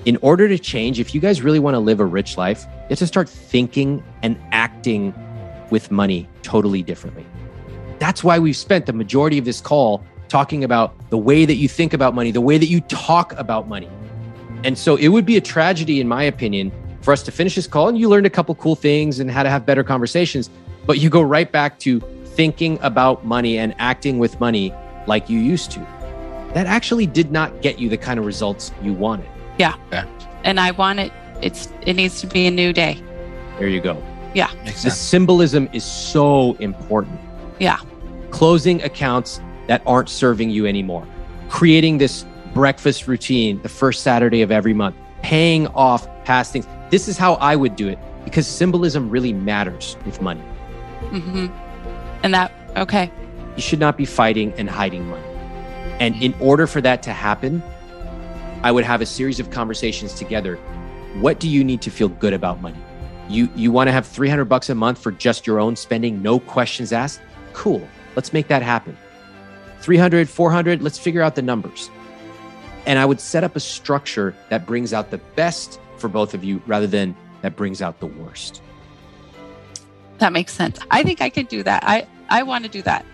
In 0.06 0.18
order 0.22 0.48
to 0.48 0.58
change, 0.58 1.00
if 1.00 1.14
you 1.14 1.20
guys 1.20 1.42
really 1.42 1.60
want 1.60 1.76
to 1.76 1.80
live 1.80 2.00
a 2.00 2.06
rich 2.06 2.38
life, 2.38 2.66
you 2.66 2.90
have 2.90 3.00
to 3.00 3.08
start 3.08 3.28
thinking 3.28 4.04
and 4.22 4.40
acting 4.52 5.14
with 5.72 5.92
money 5.92 6.28
totally 6.42 6.84
differently. 6.84 7.26
That's 8.00 8.24
why 8.24 8.40
we've 8.40 8.56
spent 8.56 8.86
the 8.86 8.94
majority 8.94 9.38
of 9.38 9.46
this 9.46 9.62
call 9.62 10.06
talking 10.34 10.64
about 10.64 10.96
the 11.12 11.18
way 11.18 11.46
that 11.46 11.58
you 11.58 11.70
think 11.70 11.94
about 11.94 12.16
money, 12.16 12.32
the 12.32 12.42
way 12.42 12.58
that 12.58 12.66
you 12.66 12.82
talk 12.82 13.34
about 13.34 13.68
money. 13.68 13.88
And 14.64 14.76
so 14.76 14.96
it 14.96 15.10
would 15.10 15.28
be 15.28 15.38
a 15.38 15.42
tragedy, 15.42 16.02
in 16.02 16.08
my 16.08 16.24
opinion, 16.24 16.72
for 17.04 17.14
us 17.14 17.22
to 17.24 17.32
finish 17.32 17.54
this 17.54 17.68
call 17.68 17.88
and 17.88 18.00
you 18.00 18.10
learned 18.10 18.26
a 18.26 18.32
couple 18.32 18.56
cool 18.56 18.76
things 18.76 19.20
and 19.20 19.30
how 19.30 19.44
to 19.44 19.50
have 19.52 19.64
better 19.64 19.84
conversations, 19.84 20.50
but 20.88 20.98
you 20.98 21.08
go 21.08 21.22
right 21.22 21.52
back 21.52 21.78
to 21.86 22.00
thinking 22.34 22.80
about 22.82 23.24
money 23.24 23.60
and 23.60 23.76
acting 23.78 24.18
with 24.18 24.40
money 24.40 24.74
like 25.06 25.30
you 25.30 25.38
used 25.38 25.70
to. 25.74 25.80
That 26.56 26.66
actually 26.66 27.06
did 27.06 27.32
not 27.32 27.62
get 27.62 27.78
you 27.78 27.88
the 27.88 27.98
kind 27.98 28.20
of 28.20 28.26
results 28.26 28.72
you 28.82 28.92
wanted. 28.92 29.30
Yeah. 29.60 29.76
yeah. 29.92 30.08
And 30.44 30.60
I 30.60 30.72
want 30.72 30.98
it, 30.98 31.14
it's 31.44 31.70
it 31.86 31.94
needs 31.94 32.22
to 32.22 32.28
be 32.28 32.48
a 32.48 32.52
new 32.52 32.74
day. 32.74 33.00
There 33.60 33.68
you 33.68 33.82
go. 33.82 34.02
Yeah. 34.34 34.52
The 34.66 34.90
symbolism 34.90 35.70
is 35.74 35.84
so 35.84 36.54
important. 36.54 37.20
Yeah. 37.60 37.78
Closing 38.32 38.82
accounts 38.82 39.40
that 39.68 39.82
aren't 39.86 40.10
serving 40.10 40.50
you 40.50 40.66
anymore. 40.66 41.08
Creating 41.50 41.98
this 41.98 42.26
breakfast 42.54 43.08
routine 43.08 43.62
the 43.62 43.70
first 43.70 44.04
Saturday 44.04 44.42
of 44.42 44.52
every 44.52 44.74
month, 44.74 44.96
paying 45.22 45.68
off 45.68 46.08
past 46.26 46.54
things. 46.54 46.68
This 46.90 47.08
is 47.08 47.18
how 47.18 47.34
I 47.36 47.56
would 47.56 47.76
do 47.76 47.88
it 47.88 47.98
because 48.24 48.48
symbolism 48.48 49.10
really 49.10 49.34
matters 49.34 49.98
with 50.06 50.22
money. 50.22 50.44
Mm-hmm. 51.10 51.48
And 52.24 52.34
that, 52.34 52.52
okay. 52.78 53.12
You 53.56 53.62
should 53.62 53.80
not 53.80 53.98
be 53.98 54.06
fighting 54.06 54.54
and 54.58 54.70
hiding 54.70 55.08
money. 55.08 55.28
And 56.00 56.16
in 56.22 56.34
order 56.40 56.68
for 56.68 56.82
that 56.82 57.04
to 57.04 57.14
happen, 57.14 57.62
I 58.64 58.72
would 58.72 58.84
have 58.84 59.02
a 59.02 59.06
series 59.06 59.40
of 59.40 59.52
conversations 59.52 60.14
together. 60.14 60.56
What 61.20 61.40
do 61.40 61.50
you 61.50 61.64
need 61.64 61.82
to 61.82 61.92
feel 61.92 62.08
good 62.08 62.34
about 62.34 62.62
money? 62.62 62.80
You 63.30 63.50
you 63.56 63.72
want 63.72 63.88
to 63.88 63.92
have 63.92 64.08
300 64.08 64.46
bucks 64.46 64.70
a 64.70 64.76
month 64.76 64.98
for 64.98 65.12
just 65.12 65.46
your 65.46 65.60
own 65.60 65.76
spending, 65.76 66.22
no 66.22 66.40
questions 66.40 66.92
asked? 66.92 67.22
Cool. 67.54 67.88
Let's 68.16 68.34
make 68.34 68.48
that 68.48 68.62
happen. 68.62 68.98
300, 69.84 70.30
400, 70.30 70.82
let's 70.82 70.98
figure 70.98 71.22
out 71.22 71.36
the 71.36 71.42
numbers. 71.42 71.92
And 72.86 72.98
I 72.98 73.06
would 73.06 73.20
set 73.20 73.44
up 73.44 73.58
a 73.58 73.60
structure 73.60 74.34
that 74.50 74.66
brings 74.66 74.94
out 74.94 75.12
the 75.12 75.18
best 75.18 75.80
for 75.98 76.08
both 76.08 76.34
of 76.34 76.44
you 76.44 76.62
rather 76.66 76.88
than 76.88 77.16
that 77.42 77.58
brings 77.58 77.82
out 77.82 78.00
the 78.00 78.08
worst. 78.08 78.62
That 80.20 80.32
makes 80.32 80.54
sense. 80.54 80.80
I 80.90 81.04
think 81.04 81.22
I 81.22 81.30
could 81.30 81.50
do 81.50 81.64
that. 81.64 81.84
I 81.86 82.08
I 82.30 82.44
want 82.44 82.64
to 82.64 82.70
do 82.70 82.82
that. 82.84 83.06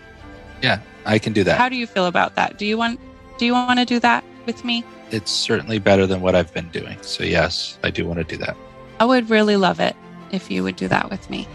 Yeah, 0.62 0.80
I 1.04 1.18
can 1.18 1.32
do 1.32 1.42
that. 1.42 1.58
How 1.58 1.68
do 1.68 1.76
you 1.76 1.86
feel 1.88 2.06
about 2.06 2.36
that? 2.36 2.56
Do 2.56 2.66
you 2.66 2.78
want 2.78 3.00
do 3.38 3.46
you 3.46 3.52
want 3.52 3.80
to 3.80 3.84
do 3.84 3.98
that 3.98 4.22
with 4.46 4.64
me? 4.64 4.84
It's 5.10 5.32
certainly 5.32 5.80
better 5.80 6.06
than 6.06 6.20
what 6.20 6.36
I've 6.36 6.54
been 6.54 6.68
doing. 6.70 6.98
So 7.02 7.24
yes, 7.24 7.78
I 7.82 7.90
do 7.90 8.06
want 8.06 8.18
to 8.18 8.24
do 8.24 8.36
that. 8.36 8.56
I 9.00 9.06
would 9.06 9.28
really 9.28 9.56
love 9.56 9.80
it 9.80 9.96
if 10.30 10.50
you 10.50 10.62
would 10.62 10.76
do 10.76 10.86
that 10.86 11.10
with 11.10 11.28
me. 11.30 11.48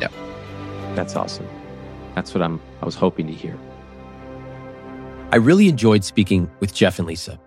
Yeah. 0.00 0.08
That's 0.94 1.16
awesome. 1.16 1.48
That's 2.14 2.32
what 2.32 2.42
I'm 2.42 2.60
I 2.80 2.84
was 2.84 2.94
hoping 2.94 3.26
to 3.26 3.32
hear. 3.32 3.58
I 5.32 5.36
really 5.36 5.70
enjoyed 5.70 6.04
speaking 6.04 6.50
with 6.60 6.74
Jeff 6.74 6.98
and 6.98 7.08
Lisa. 7.08 7.40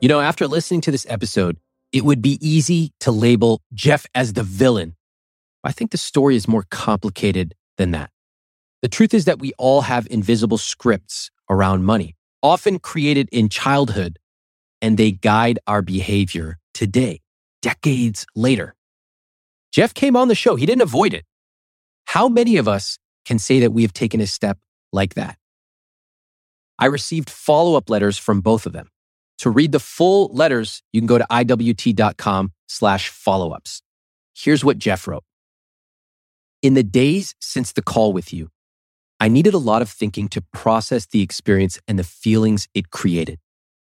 You 0.00 0.08
know, 0.08 0.20
after 0.20 0.46
listening 0.46 0.82
to 0.82 0.92
this 0.92 1.04
episode, 1.08 1.58
it 1.90 2.04
would 2.04 2.22
be 2.22 2.38
easy 2.40 2.92
to 3.00 3.10
label 3.10 3.60
Jeff 3.74 4.06
as 4.14 4.34
the 4.34 4.44
villain. 4.44 4.94
I 5.64 5.72
think 5.72 5.90
the 5.90 5.98
story 5.98 6.36
is 6.36 6.46
more 6.46 6.64
complicated 6.70 7.56
than 7.76 7.90
that. 7.90 8.10
The 8.82 8.88
truth 8.88 9.14
is 9.14 9.24
that 9.24 9.40
we 9.40 9.52
all 9.58 9.80
have 9.80 10.06
invisible 10.08 10.58
scripts 10.58 11.32
around 11.50 11.84
money, 11.84 12.14
often 12.40 12.78
created 12.78 13.28
in 13.32 13.48
childhood, 13.48 14.20
and 14.80 14.96
they 14.96 15.10
guide 15.10 15.58
our 15.66 15.82
behavior 15.82 16.58
today, 16.72 17.20
decades 17.62 18.26
later. 18.36 18.76
Jeff 19.72 19.92
came 19.92 20.14
on 20.14 20.28
the 20.28 20.36
show. 20.36 20.54
He 20.54 20.66
didn't 20.66 20.82
avoid 20.82 21.14
it. 21.14 21.24
How 22.04 22.28
many 22.28 22.58
of 22.58 22.68
us 22.68 22.96
can 23.24 23.40
say 23.40 23.58
that 23.58 23.72
we 23.72 23.82
have 23.82 23.92
taken 23.92 24.20
a 24.20 24.26
step 24.28 24.58
like 24.92 25.14
that? 25.14 25.37
I 26.78 26.86
received 26.86 27.30
follow 27.30 27.76
up 27.76 27.90
letters 27.90 28.18
from 28.18 28.40
both 28.40 28.66
of 28.66 28.72
them. 28.72 28.88
To 29.38 29.50
read 29.50 29.72
the 29.72 29.80
full 29.80 30.28
letters, 30.32 30.82
you 30.92 31.00
can 31.00 31.06
go 31.06 31.18
to 31.18 31.26
iwt.com 31.30 32.52
slash 32.66 33.08
follow 33.08 33.50
ups. 33.50 33.82
Here's 34.34 34.64
what 34.64 34.78
Jeff 34.78 35.06
wrote. 35.06 35.24
In 36.62 36.74
the 36.74 36.82
days 36.82 37.34
since 37.40 37.72
the 37.72 37.82
call 37.82 38.12
with 38.12 38.32
you, 38.32 38.50
I 39.20 39.28
needed 39.28 39.54
a 39.54 39.58
lot 39.58 39.82
of 39.82 39.90
thinking 39.90 40.28
to 40.28 40.42
process 40.52 41.06
the 41.06 41.22
experience 41.22 41.80
and 41.88 41.98
the 41.98 42.04
feelings 42.04 42.68
it 42.74 42.90
created. 42.90 43.38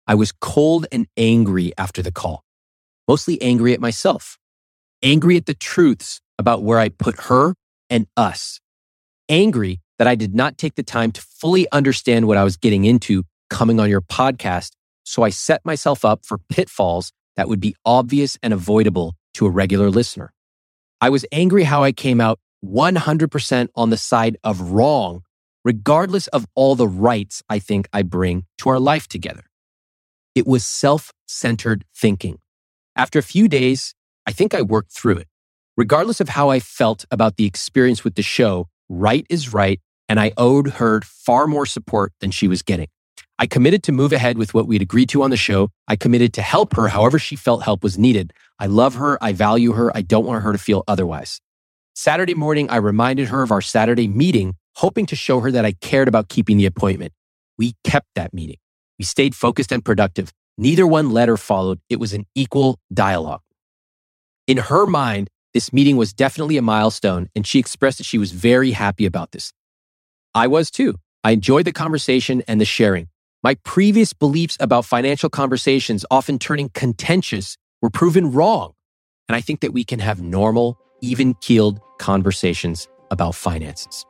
I 0.08 0.16
was 0.16 0.32
cold 0.32 0.88
and 0.92 1.08
angry 1.18 1.72
after 1.78 2.02
the 2.02 2.12
call, 2.12 2.44
mostly 3.08 3.42
angry 3.42 3.74
at 3.74 3.82
myself, 3.82 4.38
angry 5.04 5.38
at 5.38 5.46
the 5.46 5.54
truths 5.54 6.22
about 6.38 6.64
where 6.64 6.80
I 6.80 6.90
put 6.90 7.20
her 7.24 7.54
and 7.90 8.08
us, 8.16 8.60
angry 9.28 9.82
that 10.00 10.08
I 10.08 10.16
did 10.16 10.34
not 10.34 10.58
take 10.58 10.76
the 10.76 10.84
time 10.84 11.12
to 11.12 11.22
fully 11.22 11.68
understand 11.72 12.28
what 12.28 12.38
I 12.38 12.44
was 12.44 12.58
getting 12.58 12.86
into 12.86 13.26
coming 13.50 13.80
on 13.80 13.90
your 13.90 14.02
podcast. 14.02 14.72
So 15.04 15.24
I 15.24 15.30
set 15.30 15.64
myself 15.66 16.04
up 16.04 16.26
for 16.26 16.40
pitfalls 16.50 17.12
that 17.36 17.48
would 17.48 17.60
be 17.60 17.76
obvious 17.86 18.38
and 18.42 18.54
avoidable 18.54 19.16
to 19.36 19.46
a 19.46 19.50
regular 19.50 19.90
listener. 19.90 20.34
I 21.02 21.10
was 21.10 21.26
angry 21.32 21.64
how 21.64 21.84
I 21.84 21.92
came 21.92 22.20
out 22.20 22.40
100% 22.66 23.68
on 23.76 23.90
the 23.90 23.98
side 23.98 24.38
of 24.44 24.72
wrong, 24.72 25.22
regardless 25.64 26.28
of 26.28 26.46
all 26.56 26.76
the 26.76 26.88
rights 26.88 27.44
I 27.50 27.60
think 27.60 27.88
I 27.94 28.02
bring 28.02 28.46
to 28.60 28.70
our 28.70 28.80
life 28.80 29.08
together. 29.08 29.44
It 30.36 30.48
was 30.48 30.66
self 30.66 31.12
centered 31.28 31.86
thinking. 31.96 32.40
After 32.96 33.20
a 33.20 33.24
few 33.24 33.48
days, 33.48 33.94
I 34.26 34.32
think 34.32 34.54
I 34.54 34.62
worked 34.62 34.92
through 34.92 35.18
it. 35.18 35.28
Regardless 35.78 36.20
of 36.20 36.30
how 36.30 36.50
I 36.50 36.60
felt 36.60 37.06
about 37.10 37.38
the 37.38 37.46
experience 37.46 38.04
with 38.04 38.16
the 38.16 38.22
show, 38.22 38.68
right 38.90 39.26
is 39.30 39.54
right, 39.54 39.80
and 40.10 40.19
I 40.19 40.34
owed 40.36 40.72
her 40.72 41.02
far 41.02 41.48
more 41.48 41.68
support 41.68 42.11
than 42.19 42.31
she 42.31 42.48
was 42.48 42.64
getting. 42.64 42.88
I 43.38 43.48
committed 43.48 43.84
to 43.84 43.94
move 43.94 44.11
ahead 44.11 44.38
with 44.38 44.53
what 44.53 44.68
we'd 44.68 44.81
agreed 44.81 45.07
to 45.10 45.23
on 45.23 45.30
the 45.30 45.38
show. 45.38 45.69
I 45.88 45.95
committed 45.95 46.34
to 46.34 46.41
help 46.41 46.76
her 46.76 46.90
however 46.90 47.18
she 47.18 47.38
felt 47.38 47.64
help 47.64 47.84
was 47.84 47.98
needed. 47.98 48.34
I 48.60 48.65
love 48.65 48.95
her. 48.95 49.18
I 49.23 49.31
value 49.31 49.72
her. 49.73 49.95
I 49.95 50.02
don't 50.02 50.26
want 50.26 50.44
her 50.44 50.52
to 50.52 50.57
feel 50.57 50.84
otherwise. 50.90 51.40
Saturday 51.95 52.34
morning, 52.34 52.69
I 52.69 52.77
reminded 52.77 53.30
her 53.30 53.41
of 53.41 53.52
our 53.52 53.61
Saturday 53.61 54.07
meeting, 54.10 54.56
hoping 54.76 55.06
to 55.06 55.15
show 55.15 55.40
her 55.40 55.52
that 55.52 55.64
I 55.64 55.73
cared 55.73 56.10
about 56.10 56.27
keeping 56.27 56.57
the 56.57 56.65
appointment. 56.65 57.14
We 57.57 57.76
kept 57.86 58.07
that 58.15 58.34
meeting. 58.34 58.57
We 58.98 59.06
stayed 59.06 59.36
focused 59.36 59.72
and 59.72 59.86
productive. 59.86 60.34
Neither 60.57 60.86
one 60.86 61.11
letter 61.11 61.38
followed. 61.38 61.80
It 61.90 61.99
was 61.99 62.11
an 62.11 62.26
equal 62.36 62.80
dialogue. 62.94 63.41
In 64.48 64.57
her 64.57 64.86
mind, 64.86 65.30
this 65.53 65.72
meeting 65.72 65.95
was 65.95 66.14
definitely 66.14 66.57
a 66.57 66.61
milestone, 66.61 67.30
and 67.36 67.48
she 67.48 67.60
expressed 67.60 67.99
that 67.99 68.06
she 68.06 68.18
was 68.18 68.31
very 68.31 68.72
happy 68.72 69.06
about 69.06 69.31
this. 69.31 69.53
I 70.36 70.48
was 70.48 70.70
too. 70.70 70.96
I 71.24 71.32
enjoyed 71.32 71.66
the 71.66 71.72
conversation 71.72 72.44
and 72.48 72.62
the 72.62 72.66
sharing. 72.66 73.08
My 73.42 73.56
previous 73.64 74.14
beliefs 74.14 74.58
about 74.60 74.86
financial 74.86 75.30
conversations, 75.30 76.06
often 76.12 76.38
turning 76.38 76.70
contentious, 76.70 77.58
were 77.82 77.90
proven 77.90 78.32
wrong. 78.32 78.74
And 79.28 79.36
I 79.36 79.42
think 79.42 79.62
that 79.62 79.74
we 79.74 79.84
can 79.84 80.00
have 80.00 80.22
normal, 80.22 80.78
even 81.02 81.34
keeled 81.36 81.80
conversations 81.98 82.88
about 83.10 83.34
finances. 83.34 84.06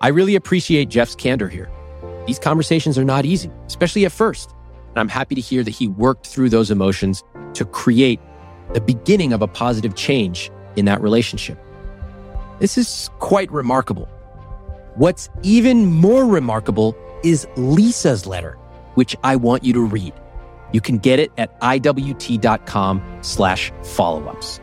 I 0.00 0.08
really 0.08 0.36
appreciate 0.36 0.88
Jeff's 0.88 1.14
candor 1.14 1.48
here. 1.48 1.70
These 2.26 2.38
conversations 2.38 2.96
are 2.96 3.04
not 3.04 3.26
easy, 3.26 3.50
especially 3.66 4.04
at 4.06 4.12
first. 4.12 4.54
And 4.90 4.98
I'm 4.98 5.08
happy 5.08 5.34
to 5.34 5.40
hear 5.40 5.62
that 5.64 5.70
he 5.70 5.86
worked 5.86 6.26
through 6.26 6.48
those 6.48 6.70
emotions 6.70 7.22
to 7.54 7.64
create 7.64 8.20
the 8.72 8.80
beginning 8.80 9.32
of 9.32 9.42
a 9.42 9.48
positive 9.48 9.96
change 9.96 10.50
in 10.76 10.86
that 10.86 11.02
relationship. 11.02 11.58
This 12.58 12.78
is 12.78 13.10
quite 13.18 13.50
remarkable. 13.52 14.08
What's 14.94 15.30
even 15.42 15.86
more 15.86 16.26
remarkable 16.26 16.94
is 17.24 17.46
Lisa's 17.56 18.26
letter, 18.26 18.58
which 18.94 19.16
I 19.24 19.36
want 19.36 19.64
you 19.64 19.72
to 19.72 19.80
read. 19.80 20.12
You 20.72 20.82
can 20.82 20.98
get 20.98 21.18
it 21.18 21.32
at 21.38 21.58
iwt.com 21.60 23.18
slash 23.22 23.72
follow-ups. 23.84 24.60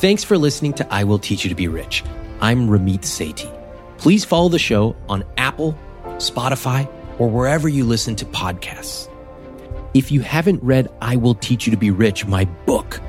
Thanks 0.00 0.24
for 0.24 0.36
listening 0.36 0.74
to 0.74 0.92
I 0.92 1.04
Will 1.04 1.18
Teach 1.18 1.44
You 1.44 1.48
to 1.48 1.56
Be 1.56 1.68
Rich. 1.68 2.04
I'm 2.42 2.68
Ramit 2.68 3.00
Sethi. 3.00 3.50
Please 3.96 4.26
follow 4.26 4.50
the 4.50 4.58
show 4.58 4.94
on 5.08 5.24
Apple, 5.38 5.76
Spotify, 6.18 6.86
or 7.18 7.30
wherever 7.30 7.66
you 7.66 7.84
listen 7.84 8.14
to 8.16 8.26
podcasts. 8.26 9.08
If 9.94 10.12
you 10.12 10.20
haven't 10.20 10.62
read 10.62 10.88
I 11.00 11.16
Will 11.16 11.34
Teach 11.34 11.66
You 11.66 11.70
to 11.70 11.78
Be 11.78 11.90
Rich, 11.90 12.26
my 12.26 12.44
book, 12.44 13.00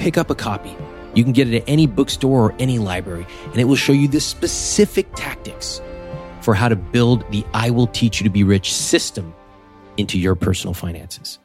pick 0.00 0.16
up 0.16 0.30
a 0.30 0.34
copy. 0.34 0.74
You 1.14 1.22
can 1.22 1.34
get 1.34 1.46
it 1.46 1.58
at 1.58 1.64
any 1.66 1.86
bookstore 1.86 2.46
or 2.46 2.54
any 2.58 2.78
library, 2.78 3.26
and 3.44 3.58
it 3.58 3.64
will 3.64 3.76
show 3.76 3.92
you 3.92 4.08
the 4.08 4.20
specific 4.20 5.14
tactics 5.14 5.82
for 6.40 6.54
how 6.54 6.68
to 6.70 6.76
build 6.76 7.30
the 7.30 7.44
I 7.52 7.68
Will 7.70 7.86
Teach 7.86 8.20
You 8.20 8.24
to 8.24 8.30
Be 8.30 8.42
Rich 8.42 8.72
system 8.72 9.34
into 9.98 10.18
your 10.18 10.34
personal 10.34 10.72
finances. 10.72 11.39